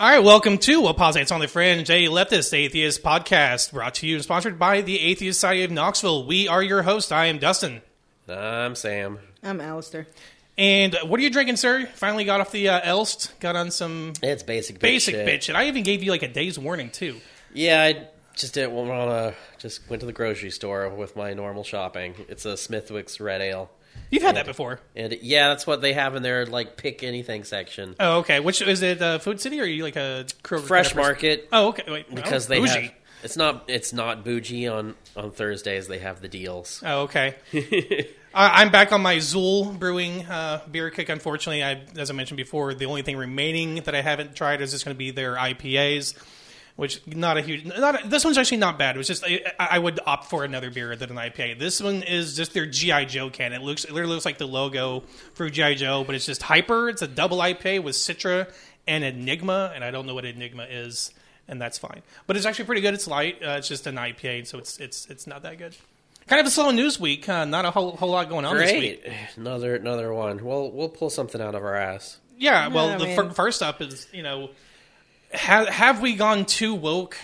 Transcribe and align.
All 0.00 0.08
right, 0.08 0.22
welcome 0.22 0.58
to 0.58 0.86
Apologites 0.86 1.32
on 1.32 1.40
the 1.40 1.48
Fringe, 1.48 1.90
a 1.90 2.06
leftist 2.06 2.54
atheist 2.54 3.02
podcast 3.02 3.72
brought 3.72 3.94
to 3.94 4.06
you 4.06 4.14
and 4.14 4.22
sponsored 4.22 4.56
by 4.56 4.80
the 4.80 5.00
Atheist 5.00 5.40
Society 5.40 5.64
of 5.64 5.72
Knoxville. 5.72 6.24
We 6.24 6.46
are 6.46 6.62
your 6.62 6.82
host. 6.82 7.12
I 7.12 7.26
am 7.26 7.38
Dustin. 7.38 7.82
I'm 8.28 8.76
Sam. 8.76 9.18
I'm 9.42 9.60
Alistair. 9.60 10.06
And 10.56 10.96
what 11.04 11.18
are 11.18 11.22
you 11.24 11.30
drinking, 11.30 11.56
sir? 11.56 11.86
Finally 11.94 12.26
got 12.26 12.40
off 12.40 12.52
the 12.52 12.68
uh, 12.68 12.80
Elst, 12.84 13.32
got 13.40 13.56
on 13.56 13.72
some 13.72 14.12
It's 14.22 14.44
basic 14.44 14.76
bitch 14.76 14.82
basic 14.82 15.14
shit. 15.16 15.26
bitch 15.26 15.48
And 15.48 15.58
I 15.58 15.66
even 15.66 15.82
gave 15.82 16.04
you 16.04 16.12
like 16.12 16.22
a 16.22 16.28
day's 16.32 16.60
warning, 16.60 16.90
too. 16.90 17.20
Yeah, 17.52 17.82
I 17.82 18.06
just 18.36 18.54
didn't 18.54 18.74
want 18.74 18.88
to. 18.90 19.34
Just 19.58 19.90
went 19.90 19.98
to 20.00 20.06
the 20.06 20.12
grocery 20.12 20.50
store 20.50 20.88
with 20.90 21.16
my 21.16 21.34
normal 21.34 21.64
shopping. 21.64 22.14
It's 22.28 22.44
a 22.44 22.56
Smithwick's 22.56 23.18
Red 23.18 23.40
Ale, 23.40 23.68
You've 24.10 24.22
had 24.22 24.36
that 24.36 24.46
before. 24.46 24.80
and 24.96 25.16
yeah, 25.22 25.48
that's 25.48 25.66
what 25.66 25.80
they 25.80 25.92
have 25.92 26.14
in 26.16 26.22
their 26.22 26.46
like 26.46 26.76
pick 26.76 27.02
anything 27.02 27.44
section. 27.44 27.94
Oh, 28.00 28.18
okay. 28.18 28.40
Which 28.40 28.62
is 28.62 28.82
it? 28.82 29.02
Uh, 29.02 29.18
Food 29.18 29.40
City 29.40 29.60
or 29.60 29.64
are 29.64 29.66
you 29.66 29.82
like 29.82 29.96
a 29.96 30.26
Kroger 30.42 30.60
Fresh 30.62 30.92
kind 30.92 31.00
of? 31.00 31.04
Market 31.06 31.48
Oh, 31.52 31.68
okay. 31.68 31.84
Wait, 31.90 32.14
because 32.14 32.46
oh, 32.46 32.48
they 32.48 32.60
bougie. 32.60 32.80
have. 32.82 32.92
It's 33.24 33.36
not. 33.36 33.64
It's 33.66 33.92
not 33.92 34.24
bougie 34.24 34.68
on 34.68 34.94
on 35.16 35.32
Thursdays. 35.32 35.88
They 35.88 35.98
have 35.98 36.20
the 36.20 36.28
deals. 36.28 36.82
Oh, 36.86 37.02
okay. 37.02 37.34
I'm 38.34 38.70
back 38.70 38.92
on 38.92 39.00
my 39.00 39.16
Xul 39.16 39.76
Brewing 39.76 40.24
uh, 40.26 40.60
beer 40.70 40.90
kick. 40.90 41.08
Unfortunately, 41.08 41.64
I, 41.64 41.82
as 41.96 42.10
I 42.10 42.14
mentioned 42.14 42.36
before, 42.36 42.74
the 42.74 42.86
only 42.86 43.02
thing 43.02 43.16
remaining 43.16 43.76
that 43.76 43.94
I 43.94 44.02
haven't 44.02 44.36
tried 44.36 44.60
is 44.60 44.70
just 44.70 44.84
going 44.84 44.94
to 44.94 44.98
be 44.98 45.10
their 45.10 45.34
IPAs, 45.34 46.14
which 46.78 47.04
not 47.08 47.36
a 47.36 47.42
huge. 47.42 47.64
Not 47.64 48.04
a, 48.04 48.08
this 48.08 48.24
one's 48.24 48.38
actually 48.38 48.58
not 48.58 48.78
bad. 48.78 48.94
It 48.94 48.98
was 48.98 49.08
just 49.08 49.24
I, 49.26 49.40
I 49.58 49.78
would 49.80 49.98
opt 50.06 50.30
for 50.30 50.44
another 50.44 50.70
beer 50.70 50.94
than 50.94 51.10
an 51.10 51.16
IPA. 51.16 51.58
This 51.58 51.82
one 51.82 52.04
is 52.04 52.36
just 52.36 52.54
their 52.54 52.66
GI 52.66 53.06
Joe 53.06 53.30
can. 53.30 53.52
It 53.52 53.62
looks 53.62 53.82
it 53.84 53.90
literally 53.90 54.12
looks 54.14 54.24
like 54.24 54.38
the 54.38 54.46
logo 54.46 55.02
for 55.34 55.50
GI 55.50 55.74
Joe, 55.74 56.04
but 56.04 56.14
it's 56.14 56.24
just 56.24 56.40
hyper. 56.40 56.88
It's 56.88 57.02
a 57.02 57.08
double 57.08 57.38
IPA 57.38 57.82
with 57.82 57.96
Citra 57.96 58.48
and 58.86 59.02
Enigma, 59.02 59.72
and 59.74 59.82
I 59.82 59.90
don't 59.90 60.06
know 60.06 60.14
what 60.14 60.24
Enigma 60.24 60.66
is. 60.70 61.12
And 61.48 61.60
that's 61.60 61.78
fine, 61.78 62.02
but 62.28 62.36
it's 62.36 62.46
actually 62.46 62.66
pretty 62.66 62.82
good. 62.82 62.94
It's 62.94 63.08
light. 63.08 63.42
Uh, 63.42 63.56
it's 63.58 63.66
just 63.66 63.86
an 63.88 63.96
IPA, 63.96 64.46
so 64.46 64.58
it's 64.58 64.78
it's 64.78 65.06
it's 65.10 65.26
not 65.26 65.42
that 65.42 65.58
good. 65.58 65.74
Kind 66.28 66.38
of 66.40 66.46
a 66.46 66.50
slow 66.50 66.70
news 66.70 67.00
week. 67.00 67.28
Uh, 67.28 67.44
not 67.44 67.64
a 67.64 67.72
whole 67.72 67.96
whole 67.96 68.10
lot 68.10 68.28
going 68.28 68.44
on 68.44 68.56
this 68.56 68.70
week. 68.70 69.10
Another 69.36 69.74
another 69.74 70.12
one. 70.14 70.44
Well, 70.44 70.70
we'll 70.70 70.90
pull 70.90 71.10
something 71.10 71.40
out 71.40 71.56
of 71.56 71.64
our 71.64 71.74
ass. 71.74 72.18
Yeah. 72.38 72.68
Well, 72.68 72.90
I 72.90 72.98
the 72.98 73.04
mean- 73.06 73.16
fir- 73.16 73.30
first 73.30 73.62
up 73.62 73.80
is 73.82 74.06
you 74.12 74.22
know, 74.22 74.50
have 75.32 75.68
have 75.68 76.00
we 76.00 76.14
gone 76.14 76.44
too 76.44 76.74
woke 76.74 77.16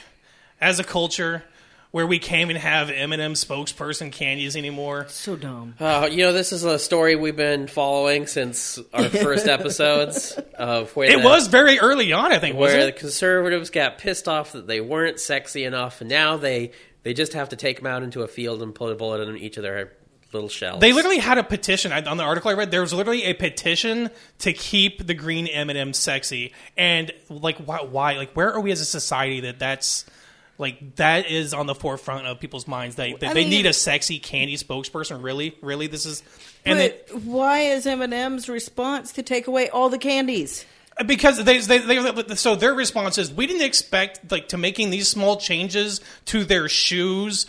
as 0.61 0.79
a 0.79 0.85
culture 0.85 1.43
where 1.91 2.07
we 2.07 2.19
can't 2.19 2.41
even 2.51 2.57
have 2.57 2.91
M&M 2.91 3.35
spokesperson 3.35 4.11
candies 4.11 4.57
anymore? 4.57 5.07
So 5.09 5.37
dumb. 5.37 5.75
Uh, 5.79 6.09
you 6.11 6.25
know, 6.25 6.33
this 6.33 6.53
is 6.53 6.65
a 6.65 6.77
story 6.79 7.15
we've 7.15 7.37
been 7.37 7.69
following 7.69 8.27
since 8.27 8.81
our 8.93 9.09
first 9.09 9.47
episodes 9.59 10.33
of 10.59 10.95
where 10.97 11.09
It 11.09 11.19
the- 11.21 11.25
was 11.29 11.47
very 11.47 11.79
early 11.79 12.13
on, 12.13 12.33
I 12.33 12.39
think, 12.41 12.57
where 12.57 12.77
wasn't 12.77 12.95
the 12.97 13.01
conservatives 13.01 13.71
got 13.71 13.99
pissed 13.99 14.27
off 14.27 14.53
that 14.53 14.67
they 14.67 14.81
weren't 14.81 15.21
sexy 15.21 15.65
enough, 15.65 16.01
and 16.01 16.11
now 16.11 16.37
they 16.37 16.73
they 17.05 17.15
just 17.15 17.35
have 17.35 17.51
to 17.51 17.57
take 17.57 17.77
them 17.77 17.87
out 17.87 18.03
into 18.03 18.23
a 18.23 18.29
field 18.29 18.61
and 18.63 18.75
put 18.75 18.91
a 18.91 18.95
bullet 18.97 19.29
in 19.29 19.37
each 19.37 19.57
of 19.57 19.63
their 19.63 19.93
little 20.35 20.49
shells. 20.49 20.81
They 20.81 20.93
literally 20.93 21.19
had 21.19 21.39
a 21.39 21.45
petition 21.45 21.93
I- 21.93 22.03
on 22.03 22.17
the 22.17 22.25
article 22.25 22.51
I 22.51 22.55
read. 22.55 22.71
There 22.71 22.81
was 22.81 22.93
literally 22.93 23.25
a 23.25 23.33
petition 23.35 24.11
to 24.41 24.53
keep 24.53 25.07
the 25.07 25.15
green 25.15 25.47
M&M 25.47 25.93
sexy, 25.93 26.53
and 26.77 27.13
like 27.29 27.59
why? 27.59 27.79
Why? 27.83 28.17
Like 28.17 28.33
where 28.35 28.53
are 28.53 28.61
we 28.61 28.73
as 28.73 28.81
a 28.81 28.85
society 28.85 29.41
that 29.41 29.59
that's 29.59 30.05
like 30.59 30.97
that 30.97 31.31
is 31.31 31.55
on 31.55 31.67
the 31.67 31.75
forefront 31.75 32.27
of 32.27 32.41
people's 32.41 32.69
minds? 32.69 32.97
They 32.97 33.13
they, 33.15 33.29
they 33.29 33.35
mean- 33.35 33.51
need 33.51 33.67
a 33.67 33.73
sexy 33.73 34.19
candy 34.19 34.57
spokesperson. 34.57 35.23
Really, 35.23 35.57
really, 35.63 35.87
this 35.87 36.05
is 36.07 36.23
and 36.67 36.79
But 36.79 36.85
it, 36.85 37.11
why 37.25 37.61
is 37.61 37.87
M&M's 37.87 38.49
response 38.49 39.13
to 39.13 39.23
take 39.23 39.47
away 39.47 39.69
all 39.71 39.89
the 39.89 39.99
candies? 39.99 40.65
because 41.07 41.43
they, 41.45 41.59
they, 41.59 41.79
they 41.79 42.35
so 42.37 42.55
their 42.55 42.73
response 42.73 43.19
is 43.19 43.33
we 43.33 43.49
didn't 43.49 43.63
expect 43.67 44.31
like 44.31 44.47
to 44.49 44.57
making 44.57 44.91
these 44.91 45.09
small 45.09 45.37
changes 45.39 46.01
to 46.27 46.45
their 46.45 46.69
shoes 46.69 47.47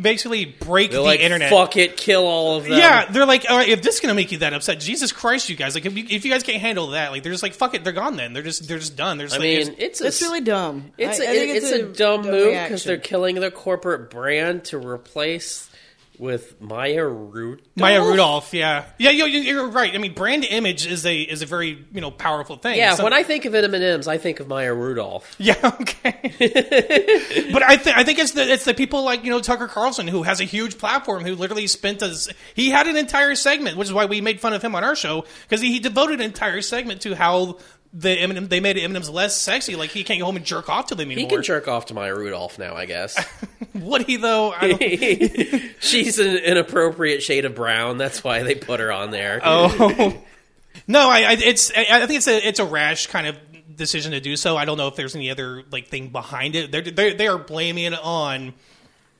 basically 0.00 0.44
break 0.44 0.90
They're 0.90 1.00
the 1.00 1.04
like, 1.04 1.20
internet. 1.20 1.50
fuck 1.50 1.76
it, 1.76 1.96
kill 1.96 2.24
all 2.26 2.56
of 2.56 2.64
them. 2.64 2.72
Yeah, 2.78 3.10
they're 3.10 3.26
like, 3.26 3.46
all 3.48 3.56
right, 3.56 3.68
if 3.68 3.82
this 3.82 3.96
is 3.96 4.00
gonna 4.00 4.14
make 4.14 4.32
you 4.32 4.38
that 4.38 4.52
upset, 4.52 4.80
Jesus 4.80 5.12
Christ, 5.12 5.48
you 5.48 5.56
guys! 5.56 5.74
Like, 5.74 5.86
if 5.86 5.96
you, 5.96 6.04
if 6.08 6.24
you 6.24 6.30
guys 6.30 6.42
can't 6.42 6.60
handle 6.60 6.88
that, 6.88 7.12
like, 7.12 7.22
they're 7.22 7.32
just 7.32 7.42
like, 7.42 7.54
fuck 7.54 7.74
it, 7.74 7.84
they're 7.84 7.92
gone. 7.92 8.16
Then 8.16 8.32
they're 8.32 8.42
just 8.42 8.66
they're 8.68 8.78
just 8.78 8.96
done. 8.96 9.18
They're 9.18 9.26
just 9.28 9.36
I 9.36 9.44
like, 9.44 9.66
mean, 9.66 9.74
it's 9.78 10.00
a 10.00 10.06
It's 10.06 10.22
really 10.22 10.40
dumb. 10.40 10.92
it's 10.98 11.20
I- 11.20 11.24
a, 11.24 11.30
I 11.30 11.34
think 11.34 11.56
it's, 11.56 11.70
a, 11.70 11.82
dumb 11.92 12.22
move 12.22 12.52
because 12.62 12.84
they're 12.84 12.96
killing 12.98 13.36
their 13.36 13.50
corporate 13.50 14.10
brand 14.10 14.64
to 14.66 14.78
replace 14.78 15.70
with 16.18 16.60
Maya 16.60 17.06
Rudolph. 17.06 17.66
Maya 17.76 18.02
Rudolph. 18.02 18.54
Yeah, 18.54 18.84
yeah, 18.98 19.10
you, 19.10 19.24
you're 19.26 19.68
right. 19.68 19.94
I 19.94 19.98
mean, 19.98 20.14
brand 20.14 20.44
image 20.44 20.86
is 20.86 21.04
a 21.04 21.20
is 21.20 21.42
a 21.42 21.46
very 21.46 21.84
you 21.92 22.00
know 22.00 22.10
powerful 22.10 22.56
thing. 22.56 22.76
Yeah, 22.76 22.94
So- 22.94 23.04
when 23.04 23.12
I 23.12 23.22
think 23.22 23.44
of 23.44 23.54
M&M's, 23.54 24.06
I 24.08 24.18
think 24.18 24.40
of 24.40 24.48
Maya 24.48 24.72
Rudolph. 24.74 25.34
Yeah, 25.44 25.56
okay. 25.80 27.48
but 27.52 27.62
I 27.62 27.76
think 27.76 27.96
I 27.96 28.04
think 28.04 28.18
it's 28.18 28.32
the 28.32 28.50
it's 28.50 28.64
the 28.64 28.74
people 28.74 29.04
like 29.04 29.24
you 29.24 29.30
know 29.30 29.40
Tucker 29.40 29.68
Carlson 29.68 30.06
who 30.08 30.22
has 30.22 30.40
a 30.40 30.44
huge 30.44 30.78
platform 30.78 31.24
who 31.24 31.34
literally 31.34 31.66
spent 31.66 32.00
a 32.02 32.14
he 32.54 32.70
had 32.70 32.86
an 32.86 32.96
entire 32.96 33.34
segment, 33.34 33.76
which 33.76 33.88
is 33.88 33.92
why 33.94 34.06
we 34.06 34.20
made 34.20 34.40
fun 34.40 34.52
of 34.54 34.62
him 34.62 34.74
on 34.74 34.84
our 34.84 34.96
show 34.96 35.24
because 35.42 35.60
he, 35.60 35.72
he 35.72 35.80
devoted 35.80 36.20
an 36.20 36.26
entire 36.26 36.62
segment 36.62 37.02
to 37.02 37.14
how 37.14 37.58
the 37.96 38.10
M&M 38.10 38.48
they 38.48 38.58
made 38.58 38.76
M&M's 38.76 39.08
less 39.08 39.40
sexy. 39.40 39.76
Like 39.76 39.90
he 39.90 40.02
can't 40.02 40.18
go 40.18 40.26
home 40.26 40.36
and 40.36 40.44
jerk 40.44 40.68
off 40.68 40.86
to 40.86 40.96
them 40.96 41.10
anymore. 41.10 41.30
He 41.30 41.34
can 41.36 41.42
jerk 41.44 41.68
off 41.68 41.86
to 41.86 41.94
Maya 41.94 42.14
Rudolph 42.14 42.58
now, 42.58 42.74
I 42.74 42.86
guess. 42.86 43.16
Would 43.74 44.02
he 44.02 44.16
though? 44.16 44.52
I 44.52 44.72
don't, 44.72 45.62
She's 45.80 46.18
an 46.18 46.36
inappropriate 46.36 47.22
shade 47.22 47.44
of 47.44 47.54
brown. 47.54 47.96
That's 47.96 48.24
why 48.24 48.42
they 48.42 48.56
put 48.56 48.80
her 48.80 48.90
on 48.90 49.10
there. 49.10 49.40
oh 49.44 50.20
no, 50.88 51.08
I, 51.08 51.20
I 51.20 51.32
it's 51.40 51.70
I, 51.70 51.86
I 51.90 52.06
think 52.06 52.18
it's 52.18 52.28
a 52.28 52.46
it's 52.46 52.58
a 52.58 52.64
rash 52.64 53.06
kind 53.06 53.28
of 53.28 53.36
decision 53.76 54.12
to 54.12 54.20
do 54.20 54.36
so. 54.36 54.56
I 54.56 54.64
don't 54.64 54.76
know 54.76 54.88
if 54.88 54.96
there's 54.96 55.14
any 55.14 55.30
other 55.30 55.62
like 55.70 55.86
thing 55.86 56.08
behind 56.08 56.56
it. 56.56 56.72
They're, 56.72 56.82
they're 56.82 57.14
they 57.14 57.28
are 57.28 57.38
blaming 57.38 57.84
it 57.84 57.94
on 57.94 58.54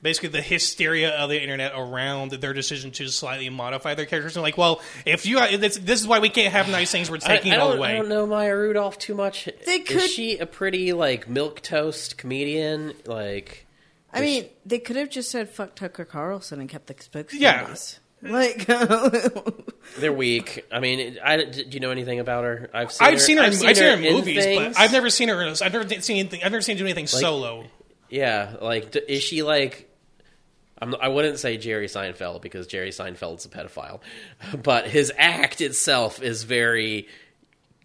basically 0.04 0.28
the 0.28 0.42
hysteria 0.42 1.10
of 1.16 1.30
the 1.30 1.40
internet 1.42 1.72
around 1.74 2.30
their 2.30 2.52
decision 2.52 2.90
to 2.92 3.08
slightly 3.08 3.48
modify 3.48 3.94
their 3.94 4.04
characters. 4.06 4.36
And 4.36 4.42
like, 4.44 4.58
well, 4.58 4.80
if 5.06 5.24
you 5.26 5.38
uh, 5.38 5.56
this, 5.56 5.78
this 5.78 6.00
is 6.00 6.06
why 6.06 6.20
we 6.20 6.28
can't 6.28 6.52
have 6.52 6.68
nice 6.68 6.92
things. 6.92 7.10
We're 7.10 7.16
I, 7.16 7.36
taking 7.36 7.52
I 7.52 7.56
it 7.56 7.58
all 7.58 7.70
don't, 7.70 7.78
away. 7.78 7.94
I 7.94 7.96
don't 7.96 8.08
know 8.10 8.26
Maya 8.26 8.54
Rudolph 8.54 8.98
too 8.98 9.14
much. 9.14 9.48
They 9.66 9.80
could- 9.80 9.96
Is 9.96 10.12
she 10.12 10.38
a 10.38 10.46
pretty 10.46 10.92
like 10.92 11.28
milk 11.28 11.62
toast 11.62 12.18
comedian? 12.18 12.92
Like, 13.06 13.66
I 14.12 14.20
mean, 14.20 14.46
they 14.64 14.78
could 14.78 14.96
have 14.96 15.08
just 15.10 15.30
said 15.30 15.48
"fuck 15.48 15.74
Tucker 15.74 16.04
Carlson" 16.04 16.60
and 16.60 16.68
kept 16.68 16.86
the 16.86 16.94
spokesperson. 16.94 17.40
Yeah. 17.40 17.74
Like, 18.22 18.66
they're 19.98 20.12
weak. 20.12 20.64
I 20.72 20.80
mean, 20.80 21.18
I, 21.22 21.44
do 21.44 21.64
you 21.70 21.80
know 21.80 21.90
anything 21.90 22.20
about 22.20 22.44
her? 22.44 22.70
I've 22.72 22.90
seen 22.92 23.06
I've 23.06 23.14
her, 23.14 23.18
seen 23.18 23.36
her. 23.38 23.42
in- 23.44 23.48
I've 23.48 23.54
seen 23.56 23.76
her 23.76 23.96
in 23.96 24.04
in 24.04 24.14
movies, 24.14 24.44
things. 24.44 24.74
but 24.76 24.80
I've 24.82 24.92
never 24.92 25.10
seen 25.10 25.28
her. 25.28 25.42
in- 25.42 25.48
I've 25.60 25.72
never 25.72 25.88
seen 26.00 26.18
anything. 26.18 26.42
I've 26.44 26.52
never 26.52 26.62
seen 26.62 26.76
her 26.76 26.80
do 26.80 26.84
anything 26.86 27.06
solo. 27.06 27.64
Yeah, 28.08 28.56
like, 28.60 28.94
is 29.08 29.22
she 29.22 29.42
like? 29.42 29.90
I'm, 30.84 30.94
I 31.00 31.08
wouldn't 31.08 31.38
say 31.38 31.56
Jerry 31.56 31.86
Seinfeld 31.86 32.42
because 32.42 32.66
Jerry 32.66 32.90
Seinfeld's 32.90 33.46
a 33.46 33.48
pedophile, 33.48 34.00
but 34.62 34.86
his 34.86 35.10
act 35.16 35.62
itself 35.62 36.22
is 36.22 36.42
very 36.44 37.08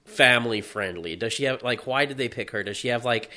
family 0.04 0.60
friendly. 0.60 1.16
Does 1.16 1.32
she 1.32 1.46
have 1.46 1.64
like? 1.64 1.88
Why 1.88 2.06
did 2.06 2.18
they 2.18 2.28
pick 2.28 2.52
her? 2.52 2.62
Does 2.62 2.76
she 2.76 2.90
have 2.90 3.06
like 3.06 3.30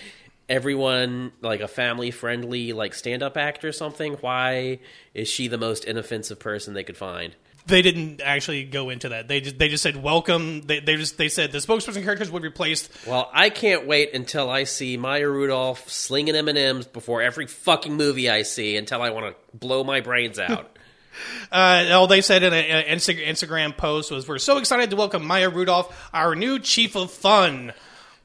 everyone 0.49 1.33
like 1.41 1.61
a 1.61 1.69
family 1.69 2.11
friendly 2.11 2.73
like 2.73 2.93
stand 2.93 3.23
up 3.23 3.37
act 3.37 3.65
or 3.65 3.71
something? 3.71 4.15
Why 4.15 4.81
is 5.15 5.29
she 5.29 5.47
the 5.47 5.59
most 5.59 5.85
inoffensive 5.85 6.41
person 6.41 6.75
they 6.75 6.85
could 6.85 6.97
find? 6.97 7.37
They 7.67 7.81
didn't 7.81 8.21
actually 8.21 8.65
go 8.65 8.91
into 8.91 9.11
that. 9.11 9.29
They 9.29 9.41
just 9.41 9.59
they 9.59 9.69
just 9.69 9.83
said 9.83 10.03
welcome. 10.03 10.63
They, 10.63 10.81
they 10.81 10.97
just 10.97 11.17
they 11.17 11.29
said 11.29 11.53
the 11.53 11.59
spokesperson 11.59 12.03
characters 12.03 12.31
would 12.31 12.43
be 12.43 12.49
replace 12.49 12.89
Well, 13.07 13.31
I 13.33 13.51
can't 13.51 13.87
wait 13.87 14.15
until 14.15 14.51
I 14.51 14.65
see 14.65 14.97
Maya 14.97 15.29
Rudolph 15.29 15.89
slinging 15.89 16.35
M 16.35 16.49
and 16.49 16.59
M's 16.59 16.87
before 16.87 17.23
every 17.23 17.47
fucking 17.47 17.95
movie 17.95 18.29
I 18.29 18.43
see 18.43 18.77
until 18.77 19.01
I 19.01 19.11
want 19.11 19.27
to 19.27 19.57
blow 19.57 19.85
my 19.85 20.01
brains 20.01 20.39
out. 20.41 20.77
Uh, 21.53 21.89
all 21.93 22.07
they 22.07 22.21
said 22.23 22.43
in 22.43 22.53
an 22.53 22.85
Instagram 22.99 23.77
post 23.77 24.11
was, 24.11 24.27
"We're 24.27 24.39
so 24.39 24.57
excited 24.57 24.91
to 24.91 24.97
welcome 24.97 25.25
Maya 25.25 25.51
Rudolph, 25.51 26.11
our 26.13 26.35
new 26.35 26.59
chief 26.59 26.97
of 26.97 27.11
fun. 27.11 27.73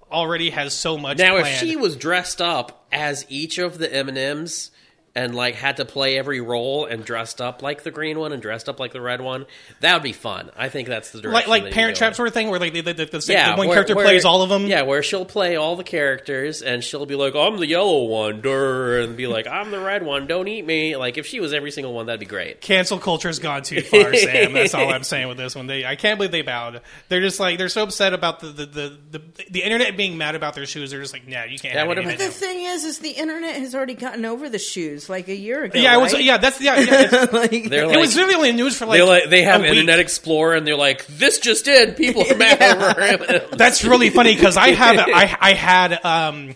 Already 0.09 0.51
has 0.51 0.73
so 0.73 0.97
much 0.97 1.17
now, 1.17 1.35
if 1.35 1.47
she 1.59 1.75
was 1.75 1.97
dressed 1.97 2.41
up 2.41 2.85
as 2.93 3.25
each 3.27 3.57
of 3.57 3.77
the 3.77 3.93
M 3.93 4.07
and 4.07 4.17
M's 4.17 4.71
and 5.17 5.33
like 5.33 5.55
had 5.55 5.77
to 5.77 5.85
play 5.85 6.15
every 6.19 6.41
role 6.41 6.85
and 6.85 7.03
dressed 7.03 7.41
up 7.41 7.63
like 7.63 7.81
the 7.81 7.89
green 7.89 8.19
one 8.19 8.31
and 8.33 8.41
dressed 8.41 8.69
up 8.69 8.79
like 8.79 8.93
the 8.93 9.01
red 9.01 9.19
one, 9.19 9.47
that 9.79 9.93
would 9.95 10.03
be 10.03 10.13
fun. 10.13 10.51
I 10.55 10.69
think 10.69 10.87
that's 10.87 11.09
the 11.11 11.21
direction. 11.21 11.49
like 11.49 11.63
like 11.63 11.73
Parent 11.73 11.97
Trap 11.97 12.13
sort 12.13 12.27
of 12.27 12.35
thing, 12.35 12.49
where 12.49 12.59
like 12.59 12.73
the, 12.73 12.81
the, 12.81 12.93
the, 12.93 13.05
the, 13.05 13.25
Yeah, 13.27 13.51
the 13.53 13.57
one 13.57 13.67
where- 13.67 13.75
character 13.77 13.95
where- 13.95 14.05
plays 14.05 14.25
all 14.25 14.43
of 14.43 14.49
them. 14.49 14.67
Yeah, 14.67 14.83
where 14.83 15.01
she'll 15.01 15.25
play 15.25 15.55
all 15.55 15.75
the 15.75 15.83
characters 15.83 16.61
and 16.61 16.83
she'll 16.83 17.05
be 17.07 17.15
like, 17.15 17.35
"I'm 17.35 17.57
the 17.57 17.65
yellow 17.65 18.03
one," 18.03 18.41
durr, 18.41 18.99
and 19.01 19.17
be 19.17 19.25
like, 19.25 19.47
"I'm 19.47 19.71
the 19.71 19.79
red 19.79 20.03
one. 20.03 20.27
Don't 20.27 20.47
eat 20.47 20.65
me." 20.65 20.95
Like 20.95 21.17
if 21.17 21.25
she 21.25 21.39
was 21.39 21.51
every 21.51 21.71
single 21.71 21.93
one, 21.93 22.05
that'd 22.05 22.19
be 22.19 22.25
great. 22.27 22.61
Cancel 22.61 22.99
culture's 22.99 23.39
gone 23.39 23.63
too 23.63 23.81
far, 23.81 24.13
Sam. 24.13 24.53
That's 24.53 24.75
all 24.75 24.89
I'm 24.93 25.03
saying 25.03 25.27
with 25.27 25.37
this 25.37 25.55
one. 25.55 25.65
They, 25.65 25.83
I 25.83 25.95
can't 25.95 26.19
believe 26.19 26.31
they 26.31 26.43
bowed. 26.43 26.81
They're 27.09 27.21
just 27.21 27.39
like 27.39 27.57
they're 27.57 27.69
so 27.69 27.83
upset 27.83 28.13
about 28.13 28.39
the 28.41 28.47
the, 28.49 28.65
the, 28.67 28.97
the, 29.11 29.21
the 29.49 29.63
internet 29.63 29.97
being 29.97 30.17
mad 30.17 30.35
about 30.35 30.53
their 30.53 30.67
shoes. 30.67 30.91
They're 30.91 31.01
just 31.01 31.13
like, 31.13 31.27
nah, 31.27 31.45
you 31.45 31.57
can't. 31.57 31.73
That 31.73 31.79
have 31.79 31.87
would've 31.87 32.05
any 32.05 32.17
been- 32.17 32.27
the 32.27 32.31
thing 32.31 32.61
is, 32.65 32.83
is 32.83 32.99
the 32.99 33.11
internet 33.11 33.55
has 33.55 33.73
already 33.73 33.95
gotten 33.95 34.25
over 34.25 34.47
the 34.47 34.59
shoes. 34.59 35.06
News 35.07 35.09
like 35.09 35.27
a 35.27 35.35
year 35.35 35.63
ago. 35.63 35.79
Yeah, 35.79 35.95
it 35.95 36.01
was. 36.01 36.19
Yeah, 36.19 36.37
that's 36.37 36.61
yeah. 36.61 36.79
yeah 36.79 37.25
like, 37.31 37.53
it 37.53 37.87
like, 37.87 37.97
was 37.97 38.15
really 38.15 38.35
only 38.35 38.51
news 38.51 38.77
for 38.77 38.85
like. 38.85 38.97
they're 38.97 39.07
like 39.07 39.29
they 39.29 39.43
have 39.43 39.61
a 39.61 39.63
week. 39.63 39.71
Internet 39.71 39.99
Explorer 39.99 40.55
and 40.55 40.67
they're 40.67 40.75
like, 40.75 41.05
this 41.07 41.39
just 41.39 41.65
did. 41.65 41.95
People 41.97 42.23
are 42.29 42.35
mad 42.37 42.61
over 42.61 42.95
it. 42.97 43.51
That's 43.57 43.83
really 43.83 44.09
funny 44.09 44.35
because 44.35 44.57
I 44.57 44.69
have 44.69 44.97
I 44.99 45.37
I 45.39 45.53
had 45.53 46.05
um 46.05 46.55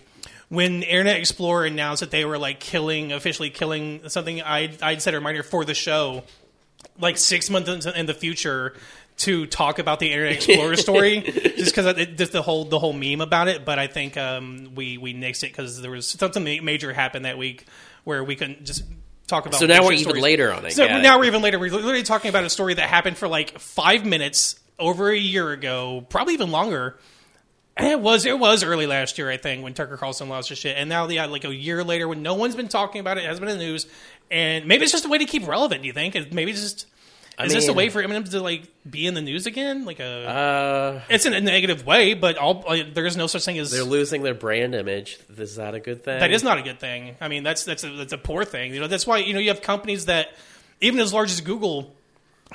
when 0.50 0.84
Internet 0.84 1.18
Explorer 1.18 1.66
announced 1.66 2.02
that 2.02 2.12
they 2.12 2.26
were 2.26 2.38
like 2.38 2.60
killing 2.60 3.12
officially 3.12 3.50
killing 3.50 4.08
something 4.10 4.42
I 4.42 4.72
I'd 4.82 5.02
set 5.02 5.14
a 5.14 5.18
reminder 5.18 5.44
for 5.44 5.66
the 5.66 5.74
show 5.74 6.24
like 7.00 7.18
six 7.18 7.50
months 7.50 7.86
in- 7.86 7.96
in 7.96 8.06
the 8.06 8.14
future 8.14 8.74
to 9.18 9.46
talk 9.46 9.78
about 9.78 10.00
the 10.00 10.12
Internet 10.12 10.36
Explorer 10.36 10.76
story 10.76 11.22
just 11.22 11.76
because 11.76 12.08
just 12.16 12.32
the 12.32 12.42
whole 12.42 12.66
the 12.66 12.80
whole 12.80 12.94
meme 12.94 13.22
about 13.22 13.48
it. 13.48 13.66
But 13.66 13.78
I 13.78 13.88
think 13.88 14.18
um 14.18 14.72
we 14.76 14.98
we 14.98 15.14
nixed 15.14 15.44
it 15.44 15.48
because 15.48 15.82
there 15.82 15.92
was 15.92 16.08
something 16.08 16.44
major 16.66 16.92
happened 16.94 17.26
that 17.26 17.38
week 17.38 17.66
where 18.04 18.24
we 18.24 18.36
couldn't 18.36 18.66
just. 18.66 18.84
Talk 19.28 19.46
about 19.46 19.62
So 19.62 19.66
now 19.66 19.84
we're 19.84 19.92
bullshit 19.92 20.08
even 20.10 20.22
later 20.22 20.52
on 20.52 20.66
it. 20.66 20.74
So 20.74 20.86
Got 20.86 21.00
it. 21.00 21.04
now 21.04 21.18
we're 21.18 21.24
even 21.26 21.42
later. 21.42 21.58
We're 21.58 21.72
literally 21.72 22.04
talking 22.04 22.28
about 22.28 22.44
a 22.44 22.50
story 22.50 22.74
that 22.74 22.90
happened 22.90 23.18
for 23.18 23.30
like 23.30 23.60
five 23.60 24.06
minutes 24.06 24.60
over 24.78 25.10
a 25.10 25.18
year 25.18 25.52
ago, 25.52 26.06
probably 26.10 26.34
even 26.34 26.52
longer. 26.52 26.98
And 27.78 27.88
it 27.88 28.02
was 28.02 28.26
it 28.26 28.38
was 28.38 28.64
early 28.64 28.88
last 28.88 29.18
year, 29.18 29.30
I 29.30 29.38
think, 29.38 29.64
when 29.64 29.74
Tucker 29.74 29.96
Carlson 29.96 30.28
lost 30.28 30.50
his 30.50 30.58
shit. 30.58 30.76
And 30.78 30.90
now, 30.90 31.08
yeah, 31.08 31.28
like 31.28 31.46
a 31.46 31.56
year 31.56 31.82
later, 31.84 32.10
when 32.10 32.22
no 32.22 32.34
one's 32.34 32.56
been 32.56 32.68
talking 32.68 33.00
about 33.00 33.18
it, 33.18 33.24
it 33.24 33.28
hasn't 33.28 33.46
been 33.46 33.54
in 33.54 33.60
the 33.60 33.66
news, 33.66 33.88
and 34.30 34.66
maybe 34.66 34.84
it's 34.84 34.92
just 34.92 35.06
a 35.06 35.10
way 35.10 35.20
to 35.20 35.26
keep 35.26 35.48
relevant. 35.48 35.82
Do 35.82 35.88
you 35.88 35.94
think? 35.94 36.14
Maybe 36.34 36.52
it's 36.52 36.62
just 36.62 36.88
is 37.40 37.54
this 37.54 37.68
a 37.68 37.74
way 37.74 37.90
for 37.90 38.02
M&M 38.02 38.24
to 38.26 38.40
like 38.42 38.64
be 38.90 39.08
in 39.08 39.14
the 39.14 39.22
news 39.22 39.46
again? 39.46 39.86
Like 39.86 40.00
a 40.00 40.28
Uh, 40.28 41.02
it's 41.10 41.26
in 41.26 41.34
a 41.34 41.42
negative 41.42 41.86
way, 41.86 42.14
but 42.14 42.38
all 42.38 42.64
like, 42.68 42.94
there 42.94 43.06
is 43.06 43.18
no 43.18 43.28
such 43.28 43.46
thing 43.46 43.58
as 43.58 43.72
they're 43.72 43.84
losing 43.84 44.24
their 44.24 44.34
brand 44.34 44.76
image. 44.76 45.20
Is 45.38 45.56
that 45.56 45.74
a 45.74 45.80
good 45.80 46.04
thing? 46.04 46.20
that 46.20 46.32
is 46.32 46.44
not 46.44 46.58
a 46.58 46.62
good 46.62 46.80
thing. 46.80 47.16
I 47.22 47.28
mean, 47.28 47.44
that's 47.44 47.64
that's 47.64 47.84
a, 47.84 47.90
that's 47.90 48.14
a 48.14 48.18
poor 48.18 48.46
thing. 48.46 48.74
You 48.74 48.80
know, 48.82 48.88
that's 48.88 49.08
why 49.08 49.18
you 49.20 49.34
know 49.34 49.40
you 49.40 49.50
have 49.50 49.62
companies 49.62 50.06
that 50.06 50.30
even 50.82 51.00
as 51.00 51.14
large 51.14 51.32
as 51.32 51.42
Google 51.42 51.94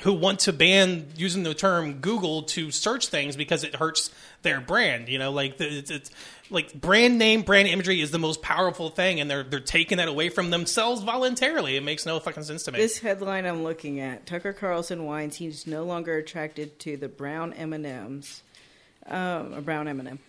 who 0.01 0.13
want 0.13 0.41
to 0.41 0.53
ban 0.53 1.07
using 1.15 1.43
the 1.43 1.55
term 1.55 1.93
Google 1.93 2.43
to 2.43 2.69
search 2.69 3.07
things 3.07 3.35
because 3.35 3.63
it 3.63 3.75
hurts 3.75 4.11
their 4.43 4.61
brand. 4.61 5.09
You 5.09 5.17
know, 5.17 5.31
like 5.31 5.59
it's, 5.59 5.89
it's 5.89 6.11
like 6.49 6.73
brand 6.73 7.17
name, 7.17 7.41
brand 7.41 7.67
imagery 7.67 8.01
is 8.01 8.11
the 8.11 8.19
most 8.19 8.41
powerful 8.41 8.89
thing, 8.89 9.19
and 9.19 9.29
they're 9.29 9.43
they're 9.43 9.59
taking 9.59 9.97
that 9.97 10.07
away 10.07 10.29
from 10.29 10.49
themselves 10.49 11.03
voluntarily. 11.03 11.75
It 11.75 11.83
makes 11.83 12.05
no 12.05 12.19
fucking 12.19 12.43
sense 12.43 12.63
to 12.63 12.71
me. 12.71 12.79
This 12.79 12.99
headline 12.99 13.45
I'm 13.45 13.63
looking 13.63 13.99
at: 13.99 14.25
Tucker 14.25 14.53
Carlson 14.53 15.05
whines 15.05 15.37
he's 15.37 15.67
no 15.67 15.83
longer 15.83 16.17
attracted 16.17 16.79
to 16.79 16.97
the 16.97 17.07
brown 17.07 17.53
M 17.53 17.73
and 17.73 17.85
M's. 17.85 18.43
Um, 19.05 19.53
a 19.53 19.61
brown 19.61 19.87
M 19.87 19.99
and 19.99 20.09
m 20.09 20.19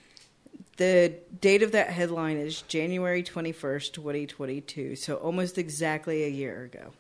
The 0.77 1.15
date 1.41 1.63
of 1.63 1.73
that 1.73 1.91
headline 1.91 2.37
is 2.37 2.63
January 2.63 3.23
21st, 3.23 3.93
2022. 3.93 4.97
So 4.97 5.17
almost 5.17 5.59
exactly 5.59 6.25
a 6.25 6.29
year 6.29 6.65
ago. 6.65 6.93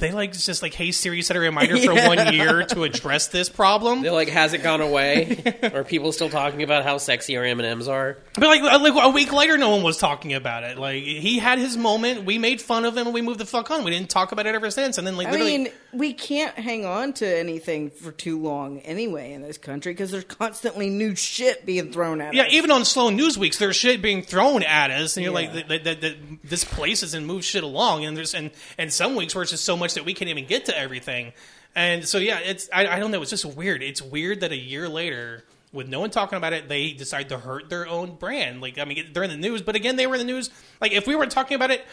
They 0.00 0.12
like 0.12 0.32
just 0.32 0.62
like, 0.62 0.74
hey 0.74 0.90
Siri, 0.90 1.22
set 1.22 1.36
a 1.36 1.40
reminder 1.40 1.76
for 1.78 1.92
Yeah. 1.92 2.08
one 2.08 2.34
year 2.34 2.62
to 2.64 2.82
address 2.84 3.28
this 3.28 3.48
problem. 3.48 4.02
They're 4.02 4.10
like, 4.12 4.28
has 4.28 4.52
it 4.52 4.62
gone 4.62 4.80
away? 4.80 5.58
are 5.74 5.84
people 5.84 6.12
still 6.12 6.28
talking 6.30 6.62
about 6.62 6.82
how 6.84 6.98
sexy 6.98 7.36
our 7.36 7.44
M 7.44 7.60
and 7.60 7.66
M's 7.68 7.88
are? 7.88 8.18
But 8.34 8.44
like, 8.48 8.62
uh, 8.62 8.78
like 8.80 9.04
a 9.04 9.10
week 9.10 9.32
later, 9.32 9.56
no 9.58 9.70
one 9.70 9.82
was 9.82 9.98
talking 9.98 10.34
about 10.34 10.64
it. 10.64 10.78
Like 10.78 11.02
he 11.04 11.38
had 11.38 11.58
his 11.58 11.76
moment. 11.76 12.24
We 12.24 12.38
made 12.38 12.60
fun 12.60 12.84
of 12.84 12.96
him 12.96 13.06
and 13.06 13.14
we 13.14 13.22
moved 13.22 13.38
the 13.38 13.46
fuck 13.46 13.70
on. 13.70 13.84
We 13.84 13.90
didn't 13.90 14.10
talk 14.10 14.32
about 14.32 14.46
it 14.46 14.54
ever 14.54 14.70
since. 14.70 14.98
And 14.98 15.06
then 15.06 15.16
like 15.16 15.28
I 15.28 15.32
literally, 15.32 15.58
mean, 15.58 15.72
we 15.92 16.12
can't 16.12 16.54
hang 16.56 16.84
on 16.84 17.12
to 17.14 17.26
anything 17.26 17.90
for 17.90 18.12
too 18.12 18.40
long 18.40 18.78
anyway 18.80 19.32
in 19.32 19.42
this 19.42 19.58
country 19.58 19.92
because 19.92 20.10
there's 20.10 20.24
constantly 20.24 20.88
new 20.90 21.14
shit 21.16 21.66
being 21.66 21.92
thrown 21.92 22.20
at 22.20 22.34
yeah, 22.34 22.42
us. 22.42 22.52
Yeah, 22.52 22.58
even 22.58 22.70
on 22.70 22.84
slow 22.84 23.10
news 23.10 23.36
weeks, 23.36 23.58
there's 23.58 23.76
shit 23.76 24.00
being 24.00 24.22
thrown 24.22 24.62
at 24.62 24.90
us, 24.90 25.16
and 25.16 25.24
you're 25.24 25.32
Yeah. 25.38 25.52
like, 25.52 25.68
that, 25.68 25.84
that, 25.84 26.00
that, 26.00 26.16
this 26.44 26.64
place 26.64 27.02
isn't 27.02 27.26
move 27.26 27.44
shit 27.44 27.64
along. 27.64 28.04
And 28.04 28.16
there's 28.16 28.34
and 28.34 28.50
and 28.78 28.92
some 28.92 29.16
weeks 29.16 29.34
where 29.34 29.42
it's 29.42 29.50
just 29.50 29.64
so 29.64 29.76
much 29.76 29.94
that 29.94 30.04
we 30.04 30.14
can't 30.14 30.28
even 30.30 30.46
get 30.46 30.66
to 30.66 30.78
everything. 30.78 31.32
And 31.74 32.06
so 32.06 32.18
yeah, 32.18 32.38
it's 32.38 32.68
I, 32.72 32.86
I 32.86 32.98
don't 32.98 33.10
know. 33.10 33.22
It's 33.22 33.30
just 33.30 33.44
weird. 33.44 33.82
It's 33.82 34.02
weird 34.02 34.40
that 34.40 34.52
a 34.52 34.56
year 34.56 34.88
later. 34.88 35.44
With 35.72 35.88
no 35.88 36.00
one 36.00 36.10
talking 36.10 36.36
about 36.36 36.52
it, 36.52 36.68
they 36.68 36.94
decide 36.94 37.28
to 37.28 37.38
hurt 37.38 37.70
their 37.70 37.86
own 37.86 38.16
brand. 38.16 38.60
Like, 38.60 38.76
I 38.76 38.84
mean, 38.84 39.10
they're 39.12 39.22
in 39.22 39.30
the 39.30 39.36
news, 39.36 39.62
but 39.62 39.76
again, 39.76 39.94
they 39.94 40.04
were 40.08 40.14
in 40.16 40.18
the 40.18 40.24
news. 40.32 40.50
Like, 40.80 40.90
if 40.90 41.06
we 41.06 41.14
weren't 41.14 41.30
talking 41.30 41.54
about 41.54 41.70
it, 41.70 41.86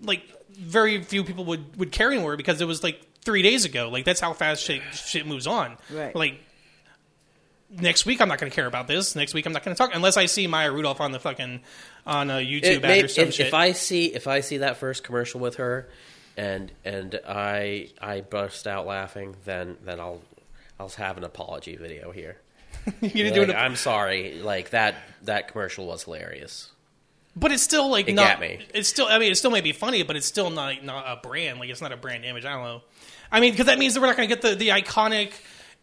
like 0.00 0.22
very 0.50 1.02
few 1.02 1.22
people 1.22 1.44
would 1.44 1.76
would 1.76 1.92
care 1.92 2.10
anymore 2.10 2.38
because 2.38 2.62
it 2.62 2.64
was 2.64 2.82
like 2.82 2.98
three 3.22 3.42
days 3.42 3.64
ago. 3.64 3.88
Like 3.90 4.04
that's 4.04 4.20
how 4.20 4.32
fast 4.32 4.62
shit 4.64 4.82
shit 4.92 5.26
moves 5.26 5.46
on. 5.46 5.76
Right. 5.92 6.14
Like 6.14 6.40
next 7.70 8.06
week, 8.06 8.20
I'm 8.20 8.28
not 8.28 8.38
going 8.38 8.50
to 8.50 8.54
care 8.54 8.66
about 8.66 8.86
this. 8.88 9.14
Next 9.14 9.34
week, 9.34 9.46
I'm 9.46 9.52
not 9.52 9.64
going 9.64 9.74
to 9.74 9.78
talk 9.78 9.90
unless 9.94 10.16
I 10.16 10.26
see 10.26 10.46
Maya 10.46 10.72
Rudolph 10.72 11.00
on 11.00 11.12
the 11.12 11.20
fucking 11.20 11.60
on 12.06 12.30
a 12.30 12.34
YouTube 12.34 12.64
It 12.64 12.76
ad 12.76 12.82
may- 12.82 13.02
or 13.02 13.08
some 13.08 13.28
if, 13.28 13.34
shit. 13.34 13.46
if 13.48 13.54
I 13.54 13.72
see 13.72 14.06
if 14.06 14.26
I 14.26 14.40
see 14.40 14.58
that 14.58 14.76
first 14.78 15.04
commercial 15.04 15.40
with 15.40 15.56
her, 15.56 15.88
and 16.36 16.72
and 16.84 17.18
I 17.28 17.90
I 18.00 18.22
burst 18.22 18.66
out 18.66 18.86
laughing, 18.86 19.36
then 19.44 19.76
then 19.84 20.00
I'll 20.00 20.22
I'll 20.78 20.88
have 20.90 21.16
an 21.18 21.24
apology 21.24 21.76
video 21.76 22.10
here. 22.10 22.38
You're 23.00 23.10
gonna 23.10 23.24
Like, 23.24 23.34
do 23.48 23.52
it, 23.52 23.56
I'm 23.56 23.76
sorry, 23.76 24.40
like 24.40 24.70
that 24.70 24.94
that 25.22 25.48
commercial 25.48 25.86
was 25.86 26.04
hilarious. 26.04 26.70
but 27.36 27.52
it's 27.52 27.62
still 27.62 27.90
like 27.90 28.08
It 28.08 28.14
not. 28.14 28.40
me. 28.40 28.64
It's 28.72 28.88
still. 28.88 29.06
I 29.06 29.18
mean, 29.18 29.30
it 29.32 29.34
still 29.36 29.50
may 29.50 29.60
be 29.60 29.72
funny, 29.72 30.02
but 30.02 30.16
it's 30.16 30.26
still 30.26 30.48
not 30.50 30.82
not 30.82 31.04
a 31.06 31.20
brand. 31.20 31.60
Like 31.60 31.68
it's 31.68 31.82
not 31.82 31.92
a 31.92 31.96
brand 31.96 32.24
image. 32.24 32.44
I 32.46 32.52
don't 32.54 32.64
know. 32.64 32.82
I 33.32 33.40
mean, 33.40 33.52
because 33.52 33.66
that 33.66 33.78
means 33.78 33.94
that 33.94 34.00
we're 34.00 34.06
not 34.08 34.16
going 34.16 34.28
to 34.28 34.34
get 34.34 34.42
the 34.42 34.54
the 34.54 34.68
iconic 34.68 35.32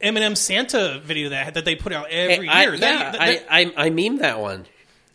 M&M 0.02 0.36
Santa 0.36 1.00
video 1.04 1.30
that 1.30 1.54
that 1.56 1.66
they 1.66 1.76
put 1.76 1.94
out 1.94 2.10
every 2.10 2.48
I, 2.50 2.62
year. 2.64 2.78
That- 2.78 2.82
yeah, 2.82 3.12
that- 3.12 3.46
I, 3.50 3.62
I 3.62 3.74
I 3.86 3.90
meme 3.90 4.18
that 4.18 4.40
one. 4.40 4.66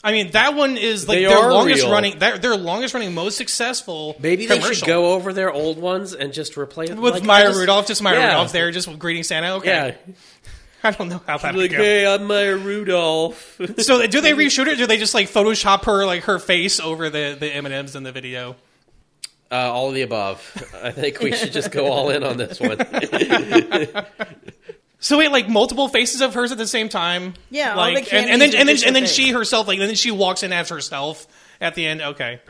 I 0.04 0.10
mean, 0.10 0.32
that 0.32 0.54
one 0.56 0.76
is 0.76 1.06
like 1.06 1.18
They 1.18 1.26
their 1.26 1.48
longest 1.52 1.82
real. 1.84 1.92
running. 1.92 2.18
Their, 2.18 2.36
their 2.36 2.56
longest 2.56 2.92
running, 2.92 3.14
most 3.14 3.36
successful. 3.36 4.16
Maybe 4.18 4.46
they 4.46 4.56
commercial. 4.56 4.74
should 4.74 4.86
go 4.88 5.12
over 5.12 5.32
their 5.32 5.52
old 5.52 5.78
ones 5.78 6.12
and 6.12 6.32
just 6.32 6.56
replace 6.56 6.90
with 6.90 6.98
like, 7.14 7.22
I 7.22 7.26
Maya 7.26 7.44
just- 7.44 7.60
Rudolph. 7.60 7.86
Just 7.86 8.02
Maya 8.02 8.18
Yeah. 8.18 8.26
Rudolph 8.30 8.50
there, 8.50 8.70
just 8.72 8.98
greeting 8.98 9.22
Santa. 9.22 9.54
Okay, 9.58 9.68
Yeah, 10.06 10.14
I 10.82 10.90
don't 10.90 11.08
know 11.08 11.20
how 11.24 11.38
that 11.38 11.54
like 11.54 11.70
go. 11.70 11.76
hey, 11.76 12.04
I'm 12.04 12.24
Maya 12.26 12.56
Rudolph. 12.56 13.60
So 13.78 14.04
do 14.08 14.20
they 14.20 14.32
reshoot 14.42 14.66
it? 14.66 14.72
Or 14.72 14.76
do 14.76 14.86
they 14.88 14.96
just 14.96 15.14
like 15.14 15.28
Photoshop 15.30 15.84
her 15.84 16.04
like 16.04 16.24
her 16.24 16.40
face 16.40 16.80
over 16.80 17.08
the 17.08 17.36
the 17.38 17.46
M 17.54 17.64
and 17.66 17.72
M's 17.74 17.94
in 17.94 18.02
the 18.02 18.10
video? 18.10 18.56
Uh, 19.52 19.70
all 19.70 19.88
of 19.90 19.94
the 19.94 20.00
above. 20.02 20.40
I 20.82 20.90
think 20.92 21.20
we 21.20 21.32
should 21.32 21.52
just 21.52 21.70
go 21.70 21.86
all 21.86 22.08
in 22.08 22.24
on 22.24 22.38
this 22.38 22.58
one. 22.58 22.78
So 25.02 25.18
wait, 25.18 25.32
like 25.32 25.48
multiple 25.48 25.88
faces 25.88 26.20
of 26.20 26.32
hers 26.32 26.52
at 26.52 26.58
the 26.58 26.66
same 26.66 26.88
time. 26.88 27.34
Yeah, 27.50 27.72
all 27.72 27.76
like 27.76 28.08
the 28.08 28.14
and, 28.14 28.30
and 28.30 28.40
then 28.40 28.52
candies 28.52 28.54
and 28.60 28.68
then 28.68 28.74
just 28.76 28.86
and 28.86 28.96
then 28.96 29.06
she 29.06 29.32
herself 29.32 29.66
like 29.66 29.80
and 29.80 29.88
then 29.88 29.96
she 29.96 30.12
walks 30.12 30.44
in 30.44 30.52
as 30.52 30.68
herself 30.68 31.26
at 31.60 31.74
the 31.74 31.84
end. 31.84 32.00
Okay, 32.02 32.40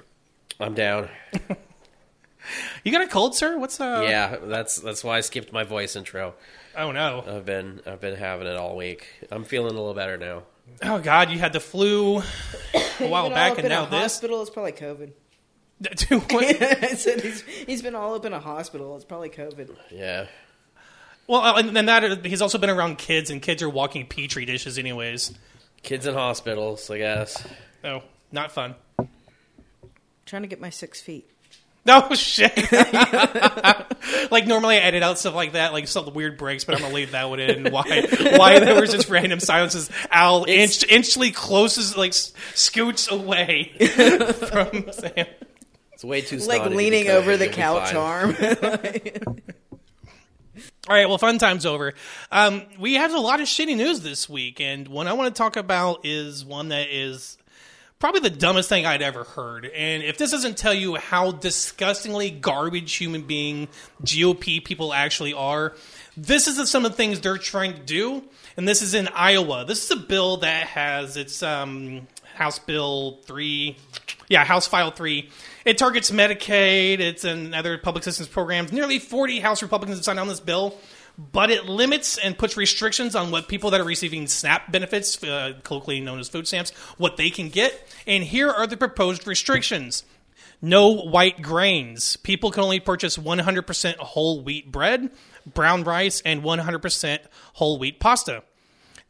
I'm 0.61 0.75
down. 0.75 1.09
you 2.85 2.93
got 2.93 3.01
a 3.01 3.09
cold, 3.09 3.35
sir? 3.35 3.59
What's 3.59 3.81
uh? 3.81 4.05
Yeah, 4.07 4.37
that's 4.43 4.77
that's 4.77 5.03
why 5.03 5.17
I 5.17 5.21
skipped 5.23 5.51
my 5.51 5.65
voice 5.65 5.97
intro. 5.97 6.35
Oh 6.77 6.93
no. 6.93 7.25
I've 7.27 7.47
been 7.47 7.81
I've 7.87 8.03
been 8.03 8.17
having 8.17 8.47
it 8.47 8.57
all 8.57 8.77
week. 8.77 9.07
I'm 9.31 9.45
feeling 9.45 9.71
a 9.71 9.79
little 9.79 9.95
better 9.95 10.19
now. 10.19 10.43
Oh 10.83 10.99
god, 11.01 11.31
you 11.31 11.39
had 11.39 11.55
the 11.55 11.61
flu 11.61 12.19
a 12.19 12.21
while 12.99 13.25
Been 13.25 13.33
all 13.33 13.39
back, 13.39 13.53
up 13.53 13.59
and 13.59 13.67
in 13.67 13.73
now 13.73 13.87
a 13.87 13.91
this. 13.91 14.01
hospital. 14.01 14.43
It's 14.43 14.51
probably 14.51 14.73
COVID. 14.73 15.13
Dude, 15.97 16.33
what? 16.33 16.45
I 16.63 16.95
said 16.95 17.21
he's, 17.21 17.43
he's 17.43 17.83
been 17.83 17.95
all 17.95 18.15
up 18.15 18.25
in 18.25 18.33
a 18.33 18.41
hospital. 18.41 18.95
It's 18.97 19.05
probably 19.05 19.31
COVID. 19.31 19.75
Yeah. 19.91 20.27
Well, 21.27 21.57
and 21.57 21.75
then 21.75 21.87
that 21.87 22.25
he's 22.27 22.43
also 22.43 22.59
been 22.59 22.71
around 22.71 22.99
kids, 22.99 23.31
and 23.31 23.41
kids 23.41 23.63
are 23.63 23.71
walking 23.71 24.07
petri 24.07 24.45
dishes, 24.45 24.79
anyways. 24.79 25.33
Kids 25.83 26.07
in 26.07 26.15
hospitals, 26.15 26.91
I 26.91 26.99
guess. 26.99 27.47
Oh, 27.85 28.03
not 28.31 28.53
fun. 28.53 28.75
Trying 30.27 30.43
to 30.43 30.49
get 30.49 30.61
my 30.61 30.71
six 30.71 31.01
feet. 31.01 31.29
No 31.85 32.09
shit. 32.15 32.55
like 34.31 34.47
normally 34.47 34.77
I 34.77 34.81
edit 34.81 35.03
out 35.03 35.19
stuff 35.19 35.35
like 35.35 35.53
that, 35.53 35.73
like 35.73 35.89
some 35.89 36.13
weird 36.15 36.39
breaks, 36.39 36.65
but 36.65 36.77
I'm 36.77 36.83
gonna 36.83 36.95
leave 36.95 37.11
that 37.11 37.29
one 37.29 37.41
in. 37.41 37.73
Why? 37.73 38.07
Why 38.37 38.59
there 38.61 38.81
was 38.81 38.93
just 38.93 39.09
random 39.09 39.41
silences? 39.41 39.91
Al 40.11 40.45
inch, 40.45 40.85
inchly 40.89 41.33
closes, 41.33 41.97
like 41.97 42.13
scoots 42.13 43.11
away 43.11 43.73
from 43.79 44.93
Sam. 44.93 45.27
It's 46.03 46.09
way 46.09 46.21
too 46.21 46.39
Like 46.39 46.57
snotty 46.57 46.65
to 46.65 46.71
be 46.71 46.77
leaning 46.77 47.09
over 47.11 47.37
the 47.37 47.47
couch 47.47 47.93
fine. 47.93 47.97
arm. 47.97 48.37
All 50.89 50.97
right, 50.97 51.09
well, 51.09 51.17
fun 51.17 51.39
time's 51.39 51.65
over. 51.65 51.95
Um, 52.33 52.63
we 52.81 52.95
have 52.95 53.15
a 53.15 53.21
lot 53.21 53.41
of 53.41 53.47
shitty 53.47 53.77
news 53.77 54.01
this 54.01 54.29
week, 54.29 54.61
and 54.61 54.89
one 54.89 55.07
I 55.07 55.13
want 55.13 55.33
to 55.33 55.39
talk 55.39 55.57
about 55.57 56.05
is 56.05 56.45
one 56.45 56.71
that 56.71 56.89
is 56.89 57.39
probably 58.01 58.19
the 58.21 58.31
dumbest 58.31 58.69
thing 58.69 58.85
I'd 58.85 59.01
ever 59.01 59.23
heard. 59.23 59.65
And 59.67 60.03
if 60.03 60.19
this 60.19 60.33
doesn't 60.33 60.57
tell 60.57 60.75
you 60.75 60.97
how 60.97 61.31
disgustingly 61.31 62.31
garbage 62.33 62.95
human 62.95 63.23
being 63.23 63.69
GOP 64.03 64.65
people 64.65 64.93
actually 64.93 65.35
are, 65.35 65.75
this 66.17 66.49
is 66.49 66.69
some 66.69 66.85
of 66.85 66.91
the 66.91 66.97
things 66.97 67.21
they're 67.21 67.39
trying 67.39 67.75
to 67.75 67.81
do. 67.81 68.25
And 68.57 68.67
this 68.67 68.83
is 68.83 68.95
in 68.95 69.07
Iowa. 69.07 69.65
This 69.65 69.85
is 69.85 69.91
a 69.93 70.01
bill 70.03 70.39
that 70.39 70.67
has 70.67 71.17
its 71.17 71.45
um, 71.45 72.09
House 72.35 72.59
Bill 72.59 73.21
3. 73.25 73.77
Yeah, 74.29 74.45
House 74.45 74.67
File 74.67 74.91
3. 74.91 75.31
It 75.65 75.79
targets 75.79 76.11
Medicaid, 76.11 76.99
it's 77.01 77.25
and 77.25 77.55
other 77.55 77.79
public 77.79 78.03
assistance 78.03 78.29
programs. 78.29 78.73
Nearly 78.73 78.99
40 78.99 79.41
House 79.41 79.63
Republicans 79.63 79.99
have 79.99 80.05
signed 80.05 80.19
on 80.19 80.29
this 80.29 80.41
bill, 80.41 80.77
but 81.19 81.51
it 81.51 81.67
limits 81.67 82.19
and 82.19 82.37
puts 82.37 82.57
restrictions 82.57 83.15
on 83.15 83.31
what 83.31 83.49
people 83.49 83.71
that 83.71 83.81
are 83.81 83.85
receiving 83.85 84.27
SNAP 84.27 84.73
benefits, 84.73 85.23
uh, 85.23 85.55
colloquially 85.63 86.01
known 86.01 86.19
as 86.19 86.29
food 86.29 86.49
stamps, 86.49 86.71
what 86.99 87.17
they 87.17 87.31
can 87.31 87.49
get. 87.49 87.89
And 88.07 88.25
here 88.25 88.51
are 88.51 88.67
the 88.67 88.77
proposed 88.77 89.27
restrictions. 89.27 90.05
No 90.61 90.91
white 90.91 91.43
grains. 91.43 92.17
People 92.17 92.51
can 92.51 92.63
only 92.63 92.81
purchase 92.81 93.17
100% 93.17 93.97
whole 93.97 94.43
wheat 94.43 94.71
bread, 94.71 95.11
brown 95.45 95.85
rice, 95.85 96.23
and 96.25 96.43
100% 96.43 97.19
whole 97.55 97.79
wheat 97.79 97.99
pasta. 97.99 98.45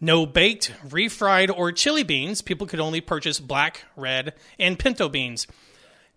No 0.00 0.26
baked, 0.26 0.72
refried, 0.88 1.54
or 1.54 1.70
chili 1.70 2.02
beans. 2.02 2.42
People 2.42 2.66
could 2.66 2.80
only 2.80 3.00
purchase 3.00 3.38
black, 3.38 3.84
red, 3.96 4.34
and 4.58 4.78
pinto 4.78 5.08
beans. 5.08 5.46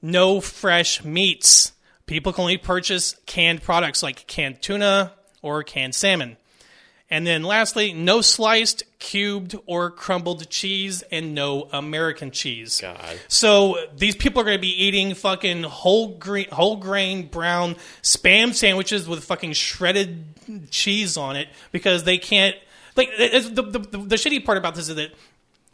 No 0.05 0.39
fresh 0.39 1.03
meats. 1.03 1.71
People 2.05 2.31
can 2.33 2.43
only 2.43 2.57
purchase 2.57 3.15
canned 3.25 3.63
products 3.63 4.03
like 4.03 4.27
canned 4.27 4.62
tuna 4.62 5.13
or 5.41 5.63
canned 5.63 5.95
salmon. 5.95 6.38
And 7.09 7.25
then 7.25 7.43
lastly, 7.43 7.93
no 7.93 8.21
sliced, 8.21 8.83
cubed, 9.00 9.55
or 9.67 9.91
crumbled 9.91 10.50
cheese, 10.50 11.03
and 11.12 11.33
no 11.35 11.67
American 11.71 12.31
cheese. 12.31 12.79
God. 12.81 13.19
So 13.27 13.77
these 13.95 14.15
people 14.15 14.41
are 14.41 14.43
going 14.45 14.57
to 14.57 14.62
be 14.62 14.83
eating 14.85 15.13
fucking 15.13 15.63
whole 15.63 16.09
grain, 16.17 16.47
whole 16.51 16.77
grain 16.77 17.27
brown 17.27 17.75
spam 18.01 18.53
sandwiches 18.53 19.07
with 19.07 19.24
fucking 19.24 19.53
shredded 19.53 20.24
cheese 20.71 21.15
on 21.17 21.35
it 21.35 21.47
because 21.71 22.03
they 22.03 22.17
can't. 22.17 22.55
Like 22.95 23.09
it's- 23.19 23.50
the 23.50 23.62
the, 23.62 23.79
the, 23.79 23.97
the 23.97 24.15
shitty 24.15 24.43
part 24.45 24.57
about 24.57 24.74
this 24.75 24.89
is 24.89 24.95
that 24.95 25.12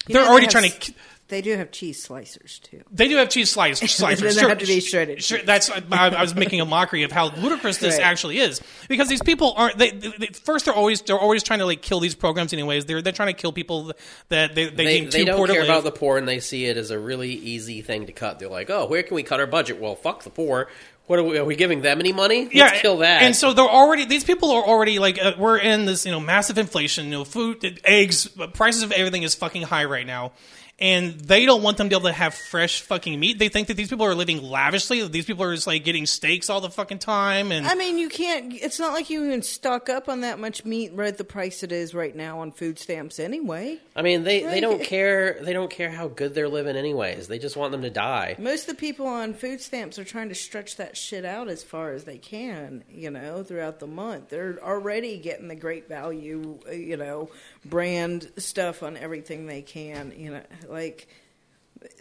You 0.07 0.13
they're 0.13 0.25
already 0.25 0.47
they 0.47 0.51
trying 0.51 0.71
to. 0.71 0.93
They 1.31 1.41
do 1.41 1.57
have 1.57 1.71
cheese 1.71 2.05
slicers 2.07 2.61
too. 2.61 2.83
They 2.91 3.07
do 3.07 3.15
have 3.15 3.29
cheese 3.29 3.50
slice, 3.50 3.79
slicers. 3.81 4.19
They 4.19 4.31
Sure, 4.33 4.50
have 4.50 4.59
to 4.59 4.65
be 4.67 4.79
shredded 4.81 5.23
Sure, 5.23 5.38
cheese. 5.39 5.47
that's 5.47 5.71
I, 5.71 5.81
I 5.91 6.21
was 6.21 6.35
making 6.35 6.61
a 6.61 6.65
mockery 6.65 7.01
of 7.01 7.11
how 7.11 7.33
ludicrous 7.35 7.77
this 7.77 7.97
Right. 7.97 8.05
actually 8.05 8.38
is 8.38 8.61
because 8.88 9.09
these 9.09 9.23
people 9.23 9.53
aren't. 9.57 9.77
They, 9.77 9.91
they, 9.91 10.09
they- 10.19 10.27
first, 10.27 10.65
they're 10.65 10.73
always 10.75 11.01
they're 11.01 11.17
always 11.17 11.41
trying 11.41 11.59
to 11.59 11.65
like 11.65 11.81
kill 11.81 12.00
these 12.00 12.13
programs. 12.13 12.53
Anyways, 12.53 12.85
they're 12.85 13.01
they're 13.01 13.13
trying 13.13 13.33
to 13.33 13.41
kill 13.41 13.51
people 13.53 13.93
that 14.29 14.53
they 14.53 14.67
they, 14.69 14.85
They, 14.85 15.05
they 15.05 15.25
don't 15.25 15.47
care 15.47 15.63
about 15.63 15.83
the 15.83 15.91
poor, 15.91 16.17
and 16.19 16.27
they 16.27 16.39
see 16.39 16.65
it 16.65 16.77
as 16.77 16.91
a 16.91 17.00
really 17.00 17.31
easy 17.31 17.81
thing 17.81 18.05
to 18.05 18.11
cut. 18.11 18.38
They're 18.39 18.50
like, 18.50 18.69
"Oh, 18.69 18.85
where 18.88 19.01
can 19.01 19.15
we 19.15 19.23
cut 19.23 19.39
our 19.39 19.47
budget?" 19.47 19.79
Well, 19.79 19.95
fuck 19.95 20.23
the 20.23 20.29
poor. 20.29 20.67
What 21.07 21.19
are 21.19 21.23
we, 21.23 21.38
are 21.39 21.43
we 21.43 21.55
giving 21.57 21.81
them 21.81 22.00
any 22.00 22.13
money? 22.13 22.43
Let's 22.43 22.55
yeah, 22.55 22.79
kill 22.79 22.97
that. 23.00 23.21
And 23.23 23.35
so 23.35 23.51
they're 23.53 23.65
already 23.67 24.05
these 24.05 24.23
people 24.23 24.51
are 24.51 24.63
already 24.63 24.97
like 25.00 25.17
uh, 25.21 25.33
we're 25.38 25.57
in 25.57 25.85
this 25.85 26.05
you 26.05 26.11
know 26.11 26.19
massive 26.19 26.57
inflation. 26.57 27.05
You 27.05 27.11
know, 27.11 27.23
food, 27.25 27.81
eggs, 27.83 28.27
prices 28.53 28.83
of 28.83 28.91
everything 28.91 29.23
is 29.23 29.33
fucking 29.35 29.63
high 29.63 29.85
right 29.85 30.05
now. 30.07 30.31
And 30.80 31.13
they 31.20 31.46
don't 31.46 31.62
want 31.62 31.78
them 31.78 31.88
to 31.88 31.96
be 31.96 32.00
able 32.00 32.10
to 32.10 32.16
have 32.16 32.34
fresh 32.34 32.82
fucking 32.82 33.20
meat. 33.20 33.38
They 33.38 33.50
think 33.50 33.68
that 33.68 33.75
these 33.75 33.90
people 33.90 34.06
are 34.06 34.16
living 34.16 34.42
lavishly. 34.42 35.01
That 35.01 35.12
these 35.12 35.25
people 35.25 35.44
are 35.44 35.54
just 35.54 35.68
like 35.68 35.84
getting 35.84 36.08
steaks 36.08 36.50
all 36.50 36.60
the 36.60 36.72
fucking 36.72 37.00
time. 37.00 37.51
And 37.51 37.68
I 37.68 37.75
mean, 37.75 38.00
you 38.00 38.10
can't. 38.10 38.54
It's 38.54 38.80
not 38.80 38.94
like 38.94 39.10
you 39.10 39.30
can 39.30 39.44
stock 39.44 39.90
up 39.90 40.10
on 40.10 40.22
that 40.22 40.40
much 40.40 40.66
meat 40.66 40.92
right 40.96 41.10
at 41.10 41.18
the 41.18 41.24
price 41.24 41.62
it 41.62 41.72
is 41.72 41.94
right 41.94 42.16
now 42.16 42.40
on 42.40 42.51
food 42.51 42.80
stamps 42.80 43.20
anyway. 43.20 43.78
I 43.96 44.01
mean, 44.01 44.24
they, 44.24 44.42
they 44.42 44.60
don't 44.60 44.84
care. 44.84 45.38
They 45.42 45.54
don't 45.54 45.70
care 45.70 45.92
how 45.92 46.08
good 46.08 46.34
they're 46.34 46.50
living, 46.50 46.75
anyways. 46.75 47.28
They 47.28 47.38
just 47.38 47.56
want 47.56 47.72
them 47.72 47.84
to 47.84 47.90
die. 47.90 48.36
Most 48.40 48.62
of 48.62 48.75
the 48.75 48.80
people 48.80 49.06
on 49.06 49.34
food 49.34 49.62
stamps 49.62 50.00
are 50.00 50.04
trying 50.04 50.30
to 50.30 50.36
stretch 50.36 50.78
that 50.78 50.98
shit 50.98 51.25
out 51.25 51.48
as 51.48 51.63
far 51.63 51.92
as 51.92 52.06
they 52.06 52.18
can, 52.18 52.84
you 52.90 53.12
know, 53.12 53.44
throughout 53.44 53.80
the 53.80 53.88
month. 53.88 54.30
They're 54.30 54.60
already 54.63 55.18
getting 55.18 55.48
the 55.48 55.56
great 55.56 55.88
value, 55.88 56.60
uh, 56.68 56.72
you 56.72 56.98
know, 56.98 57.30
brand 57.66 58.32
stuff 58.38 58.84
on 58.84 58.98
everything 58.98 59.46
they 59.46 59.62
can, 59.62 60.13
you 60.18 60.32
know, 60.32 60.44
like 60.72 61.08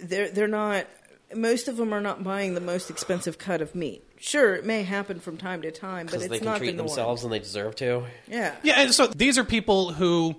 they're 0.02 0.30
they're 0.30 0.48
not 0.48 0.86
most 1.34 1.68
of 1.68 1.76
them 1.76 1.92
are 1.92 2.00
not 2.00 2.24
buying 2.24 2.54
the 2.54 2.60
most 2.60 2.90
expensive 2.90 3.38
cut 3.38 3.60
of 3.60 3.74
meat. 3.74 4.02
Sure, 4.18 4.54
it 4.54 4.66
may 4.66 4.82
happen 4.82 5.20
from 5.20 5.36
time 5.36 5.62
to 5.62 5.70
time, 5.70 6.06
but 6.06 6.12
Because 6.12 6.24
it's 6.24 6.30
they 6.32 6.38
can 6.38 6.46
not 6.46 6.58
treat 6.58 6.72
the 6.72 6.76
norm. 6.76 6.88
themselves 6.88 7.24
and 7.24 7.32
they 7.32 7.38
deserve 7.38 7.74
to. 7.76 8.04
Yeah. 8.28 8.54
Yeah, 8.62 8.74
and 8.80 8.92
so 8.92 9.06
these 9.06 9.38
are 9.38 9.44
people 9.44 9.92
who, 9.92 10.36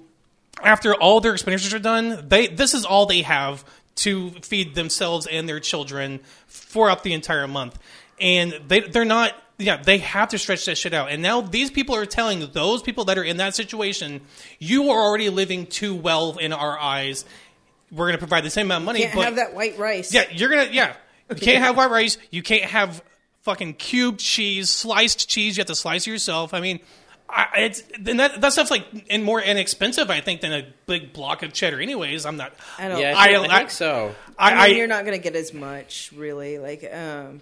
after 0.62 0.94
all 0.94 1.20
their 1.20 1.34
expenditures 1.34 1.74
are 1.74 1.80
done, 1.80 2.28
they 2.28 2.48
this 2.48 2.74
is 2.74 2.86
all 2.86 3.06
they 3.06 3.22
have 3.24 3.66
to 3.96 4.32
feed 4.42 4.76
themselves 4.76 5.28
and 5.28 5.48
their 5.50 5.60
children 5.60 6.20
for 6.48 6.86
throughout 6.88 7.04
the 7.04 7.14
entire 7.14 7.48
month, 7.48 7.80
and 8.20 8.60
they 8.68 8.82
they're 8.82 9.06
not. 9.06 9.34
Yeah, 9.58 9.78
they 9.78 10.00
have 10.00 10.30
to 10.30 10.40
stretch 10.40 10.66
that 10.66 10.76
shit 10.76 10.92
out. 10.92 11.12
And 11.12 11.22
now 11.22 11.42
these 11.42 11.70
people 11.70 11.96
are 11.96 12.08
telling 12.08 12.50
those 12.52 12.82
people 12.82 13.06
that 13.06 13.20
are 13.20 13.24
in 13.24 13.38
that 13.38 13.54
situation, 13.56 14.22
you 14.58 14.90
are 14.90 15.00
already 15.00 15.30
living 15.30 15.68
too 15.68 15.94
well 15.94 16.36
in 16.40 16.52
our 16.52 16.80
eyes. 16.80 17.26
We're 17.92 18.06
going 18.06 18.14
to 18.14 18.20
provide 18.20 18.44
the 18.44 18.50
same 18.50 18.68
amount 18.68 18.84
of 18.84 18.86
money, 18.86 19.02
Can't 19.02 19.16
but 19.16 19.26
have 19.26 19.36
that 19.36 19.54
white 19.54 19.78
rice. 19.78 20.14
yeah, 20.14 20.24
you're 20.32 20.50
gonna 20.50 20.70
yeah. 20.72 20.94
You 21.30 21.36
can't 21.36 21.64
have 21.64 21.76
white 21.78 21.90
rice. 21.92 22.18
You 22.30 22.42
can't 22.44 22.64
have 22.64 23.04
fucking 23.42 23.74
cubed 23.76 24.20
cheese, 24.20 24.70
sliced 24.70 25.30
cheese. 25.30 25.58
You 25.58 25.62
have 25.62 25.68
to 25.68 25.76
slice 25.76 26.06
it 26.08 26.12
yourself. 26.12 26.54
I 26.54 26.60
mean, 26.62 26.80
I, 27.30 27.48
it's 27.58 27.84
and 28.06 28.20
that 28.20 28.42
that 28.42 28.54
stuff's 28.54 28.72
like 28.72 28.86
and 29.10 29.24
more 29.24 29.42
inexpensive, 29.42 30.10
I 30.10 30.22
think, 30.22 30.42
than 30.42 30.52
a 30.54 30.68
big 30.88 31.14
block 31.14 31.44
of 31.44 31.54
cheddar. 31.54 31.80
Anyways, 31.80 32.26
I'm 32.26 32.38
not. 32.38 32.54
I 32.78 32.88
don't. 32.90 33.00
Yeah, 33.00 33.14
I 33.18 33.24
I, 33.24 33.32
don't- 33.32 33.50
think 33.50 33.72
so. 33.72 34.16
I, 34.38 34.52
I 34.52 34.56
I, 34.56 34.68
mean, 34.70 34.78
you're 34.78 34.88
not 34.88 35.06
going 35.06 35.18
to 35.18 35.24
get 35.24 35.36
as 35.36 35.54
much, 35.54 36.12
really. 36.16 36.58
Like, 36.60 36.84
um, 36.94 37.42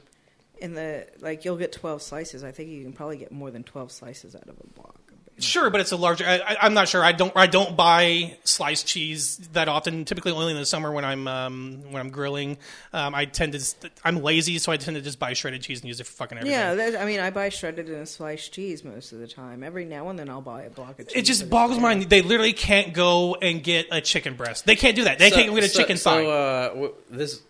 in 0.59 0.73
the 0.73 1.07
like, 1.19 1.45
you'll 1.45 1.57
get 1.57 1.71
12 1.71 2.01
slices. 2.01 2.43
I 2.43 2.51
think 2.51 2.69
you 2.69 2.83
can 2.83 2.93
probably 2.93 3.17
get 3.17 3.31
more 3.31 3.49
than 3.51 3.63
12 3.63 3.91
slices 3.91 4.35
out 4.35 4.43
of 4.43 4.55
a 4.59 4.67
block. 4.79 4.99
Sure, 5.43 5.69
but 5.69 5.81
it's 5.81 5.91
a 5.91 5.97
larger. 5.97 6.25
I, 6.25 6.37
I, 6.39 6.57
I'm 6.61 6.73
not 6.73 6.87
sure. 6.87 7.03
I 7.03 7.11
don't. 7.11 7.31
I 7.35 7.47
don't 7.47 7.75
buy 7.75 8.37
sliced 8.43 8.87
cheese 8.87 9.37
that 9.53 9.67
often. 9.67 10.05
Typically, 10.05 10.31
only 10.31 10.51
in 10.51 10.57
the 10.57 10.65
summer 10.65 10.91
when 10.91 11.05
I'm 11.05 11.27
um, 11.27 11.83
when 11.91 11.99
I'm 11.99 12.09
grilling. 12.09 12.57
Um, 12.93 13.13
I 13.15 13.25
tend 13.25 13.53
to. 13.53 13.89
I'm 14.03 14.21
lazy, 14.21 14.57
so 14.59 14.71
I 14.71 14.77
tend 14.77 14.95
to 14.95 15.01
just 15.01 15.19
buy 15.19 15.33
shredded 15.33 15.61
cheese 15.61 15.81
and 15.81 15.87
use 15.87 15.99
it 15.99 16.05
for 16.05 16.13
fucking 16.13 16.37
everything. 16.37 16.59
Yeah, 16.59 16.75
that, 16.75 16.95
I 17.01 17.05
mean, 17.05 17.19
I 17.19 17.29
buy 17.29 17.49
shredded 17.49 17.89
and 17.89 18.07
sliced 18.07 18.53
cheese 18.53 18.83
most 18.83 19.11
of 19.11 19.19
the 19.19 19.27
time. 19.27 19.63
Every 19.63 19.85
now 19.85 20.09
and 20.09 20.17
then, 20.19 20.29
I'll 20.29 20.41
buy 20.41 20.63
a 20.63 20.69
block 20.69 20.99
of 20.99 21.07
cheese. 21.07 21.17
It 21.17 21.25
just 21.25 21.49
boggles 21.49 21.79
my 21.79 21.95
mind. 21.95 22.09
They 22.09 22.21
literally 22.21 22.53
can't 22.53 22.93
go 22.93 23.35
and 23.35 23.63
get 23.63 23.87
a 23.91 24.01
chicken 24.01 24.35
breast. 24.35 24.65
They 24.65 24.75
can't 24.75 24.95
do 24.95 25.03
that. 25.05 25.19
They 25.19 25.29
So- 25.29 25.35
can't 25.35 25.53
get 25.53 25.63
a 25.63 25.69
so- 25.69 25.79
chicken 25.79 25.97
so, 25.97 26.09
thigh. 26.09 26.25
uh, 26.25 26.89
this, 27.09 27.41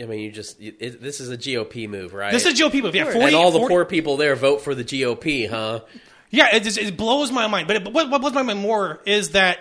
I 0.00 0.06
mean, 0.06 0.20
you 0.20 0.30
just 0.30 0.60
you- 0.60 0.74
it, 0.78 1.02
this 1.02 1.20
is 1.20 1.30
a 1.30 1.36
GOP 1.36 1.88
move, 1.88 2.14
right? 2.14 2.32
This 2.32 2.46
is 2.46 2.58
a 2.58 2.62
GOP 2.64 2.82
move. 2.82 2.94
Yeah, 2.94 3.04
40, 3.04 3.20
and 3.20 3.34
all 3.34 3.50
the 3.50 3.58
40 3.58 3.72
poor 3.72 3.84
people 3.84 4.16
there 4.16 4.36
vote 4.36 4.60
for 4.60 4.74
the 4.74 4.84
GOP, 4.84 5.48
huh? 5.48 5.80
Yeah, 6.30 6.54
it, 6.54 6.62
just, 6.62 6.78
it 6.78 6.96
blows 6.96 7.32
my 7.32 7.46
mind. 7.46 7.66
But 7.66 7.76
it, 7.76 7.92
what, 7.92 8.10
what 8.10 8.20
blows 8.20 8.34
my 8.34 8.42
mind 8.42 8.60
more 8.60 9.00
is 9.06 9.30
that 9.30 9.58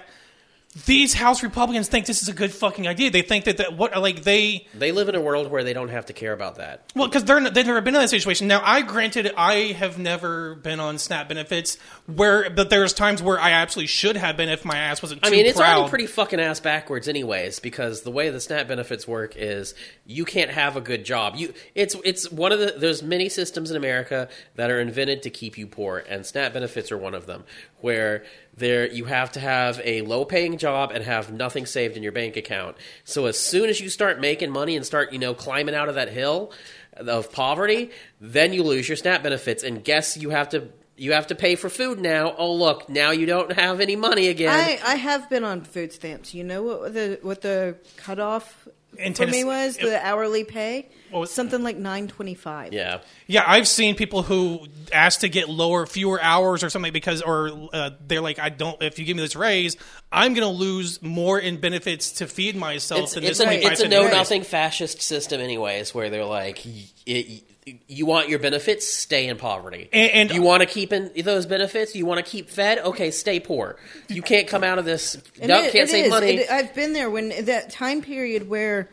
these 0.86 1.13
House 1.13 1.43
Republicans 1.43 1.88
think 1.88 2.05
this 2.05 2.22
is 2.22 2.27
a 2.27 2.34
good 2.34 2.51
fucking 2.53 2.88
idea. 2.88 3.10
They 3.10 3.22
think 3.22 3.46
that, 3.46 3.57
that 3.57 3.75
what 3.75 3.98
like 4.00 4.24
they 4.24 4.67
They 4.74 4.91
live 4.91 5.10
in 5.10 5.15
a 5.15 5.22
world 5.22 5.50
where 5.50 5.63
they 5.63 5.74
don't 5.74 5.89
have 5.89 6.07
to 6.07 6.13
care 6.13 6.34
about 6.34 6.55
that. 6.55 6.91
well 6.96 7.07
because 7.07 7.24
they're 7.24 7.39
they've 7.50 7.65
never 7.65 7.81
been 7.81 7.96
in 7.96 8.01
that 8.01 8.10
situation. 8.10 8.48
Now, 8.48 8.62
I 8.63 8.81
granted 8.81 9.31
I 9.38 9.74
have 9.74 9.98
never 9.98 10.55
been 10.55 10.79
on 10.79 10.98
SNAP 10.98 11.29
benefits 11.29 11.77
where, 12.05 12.50
but 12.50 12.69
there's 12.69 12.93
times 12.93 13.22
where 13.24 13.39
I 13.39 13.51
absolutely 13.51 13.88
should 13.88 14.17
have 14.17 14.38
been 14.38 14.50
if 14.50 14.65
my 14.65 14.77
ass 14.77 15.01
wasn't 15.01 15.24
too 15.24 15.29
I 15.29 15.31
mean, 15.31 15.46
it's 15.46 15.57
proud. 15.57 15.77
already 15.77 15.89
pretty 15.89 16.07
fucking 16.07 16.39
ass 16.39 16.60
backwards, 16.60 17.07
anyways. 17.07 17.60
Because 17.60 18.01
the 18.01 18.12
way 18.12 18.29
the 18.29 18.39
SNAP 18.39 18.67
benefits 18.67 19.07
work 19.07 19.36
is 19.36 19.74
you 20.05 20.25
can't 20.25 20.51
have 20.51 20.75
a 20.75 20.81
good 20.81 21.05
job. 21.05 21.36
You, 21.38 21.53
it's 21.75 21.96
it's 22.03 22.31
one 22.31 22.51
of 22.51 22.60
the 22.60 22.75
there's 22.77 23.01
many 23.01 23.29
systems 23.29 23.72
in 23.72 23.77
America 23.77 24.29
that 24.55 24.69
are 24.69 24.79
invented 24.79 25.24
to 25.24 25.29
keep 25.29 25.57
you 25.57 25.67
poor, 25.67 26.03
and 26.07 26.25
SNAP 26.25 26.53
benefits 26.53 26.91
are 26.91 26.98
one 26.98 27.13
of 27.13 27.25
them. 27.25 27.43
Where 27.79 28.24
there 28.55 28.88
you 28.88 29.05
have 29.05 29.31
to 29.34 29.39
have 29.39 29.79
a 29.84 30.01
low 30.01 30.25
paying 30.25 30.57
job 30.57 30.91
and 30.91 31.03
have 31.03 31.31
nothing 31.31 31.65
saved 31.65 31.96
in 31.96 32.03
your 32.03 32.12
bank 32.12 32.36
account. 32.36 32.77
So 33.03 33.27
as 33.27 33.39
soon 33.39 33.69
as 33.69 33.79
you 33.79 33.89
start 33.89 34.19
making 34.19 34.51
money 34.51 34.75
and 34.75 34.86
start 34.86 35.13
you 35.13 35.19
know 35.19 35.34
climbing 35.34 35.75
out 35.75 35.89
of 35.89 35.96
that 35.96 36.10
hill 36.10 36.51
of 36.93 37.31
poverty, 37.31 37.91
then 38.19 38.53
you 38.53 38.63
lose 38.63 38.89
your 38.89 38.96
SNAP 38.96 39.24
benefits, 39.24 39.63
and 39.63 39.84
guess 39.84 40.17
you 40.17 40.31
have 40.31 40.50
to. 40.50 40.69
You 41.00 41.12
have 41.12 41.27
to 41.27 41.36
pay 41.36 41.55
for 41.55 41.69
food 41.69 42.00
now. 42.00 42.34
Oh, 42.39 42.55
look! 42.55 42.89
Now 42.89 43.12
you 43.12 43.27
don't 43.27 43.51
have 43.51 43.81
any 43.81 43.96
money 43.96 44.29
again. 44.29 44.50
I, 44.50 44.79
I 44.84 44.96
have 44.96 45.29
been 45.29 45.43
on 45.43 45.62
food 45.62 45.93
stamps. 45.93 46.34
You 46.34 46.43
know 46.43 46.63
what 46.63 46.96
the 46.96 47.19
what 47.22 47.41
the 47.41 47.77
cutoff 47.98 48.67
In 48.99 49.13
for 49.13 49.23
me 49.25 49.43
Tennessee- 49.43 49.43
was? 49.43 49.77
The 49.77 50.05
hourly 50.05 50.43
pay? 50.43 50.89
What 51.11 51.19
was- 51.21 51.31
Something 51.33 51.63
like 51.63 51.77
nine 51.77 52.07
twenty 52.07 52.33
five. 52.35 52.73
Yeah. 52.73 52.99
Yeah, 53.27 53.43
I've 53.45 53.67
seen 53.67 53.95
people 53.95 54.23
who 54.23 54.67
ask 54.91 55.21
to 55.21 55.29
get 55.29 55.47
lower, 55.49 55.85
fewer 55.85 56.21
hours 56.21 56.63
or 56.63 56.69
something 56.69 56.91
because, 56.93 57.21
or 57.21 57.69
uh, 57.73 57.91
they're 58.05 58.21
like, 58.21 58.39
I 58.39 58.49
don't. 58.49 58.81
If 58.81 58.99
you 58.99 59.05
give 59.05 59.15
me 59.15 59.21
this 59.23 59.35
raise, 59.35 59.77
I'm 60.11 60.33
going 60.33 60.47
to 60.47 60.53
lose 60.57 61.01
more 61.01 61.39
in 61.39 61.59
benefits 61.59 62.13
to 62.13 62.27
feed 62.27 62.55
myself 62.55 63.03
It's, 63.03 63.13
than 63.13 63.23
it's, 63.23 63.37
this 63.37 63.39
a, 63.41 63.43
25 63.45 63.71
it's 63.71 63.79
a 63.79 63.83
cent 63.83 63.91
know 63.93 64.03
raise. 64.03 64.11
nothing 64.13 64.43
fascist 64.43 65.01
system, 65.01 65.39
anyways, 65.41 65.93
where 65.95 66.09
they're 66.09 66.25
like, 66.25 66.61
y- 66.65 66.83
y- 67.07 67.41
you 67.88 68.05
want 68.05 68.29
your 68.29 68.39
benefits, 68.39 68.88
stay 68.88 69.27
in 69.27 69.38
poverty. 69.38 69.89
And- 69.91 70.12
and- 70.12 70.31
you 70.31 70.41
want 70.41 70.62
to 70.62 70.65
keep 70.65 70.93
in 70.93 71.12
those 71.24 71.45
benefits, 71.45 71.95
you 71.95 72.05
want 72.05 72.24
to 72.24 72.29
keep 72.29 72.50
fed, 72.50 72.79
okay, 72.79 73.12
stay 73.12 73.39
poor. 73.39 73.77
You 74.07 74.21
can't 74.21 74.47
come 74.47 74.63
out 74.63 74.79
of 74.79 74.86
this. 74.86 75.15
And 75.39 75.50
No, 75.50 75.59
it- 75.63 75.71
can't 75.71 75.89
it 75.89 75.91
save 75.91 76.05
is. 76.05 76.09
money. 76.09 76.36
It- 76.38 76.51
I've 76.51 76.74
been 76.74 76.93
there 76.93 77.09
when 77.09 77.45
that 77.45 77.69
time 77.69 78.01
period 78.01 78.50
where 78.50 78.89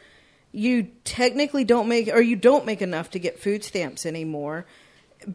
you 0.53 0.89
technically 1.05 1.65
don't 1.65 1.89
make 1.89 2.09
or 2.09 2.21
you 2.21 2.37
don't 2.37 2.65
make 2.65 2.81
enough 2.81 3.11
to 3.11 3.19
get 3.19 3.39
food 3.41 3.65
stamps 3.65 4.07
anymore, 4.07 4.67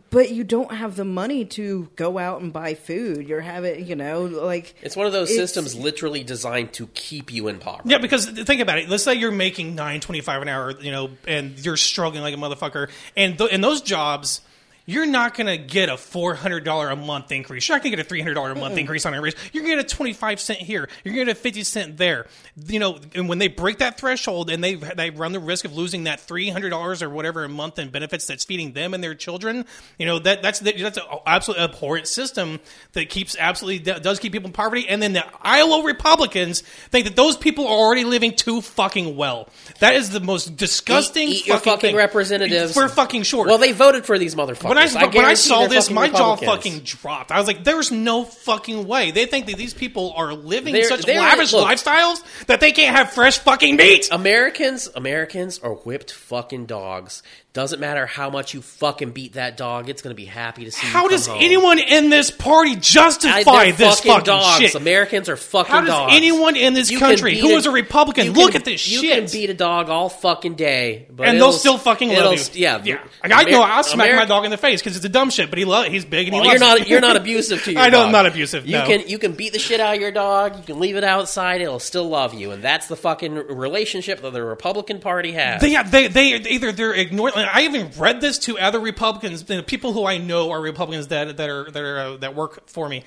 but 0.10 0.32
you 0.32 0.44
don't 0.44 0.72
have 0.72 0.96
the 0.96 1.06
money 1.06 1.46
to 1.46 1.90
go 1.96 2.18
out 2.18 2.42
and 2.42 2.52
buy 2.52 2.74
food. 2.74 3.28
You're 3.28 3.42
having, 3.42 3.86
you 3.86 3.96
know, 3.96 4.24
like 4.24 4.76
it's 4.82 4.96
one 4.96 5.06
of 5.06 5.14
those 5.14 5.34
systems 5.34 5.76
literally 5.76 6.24
designed 6.24 6.74
to 6.74 6.88
keep 6.88 7.32
you 7.32 7.48
in 7.48 7.60
poverty. 7.60 7.90
Yeah, 7.90 7.98
because 7.98 8.26
think 8.28 8.62
about 8.62 8.80
it. 8.80 8.90
Let's 8.90 9.04
say 9.04 9.16
you're 9.16 9.32
making 9.32 9.76
nine 9.76 10.00
twenty 10.00 10.22
five 10.22 10.42
an 10.42 10.48
hour, 10.48 10.72
you 10.80 10.92
know, 10.92 11.10
and 11.28 11.58
you're 11.64 11.78
struggling 11.78 12.22
like 12.22 12.34
a 12.34 12.38
motherfucker, 12.38 12.90
and 13.16 13.38
th- 13.38 13.52
in 13.52 13.62
those 13.62 13.82
jobs, 13.82 14.42
you're 14.90 15.06
not 15.06 15.36
going 15.36 15.46
to 15.46 15.58
get 15.58 15.88
a 15.88 15.94
$400 15.94 16.92
a 16.92 16.96
month 16.96 17.32
increase. 17.32 17.68
You're 17.70 17.78
not 17.78 17.84
going 17.84 17.96
to 17.96 18.04
get 18.04 18.12
a 18.12 18.14
$300 18.34 18.52
a 18.52 18.56
month 18.56 18.76
increase 18.76 19.06
on 19.06 19.14
a 19.14 19.22
raise. 19.22 19.36
You're 19.54 19.64
going 19.64 19.78
to 19.78 19.84
get 19.84 19.92
a 19.92 19.96
25 19.96 20.40
cent 20.40 20.60
here. 20.60 20.90
You're 21.04 21.14
going 21.14 21.28
to 21.28 21.34
get 21.34 21.38
a 21.38 21.42
50 21.42 21.64
cent 21.64 21.98
there. 21.98 22.26
You 22.66 22.80
know, 22.80 22.98
and 23.14 23.30
when 23.30 23.38
they 23.38 23.50
break 23.50 23.78
that 23.78 24.00
threshold 24.00 24.50
and 24.50 24.64
they 24.64 24.74
they 24.76 25.12
run 25.12 25.32
the 25.32 25.40
risk 25.40 25.66
of 25.66 25.76
losing 25.76 26.06
that 26.06 26.20
$300 26.20 27.02
or 27.04 27.10
whatever 27.10 27.44
a 27.44 27.50
month 27.50 27.78
in 27.78 27.90
benefits 27.90 28.26
that's 28.26 28.44
feeding 28.46 28.74
them 28.74 28.96
and 28.96 29.04
their 29.04 29.14
children, 29.14 29.66
you 30.00 30.08
know, 30.08 30.18
that 30.18 30.42
that's 30.42 30.60
that's 30.60 30.98
an 30.98 31.04
absolutely 31.28 31.66
abhorrent 31.66 32.08
system 32.08 32.60
that 32.94 33.10
keeps 33.10 33.36
absolutely 33.40 33.80
does 34.00 34.18
keep 34.20 34.32
people 34.34 34.48
in 34.48 34.54
poverty. 34.54 34.88
And 34.90 35.04
then 35.04 35.14
the 35.14 35.24
Iowa 35.44 35.84
Republicans 35.86 36.62
think 36.90 37.06
that 37.06 37.16
those 37.16 37.38
people 37.38 37.68
are 37.68 37.78
already 37.78 38.06
living 38.06 38.36
too 38.36 38.62
fucking 38.62 39.16
well. 39.16 39.50
That 39.82 39.94
is 39.94 40.10
the 40.10 40.20
most 40.20 40.58
disgusting 40.58 41.28
Eat- 41.30 41.36
eat 41.42 41.48
your 41.48 41.58
fucking, 41.58 41.72
fucking 41.74 41.88
thing. 41.90 41.96
representatives. 41.96 42.76
We're 42.76 42.88
fucking 42.90 43.22
short. 43.22 43.50
Well, 43.50 43.60
they 43.60 43.72
voted 43.72 44.06
for 44.06 44.18
these 44.18 44.34
motherfuckers. 44.34 44.70
when 44.70 44.79
I, 44.80 45.06
when 45.08 45.26
I 45.26 45.34
saw 45.34 45.68
this, 45.68 45.90
my 45.90 46.10
jaw 46.10 46.36
fucking 46.36 46.80
dropped. 46.80 47.32
I 47.32 47.38
was 47.38 47.48
like, 47.48 47.64
"There's 47.64 47.92
no 47.92 48.24
fucking 48.24 48.88
way." 48.88 49.12
They 49.12 49.26
think 49.26 49.46
that 49.48 49.58
these 49.58 49.74
people 49.74 50.14
are 50.16 50.34
living 50.34 50.74
They're- 50.74 50.84
such 50.86 51.06
they're- 51.06 51.20
lavish 51.20 51.54
look. 51.54 51.68
lifestyles 51.68 52.22
that 52.48 52.60
they 52.60 52.72
can't 52.72 52.96
have 52.96 53.12
fresh 53.14 53.40
fucking 53.40 53.76
meat. 53.76 54.10
Americans, 54.12 54.90
Americans 54.96 55.60
are 55.60 55.74
whipped 55.74 56.12
fucking 56.12 56.66
dogs. 56.66 57.24
Doesn't 57.52 57.80
matter 57.80 58.06
how 58.06 58.30
much 58.30 58.54
you 58.54 58.62
fucking 58.62 59.10
beat 59.10 59.34
that 59.34 59.58
dog, 59.58 59.90
it's 59.90 60.04
gonna 60.04 60.14
be 60.14 60.26
happy 60.26 60.66
to 60.66 60.72
see 60.72 60.86
you 60.86 60.94
How 60.94 61.02
come 61.02 61.10
does 61.10 61.26
home. 61.26 61.40
anyone 61.42 61.80
in 61.80 62.12
this 62.12 62.30
party 62.30 62.76
justify 62.76 63.42
they're 63.66 63.72
this 63.74 63.96
fucking 63.98 64.12
fucking 64.12 64.24
dogs. 64.26 64.58
shit? 64.60 64.76
Americans 64.76 65.30
are 65.30 65.36
fucking 65.36 65.72
How 65.74 65.82
does 65.82 65.90
dogs. 65.90 66.14
anyone 66.16 66.56
in 66.56 66.76
this 66.76 66.92
You 66.92 67.00
country 67.00 67.36
who 67.40 67.50
is 67.50 67.66
a 67.66 67.70
you 67.70 67.76
Republican 67.76 68.28
can- 68.28 68.34
look 68.36 68.54
at 68.54 68.66
this 68.66 68.88
you 68.88 68.98
shit? 69.02 69.04
You 69.04 69.16
can 69.24 69.32
beat 69.32 69.50
a 69.50 69.56
dog 69.56 69.90
all 69.90 70.10
fucking 70.10 70.54
day, 70.56 71.08
but 71.10 71.28
and 71.28 71.40
they'll 71.40 71.52
still 71.52 71.80
fucking 71.80 72.10
love 72.10 72.34
you. 72.34 72.62
Yeah, 72.62 72.82
yeah. 72.86 72.98
Like, 73.24 73.48
I 73.48 73.50
know 73.50 73.64
I'll 73.64 73.84
smack 73.84 74.16
my 74.16 74.26
dog 74.26 74.46
in 74.46 74.52
the 74.52 74.58
face 74.58 74.80
because 74.82 74.96
it's 74.96 75.06
a 75.06 75.10
dumb 75.10 75.32
shit, 75.32 75.50
but 75.50 75.58
he 75.58 75.66
lo- 75.66 75.90
he's 75.90 76.06
big 76.06 76.28
and 76.28 76.36
he 76.36 76.42
Well, 76.42 76.50
loves 76.52 76.60
you're 76.62 76.70
it. 76.76 76.80
not 76.80 76.88
you're 76.88 77.02
not 77.02 77.18
abusive 77.24 77.64
to 77.64 77.72
your 77.74 77.82
I 77.82 77.86
know 77.90 77.98
dog. 77.98 78.06
I'm 78.06 78.12
not 78.12 78.28
abusive, 78.28 78.68
You 78.68 78.74
no. 78.78 78.86
can 78.86 79.08
you 79.10 79.18
can 79.18 79.32
beat 79.32 79.54
the 79.54 79.60
shit 79.60 79.80
out 79.80 79.96
of 79.96 80.02
your 80.02 80.12
dog. 80.12 80.56
You 80.58 80.64
can 80.64 80.80
leave 80.80 80.96
it 80.98 81.04
outside. 81.04 81.62
It'll 81.62 81.80
still 81.80 82.08
love 82.08 82.36
you, 82.36 82.52
and 82.52 82.62
that's 82.64 82.86
the 82.86 82.96
fucking 82.96 83.34
relationship 83.34 84.22
that 84.22 84.34
the 84.34 84.44
Republican 84.44 85.00
Party 85.00 85.32
has. 85.32 85.62
They, 85.62 85.76
they, 85.82 86.08
they, 86.10 86.28
either 86.36 86.72
they're 86.72 86.94
ignoring. 86.94 87.34
I 87.54 87.62
even 87.64 87.92
read 87.98 88.22
this 88.22 88.38
to 88.40 88.58
other 88.58 88.80
Republicans, 88.80 89.44
people 89.44 89.94
who 89.94 90.06
I 90.06 90.18
know 90.18 90.52
are 90.52 90.62
Republicans 90.62 91.08
that 91.08 91.38
that 91.38 91.50
are 91.50 91.70
that 91.72 91.84
are 91.84 92.00
uh, 92.00 92.18
that 92.18 92.36
work 92.36 92.68
for 92.68 92.88
me, 92.88 93.04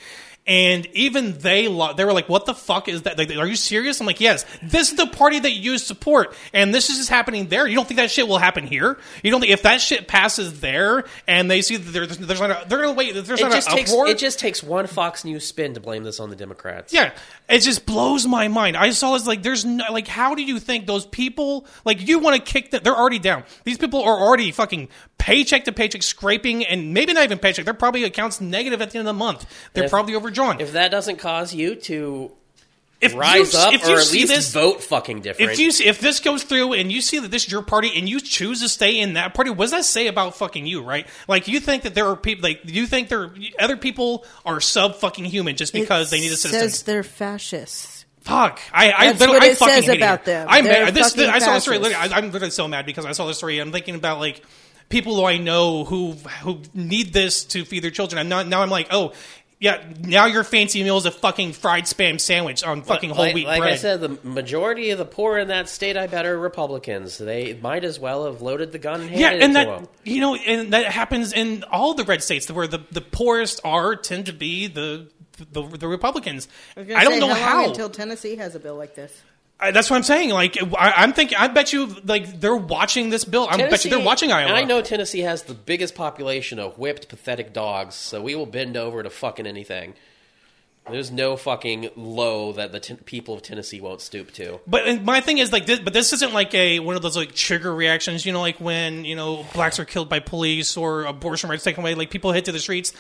and 0.47 0.87
even 0.93 1.39
they 1.39 1.69
lo- 1.69 1.93
they 1.93 2.05
were 2.05 2.13
like, 2.13 2.29
"What 2.29 2.47
the 2.47 2.55
fuck 2.55 2.89
is 2.89 3.03
that? 3.03 3.17
Like, 3.17 3.31
are 3.37 3.47
you 3.47 3.55
serious?" 3.55 4.01
I'm 4.01 4.07
like, 4.07 4.21
"Yes, 4.21 4.45
this 4.63 4.91
is 4.91 4.97
the 4.97 5.07
party 5.07 5.39
that 5.39 5.53
you 5.53 5.79
support, 5.79 6.35
and 6.53 6.75
this 6.75 6.91
is 6.91 6.97
just 6.97 7.11
happening 7.11 7.47
there. 7.49 7.67
You 7.67 7.77
don't 7.77 7.87
think 7.87 7.99
that 7.99 8.11
shit 8.11 8.27
will 8.27 8.39
happen 8.39 8.67
here? 8.67 8.99
You 9.23 9.31
don't 9.31 9.41
think 9.41 9.53
if 9.53 9.63
that 9.63 9.81
shit 9.81 10.09
passes 10.09 10.61
there 10.61 11.05
and 11.29 11.49
they 11.51 11.63
see 11.63 11.77
that 11.77 11.91
there's 11.93 12.19
there's 12.19 12.41
not 12.41 12.51
a, 12.51 12.69
they're 12.69 12.81
gonna 12.81 12.93
wait, 12.95 13.15
there's 13.15 13.41
it 13.41 13.45
not 13.45 13.53
just 13.53 13.69
an 13.69 13.77
takes 13.77 13.93
uproar? 13.93 14.09
it 14.09 14.19
just 14.19 14.39
takes 14.41 14.63
one 14.65 14.87
Fox 14.89 15.25
News 15.25 15.47
spin 15.47 15.75
to 15.75 15.81
blame 15.81 16.03
this 16.03 16.19
on 16.19 16.29
the 16.29 16.37
Democrats. 16.37 16.93
Yeah, 16.93 17.13
it 17.49 17.61
just 17.61 17.87
blows 17.87 18.27
my 18.27 18.49
mind. 18.49 18.77
I 18.77 18.91
saw 18.91 19.13
this 19.13 19.27
like, 19.27 19.43
there's 19.45 19.65
no, 19.65 19.85
like, 19.91 20.09
how 20.09 20.35
do 20.35 20.43
you 20.43 20.59
think 20.59 20.87
those 20.87 21.07
people 21.07 21.67
like 21.85 22.07
you 22.09 22.19
want 22.19 22.35
to 22.45 22.53
kick 22.53 22.73
that? 22.73 22.83
They're 22.83 22.97
already 22.97 23.21
down. 23.21 23.45
These 23.63 23.79
people 23.79 24.03
are 24.03 24.19
already 24.19 24.51
fucking 24.51 24.89
paycheck 25.19 25.65
to 25.67 25.73
paycheck 25.73 26.03
scraping, 26.03 26.65
and 26.67 26.93
maybe 26.93 27.13
not 27.13 27.23
even 27.23 27.39
paycheck. 27.39 27.65
They're 27.65 27.75
probably 27.75 28.03
accounts 28.03 28.41
negative 28.41 28.83
at 28.83 28.91
the 28.91 28.99
end 28.99 29.07
of 29.07 29.15
the 29.15 29.19
month. 29.19 29.47
They're 29.73 29.85
If- 29.85 29.91
probably 29.91 30.17
overdrawn. 30.39 30.61
If 30.61 30.73
that 30.73 30.91
doesn't 30.91 31.17
cause 31.17 31.55
you 31.55 31.77
to 31.77 32.33
If 33.01 33.15
rise 33.15 33.53
you, 33.53 33.59
up 33.59 33.75
if 33.75 33.85
or 33.85 33.89
you 33.91 33.97
at 33.97 34.03
see 34.05 34.21
least 34.21 34.35
this, 34.35 34.53
vote 34.53 34.83
fucking 34.83 35.23
different, 35.23 35.53
if 35.53 35.59
you 35.59 35.73
see, 35.73 35.87
if 35.87 36.01
this 36.01 36.21
goes 36.21 36.45
through 36.45 36.75
and 36.75 36.91
you 36.93 37.01
see 37.01 37.19
that 37.19 37.31
this 37.31 37.47
is 37.47 37.53
your 37.53 37.63
party 37.63 37.91
and 37.97 38.09
you 38.09 38.21
choose 38.21 38.61
to 38.61 38.69
stay 38.69 38.99
in 38.99 39.15
that 39.15 39.35
party, 39.35 39.51
what 39.51 39.65
does 39.65 39.71
that 39.73 39.85
say 39.85 40.07
about 40.07 40.37
fucking 40.37 40.67
you, 40.67 40.83
right? 40.83 41.07
Like 41.29 41.49
you 41.49 41.59
think 41.61 41.83
that 41.83 41.95
there 41.95 42.07
are 42.07 42.17
people 42.17 42.49
like 42.49 42.61
you 42.65 42.87
think 42.87 43.09
there 43.09 43.35
other 43.59 43.77
people 43.77 44.25
are 44.47 44.61
sub 44.61 44.97
fucking 44.97 45.25
human 45.25 45.57
just 45.57 45.73
because 45.73 46.11
they 46.11 46.21
need 46.21 46.33
assistance. 46.33 46.75
Says 46.75 46.83
they're 46.85 47.03
fascists. 47.03 48.05
Fuck! 48.21 48.61
I 48.73 48.93
I, 48.93 49.07
That's 49.07 49.19
but 49.19 49.29
what 49.31 49.43
I 49.43 49.47
it 49.47 49.57
fucking 49.59 49.75
says 49.75 49.87
hate 49.87 49.97
about 49.97 50.21
it. 50.21 50.25
them. 50.27 50.47
I'm 50.49 50.65
They're 50.65 50.85
mad. 50.85 50.95
This, 50.95 51.13
fucking 51.13 51.29
I 51.29 51.41
saw 51.41 51.55
the 51.55 51.61
story. 51.61 51.79
Literally, 51.79 52.13
I, 52.13 52.17
I'm 52.19 52.31
literally 52.31 52.53
so 52.53 52.69
mad 52.69 52.87
because 52.87 53.05
I 53.05 53.11
saw 53.13 53.27
the 53.27 53.35
story. 53.35 53.59
I'm 53.59 53.73
thinking 53.73 53.97
about 53.97 54.21
like 54.21 54.43
people 54.91 55.17
who 55.17 55.25
I 55.25 55.39
know 55.39 55.83
who 55.85 56.13
who 56.43 56.61
need 56.73 57.13
this 57.13 57.43
to 57.47 57.65
feed 57.65 57.83
their 57.83 57.91
children. 57.91 58.21
I'm 58.21 58.29
not 58.29 58.47
now. 58.47 58.63
I'm 58.63 58.71
like, 58.71 58.87
oh 58.93 59.13
yeah. 59.63 59.81
Now 60.01 60.27
your 60.27 60.43
fancy 60.43 60.83
meal 60.83 60.97
is 60.97 61.07
a 61.07 61.13
fucking 61.13 61.53
fried 61.53 61.85
spam 61.85 62.21
sandwich 62.21 62.65
on 62.65 62.83
fucking 62.83 63.11
whole 63.11 63.27
like, 63.27 63.35
wheat 63.37 63.47
like 63.47 63.61
bread. 63.61 63.75
I 63.75 63.77
said, 63.77 64.01
the 64.01 64.19
majority 64.25 64.91
of 64.91 64.99
the 64.99 65.05
poor 65.05 65.39
in 65.39 65.49
that 65.49 65.69
state, 65.69 65.97
I 65.97 66.09
bet, 66.09 66.27
are 66.27 66.37
Republicans. 66.37 67.17
They 67.17 67.55
might 67.55 67.85
as 67.85 68.01
well 68.01 68.25
have 68.25 68.43
loaded 68.43 68.73
the 68.73 68.81
gun 68.81 69.03
and 69.03 69.11
handed 69.11 69.21
yeah, 69.21 69.31
it 69.31 69.43
and 69.43 69.53
to 69.53 69.59
that 69.61 69.67
them. 69.67 69.89
you 70.03 70.21
know, 70.21 70.35
and 70.35 70.73
that 70.73 70.87
happens 70.87 71.33
in 71.33 71.63
all 71.71 71.95
the 71.95 72.03
red 72.03 72.25
states 72.25 72.51
where 72.51 72.67
the, 72.67 72.81
the 72.91 73.01
poorest 73.01 73.61
are 73.63 73.95
tend 73.95 74.27
to 74.27 74.33
be 74.33 74.67
the 74.67 75.07
the, 75.53 75.63
the 75.63 75.87
Republicans. 75.87 76.49
I, 76.77 76.81
I, 76.81 77.05
don't 77.05 77.15
say, 77.15 77.21
know 77.21 77.29
how, 77.29 77.35
how. 77.35 77.69
until 77.69 77.89
Tennessee 77.89 78.35
has 78.37 78.57
a 78.57 78.61
bill 78.61 78.75
like 78.75 78.97
this. 78.97 79.23
I, 79.63 79.71
that's 79.71 79.89
what 79.89 79.97
I'm 79.97 80.03
saying. 80.03 80.31
Like 80.31 80.59
I, 80.61 80.93
I'm 80.97 81.13
thinking, 81.13 81.39
I 81.39 81.49
bet 81.49 81.73
you 81.73 81.87
like 82.05 82.41
they're 82.41 82.57
watching 82.57 83.11
this 83.11 83.25
bill. 83.25 83.47
I 83.49 83.57
bet 83.57 83.85
you 83.85 83.91
they're 83.91 84.01
watching 84.01 84.33
Iowa. 84.33 84.49
And 84.49 84.57
I 84.57 84.65
know 84.65 84.83
Tennessee 84.83 85.21
has 85.21 85.45
the 85.45 85.55
biggest 85.55 85.95
population 85.95 86.59
of 86.59 86.79
whipped, 86.79 87.09
pathetic 87.09 87.53
dogs, 87.53 87.95
so 87.95 88.21
we 88.21 88.35
will 88.35 88.47
bend 88.47 88.77
over 88.77 89.03
to 89.03 89.11
fucking 89.11 89.47
anything. 89.47 89.95
There's 90.91 91.13
no 91.13 91.37
fucking 91.37 91.91
low 91.95 92.55
that 92.55 92.73
the 92.73 92.81
ten- 92.81 92.97
people 92.97 93.35
of 93.35 93.43
Tennessee 93.43 93.81
won't 93.81 94.01
stoop 94.01 94.33
to. 94.33 94.59
But 94.67 94.89
and 94.89 95.05
my 95.05 95.21
thing 95.21 95.39
is 95.39 95.53
like, 95.53 95.65
this, 95.65 95.79
but 95.79 95.93
this 95.93 96.13
isn't 96.13 96.33
like 96.33 96.53
a 96.55 96.81
one 96.81 96.97
of 96.97 97.03
those 97.03 97.17
like 97.17 97.37
trigger 97.37 97.73
reactions. 97.73 98.27
You 98.27 98.33
know, 98.33 98.41
like 98.41 98.61
when 98.61 99.05
you 99.05 99.15
know 99.15 99.47
blacks 99.55 99.79
are 99.79 99.85
killed 99.85 100.09
by 100.09 100.19
police 100.19 100.77
or 100.77 101.05
abortion 101.05 101.49
rights 101.51 101.63
taken 101.63 101.85
away, 101.85 101.95
like 101.95 102.11
people 102.11 102.33
hit 102.33 102.47
to 102.47 102.53
the 102.53 102.59
streets. 102.59 102.93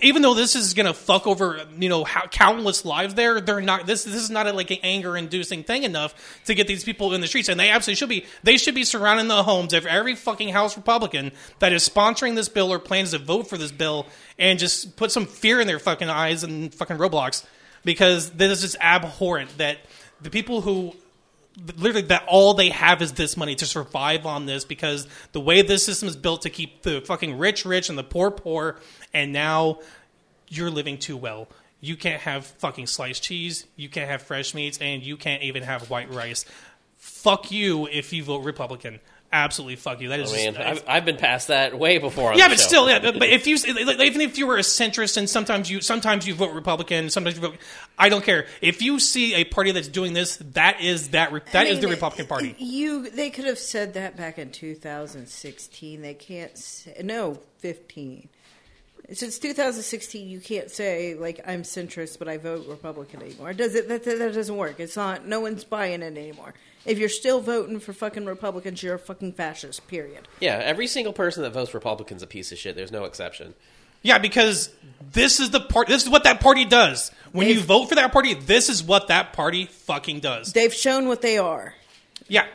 Even 0.00 0.22
though 0.22 0.34
this 0.34 0.54
is 0.54 0.74
gonna 0.74 0.94
fuck 0.94 1.26
over 1.26 1.66
you 1.78 1.88
know 1.88 2.04
how, 2.04 2.26
countless 2.26 2.84
lives 2.84 3.14
there, 3.14 3.40
they're 3.40 3.60
not. 3.60 3.86
This 3.86 4.04
this 4.04 4.14
is 4.14 4.30
not 4.30 4.46
a, 4.46 4.52
like 4.52 4.70
an 4.70 4.78
anger 4.82 5.16
inducing 5.16 5.64
thing 5.64 5.84
enough 5.84 6.42
to 6.44 6.54
get 6.54 6.66
these 6.66 6.84
people 6.84 7.14
in 7.14 7.20
the 7.20 7.26
streets, 7.26 7.48
and 7.48 7.58
they 7.58 7.70
absolutely 7.70 7.96
should 7.96 8.08
be. 8.08 8.26
They 8.42 8.58
should 8.58 8.74
be 8.74 8.84
surrounding 8.84 9.28
the 9.28 9.42
homes 9.42 9.72
of 9.72 9.86
every 9.86 10.14
fucking 10.14 10.50
House 10.50 10.76
Republican 10.76 11.32
that 11.58 11.72
is 11.72 11.88
sponsoring 11.88 12.34
this 12.34 12.48
bill 12.48 12.72
or 12.72 12.78
plans 12.78 13.12
to 13.12 13.18
vote 13.18 13.48
for 13.48 13.56
this 13.56 13.72
bill, 13.72 14.06
and 14.38 14.58
just 14.58 14.96
put 14.96 15.12
some 15.12 15.26
fear 15.26 15.60
in 15.60 15.66
their 15.66 15.78
fucking 15.78 16.08
eyes 16.08 16.42
and 16.42 16.74
fucking 16.74 16.98
Roblox 16.98 17.44
because 17.84 18.30
this 18.32 18.64
is 18.64 18.76
abhorrent 18.80 19.56
that 19.58 19.78
the 20.20 20.30
people 20.30 20.60
who 20.60 20.94
literally 21.76 22.06
that 22.08 22.24
all 22.28 22.54
they 22.54 22.70
have 22.70 23.00
is 23.00 23.12
this 23.12 23.36
money 23.36 23.54
to 23.56 23.66
survive 23.66 24.26
on 24.26 24.46
this 24.46 24.64
because 24.64 25.06
the 25.32 25.40
way 25.40 25.62
this 25.62 25.84
system 25.84 26.08
is 26.08 26.16
built 26.16 26.42
to 26.42 26.50
keep 26.50 26.82
the 26.82 27.00
fucking 27.00 27.38
rich 27.38 27.64
rich 27.64 27.88
and 27.88 27.96
the 27.96 28.04
poor 28.04 28.30
poor 28.30 28.78
and 29.14 29.32
now 29.32 29.80
you're 30.48 30.70
living 30.70 30.98
too 30.98 31.16
well. 31.16 31.48
You 31.80 31.96
can't 31.96 32.20
have 32.22 32.46
fucking 32.46 32.86
sliced 32.86 33.22
cheese 33.22 33.66
you 33.76 33.88
can't 33.88 34.10
have 34.10 34.22
fresh 34.22 34.54
meats 34.54 34.78
and 34.78 35.02
you 35.02 35.16
can't 35.16 35.42
even 35.42 35.62
have 35.62 35.88
white 35.90 36.12
rice. 36.12 36.44
Fuck 36.96 37.50
you 37.50 37.86
if 37.86 38.12
you 38.12 38.22
vote 38.22 38.44
republican 38.44 39.00
absolutely 39.44 39.76
fuck 39.76 40.00
you 40.00 40.08
that 40.08 40.20
is 40.20 40.32
I 40.32 40.36
mean, 40.36 40.54
just, 40.54 40.66
I've, 40.66 40.84
I've 40.88 41.04
been 41.04 41.16
past 41.16 41.48
that 41.48 41.78
way 41.78 41.98
before. 41.98 42.32
On 42.32 42.38
yeah, 42.38 42.48
the 42.48 42.54
but 42.54 42.60
show. 42.60 42.66
still, 42.66 42.88
yeah. 42.88 42.98
But 42.98 43.18
but 43.18 43.28
if 43.28 43.46
you 43.46 43.56
even 43.56 44.20
if 44.20 44.38
you 44.38 44.46
were 44.46 44.56
a 44.56 44.62
centrist 44.62 45.16
and 45.16 45.28
sometimes 45.28 45.70
you 45.70 45.80
sometimes 45.80 46.26
you 46.26 46.34
vote 46.34 46.52
Republican, 46.52 47.10
sometimes 47.10 47.36
you 47.36 47.42
vote, 47.42 47.56
I 47.98 48.08
don't 48.08 48.24
care. 48.24 48.46
If 48.60 48.82
you 48.82 48.98
see 48.98 49.34
a 49.34 49.44
party 49.44 49.72
that's 49.72 49.88
doing 49.88 50.12
this, 50.12 50.36
that 50.52 50.80
is 50.80 51.08
that 51.08 51.32
re- 51.32 51.40
that 51.52 51.66
I 51.66 51.70
is 51.70 51.80
the 51.80 51.88
Republican 51.88 52.26
Party. 52.26 52.54
You, 52.58 53.10
they 53.10 53.30
could 53.30 53.44
have 53.44 53.58
said 53.58 53.94
that 53.94 54.16
back 54.16 54.38
in 54.38 54.50
2016. 54.50 56.02
They 56.02 56.14
can't 56.14 56.56
say 56.56 57.00
no 57.02 57.38
15. 57.58 58.28
Since 59.12 59.38
2016, 59.38 60.28
you 60.28 60.40
can't 60.40 60.70
say 60.70 61.14
like 61.14 61.40
I'm 61.46 61.62
centrist, 61.62 62.18
but 62.18 62.28
I 62.28 62.38
vote 62.38 62.66
Republican 62.66 63.22
anymore. 63.22 63.52
Does 63.52 63.74
it? 63.74 63.88
That, 63.88 64.04
that, 64.04 64.18
that 64.18 64.34
doesn't 64.34 64.56
work. 64.56 64.80
It's 64.80 64.96
not. 64.96 65.26
No 65.26 65.40
one's 65.40 65.64
buying 65.64 66.02
it 66.02 66.16
anymore. 66.16 66.54
If 66.86 66.98
you're 66.98 67.08
still 67.08 67.40
voting 67.40 67.80
for 67.80 67.92
fucking 67.92 68.24
Republicans, 68.26 68.82
you're 68.82 68.94
a 68.94 68.98
fucking 68.98 69.32
fascist. 69.32 69.86
Period. 69.88 70.28
Yeah, 70.40 70.60
every 70.62 70.86
single 70.86 71.12
person 71.12 71.42
that 71.42 71.50
votes 71.50 71.74
Republican's 71.74 72.22
a 72.22 72.26
piece 72.26 72.52
of 72.52 72.58
shit. 72.58 72.76
There's 72.76 72.92
no 72.92 73.04
exception. 73.04 73.54
Yeah, 74.02 74.18
because 74.18 74.70
this 75.12 75.40
is 75.40 75.50
the 75.50 75.60
part. 75.60 75.88
This 75.88 76.04
is 76.04 76.08
what 76.08 76.24
that 76.24 76.40
party 76.40 76.64
does. 76.64 77.10
When 77.32 77.48
you 77.48 77.54
They've- 77.54 77.64
vote 77.64 77.86
for 77.88 77.96
that 77.96 78.12
party, 78.12 78.34
this 78.34 78.68
is 78.68 78.82
what 78.82 79.08
that 79.08 79.32
party 79.32 79.66
fucking 79.66 80.20
does. 80.20 80.52
They've 80.52 80.72
shown 80.72 81.08
what 81.08 81.22
they 81.22 81.38
are. 81.38 81.74
Yeah. 82.28 82.46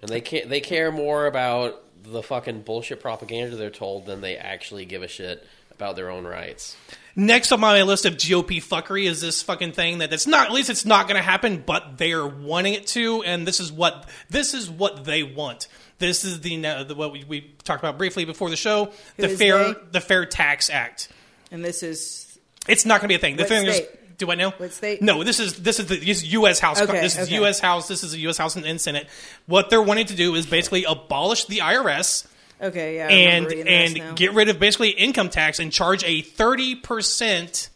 And 0.00 0.08
they 0.10 0.20
ca- 0.20 0.46
they 0.46 0.60
care 0.60 0.90
more 0.90 1.26
about 1.26 1.82
the 2.02 2.22
fucking 2.22 2.62
bullshit 2.62 3.00
propaganda 3.00 3.56
they're 3.56 3.70
told 3.70 4.06
than 4.06 4.20
they 4.20 4.36
actually 4.36 4.84
give 4.84 5.02
a 5.02 5.08
shit 5.08 5.46
about 5.72 5.96
their 5.96 6.10
own 6.10 6.24
rights. 6.26 6.76
Next 7.16 7.52
on 7.52 7.60
my 7.60 7.82
list 7.82 8.06
of 8.06 8.14
GOP 8.14 8.62
fuckery 8.62 9.06
is 9.06 9.20
this 9.20 9.42
fucking 9.42 9.72
thing 9.72 9.98
that 9.98 10.12
it's 10.12 10.26
not. 10.26 10.48
At 10.48 10.52
least 10.52 10.68
it's 10.68 10.84
not 10.84 11.06
going 11.06 11.16
to 11.16 11.22
happen, 11.22 11.62
but 11.64 11.96
they 11.96 12.12
are 12.12 12.26
wanting 12.26 12.74
it 12.74 12.88
to, 12.88 13.22
and 13.22 13.46
this 13.46 13.60
is 13.60 13.70
what 13.70 14.08
this 14.30 14.52
is 14.52 14.68
what 14.68 15.04
they 15.04 15.22
want. 15.22 15.68
This 15.98 16.24
is 16.24 16.40
the, 16.40 16.84
the 16.84 16.94
what 16.94 17.12
we, 17.12 17.24
we 17.24 17.54
talked 17.62 17.82
about 17.82 17.98
briefly 17.98 18.24
before 18.24 18.50
the 18.50 18.56
show. 18.56 18.92
the 19.16 19.28
fair 19.28 19.74
they? 19.74 19.80
the 19.92 20.00
Fair 20.00 20.26
Tax 20.26 20.70
Act. 20.70 21.08
And 21.52 21.64
this 21.64 21.84
is 21.84 22.38
It's 22.66 22.84
not 22.84 23.00
going 23.00 23.08
to 23.08 23.12
be 23.12 23.14
a 23.14 23.18
thing. 23.18 23.36
The 23.36 23.44
thing 23.44 23.66
is, 23.66 23.82
do 24.18 24.30
I 24.30 24.34
know? 24.34 24.50
What 24.50 24.72
state? 24.72 25.00
No, 25.00 25.22
this 25.22 25.38
is 25.38 25.62
this 25.62 25.78
is 25.78 25.86
the 25.86 25.96
this 25.96 26.22
is 26.22 26.32
U.S. 26.32 26.58
House. 26.58 26.80
Okay, 26.80 27.00
this 27.00 27.16
is 27.16 27.28
okay. 27.28 27.36
U.S. 27.36 27.60
House. 27.60 27.86
This 27.86 28.02
is 28.02 28.12
the 28.12 28.18
U.S. 28.20 28.38
House 28.38 28.56
and, 28.56 28.64
and 28.64 28.80
Senate. 28.80 29.08
What 29.46 29.70
they're 29.70 29.82
wanting 29.82 30.06
to 30.06 30.16
do 30.16 30.34
is 30.34 30.46
basically 30.46 30.84
abolish 30.84 31.44
the 31.44 31.58
IRS 31.58 32.26
Okay, 32.60 32.96
yeah. 32.96 33.08
I 33.08 33.10
and 33.10 33.52
and 33.52 34.16
get 34.16 34.32
rid 34.32 34.48
of 34.48 34.58
basically 34.58 34.90
income 34.90 35.28
tax 35.28 35.58
and 35.58 35.72
charge 35.72 36.04
a 36.04 36.22
thirty 36.22 36.74
percent 36.74 37.68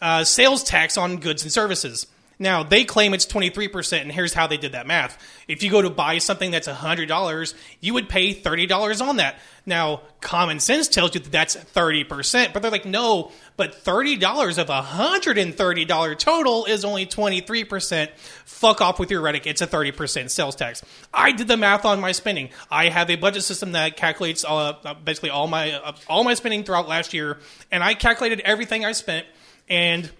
uh, 0.00 0.24
sales 0.24 0.64
tax 0.64 0.96
on 0.96 1.18
goods 1.18 1.42
and 1.42 1.52
services. 1.52 2.06
Now 2.38 2.62
they 2.62 2.84
claim 2.84 3.12
it's 3.12 3.26
twenty 3.26 3.50
three 3.50 3.68
percent, 3.68 4.02
and 4.04 4.10
here's 4.10 4.32
how 4.32 4.46
they 4.46 4.56
did 4.56 4.72
that 4.72 4.86
math. 4.86 5.22
If 5.46 5.62
you 5.62 5.70
go 5.70 5.82
to 5.82 5.90
buy 5.90 6.18
something 6.18 6.50
that's 6.50 6.66
hundred 6.66 7.06
dollars, 7.06 7.54
you 7.80 7.92
would 7.94 8.08
pay 8.08 8.32
thirty 8.32 8.66
dollars 8.66 9.02
on 9.02 9.16
that. 9.16 9.38
Now 9.66 10.00
common 10.22 10.58
sense 10.58 10.88
tells 10.88 11.14
you 11.14 11.20
that 11.20 11.30
that's 11.30 11.54
thirty 11.54 12.02
percent, 12.02 12.54
but 12.54 12.62
they're 12.62 12.70
like, 12.70 12.86
no, 12.86 13.30
but 13.60 13.74
thirty 13.74 14.16
dollars 14.16 14.56
of 14.56 14.70
a 14.70 14.80
hundred 14.80 15.36
and 15.36 15.54
thirty 15.54 15.84
dollar 15.84 16.14
total 16.14 16.64
is 16.64 16.82
only 16.82 17.04
twenty 17.04 17.42
three 17.42 17.62
percent. 17.62 18.10
Fuck 18.46 18.80
off 18.80 18.98
with 18.98 19.10
your 19.10 19.20
rhetoric. 19.20 19.46
It's 19.46 19.60
a 19.60 19.66
thirty 19.66 19.92
percent 19.92 20.30
sales 20.30 20.56
tax. 20.56 20.82
I 21.12 21.32
did 21.32 21.46
the 21.46 21.58
math 21.58 21.84
on 21.84 22.00
my 22.00 22.12
spending. 22.12 22.48
I 22.70 22.88
have 22.88 23.10
a 23.10 23.16
budget 23.16 23.42
system 23.42 23.72
that 23.72 23.98
calculates 23.98 24.46
uh, 24.48 24.94
basically 25.04 25.28
all 25.28 25.46
my 25.46 25.72
uh, 25.72 25.92
all 26.08 26.24
my 26.24 26.32
spending 26.32 26.64
throughout 26.64 26.88
last 26.88 27.12
year, 27.12 27.38
and 27.70 27.84
I 27.84 27.92
calculated 27.92 28.40
everything 28.46 28.86
I 28.86 28.92
spent 28.92 29.26
and 29.68 30.10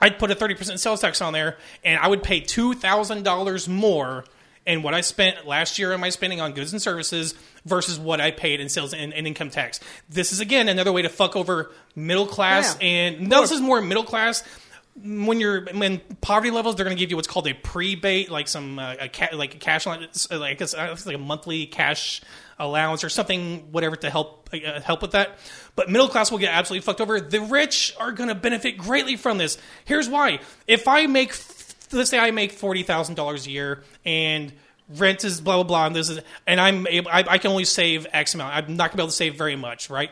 I'd 0.00 0.20
put 0.20 0.30
a 0.30 0.36
30% 0.36 0.78
sales 0.78 1.00
tax 1.00 1.20
on 1.20 1.32
there, 1.32 1.56
and 1.82 1.98
I 1.98 2.06
would 2.06 2.22
pay 2.22 2.40
$2,000 2.40 3.68
more 3.68 4.24
in 4.66 4.82
what 4.82 4.94
I 4.94 5.00
spent 5.00 5.46
last 5.46 5.78
year 5.78 5.92
in 5.92 6.00
my 6.00 6.10
spending 6.10 6.40
on 6.40 6.52
goods 6.52 6.72
and 6.72 6.82
services 6.82 7.34
versus 7.64 7.98
what 7.98 8.20
I 8.20 8.32
paid 8.32 8.60
in 8.60 8.68
sales 8.68 8.92
and, 8.92 9.14
and 9.14 9.26
income 9.26 9.50
tax. 9.50 9.80
This 10.08 10.32
is, 10.32 10.40
again, 10.40 10.68
another 10.68 10.92
way 10.92 11.02
to 11.02 11.08
fuck 11.08 11.36
over 11.36 11.70
middle 11.94 12.26
class. 12.26 12.76
Yeah. 12.80 12.86
And 12.86 13.28
no, 13.28 13.40
this 13.42 13.52
is 13.52 13.60
more 13.60 13.80
middle 13.80 14.04
class. 14.04 14.42
When 15.02 15.40
you're 15.40 15.66
when 15.74 16.00
poverty 16.22 16.50
levels, 16.50 16.74
they're 16.74 16.86
going 16.86 16.96
to 16.96 16.98
give 16.98 17.10
you 17.10 17.16
what's 17.16 17.28
called 17.28 17.46
a 17.46 17.52
pre-bate, 17.52 18.30
like 18.30 18.48
some 18.48 18.78
uh, 18.78 18.94
a 18.98 19.08
ca- 19.10 19.36
like 19.36 19.54
a 19.54 19.58
cash 19.58 19.86
uh, 19.86 19.98
like 20.30 20.58
it's, 20.58 20.72
uh, 20.72 20.88
it's 20.90 21.04
like 21.04 21.16
a 21.16 21.18
monthly 21.18 21.66
cash 21.66 22.22
allowance 22.58 23.04
or 23.04 23.10
something, 23.10 23.70
whatever 23.72 23.94
to 23.96 24.08
help 24.08 24.48
uh, 24.54 24.80
help 24.80 25.02
with 25.02 25.10
that. 25.10 25.38
But 25.74 25.90
middle 25.90 26.08
class 26.08 26.30
will 26.30 26.38
get 26.38 26.54
absolutely 26.54 26.86
fucked 26.86 27.02
over. 27.02 27.20
The 27.20 27.42
rich 27.42 27.94
are 28.00 28.10
going 28.10 28.30
to 28.30 28.34
benefit 28.34 28.78
greatly 28.78 29.16
from 29.16 29.36
this. 29.36 29.58
Here's 29.84 30.08
why: 30.08 30.40
if 30.66 30.88
I 30.88 31.06
make, 31.06 31.34
let's 31.92 32.10
say, 32.10 32.18
I 32.18 32.30
make 32.30 32.52
forty 32.52 32.82
thousand 32.82 33.14
dollars 33.14 33.46
a 33.46 33.50
year, 33.50 33.82
and 34.04 34.52
rent 34.96 35.24
is 35.24 35.40
blah 35.40 35.56
blah 35.56 35.64
blah, 35.64 35.86
and 35.86 35.96
this 35.96 36.08
is, 36.08 36.20
and 36.46 36.60
I'm 36.60 36.86
able, 36.86 37.10
I, 37.10 37.24
I 37.28 37.38
can 37.38 37.50
only 37.50 37.64
save 37.64 38.06
X 38.12 38.34
amount. 38.34 38.54
I'm 38.54 38.76
not 38.76 38.90
going 38.90 38.92
to 38.92 38.96
be 38.96 39.02
able 39.02 39.08
to 39.08 39.16
save 39.16 39.34
very 39.36 39.56
much, 39.56 39.90
right? 39.90 40.10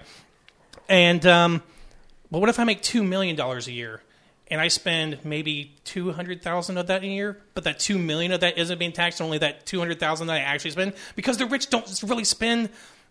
And 0.89 1.25
um, 1.27 1.63
but 2.31 2.41
what 2.41 2.49
if 2.49 2.59
I 2.59 2.65
make 2.65 2.83
two 2.83 3.03
million 3.03 3.37
dollars 3.37 3.69
a 3.69 3.73
year? 3.73 4.01
and 4.49 4.61
I 4.61 4.69
spend 4.69 5.25
maybe 5.25 5.75
two 5.85 6.13
hundred 6.13 6.43
thousand 6.43 6.79
of 6.79 6.89
that 6.89 7.03
a 7.03 7.07
year, 7.07 7.41
but 7.55 7.65
that 7.65 7.79
two 7.79 7.99
million 7.99 8.33
of 8.33 8.41
that 8.41 8.59
isn't 8.59 8.79
being 8.79 8.93
taxed. 8.93 9.21
Only 9.21 9.39
that 9.39 9.67
two 9.67 9.79
hundred 9.79 10.01
thousand 10.01 10.27
that 10.29 10.35
I 10.35 10.41
actually 10.41 10.73
spend 10.73 10.93
because 11.17 11.39
the 11.39 11.47
rich 11.47 11.71
don't 11.71 12.03
really 12.03 12.25
spend 12.25 12.69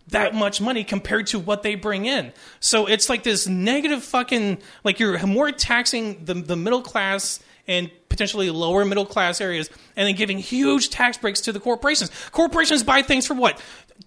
that 0.07 0.35
much 0.35 0.59
money 0.61 0.83
compared 0.83 1.27
to 1.27 1.39
what 1.39 1.63
they 1.63 1.75
bring 1.75 2.05
in. 2.05 2.33
So 2.59 2.85
it's 2.85 3.09
like 3.09 3.23
this 3.23 3.47
negative 3.47 4.03
fucking 4.03 4.59
like 4.83 4.99
you're 4.99 5.25
more 5.25 5.51
taxing 5.51 6.25
the 6.25 6.35
the 6.35 6.55
middle 6.55 6.81
class 6.81 7.39
and 7.67 7.89
potentially 8.13 8.51
lower 8.51 8.85
middle 8.85 9.07
class 9.07 9.41
areas, 9.41 9.69
and 9.95 10.07
then 10.07 10.13
giving 10.15 10.37
huge 10.37 10.91
tax 10.91 11.17
breaks 11.17 11.41
to 11.41 11.51
the 11.51 11.59
corporations. 11.59 12.11
Corporations 12.31 12.83
buy 12.83 13.01
things 13.01 13.25
for 13.25 13.33
what 13.33 13.59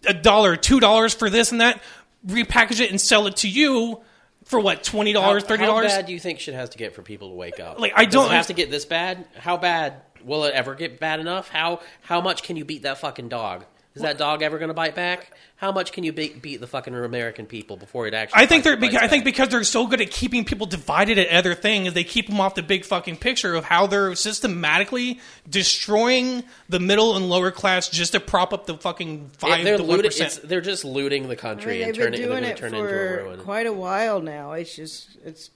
a 0.07 0.14
dollar, 0.14 0.55
two 0.55 0.79
dollars 0.79 1.12
for 1.12 1.29
this 1.29 1.51
and 1.51 1.61
that, 1.61 1.83
repackage 2.25 2.81
it 2.81 2.90
and 2.90 3.01
sell 3.01 3.27
it 3.27 3.37
to 3.38 3.49
you 3.49 4.01
for 4.45 4.61
what 4.61 4.85
twenty 4.85 5.12
dollars, 5.12 5.42
How- 5.42 5.49
thirty 5.49 5.64
How 5.64 5.71
dollars. 5.71 5.92
bad 5.92 6.07
do 6.07 6.12
you 6.12 6.21
think 6.21 6.38
shit 6.38 6.55
has 6.55 6.69
to 6.71 6.79
get 6.79 6.95
for 6.95 7.03
people 7.03 7.31
to 7.31 7.35
wake 7.35 7.59
up? 7.59 7.81
Like, 7.81 7.92
I 7.97 8.05
don't- 8.05 8.31
it 8.31 8.35
have 8.35 8.47
to 8.47 8.53
get 8.53 8.71
this 8.71 8.85
bad. 8.85 9.25
How 9.37 9.57
bad 9.57 10.03
will 10.25 10.45
it 10.45 10.55
ever 10.55 10.75
get 10.77 11.01
bad 11.01 11.19
enough? 11.19 11.49
How 11.49 11.81
how 12.03 12.21
much 12.21 12.45
can 12.45 12.57
you 12.57 12.64
beat 12.64 12.83
that 12.83 12.99
fucking 12.99 13.29
dog? 13.29 13.64
Is 13.97 14.03
that 14.03 14.19
dog 14.19 14.43
ever 14.43 14.59
going 14.59 14.69
to 14.69 14.75
bite 14.75 14.95
back? 14.95 15.33
How 15.57 15.73
much 15.73 15.91
can 15.91 16.05
you 16.05 16.13
beat, 16.13 16.43
beat 16.43 16.61
the 16.61 16.67
fucking 16.67 16.95
American 16.95 17.47
people 17.47 17.79
before 17.79 18.07
it 18.07 18.13
actually? 18.13 18.43
I 18.43 18.47
think 18.47 18.63
they're. 18.63 18.77
bites 18.77 18.95
Beca- 18.95 19.01
I 19.01 19.09
think 19.09 19.25
because 19.25 19.49
they're 19.49 19.65
so 19.65 19.87
good 19.87 20.03
at 20.03 20.11
keeping 20.11 20.45
people 20.45 20.67
divided 20.67 21.19
at 21.19 21.29
other 21.31 21.55
things, 21.55 21.95
they 21.95 22.05
keep 22.05 22.29
them 22.29 22.39
off 22.39 22.55
the 22.55 22.63
big 22.63 22.85
fucking 22.85 23.17
picture 23.17 23.55
of 23.55 23.65
how 23.65 23.87
they're 23.87 24.15
systematically 24.15 25.19
destroying 25.49 26.45
the 26.69 26.79
middle 26.79 27.17
and 27.17 27.31
lower 27.31 27.51
class 27.51 27.89
just 27.89 28.13
to 28.13 28.21
prop 28.21 28.53
up 28.53 28.67
the 28.67 28.77
fucking 28.77 29.31
five 29.39 29.65
they're 29.65 29.79
to 29.79 29.83
one 29.83 29.97
looting. 29.97 30.13
It's, 30.15 30.37
they're 30.41 30.61
just 30.61 30.85
looting 30.85 31.29
the 31.29 31.33
I 31.33 31.37
country 31.37 31.79
mean, 31.79 31.89
and 31.89 31.95
they've 31.95 32.03
turning 32.05 32.21
it, 32.21 32.25
doing 32.27 32.43
they're 32.43 32.53
it 32.53 32.61
gonna 32.61 32.71
turn 32.71 32.75
it 32.75 32.79
into 32.79 33.23
a 33.23 33.25
ruin. 33.25 33.41
quite 33.41 33.67
a 33.67 33.73
while 33.73 34.21
now. 34.21 34.53
It's 34.53 34.77
just 34.77 35.09
it's 35.25 35.51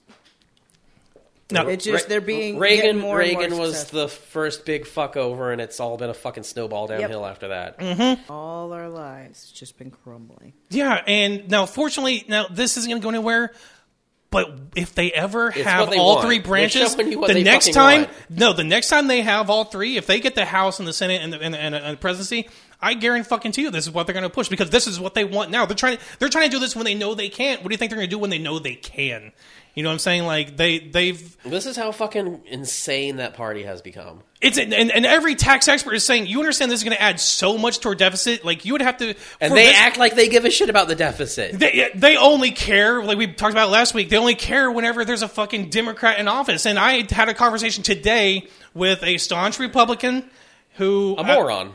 No, 1.51 1.67
it's 1.67 1.85
just 1.85 2.05
Re- 2.05 2.09
they're 2.09 2.21
being 2.21 2.57
Reagan. 2.59 2.77
getting 2.85 3.01
more 3.01 3.21
and 3.21 3.31
more 3.33 3.41
Reagan 3.41 3.57
was 3.59 3.71
successful. 3.77 3.99
the 4.01 4.07
first 4.07 4.65
big 4.65 4.85
fuck 4.87 5.17
over, 5.17 5.51
and 5.51 5.59
it's 5.61 5.79
all 5.79 5.97
been 5.97 6.09
a 6.09 6.13
fucking 6.13 6.43
snowball 6.43 6.87
downhill 6.87 7.25
after 7.25 7.49
that. 7.49 7.77
Mm-hmm. 7.79 8.31
all 8.31 8.73
our 8.73 8.89
lives. 8.89 9.43
It's 9.43 9.51
just 9.51 9.77
been 9.77 9.91
crumbling. 9.91 10.53
yeah, 10.69 11.01
and 11.07 11.49
now 11.49 11.65
fortunately, 11.65 12.23
now 12.27 12.47
this 12.49 12.77
isn't 12.77 12.89
going 12.89 13.01
to 13.01 13.03
go 13.05 13.09
anywhere. 13.09 13.51
But 14.29 14.57
if 14.77 14.95
they 14.95 15.11
ever 15.11 15.49
It's 15.49 15.59
have 15.63 15.89
they 15.89 15.97
all 15.97 16.15
want. 16.15 16.25
three 16.25 16.39
branches, 16.39 16.93
showing 16.93 17.11
you 17.11 17.19
what 17.19 17.33
the 17.33 17.43
next 17.43 17.73
time, 17.73 18.03
want. 18.03 18.29
no, 18.29 18.53
the 18.53 18.63
next 18.63 18.87
time 18.87 19.07
they 19.07 19.23
have 19.23 19.49
all 19.49 19.65
three, 19.65 19.97
if 19.97 20.07
they 20.07 20.21
get 20.21 20.35
the 20.35 20.45
House 20.45 20.79
and 20.79 20.87
the 20.87 20.93
Senate 20.93 21.21
and 21.21 21.33
the, 21.33 21.41
and 21.41 21.53
the, 21.53 21.59
and 21.59 21.75
the, 21.75 21.83
and 21.83 21.97
the 21.97 21.99
presidency, 21.99 22.47
I 22.81 22.93
guarantee 22.93 23.27
fucking 23.27 23.51
to 23.51 23.61
you, 23.61 23.71
this 23.71 23.85
is 23.87 23.91
what 23.91 24.07
they're 24.07 24.13
going 24.13 24.23
to 24.23 24.29
push 24.29 24.47
because 24.47 24.69
this 24.69 24.87
is 24.87 25.01
what 25.01 25.15
they 25.15 25.25
want 25.25 25.51
now. 25.51 25.65
They're 25.65 25.75
trying, 25.75 25.97
they're 26.19 26.29
trying 26.29 26.49
to 26.49 26.55
do 26.55 26.59
this 26.59 26.77
when 26.77 26.85
they 26.85 26.95
know 26.95 27.13
they 27.13 27.27
can't. 27.27 27.61
What 27.61 27.67
do 27.67 27.73
you 27.73 27.77
think 27.77 27.89
they're 27.91 27.97
going 27.97 28.09
to 28.09 28.15
do 28.15 28.19
when 28.19 28.29
they 28.29 28.39
know 28.39 28.57
they 28.57 28.75
can? 28.75 29.33
You 29.73 29.83
know 29.83 29.89
what 29.89 29.93
I'm 29.93 29.99
saying? 29.99 30.25
Like 30.25 30.57
they, 30.57 30.79
they've, 30.79 31.37
This 31.43 31.65
is 31.65 31.77
how 31.77 31.91
fucking 31.91 32.41
insane 32.45 33.17
that 33.17 33.35
party 33.35 33.63
has 33.63 33.81
become. 33.81 34.21
it's 34.41 34.57
and, 34.57 34.73
and 34.73 35.05
every 35.05 35.35
tax 35.35 35.67
expert 35.69 35.93
is 35.93 36.03
saying 36.05 36.27
you 36.27 36.39
understand 36.39 36.69
this 36.69 36.81
is 36.81 36.83
going 36.83 36.95
to 36.95 37.01
add 37.01 37.19
so 37.21 37.57
much 37.57 37.79
to 37.79 37.89
our 37.89 37.95
deficit. 37.95 38.43
Like 38.43 38.65
you 38.65 38.73
would 38.73 38.81
have 38.81 38.97
to, 38.97 39.15
And 39.39 39.53
they 39.55 39.67
this- 39.67 39.75
act 39.77 39.97
like 39.97 40.15
they 40.15 40.27
give 40.27 40.43
a 40.43 40.49
shit 40.49 40.69
about 40.69 40.87
the 40.89 40.95
deficit. 40.95 41.57
They, 41.57 41.89
they 41.95 42.17
only 42.17 42.51
care, 42.51 43.01
like 43.03 43.17
we 43.17 43.27
talked 43.27 43.53
about 43.53 43.69
last 43.69 43.93
week, 43.93 44.09
they 44.09 44.17
only 44.17 44.35
care 44.35 44.69
whenever 44.69 45.05
there's 45.05 45.21
a 45.21 45.27
fucking 45.29 45.69
Democrat 45.69 46.19
in 46.19 46.27
office. 46.27 46.65
And 46.65 46.77
I 46.77 47.05
had 47.09 47.29
a 47.29 47.33
conversation 47.33 47.83
today 47.83 48.47
with 48.73 49.03
a 49.03 49.17
staunch 49.19 49.57
Republican 49.59 50.29
who. 50.75 51.15
A 51.17 51.21
uh, 51.21 51.23
moron. 51.23 51.67
I 51.69 51.71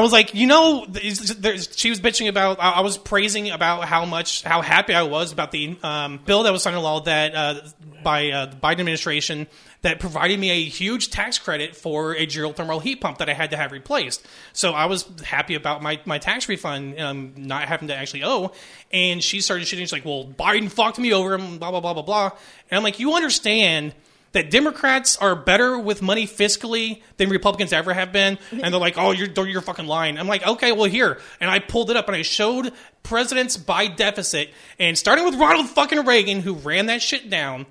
was 0.00 0.12
like, 0.12 0.34
you 0.34 0.46
know, 0.46 0.86
she 0.94 1.90
was 1.90 2.00
bitching 2.00 2.28
about. 2.28 2.58
I 2.58 2.72
I 2.72 2.80
was 2.80 2.96
praising 2.96 3.50
about 3.50 3.84
how 3.84 4.04
much, 4.04 4.42
how 4.42 4.62
happy 4.62 4.94
I 4.94 5.02
was 5.02 5.30
about 5.30 5.52
the 5.52 5.76
um, 5.82 6.20
bill 6.24 6.44
that 6.44 6.52
was 6.52 6.62
signed 6.62 6.74
into 6.76 6.84
law 6.84 7.00
that 7.00 7.34
uh, 7.34 7.60
by 8.02 8.30
uh, 8.30 8.46
the 8.46 8.56
Biden 8.56 8.80
administration 8.80 9.46
that 9.82 10.00
provided 10.00 10.40
me 10.40 10.50
a 10.50 10.64
huge 10.64 11.10
tax 11.10 11.38
credit 11.38 11.76
for 11.76 12.16
a 12.16 12.26
geothermal 12.26 12.80
heat 12.80 13.02
pump 13.02 13.18
that 13.18 13.28
I 13.28 13.34
had 13.34 13.50
to 13.50 13.58
have 13.58 13.70
replaced. 13.72 14.26
So 14.54 14.72
I 14.72 14.86
was 14.86 15.06
happy 15.22 15.54
about 15.54 15.82
my, 15.82 16.00
my 16.06 16.16
tax 16.16 16.48
refund 16.48 16.98
um, 16.98 17.34
not 17.36 17.68
having 17.68 17.88
to 17.88 17.94
actually 17.94 18.24
owe. 18.24 18.52
And 18.90 19.22
she 19.22 19.42
started 19.42 19.66
shitting. 19.66 19.80
She's 19.80 19.92
like, 19.92 20.06
"Well, 20.06 20.24
Biden 20.24 20.70
fucked 20.70 20.98
me 20.98 21.12
over," 21.12 21.34
and 21.34 21.60
blah 21.60 21.70
blah 21.70 21.80
blah 21.80 21.92
blah 21.92 22.02
blah. 22.02 22.30
And 22.70 22.78
I'm 22.78 22.82
like, 22.82 22.98
"You 23.00 23.14
understand?" 23.14 23.94
That 24.34 24.50
Democrats 24.50 25.16
are 25.16 25.34
better 25.34 25.78
with 25.78 26.02
money 26.02 26.26
fiscally 26.26 27.02
than 27.16 27.30
Republicans 27.30 27.72
ever 27.72 27.94
have 27.94 28.12
been, 28.12 28.38
and 28.50 28.62
they're 28.62 28.80
like, 28.80 28.98
"Oh, 28.98 29.12
you're 29.12 29.28
you're 29.46 29.62
fucking 29.62 29.86
lying." 29.86 30.18
I'm 30.18 30.28
like, 30.28 30.46
"Okay, 30.46 30.72
well 30.72 30.84
here," 30.90 31.18
and 31.40 31.50
I 31.50 31.60
pulled 31.60 31.90
it 31.90 31.96
up 31.96 32.08
and 32.08 32.16
I 32.16 32.22
showed 32.22 32.72
presidents 33.02 33.56
by 33.56 33.86
deficit, 33.86 34.50
and 34.78 34.98
starting 34.98 35.24
with 35.24 35.36
Ronald 35.36 35.70
fucking 35.70 36.04
Reagan, 36.04 36.40
who 36.40 36.54
ran 36.54 36.86
that 36.86 37.00
shit 37.00 37.30
down, 37.30 37.66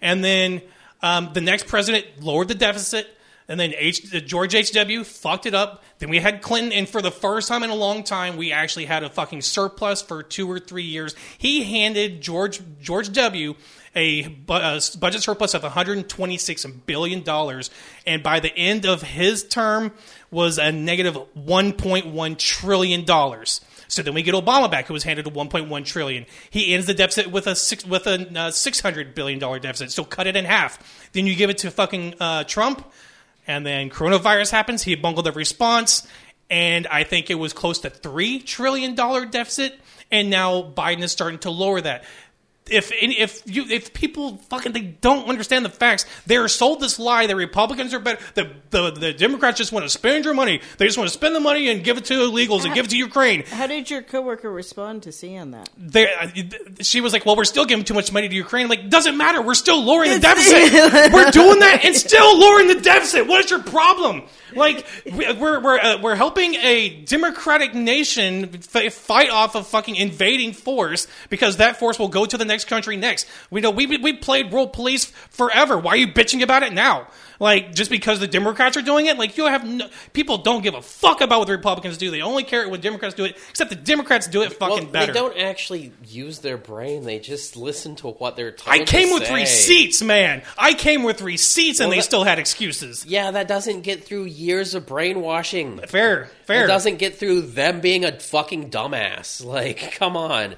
and 0.00 0.24
then 0.24 0.62
um, 1.02 1.30
the 1.34 1.40
next 1.40 1.66
president 1.68 2.06
lowered 2.20 2.48
the 2.48 2.54
deficit. 2.54 3.06
And 3.48 3.60
then 3.60 3.74
H- 3.76 4.12
uh, 4.12 4.18
George 4.18 4.56
H.W. 4.56 5.04
fucked 5.04 5.46
it 5.46 5.54
up. 5.54 5.84
Then 6.00 6.10
we 6.10 6.18
had 6.18 6.42
Clinton, 6.42 6.72
and 6.72 6.88
for 6.88 7.00
the 7.00 7.12
first 7.12 7.46
time 7.46 7.62
in 7.62 7.70
a 7.70 7.76
long 7.76 8.02
time, 8.02 8.36
we 8.36 8.50
actually 8.50 8.86
had 8.86 9.04
a 9.04 9.08
fucking 9.08 9.42
surplus 9.42 10.02
for 10.02 10.24
two 10.24 10.50
or 10.50 10.58
three 10.58 10.82
years. 10.82 11.14
He 11.38 11.62
handed 11.62 12.22
George 12.22 12.60
George 12.82 13.12
W. 13.12 13.54
a, 13.96 14.28
bu- 14.28 14.52
a 14.52 14.80
budget 15.00 15.22
surplus 15.22 15.54
of 15.54 15.62
126 15.62 16.66
billion 16.86 17.22
dollars, 17.22 17.70
and 18.06 18.22
by 18.22 18.38
the 18.38 18.56
end 18.56 18.86
of 18.86 19.02
his 19.02 19.42
term, 19.42 19.92
was 20.30 20.58
a 20.58 20.70
negative 20.70 21.16
1.1 21.36 22.38
trillion 22.38 23.04
dollars. 23.04 23.62
So 23.88 24.02
then 24.02 24.14
we 24.14 24.22
get 24.22 24.34
Obama 24.34 24.70
back, 24.70 24.86
who 24.86 24.94
was 24.94 25.04
handed 25.04 25.26
a 25.26 25.30
1.1 25.30 25.84
trillion. 25.84 26.26
He 26.50 26.74
ends 26.74 26.86
the 26.86 26.94
deficit 26.94 27.30
with 27.30 27.46
a 27.46 27.54
six, 27.54 27.86
with 27.86 28.06
a 28.06 28.38
uh, 28.38 28.50
600 28.50 29.14
billion 29.14 29.38
dollar 29.38 29.58
deficit. 29.58 29.92
So 29.92 30.04
cut 30.04 30.26
it 30.26 30.36
in 30.36 30.44
half. 30.44 31.10
Then 31.12 31.26
you 31.26 31.34
give 31.34 31.50
it 31.50 31.58
to 31.58 31.70
fucking 31.70 32.14
uh, 32.20 32.44
Trump, 32.44 32.84
and 33.46 33.64
then 33.64 33.90
coronavirus 33.90 34.50
happens. 34.50 34.82
He 34.82 34.94
bungled 34.96 35.26
the 35.26 35.32
response, 35.32 36.06
and 36.50 36.86
I 36.88 37.04
think 37.04 37.30
it 37.30 37.36
was 37.36 37.52
close 37.52 37.78
to 37.80 37.90
three 37.90 38.40
trillion 38.40 38.94
dollar 38.94 39.24
deficit. 39.24 39.78
And 40.10 40.30
now 40.30 40.62
Biden 40.62 41.02
is 41.02 41.10
starting 41.10 41.40
to 41.40 41.50
lower 41.50 41.80
that. 41.80 42.04
If 42.70 42.90
if 42.92 43.42
you 43.46 43.64
if 43.68 43.92
people 43.92 44.38
fucking 44.48 44.72
they 44.72 44.80
don't 44.82 45.28
understand 45.28 45.64
the 45.64 45.68
facts, 45.68 46.04
they're 46.26 46.48
sold 46.48 46.80
this 46.80 46.98
lie 46.98 47.26
that 47.26 47.36
Republicans 47.36 47.94
are 47.94 47.98
better. 48.00 48.20
The 48.34 48.50
the, 48.70 48.90
the 48.90 49.12
Democrats 49.12 49.58
just 49.58 49.72
want 49.72 49.84
to 49.84 49.88
spend 49.88 50.24
your 50.24 50.34
money. 50.34 50.60
They 50.78 50.86
just 50.86 50.98
want 50.98 51.08
to 51.08 51.14
spend 51.14 51.34
the 51.34 51.40
money 51.40 51.68
and 51.68 51.84
give 51.84 51.96
it 51.98 52.04
to 52.06 52.14
illegals 52.14 52.64
and 52.64 52.74
give 52.74 52.86
it 52.86 52.90
to 52.90 52.96
Ukraine. 52.96 53.44
How 53.46 53.66
did 53.66 53.88
your 53.90 54.02
coworker 54.02 54.50
respond 54.50 55.04
to 55.04 55.12
seeing 55.12 55.52
that? 55.52 55.68
They, 55.78 56.12
uh, 56.12 56.28
she 56.80 57.00
was 57.00 57.12
like, 57.12 57.24
"Well, 57.24 57.36
we're 57.36 57.44
still 57.44 57.64
giving 57.66 57.84
too 57.84 57.94
much 57.94 58.10
money 58.12 58.28
to 58.28 58.34
Ukraine." 58.34 58.68
Like, 58.68 58.88
doesn't 58.90 59.16
matter. 59.16 59.40
We're 59.42 59.54
still 59.54 59.82
lowering 59.82 60.10
the 60.12 60.18
deficit. 60.20 61.12
we're 61.12 61.30
doing 61.30 61.60
that 61.60 61.80
and 61.84 61.94
still 61.94 62.38
lowering 62.38 62.68
the 62.68 62.80
deficit. 62.80 63.26
What 63.26 63.44
is 63.44 63.50
your 63.50 63.62
problem? 63.62 64.22
Like, 64.54 64.86
we- 65.04 65.32
we're 65.34 65.60
we're 65.60 65.78
uh, 65.78 66.00
we're 66.00 66.14
helping 66.16 66.54
a 66.56 67.02
democratic 67.04 67.74
nation 67.74 68.50
f- 68.74 68.92
fight 68.94 69.30
off 69.30 69.54
a 69.54 69.62
fucking 69.62 69.96
invading 69.96 70.52
force 70.52 71.06
because 71.28 71.58
that 71.58 71.78
force 71.78 71.98
will 71.98 72.08
go 72.08 72.24
to 72.26 72.36
the 72.38 72.44
next 72.44 72.55
country 72.64 72.96
next. 72.96 73.26
We 73.50 73.60
know 73.60 73.70
we 73.70 73.86
we 73.86 74.12
played 74.12 74.52
world 74.52 74.72
police 74.72 75.06
forever. 75.30 75.78
Why 75.78 75.92
are 75.92 75.96
you 75.96 76.08
bitching 76.08 76.42
about 76.42 76.62
it 76.62 76.72
now? 76.72 77.08
Like 77.38 77.74
just 77.74 77.90
because 77.90 78.20
the 78.20 78.26
Democrats 78.26 78.76
are 78.76 78.82
doing 78.82 79.06
it, 79.06 79.18
like 79.18 79.36
you 79.36 79.46
have 79.46 79.66
no, 79.66 79.88
people 80.12 80.38
don't 80.38 80.62
give 80.62 80.74
a 80.74 80.82
fuck 80.82 81.20
about 81.20 81.40
what 81.40 81.46
the 81.46 81.52
Republicans 81.52 81.98
do. 81.98 82.10
They 82.10 82.22
only 82.22 82.44
care 82.44 82.68
when 82.68 82.80
Democrats 82.80 83.14
do 83.14 83.24
it. 83.24 83.36
Except 83.50 83.70
the 83.70 83.76
Democrats 83.76 84.26
do 84.26 84.42
it 84.42 84.54
fucking 84.54 84.84
well, 84.84 84.92
better. 84.92 85.12
they 85.12 85.18
don't 85.18 85.36
actually 85.36 85.92
use 86.06 86.38
their 86.38 86.56
brain; 86.56 87.04
they 87.04 87.18
just 87.18 87.56
listen 87.56 87.96
to 87.96 88.08
what 88.08 88.36
they're 88.36 88.52
told. 88.52 88.74
I 88.74 88.84
came 88.84 89.08
to 89.08 89.14
with 89.14 89.26
say. 89.26 89.34
receipts, 89.34 90.02
man. 90.02 90.42
I 90.56 90.74
came 90.74 91.02
with 91.02 91.20
receipts, 91.20 91.80
and 91.80 91.92
they 91.92 91.96
that- 91.96 92.02
still 92.02 92.24
had 92.24 92.38
excuses. 92.38 93.04
Yeah, 93.04 93.30
that 93.32 93.48
doesn't 93.48 93.82
get 93.82 94.04
through 94.04 94.24
years 94.24 94.74
of 94.74 94.86
brainwashing. 94.86 95.78
Fair, 95.86 96.30
fair. 96.46 96.64
It 96.64 96.68
doesn't 96.68 96.96
get 96.96 97.16
through 97.16 97.42
them 97.42 97.80
being 97.80 98.04
a 98.04 98.18
fucking 98.18 98.70
dumbass. 98.70 99.44
Like, 99.56 99.92
come 99.92 100.16
on. 100.16 100.56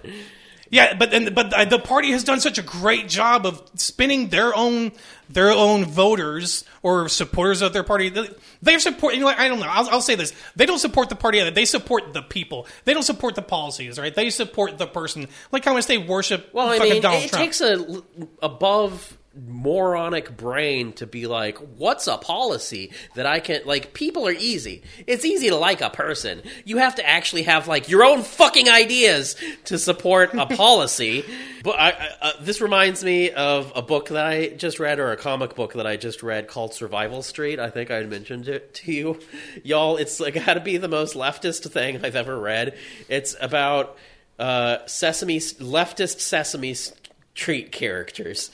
Yeah, 0.70 0.94
but 0.94 1.14
and, 1.14 1.34
but 1.34 1.50
the 1.70 1.78
party 1.78 2.10
has 2.12 2.24
done 2.24 2.40
such 2.40 2.58
a 2.58 2.62
great 2.62 3.08
job 3.08 3.46
of 3.46 3.62
spinning 3.74 4.28
their 4.28 4.54
own 4.54 4.92
their 5.30 5.50
own 5.50 5.84
voters 5.84 6.64
or 6.82 7.08
supporters 7.08 7.60
of 7.62 7.72
their 7.72 7.82
party. 7.82 8.08
They- 8.10 8.30
They 8.62 8.78
support. 8.78 9.14
You 9.14 9.20
know, 9.20 9.28
I 9.28 9.48
don't 9.48 9.60
know. 9.60 9.66
I'll, 9.68 9.88
I'll 9.90 10.00
say 10.02 10.14
this: 10.14 10.32
they 10.56 10.66
don't 10.66 10.78
support 10.78 11.08
the 11.08 11.16
party. 11.16 11.48
They 11.50 11.64
support 11.64 12.12
the 12.12 12.22
people. 12.22 12.66
They 12.84 12.94
don't 12.94 13.02
support 13.02 13.34
the 13.34 13.42
policies. 13.42 13.98
Right? 13.98 14.14
They 14.14 14.30
support 14.30 14.78
the 14.78 14.86
person. 14.86 15.28
Like 15.52 15.64
how 15.64 15.72
much 15.74 15.86
they 15.86 15.98
worship. 15.98 16.50
Well, 16.52 16.68
I 16.68 16.78
mean, 16.78 17.02
Donald 17.02 17.24
it 17.24 17.28
Trump. 17.30 17.44
takes 17.44 17.60
a 17.60 18.02
above 18.42 19.17
moronic 19.46 20.36
brain 20.36 20.92
to 20.94 21.06
be 21.06 21.26
like, 21.26 21.58
what's 21.58 22.06
a 22.06 22.16
policy 22.16 22.92
that 23.14 23.26
I 23.26 23.40
can 23.40 23.62
like? 23.64 23.94
People 23.94 24.26
are 24.26 24.32
easy. 24.32 24.82
It's 25.06 25.24
easy 25.24 25.48
to 25.48 25.56
like 25.56 25.80
a 25.80 25.90
person. 25.90 26.42
You 26.64 26.78
have 26.78 26.96
to 26.96 27.06
actually 27.06 27.42
have 27.42 27.68
like 27.68 27.88
your 27.88 28.04
own 28.04 28.22
fucking 28.22 28.68
ideas 28.68 29.36
to 29.64 29.78
support 29.78 30.34
a 30.34 30.46
policy. 30.56 31.24
But 31.62 31.78
I, 31.78 31.90
I, 31.90 32.08
uh, 32.20 32.32
this 32.40 32.60
reminds 32.60 33.04
me 33.04 33.30
of 33.30 33.72
a 33.74 33.82
book 33.82 34.08
that 34.08 34.26
I 34.26 34.48
just 34.48 34.80
read, 34.80 34.98
or 34.98 35.12
a 35.12 35.16
comic 35.16 35.54
book 35.54 35.74
that 35.74 35.86
I 35.86 35.96
just 35.96 36.22
read 36.22 36.48
called 36.48 36.74
Survival 36.74 37.22
Street. 37.22 37.58
I 37.58 37.70
think 37.70 37.90
I 37.90 37.96
had 37.96 38.08
mentioned 38.08 38.48
it 38.48 38.74
to 38.74 38.92
you, 38.92 39.20
y'all. 39.64 39.96
It's 39.96 40.20
like 40.20 40.34
got 40.46 40.54
to 40.54 40.60
be 40.60 40.76
the 40.76 40.88
most 40.88 41.14
leftist 41.14 41.70
thing 41.70 42.04
I've 42.04 42.16
ever 42.16 42.38
read. 42.38 42.76
It's 43.08 43.36
about 43.40 43.96
uh, 44.38 44.86
Sesame 44.86 45.38
leftist 45.38 46.20
Sesame 46.20 46.74
Street 46.74 47.72
characters. 47.72 48.50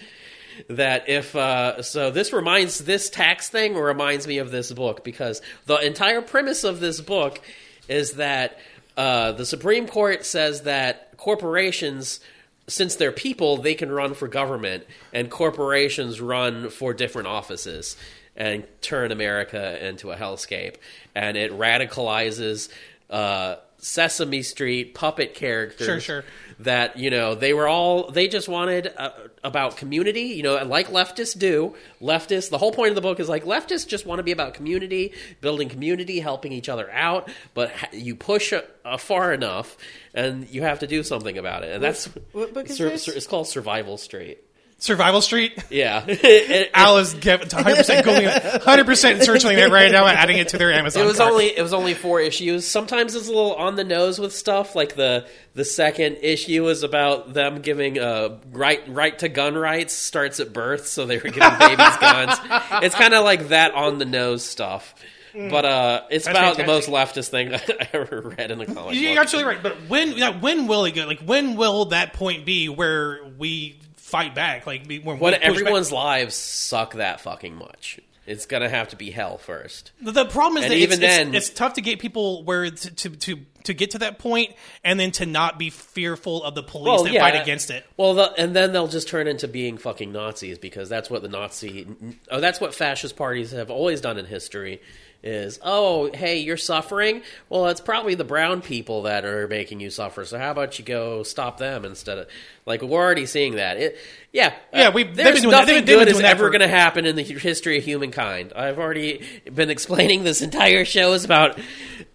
That 0.68 1.08
if 1.08 1.34
uh, 1.34 1.82
so, 1.82 2.10
this 2.10 2.32
reminds 2.32 2.78
this 2.78 3.10
tax 3.10 3.48
thing 3.48 3.74
reminds 3.74 4.26
me 4.26 4.38
of 4.38 4.50
this 4.50 4.72
book 4.72 5.04
because 5.04 5.42
the 5.66 5.76
entire 5.76 6.22
premise 6.22 6.64
of 6.64 6.80
this 6.80 7.00
book 7.00 7.40
is 7.88 8.12
that 8.12 8.58
uh, 8.96 9.32
the 9.32 9.44
Supreme 9.44 9.86
Court 9.86 10.24
says 10.24 10.62
that 10.62 11.16
corporations, 11.16 12.20
since 12.68 12.96
they're 12.96 13.12
people, 13.12 13.56
they 13.56 13.74
can 13.74 13.90
run 13.90 14.14
for 14.14 14.28
government, 14.28 14.84
and 15.12 15.30
corporations 15.30 16.20
run 16.20 16.70
for 16.70 16.94
different 16.94 17.28
offices 17.28 17.96
and 18.36 18.64
turn 18.80 19.12
America 19.12 19.86
into 19.86 20.10
a 20.10 20.16
hellscape, 20.16 20.76
and 21.14 21.36
it 21.36 21.52
radicalizes. 21.52 22.68
Uh, 23.10 23.56
Sesame 23.78 24.40
Street 24.42 24.94
puppet 24.94 25.34
characters 25.34 25.86
Sure, 25.86 26.00
sure. 26.00 26.24
that 26.60 26.96
you 26.96 27.10
know 27.10 27.34
they 27.34 27.52
were 27.52 27.68
all 27.68 28.10
they 28.10 28.28
just 28.28 28.48
wanted 28.48 28.90
uh, 28.96 29.10
about 29.44 29.76
community. 29.76 30.22
You 30.22 30.42
know 30.42 30.56
and 30.56 30.70
like 30.70 30.88
leftists 30.88 31.38
do 31.38 31.74
leftists 32.00 32.50
the 32.50 32.58
whole 32.58 32.72
point 32.72 32.88
of 32.88 32.94
the 32.94 33.00
book 33.00 33.20
is 33.20 33.28
like 33.28 33.44
leftists 33.44 33.86
just 33.86 34.06
want 34.06 34.18
to 34.18 34.22
be 34.22 34.32
about 34.32 34.54
community 34.54 35.12
building 35.40 35.68
community 35.68 36.18
helping 36.18 36.52
each 36.52 36.68
other 36.68 36.90
out 36.90 37.30
but 37.52 37.70
you 37.92 38.16
push 38.16 38.52
a, 38.52 38.64
a 38.84 38.98
far 38.98 39.32
enough 39.32 39.76
and 40.14 40.48
you 40.48 40.62
have 40.62 40.78
to 40.80 40.86
do 40.86 41.02
something 41.02 41.38
about 41.38 41.62
it 41.62 41.74
and 41.74 41.82
that's 41.82 42.06
what 42.32 42.52
book 42.54 42.68
is 42.68 42.76
Sur- 42.76 42.96
sur- 42.96 43.12
it's 43.12 43.26
called 43.26 43.46
survival 43.46 43.96
street 43.98 44.38
Survival 44.78 45.22
Street. 45.22 45.52
yeah 45.70 46.04
It- 46.06 46.20
it- 46.24 46.70
Al 46.74 46.98
is 46.98 47.14
100 47.14 47.48
percent 47.76 48.04
going, 48.04 48.26
100 48.26 48.84
percent 48.84 49.22
searching 49.22 49.52
it 49.58 49.70
right 49.70 49.90
now 49.90 50.06
and 50.06 50.18
adding 50.18 50.36
it 50.38 50.48
to 50.48 50.58
their 50.58 50.72
Amazon. 50.72 51.02
It 51.02 51.06
was 51.06 51.16
cart. 51.18 51.32
only 51.32 51.56
it 51.56 51.62
was 51.62 51.72
only 51.72 51.94
four 51.94 52.20
issues. 52.20 52.66
Sometimes 52.66 53.14
it's 53.14 53.26
a 53.28 53.32
little 53.32 53.54
on 53.54 53.76
the 53.76 53.84
nose 53.84 54.18
with 54.18 54.34
stuff. 54.34 54.74
Like 54.74 54.94
the 54.94 55.26
the 55.54 55.64
second 55.64 56.18
issue 56.20 56.68
is 56.68 56.82
about 56.82 57.32
them 57.32 57.62
giving 57.62 57.98
uh, 57.98 58.38
right 58.52 58.82
right 58.88 59.18
to 59.20 59.28
gun 59.28 59.54
rights 59.56 59.94
starts 59.94 60.40
at 60.40 60.52
birth, 60.52 60.86
so 60.86 61.06
they 61.06 61.16
were 61.16 61.30
giving 61.30 61.40
babies 61.58 61.96
guns. 62.00 62.38
It's 62.82 62.94
kind 62.94 63.14
of 63.14 63.24
like 63.24 63.48
that 63.48 63.72
on 63.74 63.98
the 63.98 64.04
nose 64.04 64.44
stuff. 64.44 64.94
But 65.32 65.64
uh, 65.64 66.02
it's 66.10 66.28
Mm. 66.28 66.32
That's 66.32 66.38
about 66.38 66.56
the 66.58 66.64
most 66.66 66.88
leftist 66.88 67.28
thing 67.30 67.52
I 67.54 67.88
ever 67.92 68.34
read 68.38 68.52
in 68.52 68.60
a 68.60 68.66
comic 68.66 68.94
You're 68.94 69.14
book. 69.14 69.22
absolutely 69.22 69.54
right. 69.54 69.62
But 69.64 69.76
when 69.88 70.12
yeah, 70.12 70.38
when 70.38 70.68
will 70.68 70.84
it 70.84 70.92
go? 70.92 71.06
Like 71.06 71.20
when 71.22 71.56
will 71.56 71.86
that 71.86 72.12
point 72.12 72.44
be 72.44 72.68
where 72.68 73.18
we 73.36 73.80
fight 74.14 74.34
back? 74.34 74.66
Like 74.66 74.86
when, 74.86 75.02
When 75.04 75.18
we 75.18 75.20
push 75.20 75.32
back? 75.32 75.42
everyone's 75.42 75.92
lives 75.92 76.34
suck 76.34 76.94
that 76.94 77.20
fucking 77.20 77.56
much, 77.56 77.98
it's 78.26 78.46
gonna 78.46 78.68
have 78.68 78.88
to 78.90 78.96
be 78.96 79.10
hell 79.10 79.38
first. 79.38 79.90
The- 80.00 80.24
problem 80.24 80.58
is 80.58 80.64
And 80.64 80.72
that 80.72 80.76
even 80.78 80.92
it's, 80.94 81.02
it's- 81.02 81.16
then- 81.18 81.34
it's, 81.34 81.50
tough 81.50 81.74
to 81.74 81.80
get 81.80 81.98
people 81.98 82.42
where 82.44 82.70
to, 82.70 82.90
to 82.94 83.10
to 83.10 83.38
to 83.64 83.72
get 83.74 83.92
to 83.92 83.98
that 84.00 84.18
point 84.18 84.52
and 84.84 85.00
then 85.00 85.10
to 85.12 85.24
not 85.26 85.58
be 85.58 85.70
fearful 85.70 86.44
of 86.44 86.54
the 86.54 86.62
police 86.62 87.02
that 87.10 87.18
fight 87.18 87.40
against 87.40 87.70
it. 87.70 87.84
Well, 87.96 88.12
the, 88.14 88.32
and 88.36 88.54
then 88.54 88.72
they'll 88.74 88.88
just 88.88 89.08
turn 89.08 89.26
into 89.26 89.48
being 89.48 89.78
fucking 89.78 90.12
Nazis 90.12 90.58
because 90.58 90.90
that's 90.90 91.08
what 91.08 91.22
the 91.22 91.28
Nazi, 91.30 91.86
oh, 92.30 92.40
that's 92.40 92.60
what 92.60 92.74
fascist 92.74 93.16
parties 93.16 93.52
have 93.52 93.70
always 93.70 94.00
done 94.02 94.18
in 94.18 94.26
history. 94.26 94.80
Is 95.26 95.58
oh 95.62 96.10
hey 96.12 96.40
you're 96.40 96.58
suffering? 96.58 97.22
Well, 97.48 97.68
it's 97.68 97.80
probably 97.80 98.14
the 98.14 98.24
brown 98.24 98.60
people 98.60 99.04
that 99.04 99.24
are 99.24 99.48
making 99.48 99.80
you 99.80 99.88
suffer. 99.88 100.26
So 100.26 100.38
how 100.38 100.50
about 100.50 100.78
you 100.78 100.84
go 100.84 101.22
stop 101.22 101.56
them 101.56 101.86
instead 101.86 102.18
of 102.18 102.28
like 102.66 102.82
we're 102.82 102.98
already 103.00 103.26
seeing 103.26 103.56
that. 103.56 103.76
It, 103.76 103.98
yeah, 104.32 104.52
Yeah, 104.72 104.88
uh, 104.88 104.90
we- 104.92 105.04
they've 105.04 105.14
there's 105.16 105.34
been 105.34 105.42
doing 105.42 105.50
that- 105.52 105.58
nothing 105.60 105.74
they've 105.76 105.86
been- 105.86 105.98
they've 105.98 106.06
been 106.06 106.14
good 106.14 106.16
is 106.16 106.30
ever 106.30 106.48
going 106.50 106.60
to 106.60 106.68
happen 106.68 107.06
in 107.06 107.14
the 107.14 107.22
history 107.22 107.78
of 107.78 107.84
humankind. 107.84 108.52
I've 108.56 108.78
already 108.80 109.20
been 109.52 109.70
explaining 109.70 110.24
this 110.24 110.42
entire 110.42 110.84
show 110.84 111.12
is 111.12 111.24
about 111.24 111.56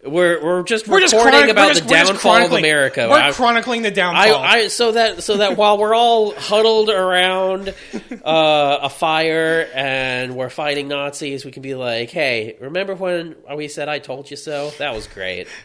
we're 0.04 0.44
we're 0.44 0.64
just 0.64 0.88
We're 0.88 1.00
just 1.02 1.14
recording 1.14 1.40
chronic- 1.40 1.52
about 1.52 1.68
just- 1.70 1.84
the 1.84 1.90
downfall 1.90 2.44
of 2.46 2.52
America. 2.52 3.08
We're 3.10 3.16
I- 3.20 3.32
chronicling 3.32 3.84
the 3.84 3.90
I, 3.90 3.92
downfall. 3.92 4.36
I 4.44 4.68
so 4.68 4.92
that 4.94 5.24
so 5.24 5.38
that 5.38 5.56
while 5.56 5.78
we're 5.78 5.94
all 5.96 6.34
huddled 6.34 6.90
around 6.90 7.70
uh, 8.26 8.80
a 8.82 8.90
fire 8.90 9.70
and 9.74 10.36
we're 10.36 10.50
fighting 10.50 10.88
Nazis, 10.90 11.46
we 11.46 11.52
can 11.52 11.62
be 11.62 11.76
like, 11.76 12.10
"Hey, 12.10 12.58
remember 12.60 12.96
when 12.96 13.36
we 13.56 13.68
said 13.70 13.88
I 13.88 14.00
told 14.00 14.30
you 14.32 14.36
so? 14.38 14.72
That 14.80 14.94
was 14.94 15.08
great." 15.08 15.48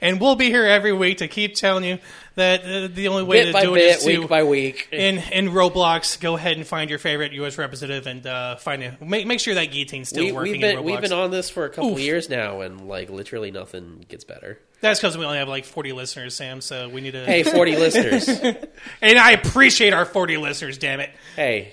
and 0.00 0.20
we'll 0.20 0.36
be 0.36 0.46
here 0.46 0.64
every 0.66 0.92
week 0.92 1.18
to 1.18 1.28
keep 1.28 1.54
telling 1.54 1.84
you 1.84 1.98
that 2.34 2.62
uh, 2.64 2.88
the 2.92 3.08
only 3.08 3.22
way 3.22 3.44
bit 3.44 3.54
to 3.54 3.60
do 3.62 3.74
it 3.74 3.78
bit, 3.78 3.96
is 3.98 4.04
to 4.04 4.18
week 4.20 4.28
by 4.28 4.42
week. 4.44 4.88
in 4.92 5.18
in 5.18 5.48
Roblox, 5.50 6.20
go 6.20 6.36
ahead 6.36 6.56
and 6.56 6.66
find 6.66 6.90
your 6.90 6.98
favorite 6.98 7.32
U.S. 7.32 7.56
representative 7.58 8.06
and 8.06 8.26
uh, 8.26 8.56
find 8.56 8.82
it. 8.82 9.00
Make, 9.00 9.26
make 9.26 9.40
sure 9.40 9.54
that 9.54 9.70
guillotine's 9.70 10.08
still 10.10 10.24
We, 10.24 10.32
working 10.32 10.52
we've 10.52 10.60
been 10.60 10.70
in 10.78 10.82
Roblox. 10.82 10.84
we've 10.84 11.00
been 11.00 11.12
on 11.12 11.30
this 11.30 11.48
for 11.50 11.64
a 11.64 11.70
couple 11.70 11.92
Oof. 11.92 12.00
years 12.00 12.28
now, 12.28 12.60
and 12.60 12.86
like 12.88 13.08
literally 13.10 13.50
nothing 13.50 14.04
gets 14.08 14.24
better. 14.24 14.58
That's 14.82 15.00
because 15.00 15.16
we 15.16 15.24
only 15.24 15.38
have 15.38 15.48
like 15.48 15.64
40 15.64 15.92
listeners, 15.94 16.34
Sam. 16.36 16.60
So 16.60 16.88
we 16.90 17.00
need 17.00 17.12
to. 17.12 17.24
Hey, 17.24 17.42
forty 17.42 17.74
listeners. 17.78 18.28
and 18.28 19.18
I 19.18 19.30
appreciate 19.32 19.94
our 19.94 20.04
40 20.04 20.36
listeners. 20.36 20.76
Damn 20.76 21.00
it. 21.00 21.10
Hey, 21.34 21.72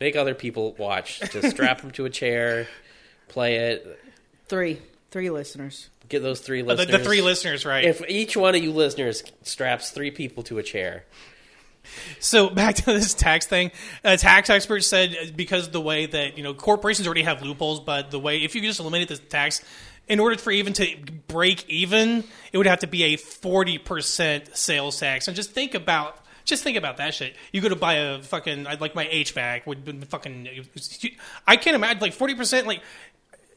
make 0.00 0.16
other 0.16 0.34
people 0.34 0.72
watch. 0.78 1.20
Just 1.30 1.50
strap 1.50 1.80
them 1.82 1.92
to 1.92 2.06
a 2.06 2.10
chair, 2.10 2.66
play 3.28 3.56
it. 3.70 4.00
Three. 4.48 4.80
Three 5.12 5.30
listeners. 5.30 5.88
Get 6.10 6.22
those 6.22 6.40
three 6.40 6.62
listeners. 6.62 6.90
the 6.90 7.04
three 7.04 7.22
listeners, 7.22 7.64
right? 7.64 7.84
If 7.84 8.02
each 8.08 8.36
one 8.36 8.54
of 8.54 8.62
you 8.62 8.72
listeners 8.72 9.22
straps 9.42 9.90
three 9.90 10.10
people 10.10 10.42
to 10.44 10.58
a 10.58 10.62
chair, 10.62 11.04
So 12.18 12.50
back 12.50 12.74
to 12.76 12.84
this 12.86 13.14
tax 13.14 13.46
thing. 13.46 13.70
A 14.04 14.16
tax 14.16 14.50
expert 14.50 14.84
said 14.84 15.10
uh, 15.10 15.26
because 15.34 15.70
the 15.70 15.80
way 15.80 16.06
that 16.06 16.36
you 16.36 16.44
know 16.44 16.54
corporations 16.54 17.06
already 17.06 17.22
have 17.22 17.42
loopholes, 17.42 17.80
but 17.80 18.10
the 18.10 18.18
way 18.18 18.42
if 18.42 18.54
you 18.54 18.60
just 18.60 18.80
eliminate 18.80 19.08
the 19.08 19.16
tax, 19.16 19.62
in 20.08 20.20
order 20.20 20.36
for 20.36 20.50
even 20.50 20.72
to 20.74 20.96
break 21.28 21.68
even, 21.68 22.24
it 22.52 22.58
would 22.58 22.66
have 22.66 22.80
to 22.80 22.86
be 22.86 23.04
a 23.04 23.16
forty 23.16 23.78
percent 23.78 24.56
sales 24.56 24.98
tax. 24.98 25.28
And 25.28 25.36
just 25.36 25.52
think 25.52 25.74
about. 25.74 26.16
Just 26.42 26.64
think 26.64 26.76
about 26.76 26.96
that 26.96 27.14
shit. 27.14 27.36
You 27.52 27.60
go 27.60 27.68
to 27.68 27.76
buy 27.76 27.94
a 27.94 28.22
fucking 28.22 28.66
I'd 28.66 28.80
like 28.80 28.94
my 28.96 29.06
HVAC 29.06 29.66
would 29.66 29.84
be 29.84 29.92
fucking. 30.06 30.48
I 31.46 31.56
can't 31.56 31.76
imagine 31.76 32.00
like 32.00 32.14
forty 32.14 32.34
percent. 32.34 32.66
Like 32.66 32.82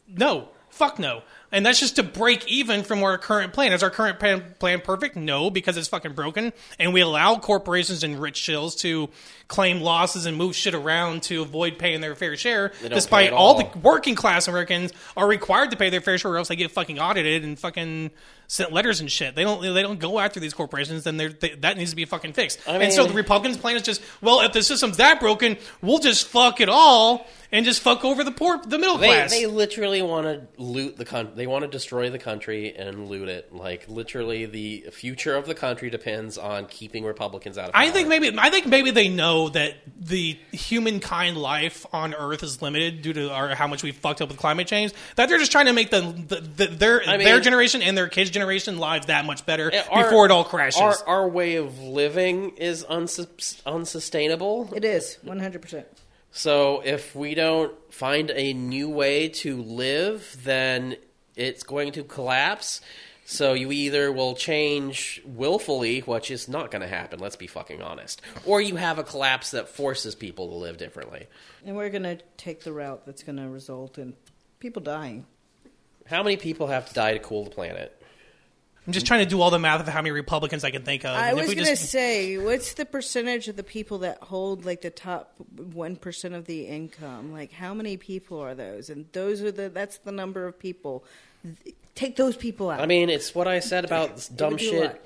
no, 0.07 0.49
fuck 0.69 0.99
no. 0.99 1.23
And 1.53 1.63
that's 1.63 1.79
just 1.79 1.97
to 1.97 2.03
break 2.03 2.47
even 2.47 2.83
from 2.83 3.03
our 3.03 3.17
current 3.19 3.53
plan. 3.53 3.73
Is 3.73 3.83
our 3.83 3.91
current 3.91 4.19
plan, 4.19 4.43
plan 4.57 4.81
perfect? 4.81 5.15
No, 5.15 5.51
because 5.51 5.77
it's 5.77 5.87
fucking 5.87 6.13
broken. 6.13 6.51
And 6.79 6.93
we 6.93 7.01
allow 7.01 7.37
corporations 7.37 8.03
and 8.03 8.19
rich 8.19 8.41
shills 8.41 8.75
to 8.79 9.09
claim 9.47 9.79
losses 9.79 10.25
and 10.25 10.35
move 10.35 10.55
shit 10.55 10.73
around 10.73 11.21
to 11.23 11.43
avoid 11.43 11.77
paying 11.77 12.01
their 12.01 12.15
fair 12.15 12.35
share, 12.35 12.73
despite 12.81 13.31
all 13.31 13.53
all. 13.53 13.59
the 13.59 13.77
working 13.77 14.15
class 14.15 14.47
Americans 14.47 14.91
are 15.15 15.27
required 15.27 15.69
to 15.71 15.77
pay 15.77 15.91
their 15.91 16.01
fair 16.01 16.17
share, 16.17 16.31
or 16.31 16.37
else 16.37 16.47
they 16.47 16.55
get 16.55 16.71
fucking 16.71 16.97
audited 16.97 17.43
and 17.43 17.59
fucking 17.59 18.09
sent 18.47 18.71
letters 18.71 18.99
and 18.99 19.11
shit. 19.11 19.35
They 19.35 19.43
don't 19.43 19.61
they 19.61 19.81
don't 19.81 19.99
go 19.99 20.19
after 20.19 20.39
these 20.39 20.53
corporations, 20.53 21.03
then 21.03 21.17
they're, 21.17 21.29
that 21.59 21.77
needs 21.77 21.91
to 21.91 21.95
be 21.95 22.05
fucking 22.05 22.33
fixed. 22.33 22.59
I 22.67 22.77
and 22.77 22.91
so 22.91 23.05
the 23.05 23.13
Republicans' 23.13 23.57
plan 23.57 23.75
is 23.75 23.83
just 23.83 24.01
well, 24.21 24.41
if 24.41 24.53
the 24.53 24.63
system's 24.63 24.97
that 24.97 25.19
broken, 25.19 25.57
we'll 25.81 25.99
just 25.99 26.27
fuck 26.27 26.61
it 26.61 26.69
all 26.69 27.27
and 27.51 27.65
just 27.65 27.81
fuck 27.81 28.03
over 28.03 28.23
the 28.23 28.31
poor, 28.31 28.57
the 28.57 28.79
middle 28.79 28.97
They, 28.97 29.07
class. 29.07 29.31
they 29.31 29.45
literally 29.45 30.01
want 30.01 30.25
to 30.25 30.61
loot 30.61 30.97
the 30.97 31.05
country. 31.05 31.33
They 31.43 31.47
want 31.47 31.63
to 31.63 31.67
destroy 31.67 32.09
the 32.09 32.19
country 32.19 32.73
and 32.73 33.09
loot 33.09 33.27
it. 33.27 33.53
Like 33.53 33.89
literally, 33.89 34.45
the 34.45 34.85
future 34.93 35.35
of 35.35 35.45
the 35.45 35.53
country 35.53 35.89
depends 35.89 36.37
on 36.37 36.67
keeping 36.67 37.03
Republicans 37.03 37.57
out 37.57 37.65
of 37.67 37.73
power. 37.73 37.81
I 37.83 37.89
think 37.89 38.07
maybe 38.07 38.33
I 38.37 38.49
think 38.49 38.65
maybe 38.65 38.91
they 38.91 39.09
know 39.09 39.49
that 39.49 39.75
the 39.99 40.39
humankind 40.53 41.35
life 41.35 41.85
on 41.91 42.13
Earth 42.13 42.43
is 42.43 42.61
limited 42.61 43.01
due 43.01 43.11
to 43.11 43.29
our, 43.29 43.49
how 43.55 43.67
much 43.67 43.83
we 43.83 43.91
fucked 43.91 44.21
up 44.21 44.29
with 44.29 44.37
climate 44.37 44.67
change. 44.67 44.93
That 45.17 45.27
they're 45.27 45.37
just 45.37 45.51
trying 45.51 45.65
to 45.65 45.73
make 45.73 45.89
the, 45.89 45.99
the, 45.99 46.35
the 46.39 46.67
their 46.67 47.01
I 47.05 47.17
mean- 47.17 47.25
their 47.25 47.41
generation 47.41 47.81
and 47.81 47.97
their 47.97 48.07
kids' 48.07 48.29
generation 48.29 48.77
lives 48.77 49.07
that 49.07 49.25
much 49.25 49.45
better 49.45 49.69
Our- 49.91 50.05
before 50.05 50.23
it 50.23 50.31
all 50.31 50.45
crashes. 50.45 50.79
Our, 50.79 50.95
our 51.05 51.27
way 51.27 51.57
of 51.57 51.77
living 51.81 52.51
is 52.51 52.85
unsus- 52.85 53.61
unsustainable. 53.65 54.69
It 54.73 54.85
is 54.85 55.17
100%. 55.25 55.83
So 56.31 56.81
if 56.83 57.15
we 57.15 57.35
don't 57.35 57.73
find 57.93 58.31
a 58.31 58.53
new 58.53 58.89
way 58.89 59.29
to 59.29 59.61
live, 59.61 60.35
then 60.43 60.95
it's 61.35 61.63
going 61.63 61.93
to 61.93 62.03
collapse. 62.03 62.81
So 63.25 63.53
you 63.53 63.71
either 63.71 64.11
will 64.11 64.35
change 64.35 65.21
willfully, 65.25 66.01
which 66.01 66.29
is 66.29 66.49
not 66.49 66.71
going 66.71 66.81
to 66.81 66.87
happen, 66.87 67.19
let's 67.19 67.37
be 67.37 67.47
fucking 67.47 67.81
honest, 67.81 68.21
or 68.45 68.59
you 68.59 68.75
have 68.75 68.99
a 68.99 69.03
collapse 69.03 69.51
that 69.51 69.69
forces 69.69 70.13
people 70.13 70.49
to 70.49 70.55
live 70.55 70.77
differently. 70.77 71.27
And 71.65 71.77
we're 71.77 71.89
going 71.89 72.03
to 72.03 72.17
take 72.35 72.63
the 72.63 72.73
route 72.73 73.05
that's 73.05 73.23
going 73.23 73.37
to 73.37 73.47
result 73.47 73.97
in 73.97 74.13
people 74.59 74.81
dying. 74.81 75.25
How 76.05 76.21
many 76.21 76.35
people 76.35 76.67
have 76.67 76.87
to 76.89 76.93
die 76.93 77.13
to 77.13 77.19
cool 77.19 77.45
the 77.45 77.49
planet? 77.49 78.02
I'm 78.85 78.91
just 78.93 79.05
trying 79.05 79.21
to 79.21 79.25
do 79.25 79.39
all 79.41 79.49
the 79.49 79.59
math 79.59 79.79
of 79.79 79.87
how 79.87 80.01
many 80.01 80.11
Republicans 80.11 80.63
I 80.65 80.71
can 80.71 80.83
think 80.83 81.05
of. 81.05 81.11
I 81.11 81.29
And 81.29 81.37
was 81.37 81.45
going 81.47 81.59
to 81.59 81.63
just- 81.65 81.89
say, 81.89 82.37
what's 82.37 82.73
the 82.73 82.85
percentage 82.85 83.47
of 83.47 83.55
the 83.55 83.63
people 83.63 83.99
that 83.99 84.17
hold 84.23 84.65
like 84.65 84.81
the 84.81 84.89
top 84.89 85.33
1% 85.57 86.33
of 86.35 86.45
the 86.45 86.65
income? 86.67 87.31
Like 87.31 87.51
how 87.53 87.73
many 87.73 87.95
people 87.97 88.39
are 88.41 88.53
those? 88.53 88.89
And 88.89 89.05
those 89.13 89.41
are 89.41 89.51
the 89.51 89.69
that's 89.69 89.99
the 89.99 90.11
number 90.11 90.45
of 90.45 90.59
people. 90.59 91.05
Take 91.95 92.15
those 92.17 92.35
people 92.35 92.69
out. 92.69 92.81
I 92.81 92.85
mean, 92.85 93.09
it's 93.09 93.33
what 93.33 93.47
I 93.47 93.59
said 93.59 93.85
about 93.85 94.15
this 94.15 94.27
dumb 94.27 94.53
would 94.53 94.61
a 94.61 94.63
shit, 94.63 95.05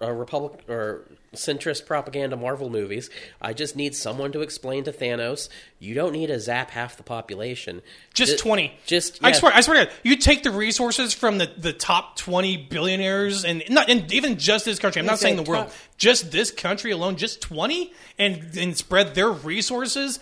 lot. 0.00 0.08
uh, 0.08 0.12
Republic 0.12 0.60
or 0.68 1.04
centrist 1.34 1.86
propaganda 1.86 2.36
Marvel 2.36 2.70
movies. 2.70 3.10
I 3.40 3.52
just 3.52 3.76
need 3.76 3.94
someone 3.94 4.32
to 4.32 4.40
explain 4.40 4.84
to 4.84 4.92
Thanos, 4.92 5.48
you 5.78 5.94
don't 5.94 6.12
need 6.12 6.28
to 6.28 6.40
zap 6.40 6.70
half 6.70 6.96
the 6.96 7.02
population. 7.02 7.82
Just 8.14 8.32
Ju- 8.32 8.38
twenty. 8.38 8.78
Just 8.86 9.22
I 9.22 9.32
swear, 9.32 9.52
I 9.54 9.60
swear 9.60 9.84
to 9.84 9.86
God, 9.86 9.94
you 10.02 10.16
take 10.16 10.42
the 10.42 10.50
resources 10.50 11.12
from 11.12 11.38
the, 11.38 11.50
the 11.56 11.72
top 11.72 12.16
twenty 12.16 12.56
billionaires, 12.56 13.44
and 13.44 13.62
not 13.68 13.90
and 13.90 14.10
even 14.12 14.38
just 14.38 14.64
this 14.64 14.78
country. 14.78 15.00
I'm 15.00 15.06
not 15.06 15.18
saying 15.18 15.36
say 15.36 15.44
the 15.44 15.50
world, 15.50 15.72
just 15.96 16.30
this 16.30 16.50
country 16.50 16.90
alone, 16.90 17.16
just 17.16 17.40
twenty, 17.42 17.92
and 18.18 18.56
and 18.56 18.76
spread 18.76 19.14
their 19.14 19.30
resources. 19.30 20.20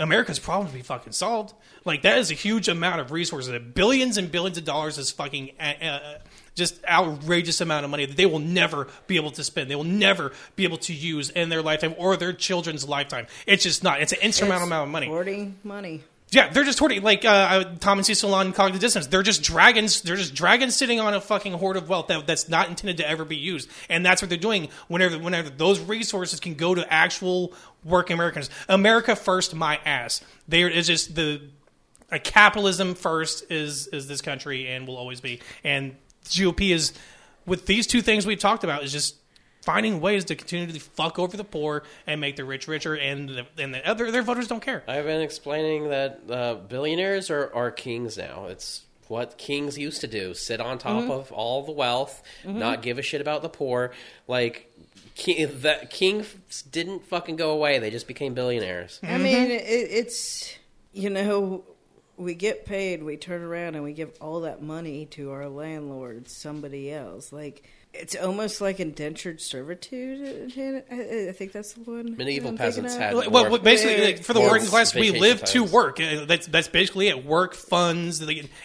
America's 0.00 0.38
problem 0.38 0.68
would 0.68 0.76
be 0.76 0.82
fucking 0.82 1.12
solved. 1.12 1.54
Like 1.84 2.02
that 2.02 2.18
is 2.18 2.30
a 2.30 2.34
huge 2.34 2.68
amount 2.68 3.00
of 3.00 3.10
resources, 3.10 3.58
billions 3.74 4.16
and 4.16 4.30
billions 4.30 4.58
of 4.58 4.64
dollars 4.64 4.98
is 4.98 5.10
fucking. 5.10 5.52
Uh, 5.58 5.84
uh, 5.84 6.18
just 6.58 6.84
outrageous 6.84 7.60
amount 7.60 7.84
of 7.84 7.90
money 7.90 8.06
that 8.06 8.16
they 8.16 8.26
will 8.26 8.38
never 8.38 8.88
be 9.06 9.16
able 9.16 9.30
to 9.32 9.44
spend. 9.44 9.70
They 9.70 9.76
will 9.76 9.84
never 9.84 10.32
be 10.56 10.64
able 10.64 10.78
to 10.78 10.92
use 10.92 11.30
in 11.30 11.48
their 11.48 11.62
lifetime 11.62 11.94
or 11.96 12.16
their 12.16 12.32
children's 12.32 12.86
lifetime. 12.86 13.26
It's 13.46 13.62
just 13.62 13.82
not. 13.82 14.02
It's 14.02 14.12
an 14.12 14.20
insurmountable 14.20 14.64
It's 14.64 14.68
amount 14.68 14.88
of 14.88 14.92
money. 14.92 15.06
Hoarding 15.06 15.58
money. 15.64 16.02
Yeah, 16.30 16.50
they're 16.50 16.64
just 16.64 16.78
hoarding 16.78 17.02
like 17.02 17.24
uh, 17.24 17.28
uh, 17.28 17.64
Tom 17.80 17.98
and 17.98 18.06
Cecil 18.06 18.34
on 18.34 18.52
Cognitive 18.52 18.82
Dissonance. 18.82 19.06
They're 19.06 19.22
just 19.22 19.42
dragons. 19.42 20.02
They're 20.02 20.16
just 20.16 20.34
dragons 20.34 20.76
sitting 20.76 21.00
on 21.00 21.14
a 21.14 21.22
fucking 21.22 21.54
hoard 21.54 21.78
of 21.78 21.88
wealth 21.88 22.08
that, 22.08 22.26
that's 22.26 22.50
not 22.50 22.68
intended 22.68 22.98
to 22.98 23.08
ever 23.08 23.24
be 23.24 23.36
used, 23.36 23.70
and 23.88 24.04
that's 24.04 24.20
what 24.20 24.28
they're 24.28 24.36
doing. 24.36 24.68
Whenever, 24.88 25.18
whenever 25.18 25.48
those 25.48 25.80
resources 25.80 26.38
can 26.38 26.54
go 26.54 26.74
to 26.74 26.92
actual 26.92 27.54
working 27.82 28.14
Americans, 28.14 28.50
America 28.68 29.16
first, 29.16 29.54
my 29.54 29.78
ass. 29.86 30.20
There 30.46 30.68
is 30.68 30.86
just 30.86 31.14
the 31.14 31.40
capitalism 32.18 32.94
first 32.94 33.50
is 33.50 33.86
is 33.88 34.06
this 34.06 34.20
country 34.20 34.68
and 34.68 34.86
will 34.86 34.96
always 34.96 35.22
be. 35.22 35.40
And 35.64 35.96
GOP 36.28 36.70
is 36.70 36.92
with 37.46 37.66
these 37.66 37.86
two 37.86 38.02
things 38.02 38.26
we've 38.26 38.38
talked 38.38 38.64
about 38.64 38.82
is 38.84 38.92
just 38.92 39.16
finding 39.62 40.00
ways 40.00 40.24
to 40.26 40.34
continue 40.34 40.66
to 40.72 40.80
fuck 40.80 41.18
over 41.18 41.36
the 41.36 41.44
poor 41.44 41.82
and 42.06 42.20
make 42.20 42.36
the 42.36 42.44
rich 42.44 42.68
richer, 42.68 42.94
and 42.94 43.28
the, 43.28 43.46
and 43.58 43.74
the 43.74 43.86
other 43.88 44.10
their 44.10 44.22
voters 44.22 44.48
don't 44.48 44.62
care. 44.62 44.82
I've 44.88 45.04
been 45.04 45.20
explaining 45.20 45.88
that 45.90 46.20
uh, 46.30 46.54
billionaires 46.54 47.30
are, 47.30 47.50
are 47.54 47.70
kings 47.70 48.16
now. 48.16 48.46
It's 48.46 48.84
what 49.08 49.36
kings 49.38 49.76
used 49.78 50.00
to 50.02 50.06
do: 50.06 50.34
sit 50.34 50.60
on 50.60 50.78
top 50.78 51.02
Mm-hmm. 51.02 51.10
of 51.10 51.32
all 51.32 51.62
the 51.64 51.72
wealth, 51.72 52.22
not 52.44 52.82
give 52.82 52.98
a 52.98 53.02
shit 53.02 53.20
about 53.20 53.42
the 53.42 53.48
poor. 53.48 53.92
Like 54.26 54.70
king, 55.14 55.48
that 55.62 55.90
kings 55.90 56.62
didn't 56.70 57.04
fucking 57.06 57.36
go 57.36 57.50
away; 57.50 57.78
they 57.78 57.90
just 57.90 58.06
became 58.06 58.34
billionaires. 58.34 59.00
I 59.02 59.18
mean, 59.18 59.50
it, 59.50 59.62
it's 59.66 60.54
you 60.92 61.10
know, 61.10 61.64
we 62.18 62.34
get 62.34 62.66
paid, 62.66 63.02
we 63.02 63.16
turn 63.16 63.42
around 63.42 63.76
and 63.76 63.84
we 63.84 63.92
give 63.92 64.10
all 64.20 64.40
that 64.40 64.60
money 64.62 65.06
to 65.06 65.30
our 65.30 65.48
landlord, 65.48 66.28
somebody 66.28 66.92
else. 66.92 67.32
Like 67.32 67.62
it's 67.94 68.14
almost 68.16 68.60
like 68.60 68.80
indentured 68.80 69.40
servitude. 69.40 70.52
I, 70.90 71.28
I 71.28 71.32
think 71.32 71.52
that's 71.52 71.72
the 71.74 71.80
one. 71.80 72.16
Medieval 72.16 72.50
I'm 72.50 72.58
peasants 72.58 72.94
had- 72.96 73.14
Well, 73.14 73.30
More- 73.30 73.50
well, 73.50 73.58
basically, 73.58 73.98
Yeah, 73.98 74.04
like, 74.04 74.22
for 74.22 74.34
the 74.34 74.40
working 74.40 74.66
class, 74.66 74.94
we 74.94 75.02
vacation 75.10 75.20
live 75.20 75.44
to 75.44 75.64
work. 75.64 76.00
Uh, 76.00 76.24
That's 76.24 76.46
that's 76.46 76.68
basically 76.68 77.08
it. 77.08 77.24
Work 77.24 77.54
funds, 77.54 78.20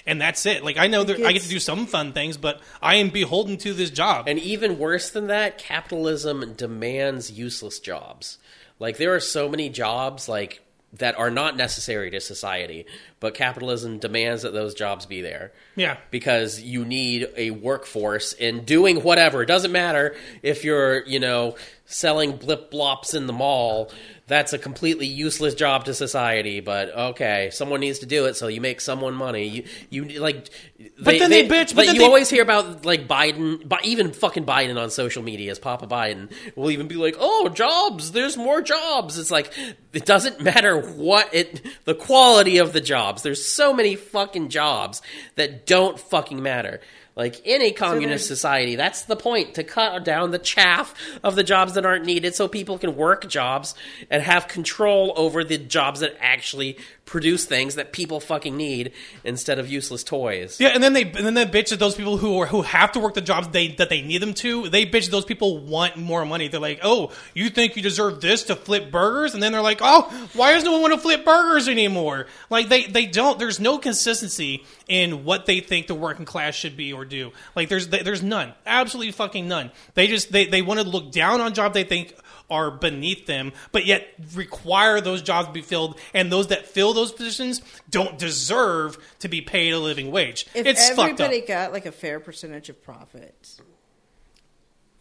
and 0.05 0.19
that's 0.19 0.45
it. 0.45 0.63
Like 0.63 0.77
I 0.77 0.87
know 0.87 1.03
that 1.03 1.19
I 1.19 1.31
get 1.31 1.43
to 1.43 1.49
do 1.49 1.59
some 1.59 1.85
fun 1.85 2.13
things, 2.13 2.37
but 2.37 2.59
I 2.81 2.95
am 2.95 3.09
beholden 3.09 3.57
to 3.59 3.73
this 3.73 3.91
job. 3.91 4.27
And 4.27 4.39
even 4.39 4.77
worse 4.77 5.09
than 5.11 5.27
that, 5.27 5.57
capitalism 5.57 6.53
demands 6.55 7.31
useless 7.31 7.79
jobs. 7.79 8.39
Like 8.79 8.97
there 8.97 9.13
are 9.15 9.19
so 9.19 9.47
many 9.47 9.69
jobs 9.69 10.27
like 10.27 10.61
that 10.93 11.17
are 11.17 11.31
not 11.31 11.57
necessary 11.57 12.11
to 12.11 12.21
society, 12.21 12.85
but 13.19 13.33
capitalism 13.33 13.97
demands 13.97 14.43
that 14.43 14.53
those 14.53 14.73
jobs 14.73 15.05
be 15.05 15.21
there. 15.21 15.51
Yeah. 15.75 15.97
Because 16.11 16.61
you 16.61 16.85
need 16.85 17.29
a 17.35 17.51
workforce 17.51 18.33
in 18.33 18.63
doing 18.63 18.97
whatever. 18.97 19.41
It 19.41 19.47
doesn't 19.47 19.71
matter 19.71 20.15
if 20.43 20.63
you're, 20.63 21.05
you 21.05 21.19
know, 21.19 21.55
selling 21.93 22.35
blip 22.37 22.71
blops 22.71 23.13
in 23.15 23.27
the 23.27 23.33
mall. 23.33 23.91
That's 24.25 24.53
a 24.53 24.57
completely 24.57 25.05
useless 25.05 25.53
job 25.53 25.83
to 25.85 25.93
society, 25.93 26.61
but 26.61 26.89
okay, 26.97 27.49
someone 27.51 27.81
needs 27.81 27.99
to 27.99 28.05
do 28.05 28.25
it, 28.25 28.35
so 28.37 28.47
you 28.47 28.61
make 28.61 28.79
someone 28.79 29.13
money. 29.15 29.47
You, 29.89 30.05
you 30.05 30.19
like, 30.21 30.49
But 30.97 31.19
then 31.19 31.29
they 31.29 31.45
bitch- 31.45 31.75
but 31.75 31.87
you 31.87 31.93
they- 31.99 32.05
always 32.05 32.29
hear 32.29 32.41
about 32.41 32.85
like 32.85 33.05
Biden, 33.05 33.67
but 33.67 33.83
even 33.83 34.13
fucking 34.13 34.45
Biden 34.45 34.81
on 34.81 34.89
social 34.91 35.23
media 35.23 35.51
as 35.51 35.59
Papa 35.59 35.87
Biden 35.87 36.31
will 36.55 36.71
even 36.71 36.87
be 36.87 36.95
like, 36.95 37.17
"Oh, 37.19 37.49
jobs! 37.49 38.13
There's 38.13 38.37
more 38.37 38.61
jobs." 38.61 39.17
It's 39.19 39.29
like 39.29 39.51
it 39.91 40.05
doesn't 40.05 40.39
matter 40.41 40.79
what 40.79 41.33
it, 41.33 41.61
the 41.83 41.93
quality 41.93 42.59
of 42.59 42.71
the 42.71 42.81
jobs. 42.81 43.23
There's 43.23 43.45
so 43.45 43.73
many 43.73 43.95
fucking 43.97 44.47
jobs 44.49 45.01
that 45.35 45.65
don't 45.67 45.99
fucking 45.99 46.41
matter. 46.41 46.79
Like 47.15 47.45
in 47.45 47.61
a 47.61 47.71
communist 47.71 48.27
there's- 48.27 48.27
society, 48.27 48.75
that's 48.75 49.03
the 49.03 49.15
point 49.15 49.53
to 49.55 49.63
cut 49.63 50.03
down 50.03 50.31
the 50.31 50.39
chaff 50.39 50.95
of 51.23 51.35
the 51.35 51.43
jobs 51.43 51.73
that 51.75 51.85
aren't 51.85 52.05
needed, 52.05 52.33
so 52.33 52.47
people 52.47 52.79
can 52.79 52.95
work 52.95 53.27
jobs 53.27 53.75
and 54.09 54.23
have 54.23 54.47
control 54.47 55.13
over 55.15 55.43
the 55.43 55.59
jobs 55.59 55.99
that 55.99 56.15
actually 56.19 56.77
produce 57.05 57.45
things 57.45 57.75
that 57.75 57.91
people 57.91 58.19
fucking 58.19 58.55
need 58.55 58.91
instead 59.25 59.59
of 59.59 59.69
useless 59.69 60.03
toys. 60.03 60.57
Yeah, 60.59 60.69
and 60.69 60.81
then 60.81 60.93
they 60.93 61.03
and 61.03 61.13
then 61.25 61.33
they 61.35 61.45
bitch 61.45 61.71
at 61.71 61.77
those 61.77 61.93
people 61.95 62.17
who 62.17 62.39
are 62.39 62.47
who 62.47 62.63
have 62.63 62.93
to 62.93 62.99
work 62.99 63.13
the 63.13 63.21
jobs 63.21 63.49
they 63.49 63.67
that 63.73 63.89
they 63.89 64.01
need 64.01 64.19
them 64.19 64.33
to. 64.35 64.69
They 64.69 64.85
bitch 64.85 65.05
at 65.05 65.11
those 65.11 65.25
people 65.25 65.59
want 65.59 65.97
more 65.97 66.25
money. 66.25 66.47
They're 66.47 66.59
like, 66.59 66.79
"Oh, 66.81 67.11
you 67.35 67.49
think 67.49 67.75
you 67.75 67.83
deserve 67.83 68.21
this 68.21 68.43
to 68.43 68.55
flip 68.55 68.89
burgers?" 68.89 69.35
And 69.35 69.43
then 69.43 69.51
they're 69.51 69.61
like, 69.61 69.79
"Oh, 69.81 70.03
why 70.33 70.53
does 70.53 70.63
no 70.63 70.71
one 70.71 70.81
want 70.81 70.93
to 70.93 70.99
flip 70.99 71.23
burgers 71.25 71.67
anymore?" 71.67 72.25
Like 72.49 72.69
they 72.69 72.85
they 72.85 73.05
don't. 73.05 73.37
There's 73.37 73.59
no 73.59 73.77
consistency 73.77 74.63
in 74.87 75.25
what 75.25 75.45
they 75.45 75.59
think 75.59 75.85
the 75.87 75.95
working 75.95 76.25
class 76.25 76.55
should 76.55 76.75
be 76.75 76.91
or 76.93 77.02
do. 77.05 77.31
Like 77.55 77.69
there's 77.69 77.87
there's 77.87 78.23
none. 78.23 78.53
Absolutely 78.65 79.11
fucking 79.11 79.47
none. 79.47 79.71
They 79.93 80.07
just 80.07 80.31
they 80.31 80.45
they 80.45 80.61
want 80.61 80.79
to 80.79 80.87
look 80.87 81.11
down 81.11 81.41
on 81.41 81.53
jobs 81.53 81.73
they 81.73 81.83
think 81.83 82.15
are 82.49 82.71
beneath 82.71 83.25
them, 83.25 83.51
but 83.71 83.85
yet 83.85 84.07
require 84.35 85.01
those 85.01 85.21
jobs 85.21 85.47
to 85.47 85.53
be 85.53 85.61
filled, 85.61 85.99
and 86.13 86.31
those 86.31 86.47
that 86.47 86.67
fill 86.67 86.93
those 86.93 87.11
positions 87.11 87.61
don't 87.89 88.17
deserve 88.17 88.97
to 89.19 89.27
be 89.27 89.41
paid 89.41 89.73
a 89.73 89.79
living 89.79 90.11
wage. 90.11 90.45
If 90.53 90.65
it's 90.65 90.89
fucked 90.89 90.99
up. 90.99 91.19
everybody 91.21 91.41
got 91.41 91.71
like 91.73 91.85
a 91.85 91.91
fair 91.91 92.19
percentage 92.19 92.69
of 92.69 92.83
profits 92.83 93.61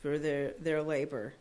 for 0.01 0.19
their 0.19 0.53
their 0.61 0.83
labor, 0.83 1.35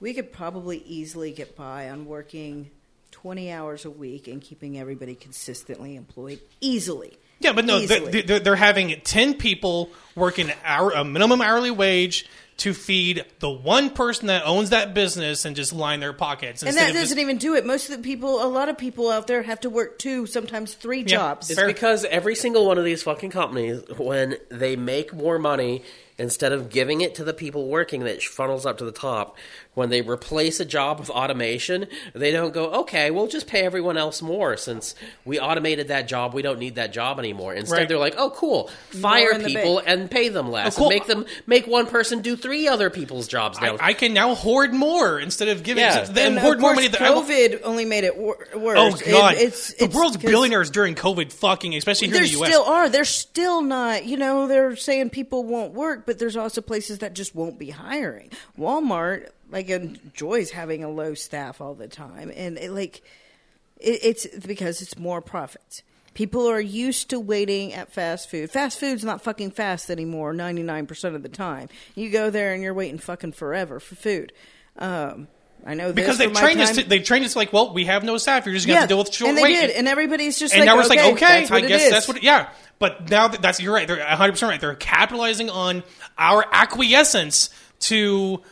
we 0.00 0.12
could 0.12 0.32
probably 0.32 0.78
easily 0.78 1.32
get 1.32 1.56
by 1.56 1.88
on 1.88 2.06
working 2.06 2.70
twenty 3.10 3.50
hours 3.50 3.84
a 3.84 3.90
week 3.90 4.28
and 4.28 4.42
keeping 4.42 4.78
everybody 4.78 5.14
consistently 5.14 5.96
employed 5.96 6.40
easily. 6.60 7.18
Yeah, 7.44 7.52
but 7.52 7.64
no, 7.64 7.78
Easily. 7.78 8.10
they're, 8.10 8.22
they're, 8.22 8.40
they're 8.40 8.56
having 8.56 9.00
ten 9.04 9.34
people 9.34 9.90
working 10.16 10.50
hour, 10.64 10.90
a 10.92 11.04
minimum 11.04 11.40
hourly 11.40 11.70
wage 11.70 12.26
to 12.56 12.72
feed 12.72 13.24
the 13.40 13.50
one 13.50 13.90
person 13.90 14.28
that 14.28 14.44
owns 14.46 14.70
that 14.70 14.94
business 14.94 15.44
and 15.44 15.56
just 15.56 15.72
line 15.72 15.98
their 15.98 16.12
pockets. 16.12 16.62
And 16.62 16.76
that 16.76 16.92
doesn't 16.92 17.02
just- 17.08 17.18
even 17.18 17.36
do 17.36 17.56
it. 17.56 17.66
Most 17.66 17.90
of 17.90 17.96
the 17.96 18.02
people, 18.02 18.44
a 18.44 18.46
lot 18.46 18.68
of 18.68 18.78
people 18.78 19.10
out 19.10 19.26
there 19.26 19.42
have 19.42 19.58
to 19.60 19.70
work 19.70 19.98
two, 19.98 20.26
sometimes 20.26 20.74
three 20.74 21.02
jobs. 21.02 21.50
It's 21.50 21.58
Fair. 21.58 21.66
because 21.66 22.04
every 22.04 22.36
single 22.36 22.64
one 22.64 22.78
of 22.78 22.84
these 22.84 23.02
fucking 23.02 23.30
companies, 23.30 23.82
when 23.98 24.36
they 24.50 24.76
make 24.76 25.12
more 25.12 25.36
money, 25.40 25.82
instead 26.16 26.52
of 26.52 26.70
giving 26.70 27.00
it 27.00 27.16
to 27.16 27.24
the 27.24 27.34
people 27.34 27.66
working 27.66 28.04
that 28.04 28.22
funnels 28.22 28.64
up 28.64 28.78
to 28.78 28.84
the 28.84 28.92
top, 28.92 29.36
when 29.74 29.90
they 29.90 30.00
replace 30.02 30.60
a 30.60 30.64
job 30.64 31.00
with 31.00 31.10
automation, 31.10 31.86
they 32.14 32.30
don't 32.30 32.54
go, 32.54 32.70
okay, 32.82 33.10
we'll 33.10 33.26
just 33.26 33.46
pay 33.46 33.60
everyone 33.62 33.96
else 33.96 34.22
more 34.22 34.56
since 34.56 34.94
we 35.24 35.38
automated 35.40 35.88
that 35.88 36.08
job. 36.08 36.32
We 36.34 36.42
don't 36.42 36.58
need 36.58 36.76
that 36.76 36.92
job 36.92 37.18
anymore. 37.18 37.54
Instead, 37.54 37.76
Right. 37.78 37.88
they're 37.88 37.98
like, 37.98 38.14
oh, 38.16 38.30
cool, 38.30 38.70
fire 38.90 39.38
people 39.40 39.80
and 39.84 40.10
pay 40.10 40.28
them 40.28 40.50
less. 40.50 40.76
Oh, 40.76 40.78
cool. 40.78 40.90
And 40.90 40.94
make 40.98 41.06
them 41.06 41.26
make 41.46 41.66
one 41.66 41.86
person 41.86 42.20
do 42.22 42.36
three 42.36 42.68
other 42.68 42.88
people's 42.90 43.26
jobs 43.28 43.60
now. 43.60 43.76
I, 43.80 43.88
I 43.88 43.92
can 43.94 44.14
now 44.14 44.34
hoard 44.34 44.72
more 44.72 45.18
instead 45.18 45.48
of 45.48 45.62
giving 45.62 45.82
Yeah. 45.82 46.04
then 46.04 46.32
and 46.32 46.38
hoard 46.38 46.56
of 46.56 46.60
more 46.60 46.70
course, 46.70 46.76
money. 46.76 46.88
That 46.88 47.02
I 47.02 47.10
will- 47.10 47.22
COVID 47.22 47.60
only 47.64 47.84
made 47.84 48.04
it 48.04 48.16
wor- 48.16 48.46
worse. 48.56 48.78
Oh 48.78 48.94
It- 48.94 49.10
god, 49.10 49.34
it's, 49.36 49.74
the 49.74 49.84
it's 49.86 49.94
world's 49.94 50.16
'cause 50.16 50.24
billionaires 50.30 50.70
during 50.70 50.94
COVID 50.94 51.32
fucking, 51.32 51.74
especially 51.74 52.08
here 52.08 52.16
in 52.18 52.22
the 52.22 52.28
U.S. 52.30 52.50
still 52.50 52.64
are. 52.64 52.88
They're 52.88 53.04
still 53.04 53.60
not. 53.62 54.04
You 54.04 54.16
know, 54.16 54.46
they're 54.46 54.76
saying 54.76 55.10
people 55.10 55.42
won't 55.44 55.72
work, 55.74 56.06
but 56.06 56.18
there's 56.18 56.36
also 56.36 56.60
places 56.60 56.98
that 56.98 57.14
just 57.14 57.34
won't 57.34 57.58
be 57.58 57.70
hiring. 57.70 58.30
Walmart, 58.58 59.28
like, 59.54 59.70
enjoys 59.70 60.50
having 60.50 60.82
a 60.82 60.90
low 60.90 61.14
staff 61.14 61.60
all 61.60 61.74
the 61.74 61.86
time, 61.86 62.30
and 62.34 62.58
it, 62.58 62.72
like, 62.72 63.02
it, 63.78 64.00
it's 64.02 64.26
because 64.26 64.82
it's 64.82 64.98
more 64.98 65.22
profits. 65.22 65.82
People 66.12 66.48
are 66.48 66.60
used 66.60 67.10
to 67.10 67.20
waiting 67.20 67.72
at 67.72 67.92
fast 67.92 68.28
food. 68.28 68.50
Fast 68.50 68.80
food's 68.80 69.04
not 69.04 69.22
fucking 69.22 69.52
fast 69.52 69.90
anymore. 69.90 70.32
Ninety 70.32 70.62
nine 70.62 70.86
percent 70.86 71.14
of 71.14 71.22
the 71.22 71.28
time, 71.28 71.68
you 71.94 72.10
go 72.10 72.30
there 72.30 72.52
and 72.52 72.62
you're 72.62 72.74
waiting 72.74 72.98
fucking 72.98 73.32
forever 73.32 73.80
for 73.80 73.94
food. 73.94 74.32
Um, 74.76 75.28
I 75.66 75.74
know 75.74 75.92
this 75.92 75.94
because 75.94 76.18
they 76.18 76.24
from 76.24 76.34
my 76.34 76.40
trained 76.40 76.60
us. 76.60 76.76
To, 76.76 76.82
they 76.82 76.98
trained 76.98 77.24
us 77.24 77.36
like, 77.36 77.52
well, 77.52 77.72
we 77.72 77.84
have 77.86 78.04
no 78.04 78.16
staff. 78.18 78.44
You're 78.44 78.54
just 78.54 78.66
gonna 78.66 78.80
have 78.80 78.88
to 78.88 78.92
deal 78.92 78.98
with 78.98 79.14
short 79.14 79.30
and 79.30 79.38
they 79.38 79.48
did, 79.48 79.70
and 79.70 79.88
everybody's 79.88 80.38
just 80.38 80.52
and 80.52 80.60
like, 80.60 80.66
now 80.66 80.76
we're 80.76 80.84
okay, 80.84 80.96
like, 80.96 81.14
okay, 81.14 81.54
I 81.54 81.60
guess 81.60 81.82
is. 81.82 81.90
that's 81.90 82.08
what. 82.08 82.22
Yeah, 82.22 82.50
but 82.78 83.08
now 83.08 83.28
that, 83.28 83.40
that's 83.40 83.60
you're 83.60 83.72
right. 83.72 83.86
They're 83.86 83.98
100 83.98 84.32
percent 84.32 84.50
right. 84.50 84.60
They're 84.60 84.74
capitalizing 84.74 85.48
on 85.48 85.82
our 86.18 86.44
acquiescence 86.52 87.50
to 87.80 88.42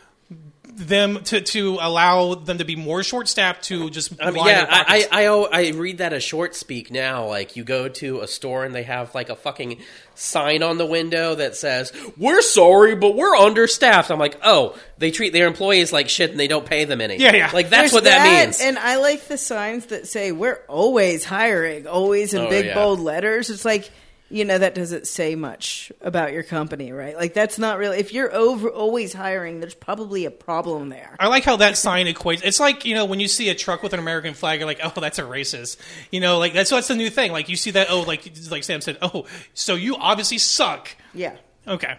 them 0.74 1.22
to 1.24 1.40
to 1.40 1.78
allow 1.80 2.34
them 2.34 2.58
to 2.58 2.64
be 2.64 2.76
more 2.76 3.02
short 3.02 3.28
staffed 3.28 3.64
to 3.64 3.90
just 3.90 4.12
I 4.20 4.30
mean, 4.30 4.46
yeah, 4.46 4.66
I. 4.68 5.06
I, 5.12 5.24
I 5.26 5.66
I 5.66 5.68
read 5.70 5.98
that 5.98 6.12
as 6.12 6.22
short 6.22 6.54
speak 6.54 6.90
now. 6.90 7.26
Like 7.26 7.56
you 7.56 7.64
go 7.64 7.88
to 7.88 8.20
a 8.20 8.28
store 8.28 8.64
and 8.64 8.74
they 8.74 8.82
have 8.84 9.14
like 9.14 9.28
a 9.28 9.36
fucking 9.36 9.78
sign 10.14 10.62
on 10.62 10.78
the 10.78 10.86
window 10.86 11.34
that 11.34 11.56
says 11.56 11.92
"We're 12.16 12.42
sorry, 12.42 12.94
but 12.94 13.14
we're 13.14 13.36
understaffed." 13.36 14.10
I'm 14.10 14.18
like, 14.18 14.38
oh, 14.42 14.76
they 14.98 15.10
treat 15.10 15.32
their 15.32 15.46
employees 15.46 15.92
like 15.92 16.08
shit 16.08 16.30
and 16.30 16.40
they 16.40 16.48
don't 16.48 16.66
pay 16.66 16.84
them 16.84 17.00
any. 17.00 17.16
Yeah, 17.18 17.34
yeah. 17.34 17.50
Like 17.52 17.68
that's 17.68 17.82
There's 17.82 17.92
what 17.92 18.04
that, 18.04 18.44
means. 18.44 18.60
And 18.60 18.78
I 18.78 18.96
like 18.96 19.26
the 19.28 19.38
signs 19.38 19.86
that 19.86 20.06
say 20.08 20.32
we're 20.32 20.60
always 20.68 21.24
hiring, 21.24 21.86
always 21.86 22.34
in 22.34 22.42
Oh, 22.42 22.48
big 22.48 22.66
yeah. 22.66 22.74
bold 22.74 23.00
letters. 23.00 23.50
It's 23.50 23.64
like 23.64 23.90
you 24.33 24.45
know 24.45 24.57
that 24.57 24.74
doesn't 24.74 25.07
say 25.07 25.35
much 25.35 25.93
about 26.01 26.33
your 26.33 26.43
company, 26.43 26.91
right? 26.91 27.16
Like 27.16 27.35
that's 27.35 27.59
not 27.59 27.78
really. 27.78 27.99
If 27.99 28.12
you're 28.12 28.33
over 28.35 28.70
always 28.70 29.12
hiring, 29.12 29.61
there's 29.61 29.74
probably 29.74 30.24
a 30.24 30.30
problem 30.30 30.89
there. 30.89 31.16
I 31.20 31.28
like 31.28 31.45
how 31.45 31.57
that 31.57 31.76
sign 31.76 32.07
equates. 32.07 32.41
It's 32.43 32.59
like 32.59 32.85
you 32.85 32.95
know 32.95 33.05
when 33.05 33.20
you 33.20 33.28
see 33.28 33.51
a 33.51 33.55
truck 33.55 33.83
with 33.83 33.93
an 33.93 33.99
American 34.01 34.35
flag, 34.35 34.59
you're 34.61 34.66
like, 34.66 34.80
oh, 34.83 34.93
that's 35.01 35.18
a 35.18 35.22
racist. 35.22 35.76
You 36.11 36.20
know, 36.20 36.39
like 36.39 36.55
that's 36.55 36.72
what's 36.72 36.89
the 36.89 36.97
new 36.97 37.11
thing. 37.11 37.33
Like 37.33 37.49
you 37.49 37.57
see 37.57 37.72
that, 37.72 37.89
oh, 37.91 38.01
like 38.03 38.30
like 38.51 38.64
Sam 38.64 38.80
said, 38.80 38.99
oh, 39.03 39.26
so 39.55 39.74
you 39.74 39.97
obviously 39.97 40.39
suck. 40.39 40.89
Yeah. 41.12 41.37
Okay, 41.68 41.97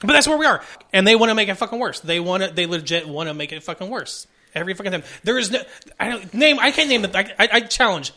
but 0.00 0.08
that's 0.08 0.28
where 0.28 0.36
we 0.36 0.46
are, 0.46 0.62
and 0.92 1.06
they 1.06 1.16
want 1.16 1.30
to 1.30 1.34
make 1.34 1.48
it 1.48 1.54
fucking 1.54 1.78
worse. 1.78 2.00
They 2.00 2.20
want 2.20 2.42
to. 2.42 2.50
They 2.50 2.66
legit 2.66 3.08
want 3.08 3.28
to 3.28 3.34
make 3.34 3.52
it 3.52 3.62
fucking 3.62 3.88
worse 3.88 4.26
every 4.56 4.74
fucking 4.74 4.92
time. 4.92 5.02
There 5.22 5.38
is 5.38 5.50
no. 5.50 5.60
I 6.00 6.08
don't 6.10 6.34
name. 6.34 6.58
I 6.58 6.72
can't 6.72 6.88
name 6.88 7.04
it. 7.04 7.14
I, 7.14 7.32
I, 7.38 7.48
I 7.52 7.60
challenge. 7.60 8.12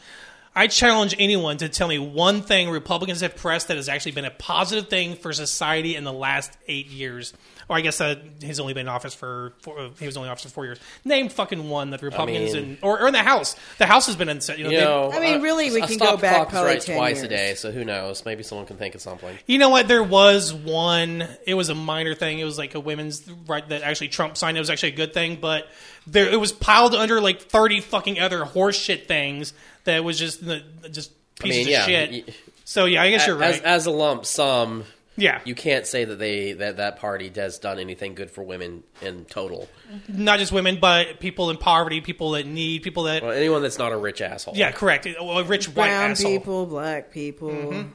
I 0.56 0.68
challenge 0.68 1.16
anyone 1.20 1.58
to 1.58 1.70
tell 1.70 1.88
me 1.88 2.00
one 2.00 2.42
thing 2.42 2.70
Republicans 2.70 3.22
have 3.22 3.36
pressed 3.36 3.68
that 3.68 3.78
has 3.78 3.88
actually 3.88 4.14
been 4.14 4.26
a 4.26 4.32
positive 4.32 4.90
thing 4.90 5.16
for 5.16 5.32
society 5.32 5.96
in 5.96 6.04
the 6.04 6.14
last 6.14 6.52
eight 6.68 6.88
years. 6.88 7.34
Or 7.70 7.78
I 7.78 7.82
guess 7.82 8.02
uh, 8.02 8.16
he's 8.42 8.60
only 8.60 8.74
been 8.74 8.88
in 8.88 8.88
office 8.88 9.14
for 9.14 9.54
four, 9.62 9.80
uh, 9.80 9.90
he 10.00 10.08
was 10.08 10.18
only 10.18 10.28
in 10.28 10.32
office 10.32 10.46
for 10.46 10.50
four 10.50 10.66
years. 10.66 10.80
Name 11.06 11.30
fucking 11.30 11.70
one 11.70 11.92
that 11.92 12.00
the 12.00 12.08
Republicans 12.08 12.56
mean- 12.56 12.64
in 12.64 12.78
or, 12.82 13.00
or 13.00 13.08
in 13.08 13.14
the 13.14 13.22
House. 13.22 13.56
The 13.78 13.86
House 13.86 14.08
has 14.08 14.16
been 14.16 14.28
in. 14.28 14.40
You 14.58 14.64
know, 14.64 14.70
you 14.72 14.78
know, 14.80 15.12
I 15.12 15.20
mean, 15.20 15.40
uh, 15.40 15.44
really, 15.44 15.70
we 15.70 15.82
a 15.82 15.86
can 15.86 15.98
go 15.98 16.18
back 16.18 16.36
clock 16.36 16.50
probably 16.50 16.72
right 16.72 16.82
10 16.82 16.96
twice 16.96 17.22
a 17.22 17.28
day. 17.28 17.54
So 17.54 17.72
who 17.72 17.86
knows? 17.86 18.26
Maybe 18.26 18.42
someone 18.42 18.66
can 18.66 18.78
think 18.78 18.96
of 18.96 19.02
something. 19.02 19.38
You 19.46 19.60
know 19.60 19.70
what? 19.70 19.88
There 19.88 20.04
was 20.04 20.52
one. 20.52 21.28
It 21.46 21.54
was 21.54 21.70
a 21.70 21.76
minor 21.76 22.16
thing. 22.16 22.40
It 22.40 22.46
was 22.46 22.58
like 22.58 22.74
a 22.74 22.80
women's 22.80 23.30
right 23.46 23.68
that 23.70 23.84
actually 23.84 24.08
Trump 24.08 24.36
signed. 24.36 24.58
It 24.58 24.62
was 24.62 24.72
actually 24.72 24.94
a 24.94 24.96
good 24.96 25.14
thing, 25.14 25.38
but 25.40 25.68
there 26.08 26.28
it 26.28 26.40
was 26.40 26.52
piled 26.52 26.96
under 26.96 27.22
like 27.22 27.40
thirty 27.40 27.82
fucking 27.82 28.20
other 28.20 28.42
horseshit 28.46 29.06
things 29.06 29.54
that 29.90 30.04
was 30.04 30.18
just 30.18 30.46
the 30.46 30.64
just 30.92 31.12
pieces 31.40 31.66
mean, 31.66 31.74
yeah, 31.74 31.80
of 31.82 31.86
shit. 32.14 32.36
so 32.66 32.86
yeah, 32.86 33.02
I 33.02 33.10
guess 33.10 33.28
you're 33.28 33.36
right. 33.36 33.62
as 33.64 33.86
a 33.86 33.92
lump 33.92 34.26
sum, 34.26 34.84
yeah, 35.18 35.42
you 35.46 35.56
can't 35.56 35.86
say 35.86 36.06
that 36.06 36.16
they 36.18 36.54
that 36.54 36.78
that 36.78 36.98
party 37.00 37.32
has 37.36 37.60
done 37.60 37.80
anything 37.80 38.16
good 38.16 38.32
for 38.32 38.44
women 38.44 38.84
in 39.02 39.26
total. 39.26 39.68
not 40.08 40.40
just 40.40 40.52
women, 40.52 40.78
but 40.80 41.20
people 41.20 41.50
in 41.50 41.58
poverty, 41.58 42.02
people 42.02 42.32
that 42.32 42.46
need, 42.46 42.84
people 42.84 43.04
that 43.04 43.22
Well, 43.24 43.32
anyone 43.32 43.62
that's 43.62 43.78
not 43.78 43.92
a 43.92 43.98
rich 43.98 44.22
asshole. 44.22 44.56
yeah, 44.56 44.72
correct. 44.72 45.06
A 45.06 45.44
rich 45.46 45.68
white 45.68 45.88
Brown 45.88 46.12
asshole. 46.12 46.32
people, 46.32 46.66
black 46.66 47.12
people, 47.12 47.50
mm-hmm. 47.50 47.90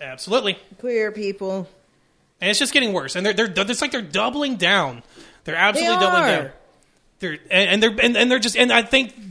Absolutely. 0.00 0.58
queer 0.78 1.10
people. 1.12 1.68
And 2.40 2.50
it's 2.50 2.58
just 2.58 2.72
getting 2.72 2.92
worse. 2.92 3.16
And 3.16 3.26
they're 3.26 3.32
they're 3.32 3.52
it's 3.70 3.82
like 3.82 3.90
they're 3.90 4.02
doubling 4.02 4.56
down. 4.56 5.02
They're 5.44 5.54
They 5.54 5.60
absolutely 5.60 5.96
doubling 6.04 6.22
down. 6.26 6.50
They're 7.20 7.38
and, 7.50 7.70
and 7.70 7.82
they're 7.82 7.96
and, 8.00 8.16
and 8.16 8.30
they're 8.30 8.38
just 8.38 8.56
and 8.56 8.72
I 8.72 8.82
think 8.82 9.27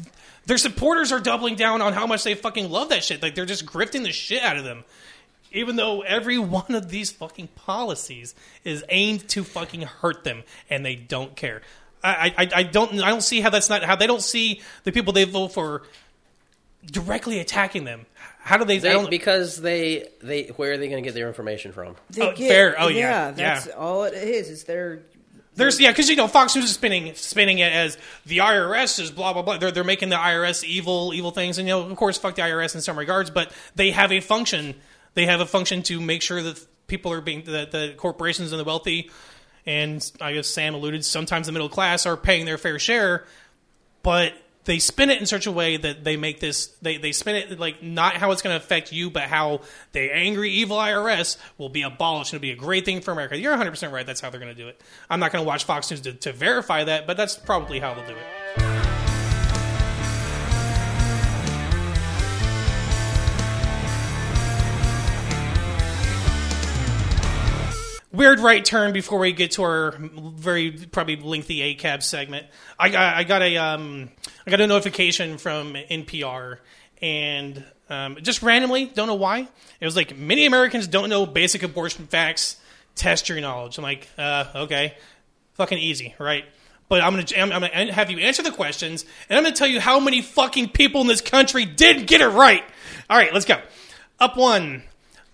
their 0.48 0.58
supporters 0.58 1.12
are 1.12 1.20
doubling 1.20 1.56
down 1.56 1.82
on 1.82 1.94
how 1.94 2.08
much 2.08 2.24
they 2.24 2.34
fucking 2.34 2.70
love 2.72 2.90
that 2.90 3.04
shit. 3.04 3.22
Like 3.22 3.36
they're 3.36 3.46
just 3.46 3.66
grifting 3.66 4.04
the 4.04 4.12
shit 4.12 4.42
out 4.42 4.58
of 4.58 4.64
them. 4.64 4.84
Even 5.54 5.76
though 5.76 6.02
every 6.02 6.38
one 6.60 6.74
of 6.74 6.90
these 6.90 7.12
fucking 7.12 7.50
policies 7.56 8.34
is 8.64 8.84
aimed 8.90 9.28
to 9.30 9.44
fucking 9.44 9.82
hurt 9.82 10.24
them, 10.24 10.44
and 10.70 10.84
they 10.86 10.96
don't 10.96 11.36
care. 11.36 11.62
I, 12.04 12.34
I, 12.38 12.50
I 12.60 12.64
don't 12.64 12.94
I 13.02 13.10
don't 13.10 13.22
see 13.24 13.42
how 13.42 13.50
that's 13.50 13.70
not 13.70 13.84
how 13.84 13.96
they 13.96 14.08
don't 14.08 14.22
see 14.22 14.62
the 14.84 14.92
people 14.92 15.14
they 15.14 15.26
vote 15.26 15.50
for 15.54 15.84
directly 16.86 17.40
attacking 17.40 17.84
them. 17.84 18.06
How 18.40 18.58
do 18.58 18.64
they? 18.66 18.78
I 18.78 18.80
They, 18.80 18.90
don't, 18.94 19.10
because 19.10 19.60
they 19.62 20.08
they 20.22 20.48
where 20.56 20.72
are 20.74 20.78
they 20.78 20.88
going 20.88 21.04
to 21.04 21.08
get 21.08 21.14
their 21.16 21.28
information 21.28 21.72
from? 21.74 21.96
They 22.12 22.22
Oh, 22.22 22.36
fair. 22.36 22.76
Oh, 22.80 22.88
yeah, 22.88 23.00
yeah. 23.00 23.32
that's 23.32 23.68
Yeah. 23.68 23.74
all 23.74 24.04
it 24.06 24.14
is. 24.14 24.50
Is 24.50 24.64
their 24.64 25.00
There's 25.58 25.80
yeah, 25.80 25.90
because 25.90 26.08
you 26.08 26.16
know 26.16 26.28
Fox 26.28 26.56
News 26.56 26.66
is 26.66 26.74
spinning 26.74 27.16
spinning 27.16 27.58
it 27.58 27.74
as 27.74 27.98
the 28.28 28.38
IRS 28.38 29.00
is 29.00 29.10
blah 29.10 29.34
blah 29.34 29.42
blah. 29.42 29.58
They're 29.58 29.72
they're 29.72 29.84
making 29.84 30.10
the 30.10 30.16
IRS 30.16 30.64
evil 30.64 31.14
evil 31.16 31.32
things, 31.32 31.58
and 31.58 31.68
you 31.68 31.74
know 31.74 31.82
of 31.82 31.98
course 31.98 32.18
fuck 32.18 32.36
the 32.36 32.44
IRS 32.44 32.76
in 32.76 32.82
some 32.82 32.98
regards, 32.98 33.32
but 33.32 33.52
they 33.76 33.90
have 33.90 34.12
a 34.12 34.20
function. 34.20 34.76
They 35.16 35.26
have 35.26 35.42
a 35.42 35.48
function 35.48 35.82
to 35.84 36.00
make 36.00 36.22
sure 36.22 36.44
that 36.44 36.64
people 36.86 37.12
are 37.12 37.22
being 37.22 37.42
that 37.46 37.72
the 37.72 37.96
corporations 37.98 38.52
and 38.52 38.60
the 38.60 38.64
wealthy, 38.64 39.10
and 39.66 40.10
I 40.22 40.34
guess 40.34 40.48
Sam 40.48 40.76
alluded 40.76 41.04
sometimes 41.04 41.48
the 41.48 41.54
middle 41.54 41.70
class 41.70 42.06
are 42.06 42.16
paying 42.16 42.46
their 42.46 42.60
fair 42.60 42.78
share, 42.78 43.26
but 44.04 44.34
they 44.68 44.80
spin 44.80 45.10
it 45.10 45.20
in 45.20 45.26
such 45.26 45.48
a 45.48 45.52
way 45.52 45.78
that 45.78 46.04
they 46.04 46.18
make 46.18 46.40
this 46.40 46.68
they, 46.82 46.98
they 46.98 47.12
spin 47.12 47.36
it 47.36 47.60
like 47.60 47.82
not 47.82 48.14
how 48.14 48.32
it's 48.32 48.42
going 48.42 48.58
to 48.58 48.64
affect 48.64 48.92
you 48.92 49.10
but 49.10 49.24
how 49.24 49.62
the 49.94 50.14
angry 50.14 50.52
evil 50.52 50.78
irs 50.78 51.38
will 51.58 51.70
be 51.70 51.82
abolished. 51.82 52.34
And 52.34 52.38
it'll 52.38 52.44
be 52.44 52.52
a 52.52 52.56
great 52.56 52.86
thing 52.86 53.02
for 53.02 53.12
america. 53.12 53.38
You're 53.38 53.56
100% 53.56 53.92
right. 53.92 54.06
That's 54.06 54.22
how 54.22 54.30
they're 54.30 54.40
going 54.40 54.56
to 54.56 54.62
do 54.62 54.68
it. 54.68 54.80
I'm 55.10 55.20
not 55.20 55.32
going 55.32 55.44
to 55.44 55.48
watch 55.48 55.64
fox 55.64 55.90
news 55.90 56.02
to, 56.02 56.14
to 56.14 56.34
verify 56.34 56.84
that 56.84 57.08
but 57.08 57.18
that's 57.18 57.36
probably 57.36 57.80
how 57.80 57.94
they'll 57.94 58.06
do 58.06 58.14
it 58.14 58.47
weird 68.18 68.40
right 68.40 68.66
turn 68.66 68.92
before 68.92 69.20
we 69.20 69.32
get 69.32 69.52
to 69.52 69.64
our 69.64 69.96
very 70.00 70.72
probably 70.72 71.16
lengthy 71.16 71.60
ACAB 71.76 72.04
segment. 72.04 72.48
I 72.78 72.90
got 72.90 73.16
I 73.16 73.24
got 73.24 73.42
a 73.42 73.58
um 73.58 74.10
I 74.46 74.52
got 74.52 74.60
a 74.60 74.68
notification 74.68 75.38
from 75.38 75.74
NPR 75.74 76.58
and 77.02 77.64
um, 77.90 78.18
just 78.22 78.42
randomly 78.42 78.86
don't 78.86 79.08
know 79.08 79.16
why 79.16 79.48
it 79.80 79.86
was 79.86 79.96
like 79.96 80.18
many 80.18 80.46
Americans 80.46 80.88
don't 80.88 81.10
know 81.10 81.26
basic 81.26 81.64
abortion 81.64 82.08
facts. 82.08 82.58
Test 82.96 83.30
your 83.30 83.40
knowledge. 83.40 83.78
I'm 83.78 83.84
like, 83.84 84.10
uh, 84.18 84.46
okay, 84.56 84.96
fucking 85.54 85.78
easy, 85.78 86.16
right? 86.18 86.46
But 86.90 87.02
I'm 87.02 87.14
gonna 87.14 87.28
I'm, 87.38 87.52
I'm 87.52 87.62
gonna 87.62 87.94
have 87.94 88.10
you 88.10 88.18
answer 88.20 88.42
the 88.42 88.52
questions, 88.52 89.06
and 89.30 89.38
I'm 89.38 89.44
gonna 89.44 89.56
tell 89.56 89.68
you 89.68 89.80
how 89.80 90.00
many 90.00 90.22
fucking 90.22 90.70
people 90.70 91.02
in 91.02 91.08
this 91.08 91.22
country 91.22 91.66
did 91.66 92.08
get 92.08 92.22
it 92.22 92.30
right. 92.30 92.64
All 93.10 93.18
right, 93.18 93.32
let's 93.32 93.46
go. 93.46 93.62
Up 94.20 94.36
one. 94.36 94.84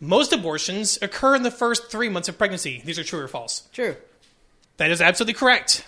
Most 0.03 0.33
abortions 0.33 0.99
occur 1.01 1.33
in 1.33 1.43
the 1.43 1.51
first 1.51 1.89
three 1.89 2.09
months 2.09 2.27
of 2.27 2.37
pregnancy. 2.37 2.81
These 2.83 2.99
are 2.99 3.05
true 3.05 3.21
or 3.21 3.27
false? 3.29 3.63
true. 3.71 3.95
That 4.75 4.91
is 4.91 5.01
absolutely 5.01 5.35
correct. 5.35 5.85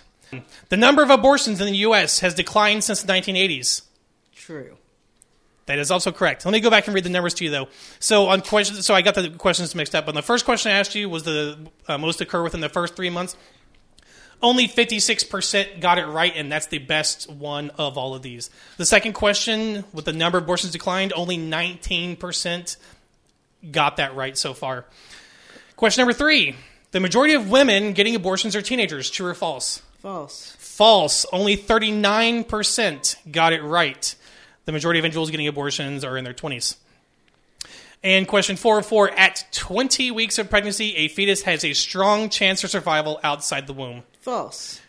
The 0.70 0.76
number 0.76 1.02
of 1.02 1.10
abortions 1.10 1.60
in 1.60 1.66
the 1.66 1.76
U.S. 1.78 2.20
has 2.20 2.32
declined 2.32 2.82
since 2.82 3.02
the 3.02 3.12
1980s. 3.12 3.82
True. 4.34 4.76
That 5.66 5.78
is 5.78 5.90
also 5.90 6.12
correct. 6.12 6.44
Let 6.46 6.52
me 6.52 6.60
go 6.60 6.70
back 6.70 6.86
and 6.86 6.94
read 6.94 7.04
the 7.04 7.10
numbers 7.10 7.34
to 7.34 7.44
you, 7.44 7.50
though. 7.50 7.68
So 7.98 8.28
on 8.28 8.40
questions, 8.40 8.86
so 8.86 8.94
I 8.94 9.02
got 9.02 9.16
the 9.16 9.30
questions 9.30 9.74
mixed 9.74 9.94
up. 9.94 10.08
On 10.08 10.14
the 10.14 10.22
first 10.22 10.44
question 10.44 10.72
I 10.72 10.76
asked 10.76 10.94
you 10.94 11.10
was 11.10 11.24
the 11.24 11.58
uh, 11.86 11.98
most 11.98 12.20
occur 12.20 12.42
within 12.42 12.60
the 12.60 12.68
first 12.68 12.96
three 12.96 13.10
months. 13.10 13.36
Only 14.42 14.68
56% 14.68 15.80
got 15.80 15.98
it 15.98 16.06
right, 16.06 16.32
and 16.34 16.50
that's 16.50 16.66
the 16.66 16.78
best 16.78 17.30
one 17.30 17.70
of 17.78 17.96
all 17.98 18.14
of 18.14 18.22
these. 18.22 18.50
The 18.76 18.86
second 18.86 19.14
question, 19.14 19.84
with 19.92 20.04
the 20.04 20.12
number 20.12 20.38
of 20.38 20.44
abortions 20.44 20.72
declined, 20.72 21.12
only 21.14 21.38
19% 21.38 22.76
got 23.70 23.96
that 23.96 24.14
right 24.14 24.36
so 24.36 24.54
far. 24.54 24.84
Question 25.76 26.02
number 26.02 26.14
three 26.14 26.56
The 26.92 27.00
majority 27.00 27.34
of 27.34 27.50
women 27.50 27.92
getting 27.92 28.14
abortions 28.14 28.56
are 28.56 28.62
teenagers. 28.62 29.10
True 29.10 29.28
or 29.28 29.34
false? 29.34 29.82
False. 29.98 30.54
False. 30.58 31.26
Only 31.32 31.56
39% 31.56 33.32
got 33.32 33.52
it 33.52 33.62
right. 33.62 34.14
The 34.66 34.72
majority 34.72 34.98
of 34.98 35.04
individuals 35.04 35.30
getting 35.30 35.48
abortions 35.48 36.04
are 36.04 36.16
in 36.16 36.24
their 36.24 36.34
20s. 36.34 36.76
And 38.02 38.28
question 38.28 38.56
404 38.56 39.10
At 39.12 39.46
20 39.52 40.10
weeks 40.10 40.38
of 40.38 40.48
pregnancy, 40.50 40.94
a 40.96 41.08
fetus 41.08 41.42
has 41.42 41.64
a 41.64 41.72
strong 41.72 42.28
chance 42.28 42.60
for 42.60 42.68
survival 42.68 43.18
outside 43.24 43.66
the 43.66 43.72
womb. 43.72 44.02
False. 44.20 44.80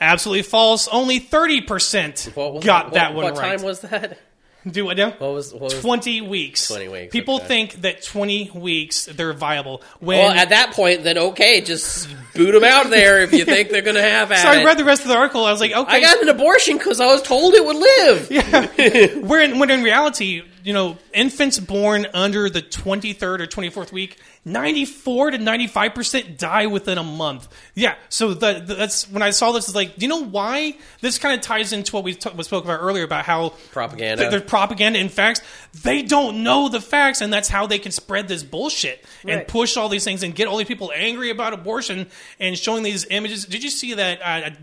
Absolutely 0.00 0.42
false. 0.42 0.88
Only 0.88 1.20
30% 1.20 2.34
What 2.34 2.54
was 2.54 2.64
got 2.64 2.86
what, 2.86 2.94
that 2.94 3.14
one 3.14 3.24
What 3.24 3.36
right. 3.36 3.58
time 3.58 3.64
was 3.64 3.80
that? 3.80 4.18
Do 4.66 4.86
what 4.86 4.96
now? 4.96 5.10
What 5.10 5.32
was, 5.32 5.52
what 5.52 5.62
was 5.62 5.80
20 5.80 6.22
weeks. 6.22 6.68
20 6.68 6.88
weeks, 6.88 7.12
People 7.12 7.36
okay. 7.36 7.46
think 7.46 7.72
that 7.82 8.02
20 8.02 8.50
weeks 8.54 9.06
they're 9.06 9.34
viable. 9.34 9.82
When 10.00 10.18
Well, 10.18 10.30
at 10.30 10.48
that 10.50 10.72
point, 10.72 11.04
then 11.04 11.18
okay, 11.18 11.60
just 11.60 12.08
boot 12.34 12.52
them 12.52 12.64
out 12.64 12.88
there 12.88 13.20
if 13.20 13.32
you 13.32 13.44
think 13.44 13.68
they're 13.68 13.82
going 13.82 13.96
to 13.96 14.02
have 14.02 14.32
at 14.32 14.38
so 14.42 14.48
I 14.48 14.64
read 14.64 14.78
the 14.78 14.84
rest 14.84 15.02
of 15.02 15.08
the 15.08 15.16
article. 15.16 15.44
I 15.44 15.52
was 15.52 15.60
like, 15.60 15.72
okay, 15.72 15.96
I 15.96 16.00
got 16.00 16.22
an 16.22 16.28
abortion 16.30 16.78
because 16.78 17.00
I 17.00 17.06
was 17.06 17.20
told 17.22 17.54
it 17.54 17.64
would 17.64 17.76
live. 17.76 19.24
Where 19.28 19.42
in, 19.42 19.58
when 19.58 19.70
in 19.70 19.82
reality, 19.82 20.42
you 20.62 20.72
know, 20.72 20.96
infants 21.12 21.58
born 21.58 22.06
under 22.14 22.48
the 22.48 22.62
23rd 22.62 23.40
or 23.40 23.46
24th 23.46 23.92
week, 23.92 24.18
94 24.44 25.30
to 25.32 25.38
95% 25.38 26.36
die 26.36 26.66
within 26.66 26.98
a 26.98 27.02
month. 27.02 27.48
Yeah, 27.74 27.94
so 28.08 28.34
the, 28.34 28.60
the- 28.60 28.74
that's 28.74 29.08
when 29.10 29.22
I 29.22 29.30
saw 29.30 29.52
this, 29.52 29.68
is 29.68 29.74
like, 29.74 29.96
do 29.96 30.04
you 30.04 30.08
know 30.08 30.22
why? 30.24 30.76
This 31.00 31.18
kind 31.18 31.34
of 31.34 31.40
ties 31.40 31.72
into 31.72 31.92
what 31.92 32.04
we, 32.04 32.14
t- 32.14 32.30
we 32.36 32.42
spoke 32.44 32.64
about 32.64 32.80
earlier 32.80 33.04
about 33.04 33.24
how 33.24 33.50
Propaganda. 33.72 34.22
th- 34.22 34.30
there's 34.30 34.42
propaganda 34.42 34.98
and 34.98 35.10
facts. 35.10 35.40
They 35.82 36.02
don't 36.02 36.42
know 36.42 36.68
the 36.68 36.80
facts, 36.80 37.20
and 37.22 37.32
that's 37.32 37.48
how 37.48 37.66
they 37.66 37.78
can 37.78 37.92
spread 37.92 38.28
this 38.28 38.42
bullshit 38.42 39.04
and 39.22 39.38
Right. 39.38 39.48
push 39.48 39.76
all 39.76 39.88
these 39.88 40.04
things 40.04 40.22
and 40.22 40.34
get 40.34 40.46
all 40.46 40.58
these 40.58 40.68
people 40.68 40.92
angry 40.94 41.30
about 41.30 41.52
abortion 41.54 42.06
and 42.38 42.58
showing 42.58 42.82
these 42.82 43.06
images. 43.10 43.46
Did 43.46 43.64
you 43.64 43.70
see 43.70 43.94
that? 43.94 44.24
I, 44.26 44.56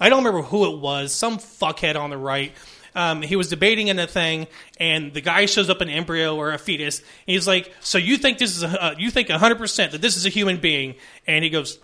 I 0.00 0.08
don't 0.08 0.24
remember 0.24 0.42
who 0.46 0.66
it 0.74 0.78
was. 0.80 1.12
Some 1.12 1.38
fuckhead 1.38 1.96
on 1.96 2.10
the 2.10 2.18
right. 2.18 2.52
Um, 2.98 3.22
he 3.22 3.36
was 3.36 3.48
debating 3.48 3.86
in 3.86 3.98
a 4.00 4.08
thing, 4.08 4.48
and 4.80 5.14
the 5.14 5.20
guy 5.20 5.46
shows 5.46 5.70
up 5.70 5.80
an 5.80 5.88
embryo 5.88 6.34
or 6.34 6.50
a 6.50 6.58
fetus. 6.58 7.00
He's 7.26 7.46
like, 7.46 7.72
"So 7.80 7.96
you 7.96 8.16
think 8.16 8.38
this 8.38 8.56
is 8.56 8.64
a, 8.64 8.84
uh, 8.84 8.94
you 8.98 9.10
think 9.10 9.28
100 9.28 9.56
percent 9.56 9.92
that 9.92 10.02
this 10.02 10.16
is 10.16 10.26
a 10.26 10.30
human 10.30 10.56
being?" 10.56 10.96
And 11.24 11.44
he 11.44 11.50
goes, 11.50 11.78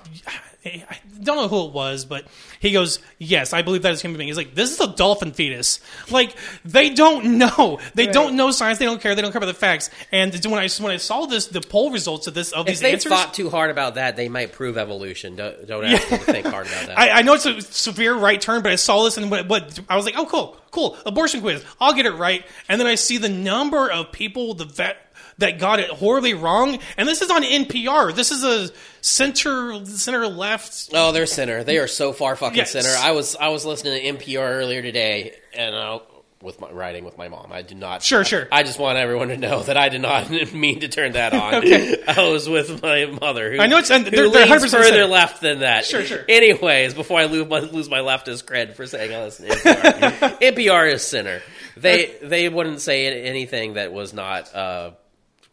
"I 0.65 0.99
don't 1.23 1.37
know 1.37 1.49
who 1.49 1.67
it 1.67 1.73
was, 1.73 2.05
but 2.05 2.25
he 2.61 2.73
goes, 2.73 2.99
yes, 3.19 3.53
I 3.53 3.62
believe 3.62 3.83
that 3.83 3.93
is 3.93 4.01
human 4.01 4.19
being." 4.19 4.29
He's 4.29 4.37
like, 4.37 4.55
"This 4.55 4.73
is 4.73 4.81
a 4.81 4.87
dolphin 4.87 5.33
fetus." 5.33 5.81
Like 6.11 6.35
they 6.65 6.91
don't 6.91 7.39
know, 7.39 7.79
they 7.95 8.07
Right. 8.07 8.15
don't 8.15 8.37
know 8.37 8.51
science, 8.51 8.79
they 8.79 8.85
don't 8.85 9.01
care, 9.01 9.15
they 9.15 9.23
don't 9.23 9.33
care 9.33 9.39
about 9.39 9.47
the 9.47 9.55
facts. 9.55 9.91
And 10.12 10.33
when 10.47 10.55
I 10.61 10.69
when 10.81 10.93
I 10.93 10.97
saw 10.97 11.27
this, 11.27 11.47
the 11.47 11.61
poll 11.61 11.91
results 11.91 12.27
of 12.27 12.35
this 12.35 12.53
of 12.53 12.67
if 12.67 12.75
these 12.75 12.81
they 12.81 12.93
answers, 12.93 13.11
thought 13.12 13.35
too 13.35 13.51
hard 13.51 13.71
about 13.71 13.97
that, 13.97 14.17
they 14.17 14.29
might 14.29 14.53
prove 14.53 14.79
evolution. 14.79 15.37
Don't, 15.37 15.67
don't 15.67 15.85
ask 15.85 16.09
them 16.09 16.19
to 16.21 16.25
think 16.25 16.47
hard 16.47 16.67
about 16.67 16.87
that. 16.87 16.99
I, 16.99 17.11
I 17.11 17.23
know 17.23 17.35
it's 17.35 17.47
a 17.47 17.61
severe 17.61 18.15
right 18.15 18.41
turn, 18.41 18.62
but 18.62 18.73
I 18.73 18.77
saw 18.77 19.05
this 19.05 19.17
and 19.19 19.31
what, 19.31 19.49
what 19.49 19.81
I 19.89 19.97
was 19.97 20.05
like, 20.05 20.15
oh, 20.17 20.27
cool, 20.27 20.57
cool, 20.71 20.97
abortion 21.05 21.41
quiz. 21.41 21.65
I'll 21.81 21.95
get 21.95 22.07
it 22.07 22.12
right. 22.15 22.45
And 22.69 22.81
then 22.81 22.87
I 22.87 22.95
see 22.95 23.19
the 23.19 23.29
number 23.29 23.91
of 23.91 24.12
people 24.12 24.55
the 24.55 24.65
vet 24.65 24.97
that 25.39 25.59
got 25.59 25.80
it 25.80 25.91
horribly 25.91 26.35
wrong, 26.35 26.78
and 26.97 27.09
this 27.09 27.22
is 27.22 27.30
on 27.30 27.43
NPR. 27.43 28.14
This 28.14 28.30
is 28.30 28.45
a 28.45 28.72
center 29.01 29.85
center 29.87 30.26
left. 30.28 30.91
Oh, 30.93 31.12
they're 31.12 31.26
center. 31.26 31.64
They 31.64 31.78
are 31.78 31.87
so 31.89 32.12
far 32.12 32.37
fucking 32.37 32.57
Yes. 32.59 32.72
center. 32.72 32.95
I 32.99 33.12
was 33.12 33.37
I 33.37 33.49
was 33.49 33.64
listening 33.64 33.95
to 34.01 34.24
NPR 34.24 34.39
earlier 34.61 34.82
today, 34.82 35.35
and 35.57 35.74
I, 35.74 36.01
with 36.43 36.61
my 36.61 36.70
riding 36.70 37.05
with 37.07 37.16
my 37.16 37.28
mom. 37.28 37.53
I 37.53 37.62
do 37.62 37.74
not. 37.74 38.03
Sure, 38.03 38.22
sure. 38.22 38.47
I 38.53 38.64
just 38.64 38.78
want 38.78 38.99
everyone 38.99 39.28
to 39.28 39.37
know 39.39 39.62
that 39.62 39.76
I 39.78 39.89
did 39.89 40.03
not 40.03 40.30
mean 40.55 40.80
to 40.80 40.89
turn 40.89 41.12
that 41.12 41.32
on. 41.32 41.55
Okay. 41.57 41.97
I 42.09 42.28
was 42.30 42.49
with 42.49 42.82
my 42.82 43.07
mother. 43.07 43.51
Who, 43.53 43.61
I 43.61 43.66
know 43.66 43.78
it's- 43.78 43.91
and 43.91 44.05
they're- 44.05 44.28
they're 44.30 44.47
leans 44.47 44.51
100% 44.51 44.70
further 44.70 44.85
center. 44.89 45.07
left 45.07 45.41
than 45.41 45.61
that. 45.61 45.87
Sure, 45.87 46.05
sure. 46.05 46.22
Anyways, 46.28 46.93
before 46.95 47.18
I 47.18 47.24
lose 47.24 47.49
my, 47.49 47.61
lose 47.61 47.89
my 47.89 48.01
leftist 48.01 48.45
cred 48.45 48.74
for 48.74 48.87
saying 48.87 49.14
I 49.14 49.24
listen 49.24 49.47
to 49.49 49.55
NPR, 49.55 50.39
NPR 50.55 50.93
is 50.93 51.03
center. 51.03 51.41
They 51.78 52.14
they 52.22 52.49
wouldn't 52.51 52.80
say 52.82 53.24
anything 53.24 53.74
that 53.74 53.93
was 53.93 54.12
not 54.12 54.55
uh, 54.55 54.91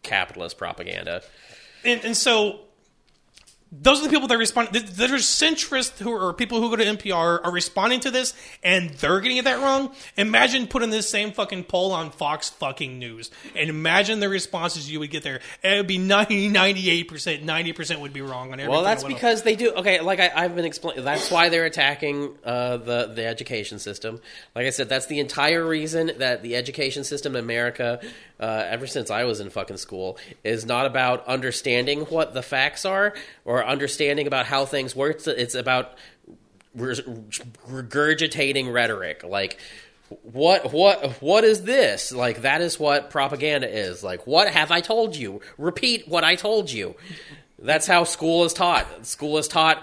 capitalist 0.04 0.58
propaganda. 0.58 1.22
And, 1.84 2.04
and 2.04 2.18
so 2.18 2.62
those 3.74 4.02
are 4.02 4.04
the 4.04 4.10
people 4.10 4.28
that 4.28 4.38
respond. 4.38 4.74
th- 4.74 4.86
That 4.86 5.12
are 5.12 5.16
centrists 5.16 5.98
who 6.00 6.12
are 6.12 6.34
people 6.34 6.60
who 6.60 6.70
go 6.70 6.76
to 6.76 6.84
NPR 6.84 7.40
are 7.44 7.52
responding 7.52 8.02
to 8.02 8.12
this, 8.12 8.34
and 8.64 8.90
they're 8.90 9.22
getting 9.22 9.38
it 9.38 9.46
that 9.46 9.60
wrong. 9.60 9.94
Imagine 10.18 10.68
putting 10.68 10.90
this 10.90 11.10
same 11.10 11.32
fucking 11.32 11.64
poll 11.64 11.94
on 11.94 12.12
Fox 12.12 12.50
fucking 12.50 13.00
News, 13.00 13.32
and 13.56 13.70
imagine 13.70 14.20
the 14.20 14.28
responses 14.28 14.92
you 14.92 15.00
would 15.00 15.10
get 15.10 15.24
there. 15.24 15.40
It 15.64 15.78
would 15.78 15.88
be 15.88 15.98
90, 15.98 16.50
98 16.50 17.04
percent, 17.08 17.44
ninety 17.44 17.72
percent 17.72 18.02
would 18.02 18.12
be 18.12 18.22
wrong 18.22 18.48
on 18.52 18.60
everything. 18.60 18.70
Well, 18.72 18.84
that's 18.84 19.04
that 19.04 19.08
went 19.08 19.16
on. 19.16 19.20
because 19.22 19.44
they 19.44 19.56
do. 19.56 19.72
Okay, 19.72 20.02
like 20.02 20.20
I, 20.20 20.32
I've 20.36 20.54
been 20.56 20.66
explaining. 20.66 21.06
That's 21.06 21.32
why 21.32 21.48
they're 21.48 21.66
attacking 21.66 22.36
uh, 22.44 22.76
the 22.78 23.12
the 23.16 23.26
education 23.26 23.80
system. 23.80 24.20
Like 24.54 24.66
I 24.66 24.72
said, 24.72 24.90
that's 24.90 25.06
the 25.06 25.20
entire 25.20 25.66
reason 25.66 26.12
that 26.18 26.44
the 26.44 26.58
education 26.58 27.06
system 27.06 27.38
in 27.38 27.44
America, 27.44 28.02
uh, 28.40 28.66
ever 28.68 28.86
since 28.86 29.10
I 29.10 29.24
was 29.24 29.40
in 29.40 29.50
fucking 29.50 29.78
school, 29.78 30.18
is 30.44 30.66
not 30.66 30.86
about 30.86 31.26
understanding 31.28 32.02
what 32.02 32.34
the 32.34 32.42
facts 32.42 32.84
are 32.86 33.14
or 33.46 33.61
understanding 33.66 34.28
about 34.28 34.46
how 34.46 34.66
things 34.66 34.96
work. 34.96 35.18
It's- 35.22 35.28
It's 35.28 35.56
about 35.56 35.94
regurgitating 37.70 38.72
rhetoric, 38.72 39.24
like. 39.24 39.60
What 40.24 40.74
what 40.74 41.22
what 41.22 41.46
is 41.46 41.64
this? 41.64 42.12
Like 42.12 42.42
that 42.42 42.60
is 42.60 42.78
what 42.78 43.12
propaganda 43.12 43.70
is. 43.74 44.04
Like 44.04 44.28
what 44.28 44.50
have 44.50 44.70
I 44.70 44.82
told 44.82 45.16
you? 45.16 45.40
Repeat 45.58 46.06
what 46.06 46.26
I 46.26 46.36
told 46.36 46.70
you. 46.70 46.96
That's 47.58 47.88
how 47.88 48.04
school 48.04 48.44
is 48.44 48.52
taught. 48.52 49.06
School 49.08 49.38
is 49.38 49.48
taught 49.48 49.82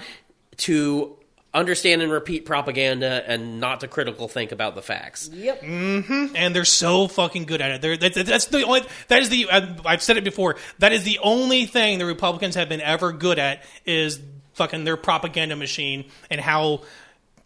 to 0.58 1.16
understand 1.54 2.02
and 2.02 2.12
repeat 2.12 2.44
propaganda 2.44 3.22
and 3.26 3.60
not 3.60 3.80
to 3.80 3.88
critical 3.88 4.28
think 4.28 4.52
about 4.52 4.74
the 4.74 4.82
facts. 4.82 5.28
Yep. 5.32 5.62
Mm-hmm. 5.62 6.36
and 6.36 6.54
they're 6.54 6.64
so 6.64 7.08
fucking 7.08 7.44
good 7.44 7.60
at 7.60 7.70
it. 7.72 7.82
They're, 7.82 7.96
that, 7.96 8.26
that's 8.26 8.46
the 8.46 8.64
only. 8.64 8.82
That 9.08 9.22
is 9.22 9.28
the. 9.28 9.48
I've 9.50 9.86
I've 9.86 10.02
said 10.02 10.16
it 10.16 10.24
before. 10.24 10.56
That 10.78 10.92
is 10.92 11.04
the 11.04 11.18
only 11.22 11.66
thing 11.66 11.98
the 11.98 12.06
Republicans 12.06 12.54
have 12.54 12.68
been 12.68 12.80
ever 12.80 13.12
good 13.12 13.38
at 13.38 13.64
is 13.86 14.20
fucking 14.54 14.84
their 14.84 14.96
propaganda 14.96 15.56
machine 15.56 16.06
and 16.30 16.40
how 16.40 16.82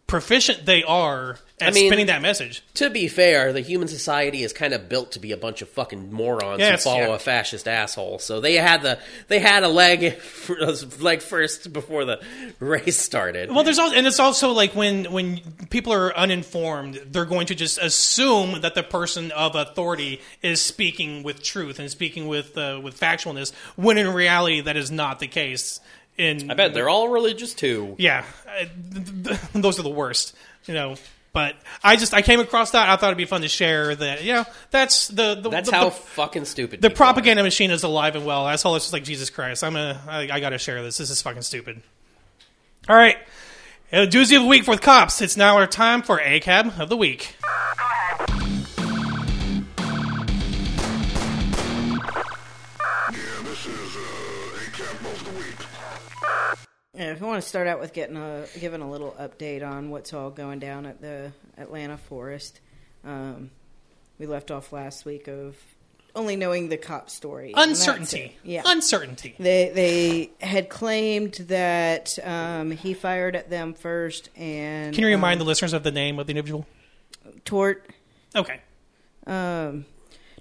proficient 0.07 0.67
they 0.67 0.83
are 0.83 1.39
at 1.63 1.69
I 1.69 1.71
mean- 1.73 1.89
spinning 1.89 2.07
that 2.07 2.21
message. 2.23 2.63
To 2.75 2.91
be 2.91 3.09
fair, 3.09 3.53
the 3.53 3.61
human 3.61 3.89
society 3.89 4.43
is 4.43 4.53
kind 4.53 4.75
of 4.75 4.89
built 4.89 5.13
to 5.13 5.19
be 5.21 5.33
a 5.33 5.37
bunch 5.37 5.63
of 5.63 5.69
fucking 5.69 6.13
morons 6.13 6.61
Yeah, 6.61 6.73
who 6.73 6.77
follow 6.79 6.99
yeah. 7.09 7.15
a 7.15 7.19
fascist 7.19 7.67
asshole. 7.69 8.19
So 8.19 8.41
they 8.41 8.55
had 8.55 8.83
the 8.83 8.99
they 9.29 9.39
had 9.39 9.63
a 9.63 9.69
leg 9.69 10.21
leg 11.01 11.23
first 11.23 11.73
before 11.73 12.05
the 12.05 12.21
race 12.61 12.99
started. 12.99 13.51
Well, 13.51 13.65
there's 13.65 13.79
also, 13.79 13.97
and 13.97 14.07
it's 14.07 14.21
also 14.21 14.51
like 14.53 14.75
when 14.75 15.05
when 15.13 15.41
people 15.71 15.93
are 15.93 16.17
uninformed, 16.17 17.01
they're 17.11 17.25
going 17.25 17.47
to 17.47 17.55
just 17.55 17.79
assume 17.79 18.61
that 18.63 18.75
the 18.75 18.83
person 18.83 19.31
of 19.33 19.55
authority 19.55 20.21
is 20.43 20.61
speaking 20.61 21.23
with 21.23 21.43
truth 21.43 21.79
and 21.79 21.91
speaking 21.91 22.27
with 22.29 22.57
uh, 22.59 22.81
with 22.83 22.99
factualness, 22.99 23.53
when 23.77 23.99
in 23.99 24.09
reality 24.13 24.61
that 24.61 24.77
is 24.77 24.91
not 24.91 25.19
the 25.21 25.29
case. 25.29 25.81
In 26.19 26.51
I 26.51 26.55
bet 26.55 26.75
they're 26.75 26.91
all 26.91 27.09
religious 27.09 27.55
too. 27.55 27.95
yeah, 27.99 28.25
th- 28.93 29.07
th- 29.25 29.41
those 29.55 29.79
are 29.79 29.83
the 29.83 29.89
worst, 29.89 30.35
you 30.67 30.75
know. 30.75 30.97
But 31.33 31.57
I 31.83 31.97
just 31.97 32.13
I 32.13 32.21
came 32.21 32.41
across 32.41 32.73
that. 32.73 32.91
I 32.91 32.97
thought 32.97 33.07
it'd 33.07 33.17
be 33.17 33.25
fun 33.25 33.41
to 33.41 33.49
share 33.49 33.95
that. 33.95 34.23
Yeah, 34.23 34.45
that's 34.71 35.09
the, 35.09 35.35
the 35.35 35.49
That's 35.49 35.71
the, 35.71 35.75
how 35.77 35.85
the, 35.87 35.91
fucking 35.93 36.45
stupid 36.45 36.83
the 36.83 36.91
people 36.91 36.95
are. 37.05 37.13
propaganda 37.13 37.43
machine 37.43 37.71
is 37.71 37.83
alive 37.85 38.17
and 38.17 38.27
well. 38.27 38.45
I 38.45 38.57
saw 38.57 38.75
this 38.75 38.83
just 38.83 38.93
like 38.93 39.05
Jesus 39.05 39.31
Christ. 39.31 39.65
I'm 39.65 39.77
a 39.77 39.99
I, 40.07 40.29
I 40.31 40.41
got 40.41 40.51
to 40.51 40.59
share 40.59 40.83
this. 40.83 40.99
This 40.99 41.09
is 41.09 41.23
fucking 41.23 41.41
stupid. 41.41 41.81
All 42.87 42.97
right, 42.97 43.17
uh, 43.93 44.07
doozy 44.07 44.37
of 44.37 44.43
the 44.43 44.49
week 44.49 44.65
for 44.65 44.77
the 44.77 44.83
cops. 44.83 45.23
It's 45.23 45.37
now 45.39 45.57
our 45.57 45.67
time 45.67 46.03
for 46.03 46.19
ACAB 46.19 46.79
of 46.79 46.91
the 46.91 46.97
week. 46.99 47.35
Yeah, 47.43 48.12
Yeah, 57.03 57.11
if 57.11 57.21
you 57.21 57.27
want 57.27 57.43
to 57.43 57.49
start 57.49 57.67
out 57.67 57.81
with 57.81 57.93
getting 57.93 58.17
a 58.17 58.47
giving 58.61 58.81
a 58.81 58.89
little 58.89 59.17
update 59.19 59.69
on 59.69 59.91
what's 59.91 60.13
all 60.13 60.31
going 60.31 60.61
down 60.61 60.87
at 60.87 61.01
the 61.01 61.33
Atlanta 61.59 61.97
Forest, 61.97 62.61
um, 63.05 63.51
we 64.21 64.27
left 64.27 64.53
off 64.53 64.73
last 64.73 65.05
week 65.05 65.27
of 65.27 65.57
only 66.15 66.37
knowing 66.37 66.69
the 66.69 66.77
cop 66.77 67.11
story. 67.11 67.55
Uncertainty. 67.57 68.37
Yeah. 68.45 68.63
Uncertainty. 68.67 69.35
They 69.37 69.71
they 69.71 70.47
had 70.47 70.69
claimed 70.69 71.33
that 71.49 72.21
um, 72.23 72.71
he 72.71 72.95
fired 72.95 73.35
at 73.35 73.51
them 73.51 73.75
first, 73.75 74.29
and 74.37 74.95
Can 74.95 75.03
you 75.03 75.09
remind 75.11 75.41
um, 75.41 75.45
the 75.45 75.49
listeners 75.49 75.73
of 75.73 75.83
the 75.83 75.91
name 75.91 76.21
of 76.21 76.29
the 76.29 76.31
individual? 76.31 76.69
Tort 77.45 77.85
Okay. 78.37 78.61
um, 79.27 79.87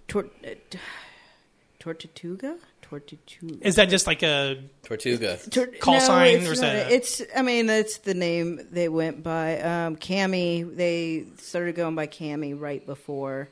Tor- 0.07 0.29
uh, 0.45 0.77
Tortuga? 1.79 2.57
Tortuga. 2.99 3.65
Is 3.65 3.75
that 3.75 3.89
just 3.89 4.05
like 4.07 4.21
a 4.23 4.57
Tortuga. 4.83 5.37
Tor- 5.49 5.67
call 5.79 5.99
sign, 6.01 6.37
it's 6.39 6.49
or 6.49 6.51
is 6.53 6.61
not 6.61 6.73
that 6.73 6.87
a- 6.87 6.93
a- 6.93 6.95
It's. 6.97 7.21
I 7.35 7.41
mean, 7.41 7.65
that's 7.67 7.99
the 7.99 8.13
name 8.13 8.59
they 8.71 8.89
went 8.89 9.23
by. 9.23 9.59
Um, 9.61 9.95
Cammy. 9.95 10.75
They 10.75 11.25
started 11.37 11.75
going 11.75 11.95
by 11.95 12.07
Cammy 12.07 12.59
right 12.59 12.85
before, 12.85 13.49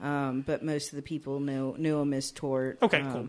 um, 0.00 0.42
but 0.46 0.62
most 0.64 0.90
of 0.92 0.96
the 0.96 1.02
people 1.02 1.40
knew 1.40 1.74
knew 1.76 1.98
him 2.00 2.14
as 2.14 2.30
Tort. 2.30 2.78
Okay, 2.82 3.00
Um, 3.00 3.12
cool. 3.12 3.28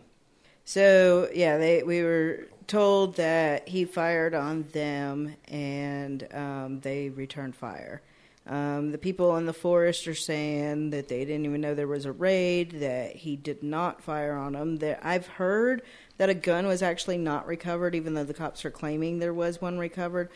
So 0.66 1.30
yeah, 1.34 1.58
they 1.58 1.84
we 1.84 2.04
were 2.04 2.48
told 2.68 3.16
that 3.18 3.68
he 3.68 3.84
fired 3.86 4.34
on 4.36 4.66
them, 4.72 5.36
and 5.48 6.26
um, 6.34 6.80
they 6.82 7.10
returned 7.10 7.56
fire. 7.56 8.02
Um, 8.50 8.92
the 8.92 8.98
people 8.98 9.38
in 9.38 9.46
the 9.46 9.54
forest 9.54 10.08
are 10.08 10.16
saying 10.16 10.90
that 10.90 11.08
they 11.08 11.24
didn't 11.24 11.46
even 11.46 11.62
know 11.62 11.76
there 11.76 11.88
was 11.88 12.06
a 12.06 12.12
raid, 12.12 12.72
that 12.80 13.16
he 13.16 13.36
did 13.36 13.62
not 13.62 14.02
fire 14.02 14.36
on 14.36 14.54
them. 14.54 14.78
That 14.78 15.00
I've 15.04 15.28
heard 15.28 15.84
that 16.18 16.30
a 16.30 16.34
gun 16.34 16.66
was 16.66 16.82
actually 16.82 17.20
not 17.20 17.46
recovered, 17.46 17.94
even 17.94 18.16
though 18.16 18.24
the 18.24 18.34
cops 18.34 18.66
are 18.66 18.72
claiming 18.72 19.20
there 19.20 19.36
was 19.36 19.62
one 19.62 19.78
recovered. 19.78 20.30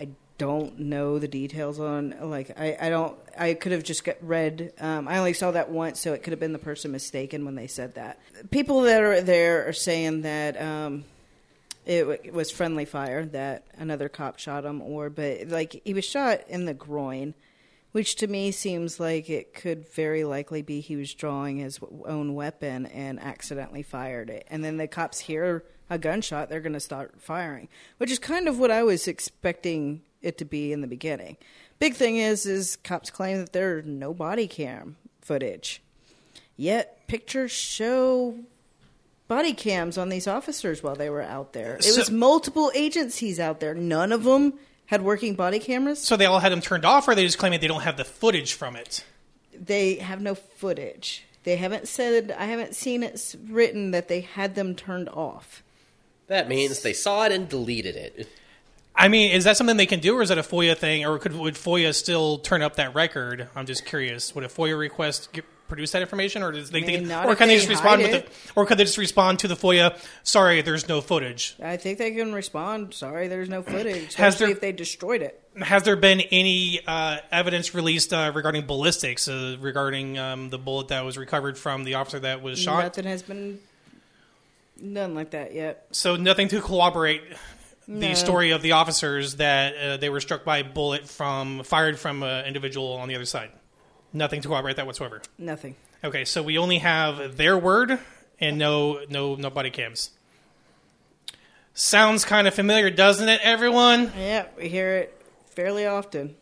I 0.00 0.08
don't 0.38 0.78
know 0.78 1.18
the 1.18 1.28
details 1.28 1.78
on 1.80 2.14
like 2.22 2.58
I, 2.58 2.76
I 2.80 2.88
don't 2.88 3.18
I 3.36 3.54
could 3.54 3.72
have 3.72 3.82
just 3.82 4.08
read 4.22 4.72
um, 4.78 5.08
I 5.08 5.18
only 5.18 5.32
saw 5.32 5.50
that 5.50 5.68
once 5.68 5.98
so 5.98 6.12
it 6.12 6.22
could 6.22 6.30
have 6.30 6.38
been 6.38 6.52
the 6.52 6.60
person 6.60 6.92
mistaken 6.92 7.44
when 7.44 7.56
they 7.56 7.66
said 7.66 7.96
that 7.96 8.20
people 8.50 8.82
that 8.82 9.02
are 9.02 9.20
there 9.20 9.68
are 9.68 9.72
saying 9.72 10.22
that 10.22 10.60
um, 10.60 11.04
it, 11.84 12.00
w- 12.00 12.20
it 12.22 12.32
was 12.32 12.52
friendly 12.52 12.84
fire 12.84 13.26
that 13.26 13.64
another 13.78 14.08
cop 14.08 14.38
shot 14.38 14.64
him 14.64 14.80
or 14.80 15.10
but 15.10 15.48
like 15.48 15.82
he 15.84 15.92
was 15.92 16.04
shot 16.04 16.42
in 16.48 16.66
the 16.66 16.74
groin 16.74 17.34
which 17.92 18.16
to 18.16 18.26
me 18.26 18.50
seems 18.50 19.00
like 19.00 19.28
it 19.30 19.54
could 19.54 19.88
very 19.88 20.24
likely 20.24 20.62
be 20.62 20.80
he 20.80 20.96
was 20.96 21.14
drawing 21.14 21.56
his 21.58 21.78
own 22.04 22.34
weapon 22.34 22.86
and 22.86 23.18
accidentally 23.20 23.82
fired 23.82 24.30
it 24.30 24.46
and 24.50 24.62
then 24.64 24.76
the 24.76 24.86
cops 24.86 25.20
hear 25.20 25.64
a 25.90 25.98
gunshot 25.98 26.48
they're 26.48 26.60
going 26.60 26.72
to 26.72 26.80
start 26.80 27.14
firing 27.20 27.68
which 27.98 28.10
is 28.10 28.18
kind 28.18 28.46
of 28.48 28.58
what 28.58 28.70
i 28.70 28.82
was 28.82 29.08
expecting 29.08 30.02
it 30.22 30.36
to 30.38 30.44
be 30.44 30.72
in 30.72 30.80
the 30.80 30.86
beginning 30.86 31.36
big 31.78 31.94
thing 31.94 32.16
is 32.16 32.44
is 32.46 32.76
cops 32.76 33.10
claim 33.10 33.38
that 33.38 33.52
there's 33.52 33.84
no 33.86 34.12
body 34.12 34.46
cam 34.46 34.96
footage 35.20 35.82
yet 36.56 37.06
pictures 37.06 37.50
show 37.52 38.34
body 39.28 39.52
cams 39.52 39.96
on 39.98 40.08
these 40.08 40.26
officers 40.26 40.82
while 40.82 40.94
they 40.96 41.10
were 41.10 41.20
out 41.22 41.52
there. 41.52 41.76
It 41.76 41.84
So- 41.84 41.98
was 42.00 42.10
multiple 42.10 42.72
agencies 42.74 43.38
out 43.38 43.60
there. 43.60 43.74
None 43.74 44.10
of 44.10 44.24
them 44.24 44.54
had 44.88 45.02
working 45.02 45.34
body 45.34 45.58
cameras. 45.58 46.00
so 46.00 46.16
they 46.16 46.26
all 46.26 46.40
had 46.40 46.50
them 46.50 46.62
turned 46.62 46.84
off, 46.84 47.06
or 47.06 47.14
they 47.14 47.24
just 47.24 47.38
claiming 47.38 47.60
they 47.60 47.68
don't 47.68 47.82
have 47.82 47.96
the 47.96 48.04
footage 48.04 48.54
from 48.54 48.74
it? 48.74 49.04
They 49.52 49.96
have 49.96 50.20
no 50.20 50.34
footage. 50.34 51.24
They 51.44 51.56
haven't 51.56 51.88
said. 51.88 52.34
I 52.36 52.46
haven't 52.46 52.74
seen 52.74 53.02
it 53.02 53.34
written 53.48 53.90
that 53.92 54.08
they 54.08 54.22
had 54.22 54.54
them 54.54 54.74
turned 54.74 55.08
off. 55.10 55.62
That 56.26 56.48
means 56.48 56.80
they 56.80 56.92
saw 56.92 57.24
it 57.24 57.32
and 57.32 57.48
deleted 57.48 57.96
it. 57.96 58.28
I 58.94 59.08
mean, 59.08 59.30
is 59.30 59.44
that 59.44 59.56
something 59.56 59.76
they 59.76 59.86
can 59.86 60.00
do, 60.00 60.16
or 60.16 60.22
is 60.22 60.30
that 60.30 60.38
a 60.38 60.42
FOIA 60.42 60.76
thing, 60.76 61.04
or 61.04 61.18
could 61.18 61.34
would 61.34 61.54
FOIA 61.54 61.94
still 61.94 62.38
turn 62.38 62.62
up 62.62 62.76
that 62.76 62.94
record? 62.94 63.48
I'm 63.54 63.66
just 63.66 63.84
curious. 63.84 64.34
Would 64.34 64.44
a 64.44 64.48
FOIA 64.48 64.78
request 64.78 65.32
get, 65.32 65.44
produce 65.68 65.92
that 65.92 66.02
information, 66.02 66.42
or 66.42 66.50
does 66.52 66.70
they, 66.70 66.78
I 66.78 66.80
mean, 66.80 66.90
think, 66.96 67.08
not 67.08 67.26
or 67.26 67.36
can 67.36 67.48
they 67.48 67.54
they 67.54 67.58
just 67.66 67.68
respond 67.68 68.02
with 68.02 68.12
it. 68.12 68.26
the, 68.26 68.52
or 68.56 68.66
could 68.66 68.78
they 68.78 68.84
just 68.84 68.98
respond 68.98 69.38
to 69.40 69.48
the 69.48 69.54
FOIA? 69.54 69.96
Sorry, 70.22 70.62
there's 70.62 70.88
no 70.88 71.00
footage. 71.00 71.54
I 71.62 71.76
think 71.76 71.98
they 71.98 72.10
can 72.12 72.32
respond. 72.32 72.94
Sorry, 72.94 73.28
there's 73.28 73.48
no 73.48 73.62
footage. 73.62 74.14
Has 74.16 74.38
there- 74.38 74.48
if 74.48 74.60
they 74.60 74.72
destroyed 74.72 75.22
it. 75.22 75.42
Has 75.60 75.82
there 75.82 75.96
been 75.96 76.20
any 76.20 76.80
uh, 76.86 77.18
evidence 77.32 77.74
released 77.74 78.12
uh, 78.12 78.30
regarding 78.34 78.66
ballistics, 78.66 79.26
uh, 79.26 79.56
regarding 79.60 80.16
um, 80.16 80.50
the 80.50 80.58
bullet 80.58 80.88
that 80.88 81.04
was 81.04 81.18
recovered 81.18 81.58
from 81.58 81.82
the 81.84 81.94
officer 81.94 82.20
that 82.20 82.42
was 82.42 82.58
shot? 82.60 82.82
Nothing 82.84 83.04
has 83.06 83.22
been 83.22 83.58
done 84.92 85.14
like 85.14 85.30
that 85.30 85.54
yet. 85.54 85.86
So 85.90 86.16
nothing 86.16 86.48
to 86.48 86.60
corroborate 86.60 87.22
the 87.88 88.08
No. 88.08 88.14
story 88.14 88.50
of 88.52 88.62
the 88.62 88.72
officers 88.72 89.36
that 89.36 89.74
uh, 89.76 89.96
they 89.96 90.10
were 90.10 90.20
struck 90.20 90.44
by 90.44 90.58
a 90.58 90.64
bullet 90.64 91.08
from 91.08 91.62
fired 91.64 91.98
from 91.98 92.22
an 92.22 92.44
individual 92.44 92.92
on 92.92 93.08
the 93.08 93.14
other 93.16 93.24
side. 93.24 93.50
Nothing 94.12 94.40
to 94.42 94.48
corroborate 94.48 94.76
that 94.76 94.86
whatsoever. 94.86 95.22
Nothing. 95.38 95.76
Okay, 96.02 96.24
so 96.24 96.42
we 96.42 96.58
only 96.58 96.78
have 96.78 97.36
their 97.36 97.58
word 97.58 97.98
and 98.40 98.58
no 98.58 99.00
no 99.08 99.34
no 99.34 99.50
body 99.50 99.70
cams. 99.70 100.10
Sounds 101.74 102.24
kind 102.24 102.48
of 102.48 102.54
familiar, 102.54 102.90
doesn't 102.90 103.28
it, 103.28 103.40
everyone? 103.42 104.12
Yeah, 104.16 104.46
we 104.56 104.68
hear 104.68 104.96
it 104.96 105.22
fairly 105.50 105.86
often. 105.86 106.34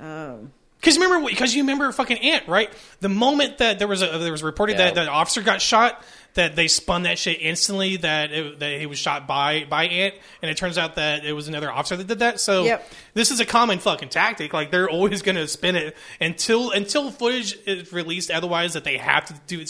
Um, 0.00 0.52
Because 0.80 0.96
remember, 0.98 1.28
because 1.28 1.54
you 1.54 1.62
remember 1.62 1.90
fucking 1.92 2.18
Ant, 2.18 2.46
right? 2.46 2.70
The 3.00 3.08
moment 3.08 3.58
that 3.58 3.78
there 3.78 3.88
was 3.88 4.02
a 4.02 4.18
there 4.18 4.30
was 4.32 4.42
reported 4.42 4.78
Yeah. 4.78 4.86
that 4.86 4.94
that 4.94 5.08
officer 5.08 5.42
got 5.42 5.60
shot, 5.60 6.02
that 6.34 6.54
they 6.54 6.68
spun 6.68 7.02
that 7.02 7.18
shit 7.18 7.38
instantly 7.40 7.96
that 7.96 8.30
it, 8.30 8.60
that 8.60 8.78
he 8.78 8.86
was 8.86 8.96
shot 8.98 9.26
by 9.26 9.66
by 9.68 9.86
Ant, 9.86 10.14
and 10.40 10.48
it 10.50 10.56
turns 10.56 10.78
out 10.78 10.94
that 10.94 11.24
it 11.24 11.32
was 11.32 11.48
another 11.48 11.72
officer 11.72 11.96
that 11.96 12.06
did 12.06 12.20
that. 12.20 12.38
So 12.38 12.62
Yep. 12.64 12.88
this 13.14 13.32
is 13.32 13.40
a 13.40 13.44
common 13.44 13.80
fucking 13.80 14.10
tactic. 14.10 14.52
Like 14.52 14.70
they're 14.70 14.88
always 14.88 15.20
going 15.22 15.34
to 15.36 15.48
spin 15.48 15.74
it 15.74 15.96
until 16.20 16.70
until 16.70 17.10
footage 17.10 17.58
is 17.66 17.92
released. 17.92 18.30
Otherwise, 18.30 18.74
that 18.74 18.84
they 18.84 18.98
have 18.98 19.24
to 19.26 19.34
do 19.48 19.64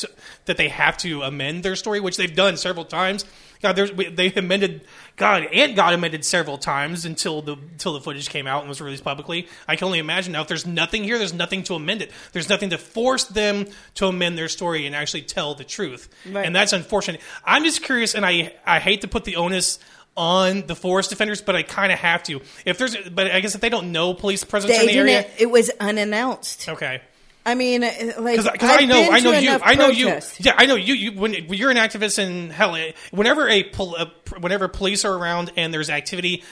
that 0.44 0.58
they 0.58 0.68
have 0.68 0.98
to 0.98 1.22
amend 1.22 1.62
their 1.62 1.76
story, 1.76 2.00
which 2.00 2.18
they've 2.18 2.34
done 2.36 2.58
several 2.58 2.84
times. 2.84 3.24
God, 3.60 3.72
there's 3.74 3.92
we- 3.92 4.08
they 4.08 4.32
amended. 4.34 4.82
God, 5.16 5.44
Ant 5.52 5.74
got 5.74 5.92
amended 5.94 6.24
several 6.24 6.58
times 6.58 7.04
until 7.04 7.42
the 7.42 7.54
until 7.54 7.92
the 7.92 8.00
footage 8.00 8.28
came 8.28 8.46
out 8.46 8.60
and 8.60 8.68
was 8.68 8.80
released 8.80 9.02
publicly. 9.04 9.48
I 9.66 9.74
can 9.76 9.86
only 9.86 9.98
imagine 9.98 10.32
now 10.32 10.42
if 10.42 10.48
there's 10.48 10.66
nothing 10.66 11.02
here, 11.04 11.18
there's 11.18 11.34
nothing 11.34 11.64
to 11.64 11.74
amend 11.74 12.02
it. 12.02 12.12
There's 12.32 12.48
nothing 12.48 12.70
to 12.70 12.78
force 12.78 13.24
them 13.24 13.66
to 13.96 14.06
amend 14.06 14.38
their 14.38 14.48
story 14.48 14.86
and 14.86 14.94
actually 14.94 15.22
tell 15.22 15.54
the 15.54 15.64
truth. 15.64 16.08
Right. 16.30 16.46
And 16.46 16.54
that's 16.54 16.72
unfortunate. 16.72 17.20
I'm 17.44 17.64
just 17.64 17.82
curious, 17.82 18.14
and 18.14 18.24
I 18.24 18.54
I 18.64 18.78
hate 18.78 19.00
to 19.00 19.08
put 19.08 19.24
the 19.24 19.36
onus 19.36 19.78
on 20.16 20.66
the 20.66 20.74
forest 20.74 21.10
defenders, 21.10 21.40
but 21.40 21.54
I 21.54 21.62
kind 21.62 21.92
of 21.92 21.98
have 22.00 22.24
to. 22.24 22.40
If 22.64 22.76
there's, 22.78 22.96
but 23.08 23.30
I 23.30 23.38
guess 23.40 23.54
if 23.54 23.60
they 23.60 23.68
don't 23.68 23.92
know 23.92 24.14
police 24.14 24.42
presence 24.42 24.72
they 24.72 24.80
in 24.80 24.86
the 24.86 24.92
area, 24.94 25.26
It 25.38 25.48
was 25.50 25.70
unannounced. 25.80 26.68
okay. 26.68 27.02
I 27.50 27.54
mean, 27.54 27.82
uh, 27.84 27.90
like 28.18 28.36
Because 28.36 28.46
I've 28.62 28.88
know, 28.88 28.94
been 29.02 29.12
I 29.14 29.20
know 29.20 29.32
to 29.32 29.42
you, 29.42 29.48
enough 29.50 29.62
I 29.64 29.74
know 29.74 29.88
you. 29.88 30.18
Yeah, 30.38 30.54
I 30.56 30.66
know 30.66 30.74
you. 30.76 30.94
You 30.94 31.12
when, 31.20 31.32
when 31.46 31.58
you're 31.58 31.70
an 31.70 31.76
activist 31.76 32.18
in 32.18 32.50
hell, 32.50 32.74
eh, 32.76 32.92
whenever 33.10 33.48
a, 33.48 33.62
pol- 33.64 33.96
uh, 33.96 34.06
whenever 34.40 34.68
police 34.68 35.04
are 35.04 35.14
around 35.14 35.52
and 35.56 35.72
there's 35.72 35.90
activity, 35.90 36.42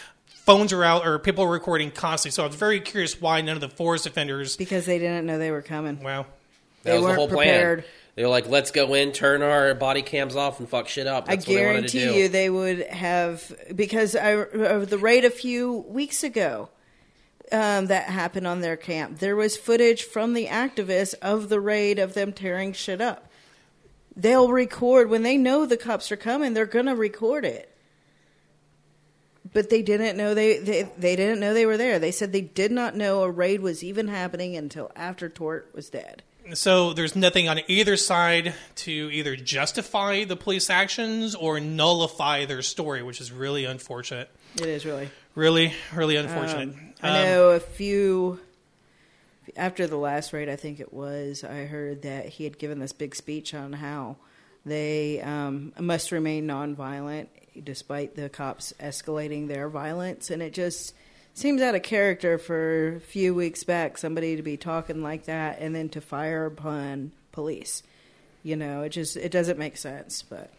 phones 0.44 0.72
are 0.72 0.82
out 0.84 1.06
or 1.06 1.18
people 1.18 1.44
are 1.44 1.50
recording 1.50 1.90
constantly. 1.90 2.34
So 2.34 2.44
I 2.44 2.46
was 2.46 2.56
very 2.56 2.80
curious 2.80 3.20
why 3.20 3.40
none 3.40 3.54
of 3.56 3.60
the 3.60 3.68
forest 3.68 4.04
defenders. 4.04 4.56
because 4.56 4.86
they 4.86 4.98
didn't 4.98 5.26
know 5.26 5.38
they 5.38 5.50
were 5.50 5.62
coming. 5.62 6.02
Wow. 6.02 6.26
That 6.82 6.90
They 6.90 6.92
was 6.94 7.00
the 7.02 7.06
weren't 7.08 7.18
whole 7.18 7.28
prepared. 7.28 7.78
plan. 7.80 7.92
They 8.14 8.22
were 8.22 8.28
like, 8.30 8.48
"Let's 8.48 8.70
go 8.70 8.94
in, 8.94 9.12
turn 9.12 9.42
our 9.42 9.74
body 9.74 10.00
cams 10.00 10.36
off, 10.36 10.58
and 10.58 10.66
fuck 10.66 10.88
shit 10.88 11.06
up." 11.06 11.26
That's 11.26 11.46
I 11.46 11.50
what 11.50 11.56
they 11.58 11.66
wanted 11.66 11.88
to 11.88 11.98
guarantee 11.98 12.14
do. 12.14 12.18
you 12.22 12.28
they 12.30 12.48
would 12.48 12.86
have 12.86 13.52
because 13.74 14.16
I 14.16 14.30
of 14.30 14.88
the 14.88 14.96
raid 14.96 15.26
a 15.26 15.30
few 15.30 15.84
weeks 15.88 16.22
ago 16.24 16.70
um, 17.52 17.86
that 17.86 18.04
happened 18.04 18.46
on 18.46 18.60
their 18.60 18.76
camp. 18.76 19.18
There 19.18 19.36
was 19.36 19.56
footage 19.56 20.04
from 20.04 20.34
the 20.34 20.46
activists 20.46 21.14
of 21.22 21.48
the 21.48 21.60
raid 21.60 21.98
of 21.98 22.14
them 22.14 22.32
tearing 22.32 22.72
shit 22.72 23.00
up. 23.00 23.30
They'll 24.16 24.50
record 24.50 25.10
when 25.10 25.22
they 25.22 25.36
know 25.36 25.66
the 25.66 25.76
cops 25.76 26.10
are 26.10 26.16
coming. 26.16 26.54
They're 26.54 26.66
gonna 26.66 26.96
record 26.96 27.44
it. 27.44 27.72
But 29.52 29.70
they 29.70 29.82
didn't 29.82 30.16
know 30.16 30.34
they, 30.34 30.58
they 30.58 30.82
they 30.98 31.16
didn't 31.16 31.40
know 31.40 31.54
they 31.54 31.66
were 31.66 31.76
there. 31.76 31.98
They 31.98 32.10
said 32.10 32.32
they 32.32 32.40
did 32.40 32.72
not 32.72 32.96
know 32.96 33.22
a 33.22 33.30
raid 33.30 33.60
was 33.60 33.84
even 33.84 34.08
happening 34.08 34.56
until 34.56 34.90
after 34.96 35.28
Tort 35.28 35.70
was 35.74 35.90
dead. 35.90 36.22
So 36.54 36.92
there's 36.92 37.16
nothing 37.16 37.48
on 37.48 37.60
either 37.68 37.96
side 37.96 38.54
to 38.76 38.92
either 38.92 39.36
justify 39.36 40.24
the 40.24 40.36
police 40.36 40.70
actions 40.70 41.34
or 41.34 41.58
nullify 41.60 42.44
their 42.44 42.62
story, 42.62 43.02
which 43.02 43.20
is 43.20 43.32
really 43.32 43.64
unfortunate. 43.64 44.30
It 44.56 44.68
is 44.68 44.86
really. 44.86 45.08
Really, 45.34 45.74
really 45.92 46.16
unfortunate. 46.16 46.68
Um, 46.68 46.92
I 47.02 47.08
Um, 47.08 47.24
know 47.26 47.48
a 47.50 47.60
few 47.60 48.40
after 49.56 49.86
the 49.86 49.96
last 49.96 50.32
raid. 50.32 50.48
I 50.48 50.56
think 50.56 50.80
it 50.80 50.92
was. 50.92 51.44
I 51.44 51.64
heard 51.66 52.02
that 52.02 52.26
he 52.26 52.44
had 52.44 52.58
given 52.58 52.78
this 52.78 52.92
big 52.92 53.14
speech 53.14 53.52
on 53.52 53.74
how 53.74 54.16
they 54.64 55.20
um, 55.20 55.72
must 55.78 56.10
remain 56.12 56.46
nonviolent 56.46 57.26
despite 57.62 58.16
the 58.16 58.28
cops 58.28 58.72
escalating 58.80 59.48
their 59.48 59.68
violence, 59.68 60.30
and 60.30 60.42
it 60.42 60.52
just 60.52 60.94
seems 61.36 61.60
out 61.60 61.74
of 61.74 61.82
character 61.82 62.38
for 62.38 62.96
a 62.96 63.00
few 63.00 63.34
weeks 63.34 63.62
back 63.62 63.98
somebody 63.98 64.36
to 64.36 64.42
be 64.42 64.56
talking 64.56 65.02
like 65.02 65.26
that 65.26 65.60
and 65.60 65.74
then 65.74 65.90
to 65.90 66.00
fire 66.00 66.46
upon 66.46 67.12
police. 67.30 67.82
You 68.42 68.56
know, 68.56 68.82
it 68.82 68.90
just 68.90 69.16
it 69.16 69.30
doesn't 69.30 69.58
make 69.58 69.76
sense. 69.76 70.22
But 70.22 70.50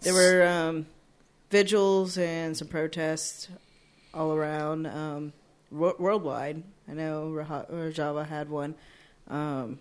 there 0.00 0.14
were 0.14 0.46
um, 0.46 0.86
vigils 1.50 2.16
and 2.16 2.56
some 2.56 2.68
protests 2.68 3.48
all 4.14 4.32
around 4.32 4.86
um, 4.86 5.32
wo- 5.70 5.96
worldwide. 5.98 6.62
I 6.88 6.94
know 6.94 7.30
Rojava 7.70 8.26
had 8.26 8.48
one. 8.48 8.74
Um, 9.28 9.80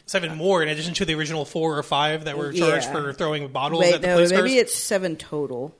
Seven 0.05 0.37
more 0.37 0.63
in 0.63 0.69
addition 0.69 0.93
to 0.93 1.03
the 1.03 1.15
original 1.15 1.43
four 1.43 1.77
or 1.77 1.83
five 1.83 2.23
that 2.23 2.37
were 2.37 2.53
charged 2.53 2.85
Yeah. 2.85 2.91
for 2.93 3.11
throwing 3.11 3.45
bottles 3.49 3.81
Wait, 3.81 3.95
at 3.95 4.01
the 4.01 4.07
no, 4.07 4.13
police 4.15 4.31
maybe 4.31 4.49
cars. 4.51 4.61
it's 4.61 4.73
seven 4.75 5.17
total. 5.17 5.75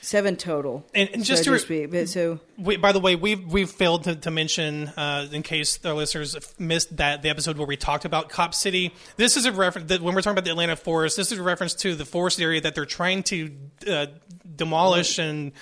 Seven 0.00 0.34
total. 0.36 0.84
And- 0.96 1.10
and 1.12 1.24
just 1.24 1.44
so 1.44 1.56
to 1.56 1.66
be, 1.68 1.86
but 1.86 2.08
so 2.08 2.40
We, 2.58 2.76
by 2.76 2.90
the 2.90 2.98
way, 2.98 3.14
we've 3.14 3.44
we've 3.46 3.70
failed 3.70 4.04
to, 4.04 4.16
to 4.16 4.30
mention, 4.32 4.88
uh, 4.96 5.28
in 5.30 5.42
case 5.44 5.78
our 5.84 5.92
listeners 5.94 6.34
missed 6.58 6.96
that 6.96 7.22
the 7.22 7.28
episode 7.28 7.56
where 7.56 7.66
we 7.68 7.76
talked 7.76 8.04
about 8.04 8.28
Cop 8.28 8.52
City. 8.54 8.92
This 9.16 9.36
is 9.36 9.44
a 9.44 9.52
reference 9.52 9.90
that 9.90 10.00
when 10.00 10.14
we're 10.14 10.22
talking 10.22 10.32
about 10.38 10.44
the 10.44 10.50
Atlanta 10.50 10.74
forest. 10.74 11.16
This 11.16 11.30
is 11.30 11.38
a 11.38 11.42
reference 11.42 11.74
to 11.74 11.94
the 11.94 12.04
forest 12.04 12.40
area 12.40 12.60
that 12.62 12.74
they're 12.74 12.84
trying 12.84 13.22
to 13.24 13.52
uh, 13.86 14.06
demolish 14.56 15.18
and 15.18 15.52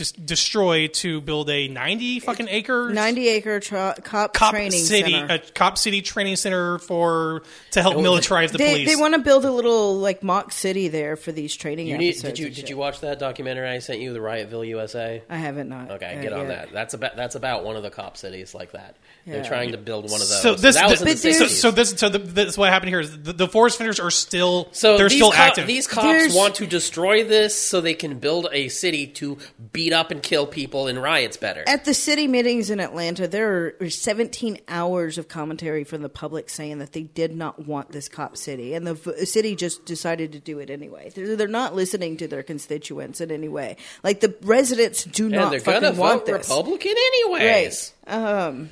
just 0.00 0.24
destroy 0.24 0.86
to 0.88 1.20
build 1.20 1.50
a 1.50 1.68
ninety 1.68 2.20
fucking 2.20 2.48
acre 2.48 2.88
ninety 2.88 3.28
acre 3.28 3.60
tra- 3.60 3.94
cop, 4.02 4.32
Cop 4.32 4.52
training 4.52 4.72
City, 4.72 5.12
center. 5.12 5.34
a 5.34 5.38
Cop 5.38 5.76
City 5.76 6.00
training 6.00 6.36
center 6.36 6.78
for 6.78 7.42
to 7.72 7.82
help 7.82 7.96
Oh, 7.96 8.00
militarize 8.00 8.50
the 8.50 8.56
they, 8.56 8.70
police. 8.72 8.88
they 8.88 8.96
want 8.96 9.12
to 9.12 9.20
build 9.20 9.44
a 9.44 9.50
little 9.52 9.98
like 9.98 10.22
mock 10.22 10.52
city 10.52 10.88
there 10.88 11.16
for 11.16 11.32
these 11.32 11.54
training 11.54 11.86
You 11.88 11.98
need, 11.98 12.08
episodes. 12.10 12.32
did 12.34 12.38
you 12.38 12.44
did 12.48 12.56
shit. 12.56 12.70
you 12.70 12.78
watch 12.78 13.00
that 13.00 13.18
documentary 13.18 13.68
I 13.68 13.80
sent 13.80 14.00
you, 14.00 14.14
the 14.14 14.18
Riotsville 14.20 14.66
USA? 14.68 15.22
I 15.28 15.36
haven't 15.36 15.68
not. 15.68 15.90
Okay, 15.90 16.16
uh, 16.18 16.22
get 16.22 16.32
on 16.32 16.48
yet. 16.48 16.48
that. 16.48 16.72
That's 16.72 16.94
about 16.94 17.16
that's 17.16 17.34
about 17.34 17.62
one 17.64 17.76
of 17.76 17.82
the 17.82 17.90
cop 17.90 18.16
cities 18.16 18.54
like 18.54 18.72
that. 18.72 18.96
They're 19.26 19.44
trying 19.44 19.72
to 19.72 19.78
build 19.78 20.10
one 20.10 20.20
of 20.22 20.28
those. 20.28 20.40
so 20.42 20.54
this, 20.54 20.74
that 20.76 20.88
was 20.90 21.02
in 21.02 21.08
the 21.08 21.14
this- 21.14 21.38
so, 21.38 21.46
so 21.46 21.70
this, 21.70 21.90
so 21.90 22.08
the, 22.08 22.18
this 22.18 22.56
what 22.58 22.70
happened 22.70 22.88
here 22.88 23.00
is 23.00 23.22
the, 23.22 23.32
the 23.34 23.46
forest 23.46 23.76
fenders 23.78 24.00
are 24.00 24.10
still, 24.10 24.68
So 24.72 24.96
they're 24.96 25.08
these 25.10 25.18
still 25.18 25.30
co- 25.30 25.36
active. 25.36 25.66
These 25.68 25.86
cops 25.86 26.06
There's- 26.06 26.34
want 26.34 26.54
to 26.56 26.66
destroy 26.66 27.22
this 27.22 27.54
so 27.54 27.80
they 27.80 27.94
can 27.94 28.18
build 28.18 28.48
a 28.50 28.68
city 28.68 29.06
to 29.08 29.38
beat 29.72 29.89
up 29.92 30.10
and 30.10 30.22
kill 30.22 30.46
people 30.46 30.86
in 30.88 30.98
riots 30.98 31.36
better. 31.36 31.64
At 31.66 31.84
the 31.84 31.94
city 31.94 32.26
meetings 32.26 32.70
in 32.70 32.80
Atlanta, 32.80 33.28
there 33.28 33.76
are 33.80 33.90
17 33.90 34.58
hours 34.68 35.18
of 35.18 35.28
commentary 35.28 35.84
from 35.84 36.02
the 36.02 36.08
public 36.08 36.48
saying 36.50 36.78
that 36.78 36.92
they 36.92 37.02
did 37.02 37.34
not 37.34 37.66
want 37.66 37.92
this 37.92 38.08
cop 38.08 38.36
city, 38.36 38.74
and 38.74 38.86
the 38.86 38.94
v- 38.94 39.24
city 39.24 39.56
just 39.56 39.84
decided 39.84 40.32
to 40.32 40.40
do 40.40 40.58
it 40.58 40.70
anyway. 40.70 41.10
They're, 41.14 41.36
they're 41.36 41.48
not 41.48 41.74
listening 41.74 42.16
to 42.18 42.28
their 42.28 42.42
constituents 42.42 43.20
in 43.20 43.30
any 43.30 43.48
way. 43.48 43.76
Like 44.02 44.20
the 44.20 44.34
residents 44.42 45.04
do 45.04 45.26
and 45.26 45.34
not 45.34 45.50
they're 45.50 45.60
fucking 45.60 45.96
want 45.96 46.26
this. 46.26 46.48
Republican 46.48 46.92
anyways. 46.92 47.94
Right. 48.06 48.14
Um, 48.14 48.70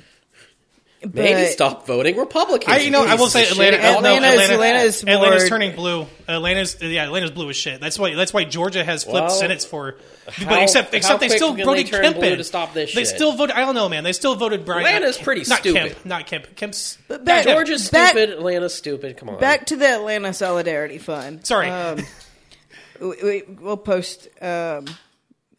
Maybe 1.01 1.45
stop 1.45 1.87
voting 1.87 2.17
Republican. 2.17 2.71
I, 2.73 2.79
you 2.79 2.91
know, 2.91 3.05
I 3.05 3.15
will 3.15 3.27
say 3.27 3.43
Piece 3.43 3.51
of 3.53 3.57
Atlanta. 3.59 3.77
shit. 3.77 3.85
uh, 3.85 3.99
no, 4.01 4.15
Atlanta's- 4.17 4.49
Atlanta, 4.49 4.79
is 4.79 5.05
more- 5.05 5.15
Atlanta's 5.15 5.47
turning 5.49 5.73
blue. 5.75 6.05
Atlanta's 6.27 6.77
yeah, 6.81 7.05
Atlanta's 7.05 7.31
blue 7.31 7.49
as 7.49 7.55
shit. 7.55 7.79
That's 7.79 7.97
why 7.97 8.15
that's 8.15 8.33
why 8.33 8.43
Georgia 8.43 8.83
has 8.83 9.05
flipped 9.05 9.27
Well, 9.27 9.29
senates 9.29 9.63
for. 9.63 9.95
how- 10.27 10.49
but 10.49 10.61
except 10.63 10.91
how 10.91 10.97
except 10.97 11.19
they 11.21 11.27
quick 11.27 11.37
still 11.37 11.55
can 11.55 11.63
voted 11.65 11.85
they 11.87 11.89
turn 11.89 12.01
Kemp 12.03 12.15
blue 12.17 12.27
in. 12.27 12.37
to 12.37 12.43
stop 12.43 12.73
this 12.73 12.93
They 12.93 13.05
shit? 13.05 13.15
still 13.15 13.31
voted. 13.31 13.55
I 13.55 13.61
don't 13.61 13.75
know, 13.75 13.87
man. 13.87 14.03
They 14.03 14.11
still 14.11 14.35
voted 14.35 14.65
Brian. 14.65 14.85
Atlanta's 14.87 15.15
not- 15.17 15.23
pretty 15.23 15.49
not 15.49 15.59
stupid. 15.59 15.81
Kemp, 15.93 16.05
not 16.05 16.27
Kemp. 16.27 16.55
Kemp's. 16.57 16.97
But 17.07 17.23
back- 17.23 17.45
Yeah, 17.45 17.53
Georgia's 17.53 17.89
Back- 17.89 18.09
stupid. 18.09 18.31
Atlanta's 18.31 18.75
stupid. 18.75 19.15
Come 19.15 19.29
on. 19.29 19.39
back 19.39 19.67
to 19.67 19.77
the 19.77 19.87
Atlanta 19.87 20.33
Solidarity 20.33 20.97
Fund. 20.97 21.45
Sorry. 21.45 21.69
Um, 21.69 22.05
we, 22.99 23.07
we, 23.23 23.43
we'll 23.61 23.77
post 23.77 24.27
um, 24.41 24.85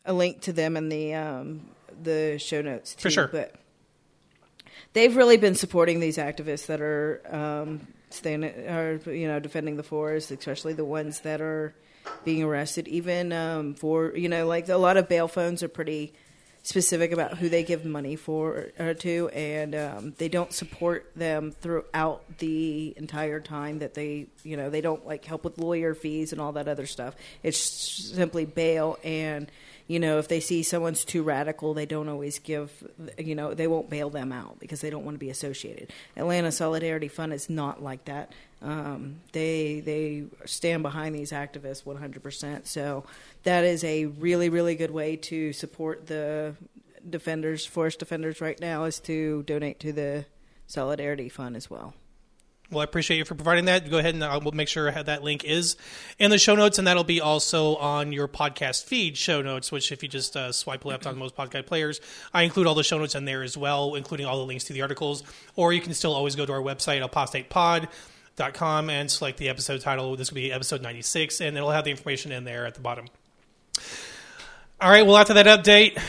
a 0.04 0.12
link 0.12 0.42
to 0.42 0.52
them 0.52 0.76
in 0.76 0.90
the 0.90 1.14
um, 1.14 1.62
the 2.02 2.38
show 2.38 2.60
notes 2.60 2.94
too, 2.94 3.00
For 3.02 3.10
sure. 3.10 3.28
But 3.28 3.54
they've 4.92 5.14
really 5.16 5.36
been 5.36 5.54
supporting 5.54 6.00
these 6.00 6.16
activists 6.16 6.66
that 6.66 6.80
are 6.80 7.20
um, 7.30 7.86
standing, 8.10 8.68
are 8.68 9.00
you 9.10 9.28
know 9.28 9.40
defending 9.40 9.76
the 9.76 9.82
forest, 9.82 10.30
especially 10.30 10.72
the 10.72 10.84
ones 10.84 11.20
that 11.20 11.40
are 11.40 11.74
being 12.24 12.42
arrested. 12.42 12.88
Even 12.88 13.32
um, 13.32 13.74
for 13.74 14.16
you 14.16 14.28
know, 14.28 14.46
like 14.46 14.68
a 14.68 14.76
lot 14.76 14.96
of 14.96 15.08
bail 15.08 15.28
phones 15.28 15.62
are 15.62 15.68
pretty 15.68 16.12
specific 16.62 17.10
about 17.10 17.38
who 17.38 17.48
they 17.48 17.62
give 17.62 17.84
money 17.84 18.16
for 18.16 18.66
uh, 18.78 18.92
to, 18.94 19.28
and 19.30 19.74
um, 19.74 20.14
they 20.18 20.28
don't 20.28 20.52
support 20.52 21.10
them 21.16 21.52
throughout 21.52 22.22
the 22.38 22.92
entire 22.98 23.40
time 23.40 23.78
that 23.78 23.94
they, 23.94 24.26
you 24.42 24.56
know, 24.58 24.68
they 24.68 24.82
don't 24.82 25.06
like 25.06 25.24
help 25.24 25.42
with 25.42 25.56
lawyer 25.58 25.94
fees 25.94 26.32
and 26.32 26.40
all 26.40 26.52
that 26.52 26.68
other 26.68 26.86
stuff. 26.86 27.14
It's 27.42 27.58
simply 27.58 28.44
bail, 28.44 28.98
and 29.02 29.50
you 29.90 29.98
know, 29.98 30.20
if 30.20 30.28
they 30.28 30.38
see 30.38 30.62
someone's 30.62 31.04
too 31.04 31.24
radical, 31.24 31.74
they 31.74 31.84
don't 31.84 32.08
always 32.08 32.38
give, 32.38 32.70
you 33.18 33.34
know, 33.34 33.54
they 33.54 33.66
won't 33.66 33.90
bail 33.90 34.08
them 34.08 34.30
out 34.30 34.60
because 34.60 34.80
they 34.80 34.88
don't 34.88 35.04
want 35.04 35.16
to 35.16 35.18
be 35.18 35.30
associated. 35.30 35.92
Atlanta 36.16 36.52
Solidarity 36.52 37.08
Fund 37.08 37.32
is 37.32 37.50
not 37.50 37.82
like 37.82 38.04
that. 38.04 38.32
Um, 38.62 39.16
they 39.32 39.80
they 39.80 40.26
stand 40.44 40.84
behind 40.84 41.16
these 41.16 41.32
activists 41.32 41.82
100%. 41.82 42.68
So 42.68 43.04
that 43.42 43.64
is 43.64 43.82
a 43.82 44.06
really 44.06 44.48
really 44.48 44.76
good 44.76 44.92
way 44.92 45.16
to 45.16 45.52
support 45.52 46.06
the 46.06 46.54
defenders, 47.08 47.66
forest 47.66 47.98
defenders 47.98 48.40
right 48.40 48.60
now 48.60 48.84
is 48.84 49.00
to 49.00 49.42
donate 49.42 49.80
to 49.80 49.92
the 49.92 50.24
Solidarity 50.68 51.28
Fund 51.28 51.56
as 51.56 51.68
well. 51.68 51.94
Well, 52.70 52.82
I 52.82 52.84
appreciate 52.84 53.18
you 53.18 53.24
for 53.24 53.34
providing 53.34 53.64
that. 53.64 53.90
Go 53.90 53.98
ahead 53.98 54.14
and 54.14 54.22
I 54.22 54.36
will 54.36 54.52
make 54.52 54.68
sure 54.68 54.90
that 54.92 55.24
link 55.24 55.44
is 55.44 55.76
in 56.20 56.30
the 56.30 56.38
show 56.38 56.54
notes, 56.54 56.78
and 56.78 56.86
that'll 56.86 57.02
be 57.02 57.20
also 57.20 57.74
on 57.76 58.12
your 58.12 58.28
podcast 58.28 58.84
feed 58.84 59.16
show 59.16 59.42
notes. 59.42 59.72
Which, 59.72 59.90
if 59.90 60.04
you 60.04 60.08
just 60.08 60.36
uh, 60.36 60.52
swipe 60.52 60.84
left 60.84 61.04
on 61.04 61.18
most 61.18 61.34
podcast 61.36 61.66
players, 61.66 62.00
I 62.32 62.42
include 62.42 62.68
all 62.68 62.76
the 62.76 62.84
show 62.84 62.98
notes 62.98 63.16
in 63.16 63.24
there 63.24 63.42
as 63.42 63.56
well, 63.56 63.96
including 63.96 64.26
all 64.26 64.38
the 64.38 64.46
links 64.46 64.64
to 64.64 64.72
the 64.72 64.82
articles. 64.82 65.24
Or 65.56 65.72
you 65.72 65.80
can 65.80 65.94
still 65.94 66.14
always 66.14 66.36
go 66.36 66.46
to 66.46 66.52
our 66.52 66.60
website, 66.60 67.02
apostatepod.com, 67.08 68.90
and 68.90 69.10
select 69.10 69.38
the 69.38 69.48
episode 69.48 69.80
title. 69.80 70.14
This 70.14 70.30
will 70.30 70.36
be 70.36 70.52
episode 70.52 70.80
ninety 70.80 71.02
six, 71.02 71.40
and 71.40 71.56
it'll 71.56 71.72
have 71.72 71.84
the 71.84 71.90
information 71.90 72.30
in 72.30 72.44
there 72.44 72.66
at 72.66 72.74
the 72.74 72.80
bottom. 72.80 73.06
All 74.80 74.90
right. 74.90 75.04
Well, 75.04 75.16
after 75.16 75.34
that 75.34 75.46
update. 75.46 76.00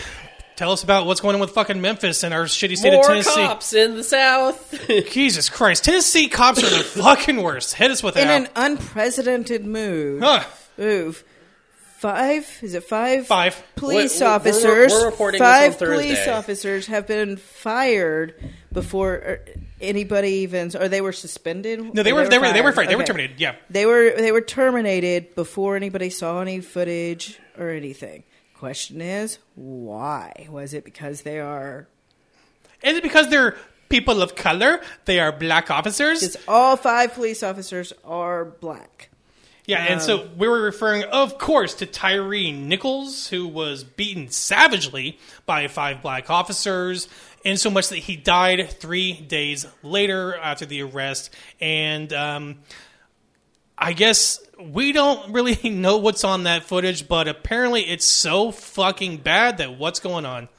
Tell 0.62 0.74
us 0.74 0.84
about 0.84 1.08
what's 1.08 1.22
going 1.22 1.34
on 1.34 1.42
with 1.42 1.50
fucking 1.50 1.82
Memphis 1.82 2.22
and 2.24 2.36
our 2.36 2.44
shitty 2.44 2.78
state 2.78 2.92
More 2.94 3.02
of 3.02 3.08
Tennessee. 3.08 3.34
cops 3.34 3.74
in 3.74 3.96
the 3.96 4.04
South. 4.04 4.86
Jesus 5.12 5.50
Christ. 5.50 5.84
Tennessee 5.84 6.28
cops 6.28 6.60
are 6.64 6.70
the 6.70 6.84
fucking 6.84 7.42
worst. 7.42 7.74
Hit 7.74 7.90
us 7.90 8.04
with 8.04 8.14
that. 8.14 8.22
In 8.22 8.44
that. 8.44 8.52
an 8.64 8.74
unprecedented 8.78 9.66
move, 9.66 10.22
Huh. 10.22 10.44
move. 10.78 11.24
Five 11.98 12.60
is 12.62 12.76
it 12.76 12.84
five? 12.84 13.26
Five. 13.26 13.60
police 13.76 14.20
We're- 14.20 14.30
we're- 14.30 14.36
officers. 14.36 14.92
we're 14.92 15.06
reporting 15.06 15.40
this 15.40 15.48
on 15.48 15.54
five 15.56 15.76
Thursday. 15.78 15.96
police 15.96 16.28
officers 16.28 16.86
have 16.86 17.08
been 17.08 17.38
fired 17.38 18.36
before 18.72 19.14
er, 19.14 19.46
anybody 19.82 20.30
even, 20.46 20.76
or 20.80 20.88
they 20.88 21.02
were 21.02 21.12
suspended. 21.12 21.80
No, 21.96 22.04
they 22.04 22.12
Or 22.12 22.18
were 22.18 22.28
they 22.28 22.38
were 22.38 22.54
they 22.54 22.62
were 22.62 22.72
fired? 22.72 22.76
fired. 22.76 22.90
They 22.90 22.96
were 22.98 23.02
Okay. 23.02 23.08
terminated. 23.14 23.40
Yeah. 23.40 23.56
They 23.72 23.88
were 23.88 24.14
they 24.16 24.32
were 24.32 24.42
terminated 24.42 25.34
before 25.34 25.76
anybody 25.76 26.12
saw 26.12 26.40
any 26.40 26.60
footage 26.60 27.40
or 27.58 27.70
anything. 27.72 28.26
Question 28.62 29.02
is, 29.02 29.40
why? 29.56 30.48
Was 30.48 30.76
it 30.76 30.86
because 30.86 31.24
they 31.24 31.40
are? 31.40 31.88
Is 32.84 32.96
it 32.96 33.02
because 33.02 33.28
they're 33.28 33.58
people 33.90 34.22
of 34.22 34.36
color? 34.36 34.82
They 35.06 35.20
are 35.20 35.32
black 35.32 35.72
officers. 35.72 36.20
Because 36.20 36.38
all 36.48 36.78
five 36.78 37.16
police 37.16 37.42
officers 37.42 37.92
are 38.06 38.46
black. 38.46 39.10
Yeah, 39.66 39.80
and 39.80 40.00
so 40.00 40.30
we 40.38 40.48
were 40.48 40.62
referring, 40.62 41.06
of 41.06 41.40
course, 41.40 41.74
to 41.76 41.88
Tyre 41.88 42.52
Nichols, 42.52 43.30
who 43.30 43.48
was 43.48 43.84
beaten 43.84 44.30
savagely 44.30 45.18
by 45.48 45.68
five 45.68 46.04
black 46.04 46.30
officers, 46.30 47.10
in 47.44 47.58
so 47.58 47.72
much 47.72 47.90
that 47.90 47.98
he 47.98 48.16
died 48.16 48.70
three 48.70 49.14
days 49.14 49.66
later 49.82 50.36
after 50.36 50.68
the 50.68 50.84
arrest. 50.84 51.32
And 51.60 52.14
um, 52.14 52.60
I 53.76 53.94
guess 53.94 54.40
we 54.70 54.92
don't 54.92 55.34
really 55.34 55.70
know 55.70 55.98
what's 55.98 56.24
on 56.24 56.44
that 56.44 56.64
footage, 56.64 57.08
but 57.08 57.28
apparently 57.28 57.82
it's 57.82 58.06
so 58.06 58.52
fucking 58.52 59.18
bad 59.18 59.58
that 59.58 59.78
what's 59.78 60.00
going 60.00 60.26
on? 60.26 60.50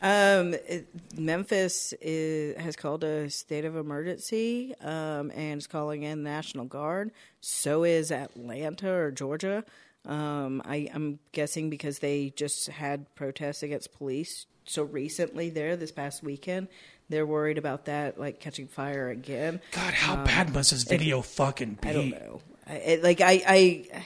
Um, 0.00 0.54
it, 0.54 0.86
Memphis 1.18 1.92
is, 2.00 2.56
has 2.56 2.76
called 2.76 3.02
a 3.02 3.28
state 3.30 3.64
of 3.64 3.76
emergency 3.76 4.74
um, 4.80 5.32
and 5.34 5.58
is 5.58 5.66
calling 5.66 6.04
in 6.04 6.22
National 6.22 6.66
Guard. 6.66 7.10
So 7.40 7.84
is 7.84 8.12
Atlanta 8.12 8.92
or 8.92 9.10
Georgia. 9.10 9.64
Um, 10.06 10.62
I, 10.64 10.88
I'm 10.94 11.18
guessing 11.32 11.68
because 11.68 11.98
they 11.98 12.32
just 12.36 12.68
had 12.68 13.12
protests 13.16 13.62
against 13.62 13.92
police 13.92 14.46
so 14.64 14.84
recently 14.84 15.50
there 15.50 15.76
this 15.76 15.92
past 15.92 16.22
weekend. 16.22 16.68
They're 17.08 17.26
worried 17.26 17.58
about 17.58 17.86
that, 17.86 18.20
like 18.20 18.38
catching 18.38 18.68
fire 18.68 19.08
again. 19.08 19.60
God, 19.72 19.94
how 19.94 20.24
bad 20.24 20.52
must 20.52 20.70
this 20.70 20.82
video 20.82 21.22
fucking 21.22 21.78
be? 21.80 21.88
I 21.88 21.92
don't 21.92 22.10
know. 22.10 22.40
I, 22.68 22.74
it, 22.74 23.02
like 23.02 23.20
I, 23.20 23.42
I, 23.46 24.04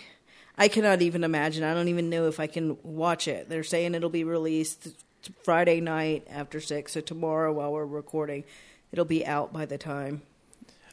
I 0.57 0.69
cannot 0.69 1.03
even 1.03 1.25
imagine. 1.25 1.65
I 1.65 1.75
don't 1.75 1.89
even 1.89 2.11
know 2.11 2.29
if 2.29 2.41
I 2.41 2.47
can 2.47 2.77
watch 2.83 3.29
it. 3.29 3.49
They're 3.49 3.65
saying 3.65 3.95
it'll 3.95 4.11
be 4.11 4.25
released 4.25 4.89
Friday 5.43 5.81
night 5.81 6.27
after 6.31 6.61
six. 6.61 6.93
So 6.93 7.01
tomorrow, 7.01 7.53
while 7.53 7.73
we're 7.73 7.87
recording, 7.87 8.45
it'll 8.93 9.05
be 9.05 9.27
out 9.27 9.53
by 9.53 9.67
the 9.67 9.79
time. 9.79 10.23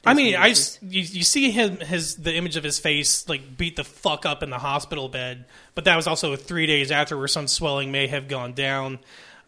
I 0.06 0.14
mean, 0.14 0.36
I 0.36 0.48
you, 0.48 1.02
you 1.02 1.24
see 1.24 1.52
him 1.52 1.78
his 1.78 2.16
the 2.16 2.34
image 2.34 2.56
of 2.56 2.64
his 2.64 2.80
face 2.80 3.28
like 3.28 3.58
beat 3.58 3.76
the 3.76 3.84
fuck 3.84 4.26
up 4.26 4.44
in 4.44 4.50
the 4.50 4.58
hospital 4.58 5.10
bed, 5.10 5.46
but 5.76 5.84
that 5.86 5.96
was 5.98 6.08
also 6.08 6.36
three 6.38 6.66
days 6.68 6.90
after 6.90 7.18
where 7.18 7.28
some 7.28 7.48
swelling 7.48 7.92
may 7.92 8.08
have 8.08 8.28
gone 8.30 8.54
down. 8.54 9.00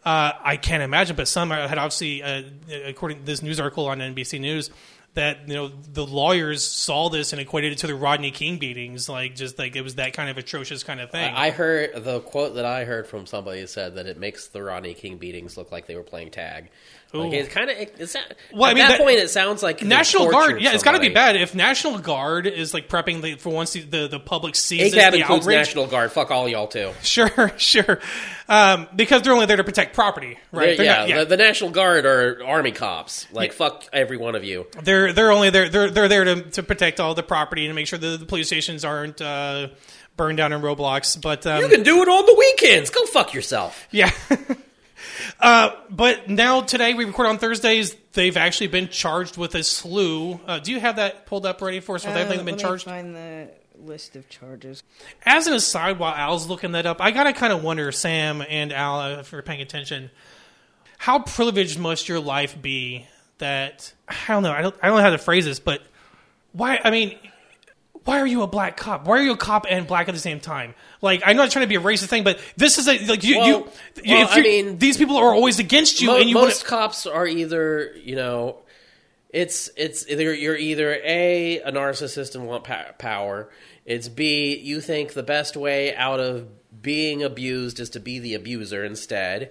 Uh, 0.04 0.32
I 0.42 0.56
can't 0.56 0.82
imagine, 0.82 1.16
but 1.16 1.28
some 1.28 1.50
had 1.50 1.78
obviously, 1.78 2.22
uh, 2.22 2.42
according 2.84 3.20
to 3.20 3.24
this 3.24 3.40
news 3.40 3.60
article 3.60 3.86
on 3.86 4.00
NBC 4.00 4.40
News, 4.40 4.70
that 5.14 5.46
you 5.46 5.54
know 5.54 5.68
the 5.68 6.06
lawyers 6.06 6.62
saw 6.62 7.10
this 7.10 7.32
and 7.32 7.40
equated 7.40 7.72
it 7.72 7.78
to 7.78 7.86
the 7.86 7.94
Rodney 7.94 8.30
King 8.30 8.58
beatings, 8.58 9.08
like 9.08 9.34
just 9.34 9.58
like 9.58 9.76
it 9.76 9.82
was 9.82 9.96
that 9.96 10.14
kind 10.14 10.30
of 10.30 10.38
atrocious 10.38 10.82
kind 10.82 11.00
of 11.00 11.10
thing. 11.10 11.34
I 11.34 11.50
heard 11.50 12.04
the 12.04 12.20
quote 12.20 12.54
that 12.54 12.64
I 12.64 12.84
heard 12.84 13.06
from 13.06 13.26
somebody 13.26 13.66
said 13.66 13.96
that 13.96 14.06
it 14.06 14.18
makes 14.18 14.48
the 14.48 14.62
Rodney 14.62 14.94
King 14.94 15.18
beatings 15.18 15.56
look 15.56 15.70
like 15.70 15.86
they 15.86 15.96
were 15.96 16.02
playing 16.02 16.30
tag. 16.30 16.70
Like 17.14 17.30
Ooh. 17.32 17.36
it 17.36 17.50
kind 17.50 17.68
of 17.68 17.76
it's 17.78 18.14
not, 18.14 18.24
Well, 18.54 18.64
I 18.64 18.70
at 18.70 18.74
mean, 18.74 18.82
that, 18.84 18.88
that- 18.92 19.00
point 19.00 19.18
it 19.18 19.28
sounds 19.28 19.62
like 19.62 19.82
National 19.82 20.30
Guard, 20.30 20.62
yeah, 20.62 20.72
it's 20.72 20.82
got 20.82 20.92
to 20.92 21.00
be 21.00 21.10
bad. 21.10 21.36
If 21.36 21.54
National 21.54 21.98
Guard 21.98 22.46
is 22.46 22.72
like 22.72 22.88
prepping 22.88 23.20
the, 23.20 23.34
for 23.36 23.50
once 23.50 23.72
the, 23.74 23.82
the, 23.82 24.08
the 24.08 24.18
public 24.20 24.54
sees 24.54 24.94
ACAB 24.94 25.08
it, 25.08 25.10
the 25.12 25.18
includes 25.20 25.44
outrage, 25.46 25.56
National 25.58 25.86
Guard. 25.86 26.10
Fuck 26.12 26.30
all 26.30 26.48
y'all 26.48 26.68
too. 26.68 26.90
Sure, 27.02 27.52
sure. 27.58 28.00
Um, 28.48 28.88
because 28.96 29.22
they're 29.22 29.34
only 29.34 29.44
there 29.46 29.58
to 29.58 29.64
protect 29.64 29.94
property, 29.94 30.38
right? 30.52 30.78
Yeah, 30.78 31.00
not- 31.00 31.08
yeah. 31.08 31.18
The, 31.20 31.26
the 31.26 31.36
National 31.36 31.70
Guard 31.70 32.06
are 32.06 32.42
army 32.46 32.72
cops. 32.72 33.26
Like 33.30 33.52
fuck 33.52 33.84
every 33.92 34.16
one 34.16 34.34
of 34.34 34.42
you. 34.44 34.66
they're 34.82 35.12
they're 35.12 35.32
only 35.32 35.50
there. 35.50 35.68
They're 35.68 35.90
they're 35.90 36.08
there 36.08 36.24
to, 36.24 36.42
to 36.52 36.62
protect 36.62 36.98
all 36.98 37.14
the 37.14 37.22
property 37.22 37.66
and 37.66 37.74
make 37.74 37.86
sure 37.86 37.98
the, 37.98 38.16
the 38.16 38.24
police 38.26 38.46
stations 38.46 38.84
aren't 38.86 39.20
uh, 39.20 39.68
burned 40.16 40.38
down 40.38 40.52
in 40.54 40.62
Roblox. 40.62 41.20
But 41.20 41.46
um, 41.46 41.60
You 41.62 41.68
can 41.68 41.82
do 41.82 42.00
it 42.02 42.08
on 42.08 42.24
the 42.24 42.34
weekends. 42.38 42.88
Go 42.90 43.04
fuck 43.06 43.34
yourself. 43.34 43.86
yeah. 43.90 44.10
uh, 45.40 45.70
but 45.90 46.28
now 46.28 46.60
today 46.60 46.94
we 46.94 47.04
record 47.04 47.26
on 47.28 47.38
Thursdays. 47.38 47.94
They've 48.12 48.36
actually 48.36 48.68
been 48.68 48.88
charged 48.88 49.36
with 49.36 49.54
a 49.54 49.62
slew. 49.62 50.40
Uh, 50.46 50.58
do 50.58 50.70
you 50.72 50.80
have 50.80 50.96
that 50.96 51.26
pulled 51.26 51.46
up 51.46 51.60
ready 51.62 51.80
for 51.80 51.94
us? 51.96 52.04
What 52.04 52.16
Uh, 52.16 52.24
they've 52.24 52.44
been 52.44 52.58
charged? 52.58 52.84
find 52.84 53.14
the 53.14 53.48
list 53.78 54.16
of 54.16 54.28
charges. 54.28 54.82
As 55.24 55.46
an 55.46 55.54
aside, 55.54 55.98
while 55.98 56.14
Al's 56.14 56.46
looking 56.48 56.72
that 56.72 56.86
up, 56.86 57.00
I 57.00 57.10
gotta 57.10 57.32
kind 57.32 57.52
of 57.52 57.62
wonder, 57.64 57.90
Sam 57.90 58.42
and 58.48 58.72
Al, 58.72 59.00
uh, 59.00 59.10
if 59.20 59.32
you're 59.32 59.42
paying 59.42 59.60
attention, 59.62 60.10
how 60.98 61.18
privileged 61.20 61.78
must 61.78 62.08
your 62.08 62.20
life 62.20 62.60
be 62.60 63.06
that 63.38 63.92
I 64.08 64.14
don't 64.28 64.42
know, 64.44 64.52
I 64.52 64.62
don't, 64.62 64.74
I 64.82 64.86
don't 64.88 64.98
know 64.98 65.02
how 65.02 65.10
to 65.10 65.18
phrase 65.18 65.44
this, 65.44 65.58
but 65.58 65.82
why? 66.52 66.78
I 66.84 66.90
mean, 66.90 67.18
why 68.04 68.20
are 68.20 68.26
you 68.26 68.42
a 68.42 68.46
black 68.46 68.76
cop? 68.76 69.06
Why 69.06 69.18
are 69.18 69.22
you 69.22 69.32
a 69.32 69.36
cop 69.36 69.66
and 69.68 69.86
black 69.86 70.08
at 70.08 70.14
the 70.14 70.20
same 70.20 70.40
time? 70.40 70.74
Like, 71.00 71.22
I'm 71.24 71.36
not 71.36 71.50
trying 71.50 71.64
to 71.64 71.68
be 71.68 71.76
a 71.76 71.80
racist 71.80 72.06
thing, 72.08 72.24
but 72.24 72.38
this 72.56 72.78
is 72.78 72.88
a 72.88 72.98
like 73.06 73.22
you. 73.24 73.38
Well- 73.38 73.46
you, 73.48 73.54
you 74.04 74.14
well, 74.16 74.24
if 74.24 74.32
I 74.32 74.40
mean- 74.40 74.78
these 74.78 74.96
people 74.96 75.16
are 75.16 75.32
always 75.34 75.58
against 75.58 76.00
you, 76.00 76.08
Mo- 76.08 76.16
and 76.20 76.28
you 76.28 76.34
most 76.34 76.64
wanna, 76.70 76.82
cops 76.82 77.06
are 77.06 77.26
either 77.26 77.92
you 78.02 78.16
know 78.16 78.58
it's 79.30 79.70
it's 79.76 80.06
either 80.08 80.34
you're 80.34 80.56
either 80.56 80.92
a 81.04 81.60
a 81.60 81.72
narcissist 81.72 82.34
and 82.34 82.46
want 82.46 82.64
pa- 82.64 82.92
power 82.98 83.48
it's 83.86 84.06
b 84.08 84.56
you 84.58 84.78
think 84.80 85.14
the 85.14 85.22
best 85.22 85.56
way 85.56 85.94
out 85.96 86.20
of 86.20 86.46
being 86.82 87.22
abused 87.22 87.80
is 87.80 87.88
to 87.90 87.98
be 88.00 88.18
the 88.18 88.34
abuser 88.34 88.84
instead 88.84 89.50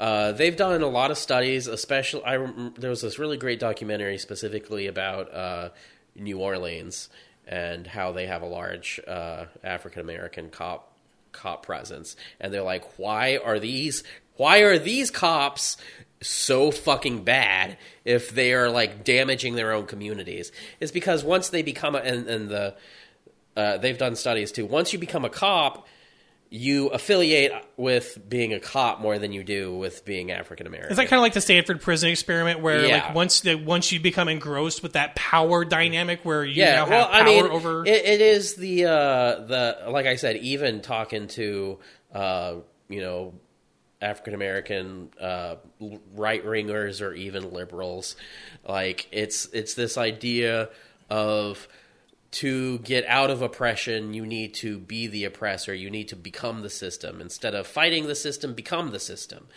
uh, 0.00 0.32
they've 0.32 0.56
done 0.56 0.82
a 0.82 0.86
lot 0.88 1.10
of 1.12 1.18
studies 1.18 1.68
especially 1.68 2.24
I 2.24 2.36
rem- 2.38 2.74
there 2.76 2.90
was 2.90 3.02
this 3.02 3.20
really 3.20 3.36
great 3.36 3.60
documentary 3.60 4.18
specifically 4.18 4.88
about 4.88 5.32
uh, 5.32 5.68
New 6.16 6.38
Orleans 6.40 7.08
and 7.50 7.84
how 7.84 8.12
they 8.12 8.26
have 8.26 8.42
a 8.42 8.46
large 8.46 9.00
uh, 9.06 9.46
African 9.62 10.00
American 10.00 10.48
cop 10.48 10.92
cop 11.32 11.66
presence. 11.66 12.16
And 12.40 12.54
they're 12.54 12.62
like 12.62 12.98
why 12.98 13.36
are 13.36 13.58
these 13.58 14.04
why 14.36 14.60
are 14.60 14.78
these 14.78 15.10
cops 15.10 15.76
so 16.22 16.70
fucking 16.70 17.24
bad 17.24 17.76
if 18.04 18.30
they 18.30 18.54
are 18.54 18.70
like 18.70 19.04
damaging 19.04 19.56
their 19.56 19.72
own 19.72 19.86
communities? 19.86 20.52
It's 20.78 20.92
because 20.92 21.24
once 21.24 21.50
they 21.50 21.62
become 21.62 21.94
a, 21.94 21.98
and, 21.98 22.28
and 22.28 22.48
the 22.48 22.74
uh, 23.56 23.78
they've 23.78 23.98
done 23.98 24.14
studies 24.14 24.52
too. 24.52 24.64
Once 24.64 24.92
you 24.92 24.98
become 24.98 25.24
a 25.24 25.30
cop 25.30 25.86
you 26.52 26.88
affiliate 26.88 27.52
with 27.76 28.18
being 28.28 28.52
a 28.52 28.58
cop 28.58 29.00
more 29.00 29.20
than 29.20 29.32
you 29.32 29.44
do 29.44 29.72
with 29.76 30.04
being 30.04 30.32
African 30.32 30.66
American 30.66 30.90
Is 30.90 30.96
that 30.96 31.06
kind 31.06 31.18
of 31.18 31.22
like 31.22 31.32
the 31.32 31.40
Stanford 31.40 31.80
prison 31.80 32.10
experiment, 32.10 32.58
where 32.60 32.86
Yeah. 32.86 33.06
like 33.06 33.14
once 33.14 33.40
the, 33.42 33.54
once 33.54 33.92
you 33.92 34.00
become 34.00 34.28
engrossed 34.28 34.82
with 34.82 34.94
that 34.94 35.14
power 35.14 35.64
dynamic, 35.64 36.24
where 36.24 36.44
you 36.44 36.54
yeah, 36.62 36.72
now 36.74 36.78
have 36.80 36.88
well, 36.88 37.06
power 37.06 37.14
I 37.14 37.24
mean, 37.24 37.46
over? 37.46 37.86
it, 37.86 38.04
it 38.04 38.20
is 38.20 38.56
the 38.56 38.86
uh, 38.86 39.40
the 39.46 39.78
like 39.90 40.06
I 40.06 40.16
said, 40.16 40.38
even 40.38 40.80
talking 40.80 41.28
to 41.28 41.78
uh, 42.12 42.54
you 42.88 43.00
know 43.00 43.34
African 44.02 44.34
American 44.34 45.10
uh, 45.20 45.54
right 46.16 46.44
wingers 46.44 47.00
or 47.00 47.14
even 47.14 47.52
liberals, 47.52 48.16
like 48.68 49.06
it's 49.12 49.46
it's 49.52 49.74
this 49.74 49.96
idea 49.96 50.68
of 51.08 51.68
to 52.32 52.78
get 52.80 53.04
out 53.06 53.30
of 53.30 53.42
oppression, 53.42 54.14
you 54.14 54.24
need 54.24 54.54
to 54.54 54.78
be 54.78 55.06
the 55.06 55.24
oppressor. 55.24 55.74
You 55.74 55.90
need 55.90 56.08
to 56.08 56.16
become 56.16 56.62
the 56.62 56.70
system 56.70 57.20
instead 57.20 57.54
of 57.54 57.66
fighting 57.66 58.06
the 58.06 58.14
system. 58.14 58.54
Become 58.54 58.90
the 58.90 59.00
system. 59.00 59.48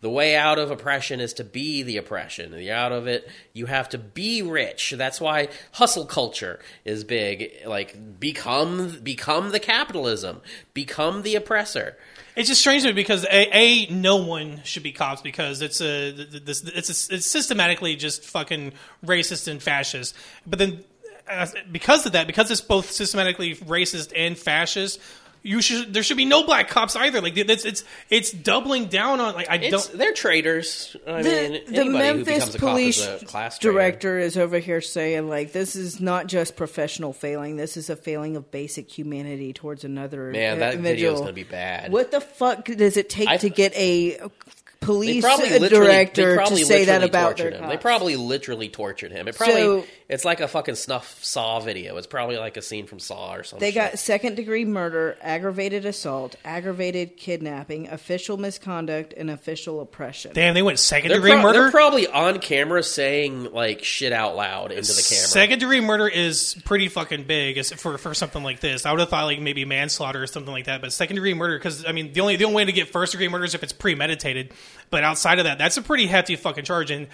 The 0.00 0.10
way 0.10 0.36
out 0.36 0.60
of 0.60 0.70
oppression 0.70 1.18
is 1.18 1.32
to 1.34 1.44
be 1.44 1.82
the 1.82 1.96
oppression. 1.96 2.52
The 2.52 2.70
out 2.70 2.92
of 2.92 3.08
it, 3.08 3.28
you 3.52 3.66
have 3.66 3.88
to 3.90 3.98
be 3.98 4.42
rich. 4.42 4.94
That's 4.96 5.20
why 5.20 5.48
hustle 5.72 6.06
culture 6.06 6.60
is 6.84 7.02
big. 7.02 7.52
Like 7.66 8.20
become 8.20 9.00
become 9.02 9.50
the 9.50 9.58
capitalism, 9.58 10.40
become 10.72 11.22
the 11.22 11.34
oppressor. 11.34 11.96
It's 12.36 12.48
just 12.48 12.60
strange 12.60 12.82
to 12.82 12.88
me 12.88 12.94
because 12.94 13.24
a, 13.24 13.56
a 13.56 13.86
no 13.86 14.16
one 14.16 14.60
should 14.62 14.84
be 14.84 14.92
cops 14.92 15.20
because 15.20 15.62
it's 15.62 15.80
a 15.80 16.12
this 16.12 16.62
it's 16.62 17.10
a, 17.10 17.14
it's 17.16 17.26
systematically 17.26 17.96
just 17.96 18.22
fucking 18.22 18.74
racist 19.04 19.48
and 19.48 19.60
fascist. 19.60 20.14
But 20.46 20.60
then 20.60 20.84
uh, 21.30 21.46
because 21.70 22.06
of 22.06 22.12
that, 22.12 22.26
because 22.26 22.50
it's 22.50 22.60
both 22.60 22.90
systematically 22.90 23.54
racist 23.56 24.12
and 24.16 24.36
fascist, 24.36 25.00
you 25.42 25.60
should 25.62 25.94
there 25.94 26.02
should 26.02 26.16
be 26.16 26.24
no 26.24 26.42
black 26.44 26.68
cops 26.68 26.96
either. 26.96 27.20
Like 27.20 27.36
it's 27.36 27.64
it's 27.64 27.84
it's 28.10 28.32
doubling 28.32 28.86
down 28.86 29.20
on 29.20 29.34
like 29.34 29.48
I 29.48 29.54
It's, 29.56 29.86
don't. 29.88 29.98
they're 29.98 30.12
traitors. 30.12 30.96
I 31.06 31.22
The, 31.22 31.28
mean, 31.30 31.52
the 31.52 31.58
anybody 31.58 31.84
who 31.86 31.90
Memphis 31.92 32.34
becomes 32.34 32.54
a 32.54 32.58
cop 32.58 32.68
police 32.70 32.98
is 32.98 33.22
a 33.22 33.24
class 33.24 33.58
traitor. 33.58 33.72
director 33.72 34.18
is 34.18 34.36
over 34.36 34.58
here 34.58 34.80
saying 34.80 35.28
like 35.28 35.52
this 35.52 35.76
is 35.76 36.00
not 36.00 36.26
just 36.26 36.56
professional 36.56 37.12
failing. 37.12 37.56
This 37.56 37.76
is 37.76 37.88
a 37.88 37.94
failing 37.96 38.36
of 38.36 38.50
basic 38.50 38.90
humanity 38.90 39.52
towards 39.52 39.84
another 39.84 40.32
Man, 40.32 40.58
that 40.58 40.74
video 40.78 41.10
individual. 41.10 41.14
is 41.14 41.20
going 41.20 41.28
to 41.28 41.32
be 41.34 41.44
bad. 41.44 41.92
What 41.92 42.10
the 42.10 42.20
fuck 42.20 42.64
does 42.64 42.96
it 42.96 43.08
take 43.08 43.28
I- 43.28 43.36
to 43.38 43.48
get 43.48 43.72
a 43.76 44.18
They 44.18 44.86
police 44.86 45.24
probably 45.24 45.50
literally, 45.58 45.86
they 45.86 46.04
director 46.04 46.36
probably 46.36 46.60
to 46.60 46.66
say 46.66 46.84
that 46.86 47.00
literally 47.02 47.08
about 47.10 47.36
tortured 47.36 47.52
their 47.54 47.60
him. 47.62 47.68
They 47.68 47.74
cops? 47.74 47.82
probably 47.82 48.16
literally 48.16 48.68
tortured 48.68 49.12
him. 49.12 49.28
It 49.28 49.36
probably 49.36 49.60
So- 49.62 49.84
it's 50.08 50.24
like 50.24 50.40
a 50.40 50.48
fucking 50.48 50.74
snuff 50.76 51.22
Saw 51.22 51.60
video. 51.60 51.96
It's 51.98 52.06
probably 52.06 52.38
like 52.38 52.56
a 52.56 52.62
scene 52.62 52.86
from 52.86 52.98
Saw 52.98 53.34
or 53.34 53.42
something. 53.42 53.66
They 53.66 53.72
got 53.72 53.98
second 53.98 54.36
degree 54.36 54.64
murder, 54.64 55.18
aggravated 55.20 55.84
assault, 55.84 56.36
aggravated 56.46 57.18
kidnapping, 57.18 57.88
official 57.88 58.38
misconduct, 58.38 59.12
and 59.14 59.30
official 59.30 59.82
oppression. 59.82 60.32
Damn, 60.32 60.54
they 60.54 60.62
went 60.62 60.78
second 60.78 61.10
They're, 61.10 61.18
degree 61.18 61.32
pro- 61.32 61.42
murder. 61.42 61.60
they're 61.60 61.70
probably 61.70 62.06
on 62.06 62.38
camera 62.38 62.82
saying 62.82 63.52
like 63.52 63.84
shit 63.84 64.12
out 64.12 64.34
loud 64.34 64.72
into 64.72 64.92
the 64.92 65.06
camera. 65.06 65.26
Second 65.26 65.58
degree 65.58 65.82
murder 65.82 66.08
is 66.08 66.56
pretty 66.64 66.88
fucking 66.88 67.24
big 67.24 67.62
for 67.76 67.98
for 67.98 68.14
something 68.14 68.42
like 68.42 68.60
this. 68.60 68.86
I 68.86 68.92
would 68.92 69.00
have 69.00 69.10
thought 69.10 69.24
like 69.26 69.40
maybe 69.40 69.66
manslaughter 69.66 70.22
or 70.22 70.26
something 70.26 70.52
like 70.52 70.64
that, 70.64 70.80
but 70.80 70.90
second 70.90 71.16
degree 71.16 71.34
murder 71.34 71.58
because 71.58 71.84
I 71.84 71.92
mean 71.92 72.14
the 72.14 72.22
only 72.22 72.36
the 72.36 72.44
only 72.44 72.56
way 72.56 72.64
to 72.64 72.72
get 72.72 72.88
first 72.88 73.12
degree 73.12 73.28
murder 73.28 73.44
is 73.44 73.54
if 73.54 73.62
it's 73.62 73.74
premeditated. 73.74 74.52
But 74.88 75.04
outside 75.04 75.38
of 75.38 75.44
that, 75.44 75.58
that's 75.58 75.76
a 75.76 75.82
pretty 75.82 76.06
hefty 76.06 76.34
fucking 76.36 76.64
charge. 76.64 76.90
And 76.90 77.08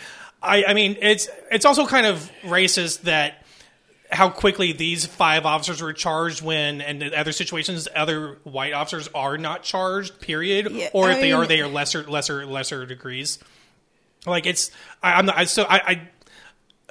I 0.45 0.65
I 0.69 0.75
mean 0.75 0.97
it's 1.01 1.29
it's 1.51 1.65
also 1.65 1.87
kind 1.87 2.07
of 2.07 2.31
racist 2.43 3.03
that 3.03 3.45
how 4.11 4.31
quickly 4.31 4.73
these 4.73 5.07
five 5.07 5.47
officers 5.47 5.83
were 5.83 5.93
charged 5.93 6.43
when 6.43 6.81
and 6.81 7.03
in 7.03 7.15
other 7.15 7.33
situations 7.33 7.89
other 7.95 8.39
white 8.45 8.73
officers 8.73 9.09
are 9.15 9.39
not 9.39 9.63
charged 9.63 10.21
period 10.21 10.71
Yeah, 10.71 10.91
or 10.93 11.11
if 11.11 11.19
I 11.19 11.21
they 11.21 11.33
are 11.33 11.47
they 11.47 11.61
are 11.61 11.69
lesser 11.69 12.05
lesser 12.05 12.47
lesser 12.47 12.87
degrees 12.87 13.39
like 14.27 14.47
it's 14.47 14.71
I, 15.03 15.15
i'm 15.15 15.27
not 15.27 15.37
I, 15.37 15.45
so 15.45 15.65
I, 15.65 15.77
I 15.77 16.09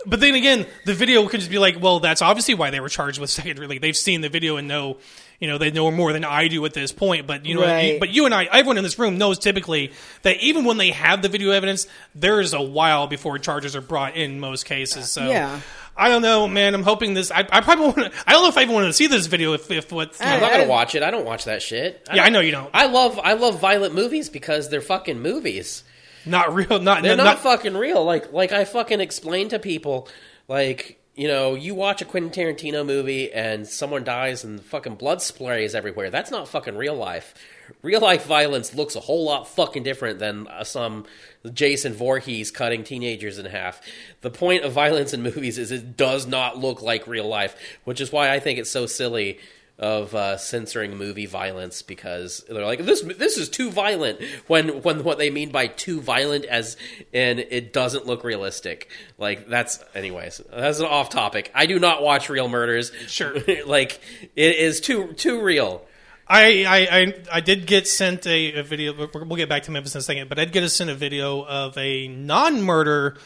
but 0.06 0.20
then 0.20 0.36
again, 0.36 0.66
the 0.86 0.94
video 0.94 1.28
could 1.28 1.40
just 1.40 1.52
be 1.52 1.60
like, 1.60 1.82
well, 1.82 2.00
that's 2.00 2.22
obviously 2.22 2.56
why 2.56 2.70
they 2.70 2.80
were 2.80 2.90
charged 2.90 3.20
with 3.20 3.30
second 3.30 3.56
degree. 3.56 3.68
Like 3.68 3.82
they've 3.82 3.96
seen 3.96 4.22
the 4.22 4.30
video 4.30 4.58
and 4.58 4.68
know, 4.68 4.98
you 5.44 5.50
know, 5.50 5.58
they 5.58 5.72
know 5.72 5.92
more 5.92 6.14
than 6.14 6.24
I 6.24 6.48
do 6.48 6.64
at 6.66 6.74
this 6.74 6.94
point. 6.94 7.28
But 7.28 7.46
you 7.46 7.56
know, 7.56 7.62
Right. 7.64 7.96
you- 7.96 8.00
but 8.00 8.10
you 8.10 8.24
and 8.24 8.34
I, 8.34 8.46
everyone 8.46 8.78
in 8.78 8.84
this 8.84 8.98
room 8.98 9.18
knows 9.18 9.38
typically 9.38 9.92
that 10.22 10.38
even 10.42 10.64
when 10.64 10.78
they 10.78 10.92
have 10.92 11.22
the 11.22 11.28
video 11.28 11.52
evidence, 11.52 11.86
there 12.16 12.40
is 12.40 12.54
a 12.54 12.62
while 12.62 13.08
before 13.08 13.38
charges 13.40 13.76
are 13.76 13.82
brought 13.82 14.16
in 14.16 14.40
most 14.40 14.66
cases. 14.66 15.12
So 15.12 15.28
Yeah. 15.28 15.60
I 15.98 16.08
don't 16.10 16.22
know, 16.22 16.48
man. 16.48 16.74
I'm 16.74 16.82
hoping 16.82 17.14
this. 17.14 17.30
I, 17.30 17.40
I 17.52 17.60
probably 17.62 17.86
want. 17.88 17.98
to 17.98 18.12
I 18.26 18.32
don't 18.32 18.44
know 18.44 18.50
if 18.50 18.58
I 18.58 18.62
even 18.64 18.74
want 18.74 18.88
to 18.88 18.94
see 18.94 19.08
this 19.08 19.28
video. 19.28 19.52
If 19.54 19.70
if 19.70 19.92
what. 19.92 20.16
I'm 20.22 20.40
not 20.40 20.52
gonna 20.52 20.66
watch 20.68 20.96
it. 20.96 21.04
I 21.04 21.12
don't 21.12 21.26
watch 21.26 21.44
that 21.44 21.62
shit. 21.62 22.08
Yeah, 22.12 22.24
I 22.24 22.30
know 22.30 22.40
you 22.40 22.52
don't. 22.52 22.70
I 22.74 22.88
love 22.88 23.20
I 23.22 23.34
love 23.34 23.60
violent 23.60 23.94
movies 23.94 24.30
because 24.30 24.70
they're 24.70 24.82
fucking 24.82 25.20
movies. 25.22 25.84
Not 26.26 26.56
real. 26.56 26.80
Not 26.80 27.04
They're 27.04 27.18
not, 27.18 27.24
not, 27.26 27.40
fucking 27.42 27.76
real. 27.76 28.04
Like 28.06 28.32
like 28.32 28.54
I 28.54 28.64
fucking 28.64 29.02
explain 29.02 29.50
to 29.50 29.60
people, 29.60 30.08
like 30.48 30.98
you 31.16 31.28
know, 31.28 31.54
you 31.54 31.76
watch 31.76 32.02
a 32.02 32.06
Quentin 32.06 32.32
Tarantino 32.32 32.84
movie 32.84 33.32
and 33.32 33.68
someone 33.68 34.04
dies 34.04 34.44
and 34.44 34.60
fucking 34.62 34.96
blood 34.96 35.22
sprays 35.22 35.76
everywhere. 35.76 36.10
That's 36.10 36.32
not 36.32 36.48
fucking 36.48 36.76
real 36.76 36.96
life. 36.96 37.36
Real 37.84 38.02
life 38.02 38.26
violence 38.26 38.74
looks 38.74 38.96
a 38.96 39.00
whole 39.00 39.24
lot 39.24 39.48
fucking 39.48 39.84
different 39.84 40.18
than 40.18 40.48
uh, 40.48 40.64
some 40.64 41.06
Jason 41.54 41.94
Voorhees 41.94 42.50
cutting 42.50 42.84
teenagers 42.84 43.38
in 43.38 43.46
half. 43.46 43.80
The 44.22 44.32
point 44.32 44.64
of 44.64 44.74
violence 44.74 45.14
in 45.14 45.22
movies 45.22 45.60
is 45.60 45.72
it 45.72 45.96
does 45.96 46.26
not 46.26 46.58
look 46.58 46.82
like 46.82 47.06
real 47.06 47.28
life, 47.28 47.56
which 47.84 48.02
is 48.02 48.12
why 48.12 48.32
I 48.32 48.40
think 48.40 48.58
it's 48.58 48.72
so 48.72 48.88
silly 48.88 49.40
of 49.80 50.14
uh, 50.14 50.38
censoring 50.38 50.96
movie 50.96 51.26
violence 51.26 51.82
because 51.82 52.46
they're 52.48 52.66
like 52.66 52.86
this 52.86 53.02
this 53.02 53.38
is 53.38 53.50
too 53.50 53.72
violent 53.72 54.22
when 54.46 54.70
when 54.84 55.04
what 55.04 55.18
they 55.18 55.32
mean 55.32 55.50
by 55.50 55.66
too 55.66 56.00
violent 56.00 56.46
as 56.46 56.78
and 57.12 57.40
it 57.40 57.74
doesn't 57.74 58.06
look 58.06 58.24
realistic 58.24 58.90
like 59.18 59.48
that's 59.48 59.84
anyways 59.96 60.42
that's 60.52 60.80
an 60.80 60.86
off 60.86 61.10
topic 61.10 61.52
i 61.56 61.66
do 61.66 61.80
not 61.80 62.04
watch 62.04 62.30
real 62.30 62.48
murders 62.48 62.92
Sure. 63.08 63.36
like 63.66 64.00
it 64.36 64.56
is 64.58 64.80
too 64.80 65.14
too 65.14 65.42
real 65.42 65.84
I, 66.26 66.64
I, 66.64 67.00
I, 67.00 67.14
I 67.34 67.40
did 67.42 67.68
get 67.68 67.86
sent 67.86 68.26
a, 68.26 68.54
a 68.54 68.64
video. 68.64 68.94
We'll 68.96 69.36
get 69.36 69.50
back 69.50 69.64
to 69.64 69.72
Memphis 69.72 69.94
in 69.94 70.00
a 70.00 70.02
second, 70.02 70.30
but 70.30 70.40
I 70.40 70.46
did 70.46 70.54
get 70.54 70.68
sent 70.70 70.90
a 70.90 70.96
video 70.96 71.46
of 71.46 71.78
a 71.78 72.08
non-murder 72.08 73.18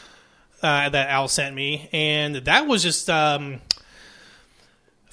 uh, 0.64 0.90
that 0.90 1.10
Al 1.10 1.28
sent 1.28 1.56
me, 1.56 1.90
and 1.94 2.38
that 2.38 2.66
was 2.66 2.82
just 2.82 3.08
um, 3.08 3.62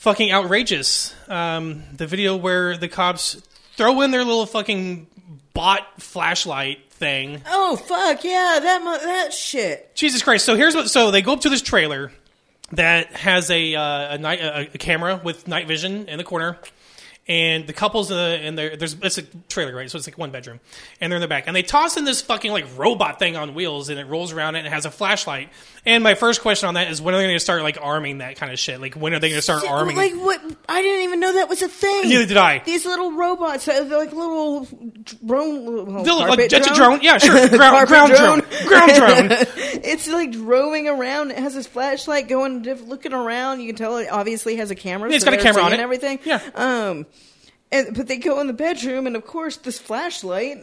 fucking 0.05 0.31
outrageous. 0.31 1.15
Um, 1.29 1.83
the 1.97 2.07
video 2.07 2.37
where 2.37 2.77
the 2.77 2.89
cops 2.89 3.41
throw 3.77 4.03
in 4.03 4.11
their 4.11 4.23
little 4.23 4.45
fucking 4.45 5.07
bot 5.55 6.01
flashlight 6.01 6.91
thing. 6.91 7.41
oh 7.49 7.77
fuck 7.77 8.23
yeah, 8.23 8.59
that 8.63 8.83
mu- 8.85 9.07
that 9.07 9.33
shit. 9.33 9.95
Jesus 9.97 10.23
Christ! 10.23 10.45
So 10.45 10.57
here's 10.57 10.75
what. 10.75 10.91
So 10.91 11.11
they 11.11 11.23
go 11.23 11.33
up 11.33 11.41
to 11.41 11.49
this 11.49 11.63
trailer 11.63 12.13
that 12.73 13.13
has 13.13 13.51
a 13.51 13.75
uh, 13.75 14.15
a, 14.15 14.19
night, 14.19 14.41
a, 14.41 14.71
a 14.75 14.79
camera 14.79 15.21
with 15.25 15.49
night 15.49 15.67
vision 15.67 16.07
in 16.09 16.19
the 16.19 16.25
corner, 16.25 16.59
and 17.27 17.67
the 17.67 17.73
couples 17.73 18.11
in, 18.11 18.17
the, 18.17 18.47
in 18.47 18.55
there. 18.55 18.77
There's 18.77 18.95
it's 19.03 19.19
a 19.19 19.23
trailer, 19.49 19.75
right? 19.75 19.91
So 19.91 19.97
it's 19.97 20.07
like 20.07 20.19
one 20.19 20.31
bedroom, 20.31 20.61
and 21.01 21.11
they're 21.11 21.17
in 21.17 21.23
the 21.23 21.29
back, 21.29 21.45
and 21.47 21.57
they 21.57 21.63
toss 21.63 21.97
in 21.97 22.05
this 22.05 22.21
fucking 22.21 22.53
like 22.53 22.67
robot 22.77 23.19
thing 23.19 23.37
on 23.37 23.55
wheels, 23.55 23.89
and 23.89 23.99
it 23.99 24.07
rolls 24.07 24.33
around 24.33 24.57
and 24.57 24.67
it 24.67 24.71
has 24.73 24.85
a 24.85 24.91
flashlight. 24.91 25.51
And 25.87 26.03
my 26.03 26.15
first 26.15 26.43
question 26.43 26.69
on 26.69 26.75
that 26.75 26.91
is 26.91 27.01
when 27.01 27.15
are 27.15 27.19
they 27.19 27.25
going 27.25 27.37
to 27.37 27.41
start 27.41 27.63
like 27.63 27.79
arming 27.81 28.19
that 28.19 28.37
kind 28.37 28.53
of 28.53 28.59
shit? 28.59 28.81
Like 28.81 28.95
when 28.95 29.15
are 29.15 29.21
they 29.21 29.29
going 29.29 29.39
to 29.39 29.43
start 29.43 29.65
arming? 29.67 29.97
Like 29.97 30.15
what? 30.15 30.41
I 30.69 30.83
didn't 30.83 31.05
even 31.05 31.21
know 31.21 31.35
that 31.35 31.49
was 31.49 31.63
a 31.63 31.69
thing. 31.69 32.09
Neither 32.09 32.27
did 32.27 32.37
I. 32.37 32.59
These 32.61 32.85
little 32.85 33.13
robots, 33.13 33.67
uh, 33.69 33.85
they're 33.85 33.99
like 33.99 34.13
little 34.13 34.67
drone. 35.27 36.05
They'll- 36.05 36.25
carpet 36.27 36.53
it's 36.53 36.67
a 36.67 36.75
drone, 36.75 37.01
yeah, 37.03 37.19
sure. 37.19 37.49
Ground, 37.55 37.89
ground 37.89 38.13
drone, 38.15 38.41
ground 38.67 38.93
drone. 38.95 39.29
it's 39.85 40.09
like 40.09 40.33
droving 40.33 40.89
around. 40.89 41.31
It 41.31 41.39
has 41.39 41.55
this 41.55 41.67
flashlight 41.67 42.29
going, 42.29 42.63
looking 42.63 43.13
around. 43.13 43.61
You 43.61 43.67
can 43.67 43.77
tell 43.77 43.97
it 43.99 44.09
obviously 44.11 44.57
has 44.57 44.71
a 44.71 44.75
camera. 44.75 45.11
It's 45.11 45.25
so 45.25 45.31
got 45.31 45.39
a 45.39 45.43
camera 45.43 45.63
on 45.63 45.73
it. 45.73 45.81
Everything. 45.81 46.19
Yeah. 46.25 46.41
Um, 46.55 47.07
and 47.75 47.95
but 47.97 48.07
they 48.09 48.17
go 48.17 48.41
in 48.41 48.47
the 48.47 48.53
bedroom, 48.53 49.07
and 49.07 49.17
of 49.17 49.27
course, 49.27 49.57
this 49.59 49.79
flashlight 49.79 50.59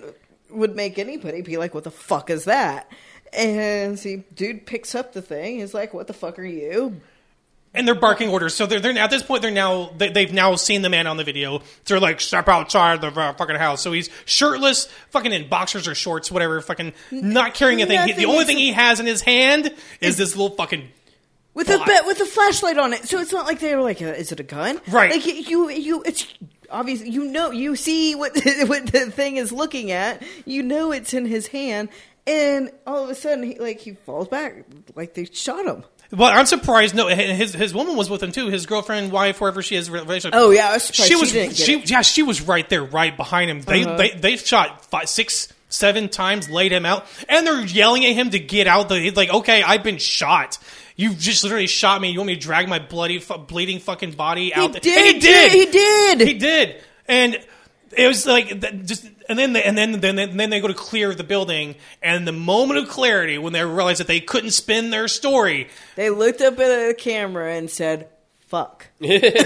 would 0.49 0.76
make 0.76 0.97
anybody 0.97 1.41
be 1.41 1.57
like, 1.57 1.74
"What 1.74 1.84
the 1.84 1.91
fuck 1.91 2.30
is 2.30 2.45
that?" 2.45 2.89
And 3.34 3.97
see, 3.99 4.24
dude 4.36 4.66
picks 4.66 4.95
up 4.95 5.14
the 5.14 5.22
thing. 5.22 5.59
He's 5.59 5.74
like, 5.74 5.93
"What 5.93 6.07
the 6.07 6.14
fuck 6.14 6.39
are 6.39 6.43
you?" 6.45 7.01
and 7.74 7.88
they're 7.88 7.95
barking 7.95 8.28
orders. 8.28 8.53
So 8.53 8.66
they're, 8.66 8.82
they're 8.82 8.97
at 8.97 9.09
this 9.12 9.24
point 9.24 9.41
they're 9.41 9.49
now 9.49 9.91
they, 9.97 10.09
they've 10.09 10.34
now 10.34 10.55
seen 10.55 10.82
the 10.82 10.89
man 10.89 11.07
on 11.07 11.16
the 11.16 11.24
video. 11.24 11.62
They're 11.86 12.01
like 12.01 12.20
step 12.20 12.49
outside 12.49 12.99
the 12.99 13.07
uh, 13.07 13.32
fucking 13.34 13.55
house. 13.55 13.82
So 13.82 13.93
he's 13.93 14.09
shirtless, 14.26 14.88
fucking 15.12 15.32
in 15.32 15.47
boxers 15.47 15.88
or 15.88 15.95
shorts, 15.95 16.30
whatever, 16.30 16.59
fucking 16.59 16.91
not 17.12 17.53
carrying 17.53 17.82
a 17.82 17.86
thing. 17.86 18.05
He- 18.07 18.14
the 18.14 18.26
only 18.26 18.43
thing 18.43 18.57
he 18.57 18.74
has 18.74 18.99
in 18.99 19.05
his 19.05 19.22
hand 19.22 19.74
is 20.01 20.18
this 20.18 20.36
little 20.36 20.53
fucking. 20.57 20.89
with 21.53 21.70
a 21.70 21.78
Bot. 21.78 21.88
be- 21.88 21.99
with 22.07 22.20
a 22.20 22.26
flashlight 22.26 22.78
on 22.78 22.91
it. 22.91 23.05
So 23.05 23.20
it's 23.20 23.32
not 23.32 23.45
like 23.45 23.59
they're 23.62 23.82
like, 23.82 24.01
uh, 24.01 24.05
is 24.07 24.34
it 24.34 24.41
a 24.41 24.43
gun? 24.43 24.82
Right. 24.89 25.12
Like 25.12 25.26
you, 25.26 25.70
you, 25.70 26.03
it's 26.05 26.28
obvious. 26.72 27.03
You 27.03 27.26
know, 27.26 27.51
you 27.51 27.76
see 27.76 28.15
what 28.15 28.34
what 28.65 28.88
the 28.88 29.11
thing 29.11 29.38
is 29.38 29.51
looking 29.51 29.91
at. 29.91 30.24
You 30.45 30.63
know, 30.63 30.91
it's 30.91 31.13
in 31.13 31.26
his 31.26 31.47
hand, 31.47 31.89
and 32.26 32.72
all 32.88 33.03
of 33.03 33.09
a 33.09 33.15
sudden, 33.15 33.43
he, 33.43 33.59
like 33.59 33.80
he 33.80 33.93
falls 33.93 34.28
back, 34.28 34.63
like 34.95 35.13
they 35.13 35.26
shot 35.26 35.65
him. 35.65 35.84
Well, 36.11 36.30
I'm 36.30 36.45
surprised. 36.45 36.93
No, 36.93 37.07
his 37.07 37.53
his 37.53 37.74
woman 37.74 37.95
was 37.95 38.09
with 38.09 38.22
him 38.22 38.32
too. 38.34 38.47
His 38.49 38.65
girlfriend, 38.65 39.11
wife, 39.13 39.39
wherever 39.39 39.61
she 39.61 39.76
is, 39.76 39.89
relationship. 39.89 40.38
Oh 40.38 40.51
yeah, 40.51 40.74
was 40.74 40.91
she 40.93 41.03
she, 41.03 41.15
was 41.15 41.57
she 41.57 41.80
yeah 41.86 42.01
she 42.01 42.24
was 42.24 42.41
right 42.41 42.67
there, 42.67 42.84
right 42.84 43.15
behind 43.15 43.49
him. 43.49 43.61
They 43.61 43.86
Uh-huh. 43.86 43.95
they 43.95 44.09
they 44.09 44.36
shot 44.36 44.86
five, 44.86 45.07
six, 45.07 45.47
seven 45.69 46.09
times, 46.09 46.49
laid 46.49 46.74
him 46.74 46.86
out, 46.86 47.05
and 47.30 47.47
they're 47.47 47.61
yelling 47.65 48.03
at 48.05 48.11
him 48.11 48.32
to 48.32 48.39
get 48.39 48.67
out. 48.67 48.89
The 48.89 48.99
he's 48.99 49.15
like, 49.15 49.30
okay, 49.34 49.63
I've 49.63 49.84
been 49.84 49.99
shot. 49.99 50.57
You 50.96 51.14
just 51.14 51.44
literally 51.44 51.68
shot 51.68 52.02
me. 52.02 52.12
You 52.12 52.20
want 52.20 52.28
me 52.28 52.36
to 52.36 52.39
drag 52.39 52.68
my 52.68 52.80
bloody, 52.80 53.20
fu- 53.20 53.38
bleeding 53.38 53.80
fucking 53.80 54.12
body 54.12 54.54
out? 54.54 54.62
He 54.62 54.80
there? 54.80 54.82
did. 54.82 54.98
And 54.98 55.16
he 55.16 55.20
did. 55.20 55.52
He 55.52 55.66
did. 55.66 56.28
He 56.28 56.34
did. 56.34 56.84
And 57.08 57.46
it 57.96 58.08
was 58.08 58.26
like 58.26 58.62
that 58.62 58.86
just, 58.86 59.08
and 59.28 59.38
then 59.38 59.54
they, 59.54 59.64
and 59.64 59.78
then 59.78 60.00
then 60.00 60.16
then 60.16 60.38
then 60.38 60.50
they 60.50 60.60
go 60.62 60.68
to 60.68 60.74
clear 60.74 61.14
the 61.14 61.24
building, 61.24 61.76
and 62.02 62.28
the 62.28 62.32
moment 62.32 62.80
of 62.80 62.89
clarity 62.89 63.38
when 63.38 63.54
they 63.54 63.64
realized 63.64 64.00
that 64.00 64.08
they 64.08 64.20
couldn't 64.20 64.52
spin 64.52 64.89
their 64.89 65.08
story, 65.08 65.68
They 65.96 66.10
looked 66.10 66.42
up 66.42 66.54
at 66.54 66.88
the 66.88 66.96
camera 66.98 67.54
and 67.54 67.70
said, 67.70 68.08
"Fuck." 68.48 68.88
they 69.00 69.20
did. 69.20 69.46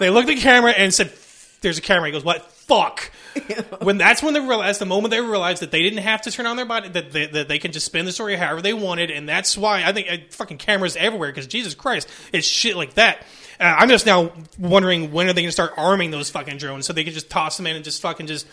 They 0.00 0.10
looked 0.10 0.28
at 0.30 0.36
the 0.36 0.40
camera 0.40 0.72
and 0.72 0.92
said, 0.92 1.12
"There's 1.60 1.78
a 1.78 1.82
camera." 1.82 2.08
He 2.08 2.12
goes, 2.12 2.24
"What? 2.24 2.50
Fuck." 2.66 3.10
when 3.82 3.98
that's 3.98 4.22
when 4.22 4.34
they 4.34 4.40
realized, 4.40 4.80
the 4.80 4.86
moment 4.86 5.10
they 5.10 5.20
realized 5.20 5.62
that 5.62 5.70
they 5.70 5.82
didn't 5.82 6.02
have 6.02 6.22
to 6.22 6.30
turn 6.30 6.46
on 6.46 6.56
their 6.56 6.66
body, 6.66 6.88
that 6.88 7.12
they, 7.12 7.26
that 7.26 7.48
they 7.48 7.58
can 7.58 7.72
just 7.72 7.86
spin 7.86 8.04
the 8.04 8.12
story 8.12 8.36
however 8.36 8.62
they 8.62 8.72
wanted, 8.72 9.10
and 9.10 9.28
that's 9.28 9.56
why 9.56 9.84
I 9.84 9.92
think 9.92 10.08
uh, 10.10 10.16
fucking 10.30 10.58
cameras 10.58 10.96
everywhere. 10.96 11.30
Because 11.30 11.46
Jesus 11.46 11.74
Christ, 11.74 12.08
it's 12.32 12.46
shit 12.46 12.76
like 12.76 12.94
that. 12.94 13.24
Uh, 13.60 13.64
I'm 13.78 13.88
just 13.88 14.06
now 14.06 14.32
wondering 14.58 15.12
when 15.12 15.28
are 15.28 15.32
they 15.32 15.42
going 15.42 15.48
to 15.48 15.52
start 15.52 15.74
arming 15.76 16.10
those 16.10 16.30
fucking 16.30 16.58
drones 16.58 16.86
so 16.86 16.92
they 16.92 17.04
can 17.04 17.14
just 17.14 17.30
toss 17.30 17.56
them 17.56 17.66
in 17.66 17.76
and 17.76 17.84
just 17.84 18.02
fucking 18.02 18.26
just 18.26 18.46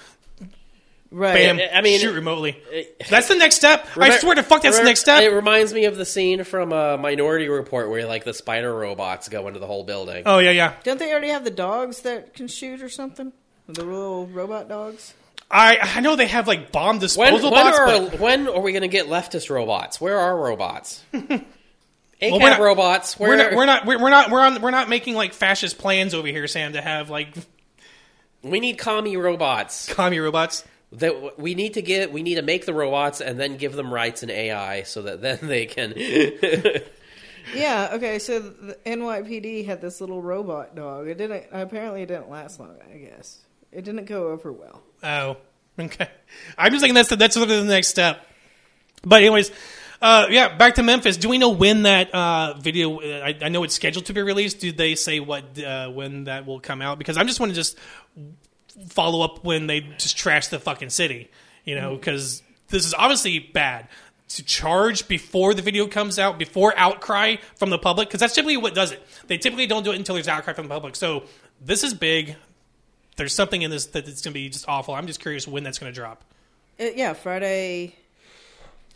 Right. 1.13 1.33
bam, 1.33 1.59
I 1.73 1.81
mean, 1.81 1.99
shoot 1.99 2.13
remotely. 2.13 2.57
That's 3.09 3.27
the 3.27 3.35
next 3.35 3.55
step. 3.55 3.85
I 3.97 4.09
Remem- 4.09 4.19
swear 4.19 4.35
to 4.35 4.43
fuck, 4.43 4.61
that's 4.61 4.77
the 4.77 4.85
next 4.85 5.01
step. 5.01 5.21
It 5.21 5.33
reminds 5.33 5.73
me 5.73 5.83
of 5.83 5.97
the 5.97 6.05
scene 6.05 6.45
from 6.45 6.71
uh, 6.71 6.95
Minority 6.95 7.49
Report 7.49 7.89
where 7.89 8.05
like 8.07 8.23
the 8.23 8.33
spider 8.33 8.73
robots 8.73 9.27
go 9.27 9.45
into 9.49 9.59
the 9.59 9.67
whole 9.67 9.83
building. 9.83 10.23
Oh 10.25 10.39
yeah, 10.39 10.51
yeah. 10.51 10.75
Don't 10.83 10.99
they 10.99 11.11
already 11.11 11.27
have 11.27 11.43
the 11.43 11.51
dogs 11.51 12.03
that 12.03 12.33
can 12.33 12.47
shoot 12.47 12.81
or 12.81 12.87
something? 12.87 13.33
The 13.73 13.83
little 13.85 14.27
robot 14.27 14.67
dogs. 14.69 15.13
I 15.49 15.77
I 15.81 15.99
know 16.01 16.15
they 16.15 16.27
have 16.27 16.47
like 16.47 16.71
bomb 16.71 16.99
disposal 16.99 17.51
when 17.51 17.63
bots, 17.65 17.77
are 17.79 17.85
but 18.09 18.19
when 18.19 18.47
are 18.47 18.61
we 18.61 18.71
going 18.71 18.83
to 18.83 18.87
get 18.87 19.07
leftist 19.07 19.49
robots? 19.49 19.99
Where 19.99 20.17
are 20.17 20.37
robots? 20.37 21.03
ACAB 21.13 21.43
we're 22.21 22.39
not- 22.39 22.59
robots. 22.59 23.19
Where 23.19 23.29
we're 23.29 23.37
not 23.37 23.53
we're 23.55 23.65
not 23.65 23.85
we're 23.85 23.99
we're 24.01 24.09
not 24.09 24.29
we're 24.31 24.41
on 24.41 24.61
we're 24.61 24.71
not 24.71 24.89
making 24.89 25.15
like 25.15 25.33
fascist 25.33 25.77
plans 25.77 26.13
over 26.13 26.27
here, 26.27 26.47
Sam, 26.47 26.73
to 26.73 26.81
have 26.81 27.09
like 27.09 27.33
we 28.43 28.59
need 28.59 28.77
commie 28.77 29.17
robots. 29.17 29.91
commie 29.93 30.19
robots. 30.19 30.63
That 30.93 31.39
we 31.39 31.55
need 31.55 31.75
to 31.75 31.81
get. 31.81 32.11
We 32.11 32.21
need 32.21 32.35
to 32.35 32.41
make 32.41 32.65
the 32.65 32.73
robots 32.73 33.21
and 33.21 33.39
then 33.39 33.55
give 33.55 33.73
them 33.73 33.93
rights 33.93 34.23
in 34.23 34.29
AI 34.29 34.83
so 34.83 35.03
that 35.03 35.21
then 35.21 35.39
they 35.43 35.65
can. 35.65 35.93
Yeah. 37.55 37.89
Okay. 37.93 38.19
So 38.19 38.39
the 38.39 38.77
NYPD 38.85 39.65
had 39.65 39.81
this 39.81 39.99
little 39.99 40.21
robot 40.21 40.75
dog. 40.75 41.07
It 41.07 41.17
didn't. 41.17 41.45
Apparently, 41.51 42.03
it 42.03 42.05
didn't 42.05 42.29
last 42.29 42.59
long. 42.59 42.75
I 42.93 42.97
guess 42.97 43.39
it 43.71 43.83
didn't 43.83 44.05
go 44.05 44.29
over 44.29 44.51
well. 44.51 44.81
Oh, 45.03 45.37
okay. 45.79 46.09
I'm 46.57 46.71
just 46.71 46.81
thinking 46.81 46.95
that's 46.95 47.09
the, 47.09 47.15
that's 47.15 47.35
sort 47.35 47.49
of 47.49 47.57
the 47.57 47.63
next 47.63 47.87
step. 47.87 48.25
But 49.03 49.21
anyways, 49.21 49.51
uh, 50.01 50.27
yeah, 50.29 50.55
back 50.55 50.75
to 50.75 50.83
Memphis. 50.83 51.17
Do 51.17 51.29
we 51.29 51.37
know 51.37 51.49
when 51.49 51.83
that 51.83 52.13
uh, 52.13 52.55
video? 52.59 52.99
uh, 52.99 53.25
I, 53.25 53.37
I 53.41 53.49
know 53.49 53.63
it's 53.63 53.75
scheduled 53.75 54.05
to 54.05 54.13
be 54.13 54.21
released. 54.21 54.59
Do 54.59 54.71
they 54.71 54.95
say 54.95 55.19
what 55.19 55.57
uh, 55.59 55.89
when 55.89 56.25
that 56.25 56.45
will 56.45 56.59
come 56.59 56.81
out? 56.81 56.97
Because 56.97 57.17
I'm 57.17 57.27
just 57.27 57.39
want 57.39 57.51
to 57.51 57.55
just 57.55 57.77
follow 58.87 59.23
up 59.23 59.43
when 59.43 59.67
they 59.67 59.81
just 59.81 60.17
trash 60.17 60.47
the 60.47 60.59
fucking 60.59 60.89
city. 60.89 61.29
You 61.65 61.75
know, 61.75 61.95
because 61.95 62.41
this 62.69 62.85
is 62.85 62.93
obviously 62.95 63.37
bad 63.39 63.87
to 64.29 64.43
charge 64.43 65.07
before 65.07 65.53
the 65.53 65.61
video 65.61 65.87
comes 65.87 66.17
out, 66.17 66.39
before 66.39 66.73
outcry 66.77 67.35
from 67.55 67.69
the 67.69 67.77
public, 67.77 68.07
because 68.07 68.21
that's 68.21 68.33
typically 68.33 68.57
what 68.57 68.73
does 68.73 68.91
it. 68.91 69.03
They 69.27 69.37
typically 69.37 69.67
don't 69.67 69.83
do 69.83 69.91
it 69.91 69.97
until 69.97 70.15
there's 70.15 70.27
outcry 70.27 70.53
from 70.53 70.67
the 70.67 70.73
public. 70.73 70.95
So 70.95 71.23
this 71.59 71.83
is 71.83 71.93
big. 71.93 72.35
There's 73.17 73.33
something 73.33 73.61
in 73.61 73.71
this 73.71 73.87
that 73.87 74.07
it's 74.07 74.21
going 74.21 74.33
to 74.33 74.39
be 74.39 74.49
just 74.49 74.67
awful. 74.67 74.93
I'm 74.93 75.07
just 75.07 75.19
curious 75.19 75.47
when 75.47 75.63
that's 75.63 75.79
going 75.79 75.91
to 75.91 75.95
drop. 75.95 76.23
Uh, 76.79 76.85
yeah, 76.95 77.13
Friday 77.13 77.95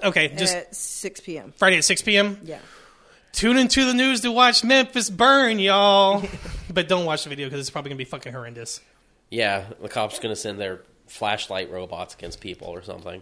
Okay, 0.03 0.29
just 0.35 0.55
at 0.55 0.75
six 0.75 1.19
p.m. 1.19 1.53
Friday 1.57 1.77
at 1.77 1.83
6 1.85 2.01
p.m. 2.01 2.39
Yeah. 2.43 2.59
Tune 3.31 3.57
into 3.57 3.85
the 3.85 3.93
news 3.93 4.21
to 4.21 4.31
watch 4.31 4.63
Memphis 4.63 5.09
burn, 5.09 5.59
y'all. 5.59 6.23
but 6.73 6.87
don't 6.87 7.05
watch 7.05 7.23
the 7.23 7.29
video 7.29 7.47
because 7.47 7.59
it's 7.59 7.69
probably 7.69 7.89
going 7.89 7.97
to 7.97 8.03
be 8.03 8.09
fucking 8.09 8.33
horrendous. 8.33 8.81
Yeah, 9.29 9.65
the 9.81 9.89
cops 9.89 10.19
are 10.19 10.21
going 10.21 10.33
to 10.33 10.39
send 10.39 10.59
their 10.59 10.81
flashlight 11.07 11.71
robots 11.71 12.13
against 12.13 12.39
people 12.39 12.67
or 12.67 12.81
something. 12.81 13.21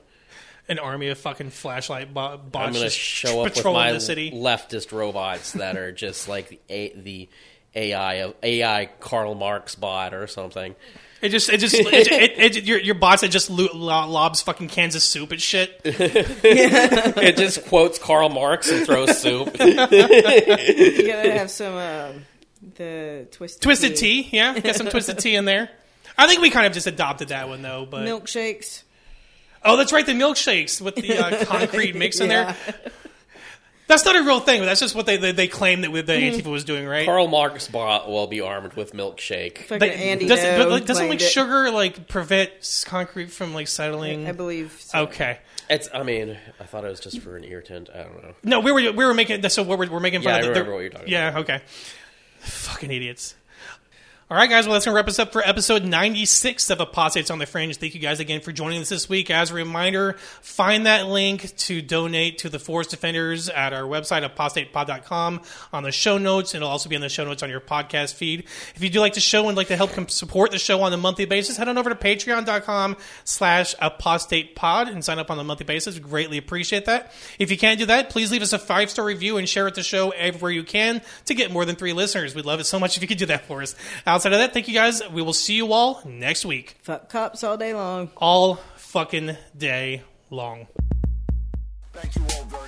An 0.70 0.80
army 0.80 1.10
of 1.10 1.18
fucking 1.18 1.50
flashlight 1.50 2.14
bo- 2.14 2.38
bots 2.38 2.56
I'm 2.56 2.72
going 2.72 2.74
to 2.76 2.80
just 2.82 2.98
show 2.98 3.44
up 3.44 3.56
with 3.56 3.66
my 3.66 3.92
the 3.92 4.00
city. 4.00 4.32
leftist 4.32 4.92
robots 4.92 5.54
that 5.54 5.76
are 5.78 5.92
just 5.92 6.28
like 6.30 6.62
the 6.68 6.94
the 6.96 7.30
AI 7.76 8.34
AI 8.44 8.86
Karl 9.00 9.36
Marx 9.36 9.76
bot 9.76 10.14
or 10.14 10.28
something. 10.28 10.76
It 11.22 11.30
just, 11.30 11.48
it 11.50 11.60
just, 11.62 11.74
it, 11.76 11.86
it, 11.88 12.58
it, 12.58 12.64
your, 12.66 12.78
your 12.80 12.96
bots 12.96 13.22
that 13.22 13.30
just 13.30 13.50
lo- 13.50 13.70
lo- 13.74 14.10
lobs 14.10 14.42
fucking 14.42 14.68
cans 14.68 14.94
of 14.96 15.02
soup 15.02 15.32
and 15.32 15.42
shit. 15.42 15.80
It 15.86 17.38
just 17.38 17.66
quotes 17.68 17.98
Karl 17.98 18.28
Marx 18.28 18.70
and 18.70 18.86
throws 18.86 19.18
soup. 19.20 19.56
You 19.60 19.76
gotta 21.08 21.32
have 21.32 21.50
some 21.50 21.76
um, 21.76 22.26
the 22.76 23.28
twisted 23.32 23.62
Twisted 23.62 23.96
tea, 23.96 24.28
yeah, 24.34 24.60
got 24.60 24.76
some 24.76 24.88
twisted 24.88 25.18
tea 25.20 25.36
in 25.36 25.46
there. 25.46 25.70
I 26.18 26.28
think 26.28 26.42
we 26.42 26.50
kind 26.50 26.68
of 26.68 26.74
just 26.74 26.88
adopted 26.88 27.30
that 27.30 27.48
one 27.48 27.62
though, 27.62 27.88
but 27.90 28.06
milkshakes. 28.06 28.84
oh, 29.64 29.78
that's 29.78 29.94
right, 29.94 30.06
the 30.06 30.12
milkshakes 30.12 30.82
with 30.82 30.96
the 30.96 31.18
uh, 31.18 31.46
concrete 31.46 31.96
mix 31.96 32.20
in 32.20 32.30
Yeah. 32.32 32.54
there. 32.68 32.76
That's 33.88 34.06
not 34.06 34.16
a 34.16 34.24
real 34.24 34.40
thing, 34.40 34.62
but 34.62 34.66
that's 34.66 34.80
just 34.80 34.96
what 34.96 35.06
they 35.06 35.18
they, 35.18 35.32
they 35.32 35.48
claim 35.48 35.82
that 35.82 35.92
the 35.92 36.02
hmm. 36.02 36.24
Antifa 36.24 36.52
was 36.52 36.64
doing, 36.64 36.88
right? 36.88 37.06
Karl 37.06 37.28
Marx 37.28 37.68
bot 37.68 38.10
will 38.10 38.28
be 38.28 38.42
armed 38.42 38.74
with 38.74 38.94
milkshake. 38.94 39.60
Fucking 39.60 39.80
But 39.80 39.90
Andy 39.90 40.28
doesn't, 40.28 40.58
but, 40.58 40.70
like, 40.70 40.86
doesn't 40.86 41.08
like 41.08 41.20
claimed 41.20 41.22
it. 41.22 41.32
sugar 41.32 41.70
like 41.72 42.08
prevent 42.08 42.52
s- 42.60 42.84
concrete 42.84 43.32
from 43.32 43.54
like 43.54 43.68
settling? 43.68 44.28
I 44.28 44.32
believe. 44.32 44.78
So. 44.80 45.04
Okay. 45.04 45.40
It's. 45.70 45.90
I 45.94 46.04
mean, 46.04 46.38
I 46.60 46.64
thought 46.64 46.86
it 46.86 46.90
was 46.90 47.00
just 47.00 47.20
for 47.20 47.36
an 47.36 47.44
irritant. 47.44 47.90
I 47.94 48.04
don't 48.04 48.24
know. 48.24 48.34
No, 48.44 48.60
we 48.62 48.72
were 48.72 48.92
we 48.92 49.06
were 49.06 49.14
making 49.14 49.48
so 49.50 49.64
we're, 49.64 49.90
we're 49.90 50.00
making 50.00 50.22
fun 50.22 50.34
Yeah, 50.34 50.40
of 50.40 50.40
I 50.40 50.42
the, 50.42 50.50
remember 50.50 50.72
the- 50.72 50.76
what 50.76 50.82
you're 50.82 50.90
talking 50.90 51.10
Yeah, 51.10 51.40
okay. 51.40 51.62
Fucking 52.40 52.92
idiots. 52.92 53.36
All 54.34 54.40
right, 54.40 54.50
guys. 54.50 54.66
Well, 54.66 54.74
that's 54.74 54.86
gonna 54.86 54.96
wrap 54.96 55.08
us 55.08 55.20
up 55.20 55.32
for 55.32 55.48
episode 55.48 55.86
96 55.86 56.72
of 56.72 56.80
Apostates 56.80 57.30
on 57.30 57.38
the 57.38 57.46
Fringe. 57.46 57.78
Thank 57.78 57.94
you 57.94 58.00
guys 58.00 58.20
again 58.20 58.42
for 58.42 58.52
joining 58.52 58.82
us 58.82 58.90
this 58.90 59.08
week. 59.08 59.30
As 59.30 59.52
a 59.52 59.54
reminder, 59.54 60.14
find 60.42 60.88
that 60.88 61.06
link 61.06 61.56
to 61.56 61.84
donate 61.84 62.40
to 62.40 62.50
the 62.50 62.58
Forest 62.58 62.90
Defenders 62.90 63.48
at 63.48 63.74
our 63.74 63.84
website, 63.84 64.28
apostatepod.com, 64.28 65.42
on 65.72 65.84
the 65.84 65.92
show 65.92 66.18
notes. 66.18 66.56
It'll 66.56 66.68
also 66.68 66.90
be 66.90 66.96
in 66.96 67.02
the 67.02 67.10
show 67.10 67.24
notes 67.26 67.44
on 67.44 67.52
your 67.52 67.60
podcast 67.60 68.16
feed. 68.16 68.46
If 68.74 68.82
you 68.82 68.90
do 68.90 69.02
like 69.02 69.14
the 69.14 69.20
show 69.20 69.48
and 69.50 69.56
like 69.56 69.68
to 69.68 69.76
help 69.76 70.10
support 70.10 70.50
the 70.50 70.58
show 70.58 70.82
on 70.82 70.92
a 70.94 70.98
monthly 70.98 71.26
basis, 71.26 71.56
head 71.56 71.70
on 71.70 71.78
over 71.78 71.92
to 71.92 71.96
patreon.com 71.96 72.98
slash 73.26 73.76
apostatepod 73.76 74.88
and 74.88 75.06
sign 75.06 75.20
up 75.20 75.30
on 75.30 75.38
a 75.38 75.44
monthly 75.44 75.66
basis. 75.66 75.94
We 75.94 76.02
greatly 76.02 76.40
appreciate 76.40 76.86
that. 76.86 77.14
If 77.38 77.52
you 77.52 77.58
can't 77.60 77.78
do 77.78 77.86
that, 77.86 78.10
please 78.10 78.32
leave 78.32 78.42
us 78.42 78.52
a 78.52 78.58
five 78.58 78.90
star 78.90 79.06
review 79.06 79.38
and 79.38 79.48
share 79.48 79.68
it 79.68 79.76
the 79.76 79.84
show 79.84 80.10
everywhere 80.10 80.50
you 80.50 80.64
can 80.64 81.04
to 81.26 81.36
get 81.36 81.52
more 81.52 81.66
than 81.66 81.76
three 81.76 81.94
listeners. 81.94 82.34
We'd 82.34 82.46
love 82.46 82.60
it 82.60 82.64
so 82.64 82.80
much 82.80 82.98
if 82.98 83.04
you 83.04 83.08
could 83.08 83.20
do 83.20 83.28
that 83.28 83.46
for 83.46 83.62
us. 83.62 83.76
Outside 84.08 84.23
of 84.32 84.40
that, 84.40 84.54
thank 84.54 84.68
you 84.68 84.74
guys. 84.74 85.02
We 85.10 85.22
will 85.22 85.34
see 85.34 85.56
you 85.56 85.74
all 85.74 86.02
next 86.06 86.46
week. 86.46 86.78
Fuck 86.84 87.10
cops 87.10 87.44
all 87.44 87.58
day 87.58 87.74
long. 87.74 88.12
All 88.16 88.56
fucking 88.78 89.36
day 89.58 90.04
long. 90.30 90.68
Thank 91.92 92.16
you 92.16 92.22
all 92.38 92.46
very 92.46 92.63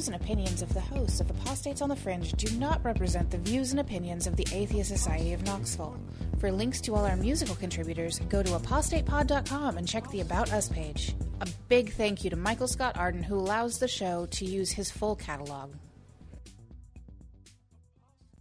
views 0.00 0.08
and 0.08 0.16
opinions 0.16 0.62
of 0.62 0.72
the 0.72 0.80
hosts 0.80 1.20
of 1.20 1.28
Apostates 1.28 1.82
on 1.82 1.90
the 1.90 1.94
Fringe 1.94 2.32
do 2.32 2.58
not 2.58 2.82
represent 2.82 3.30
the 3.30 3.36
views 3.36 3.72
and 3.72 3.80
opinions 3.80 4.26
of 4.26 4.34
the 4.34 4.46
Atheist 4.50 4.88
Society 4.88 5.34
of 5.34 5.44
Knoxville. 5.44 5.94
For 6.38 6.50
links 6.50 6.80
to 6.82 6.94
all 6.94 7.04
our 7.04 7.18
musical 7.18 7.54
contributors, 7.54 8.18
go 8.30 8.42
to 8.42 8.52
apostatepod.com 8.52 9.76
and 9.76 9.86
check 9.86 10.08
the 10.08 10.22
About 10.22 10.50
Us 10.54 10.70
page. 10.70 11.14
A 11.42 11.48
big 11.68 11.92
thank 11.92 12.24
you 12.24 12.30
to 12.30 12.36
Michael 12.36 12.66
Scott 12.66 12.96
Arden, 12.96 13.22
who 13.22 13.34
allows 13.34 13.78
the 13.78 13.88
show 13.88 14.24
to 14.30 14.46
use 14.46 14.70
his 14.70 14.90
full 14.90 15.16
catalog. 15.16 15.74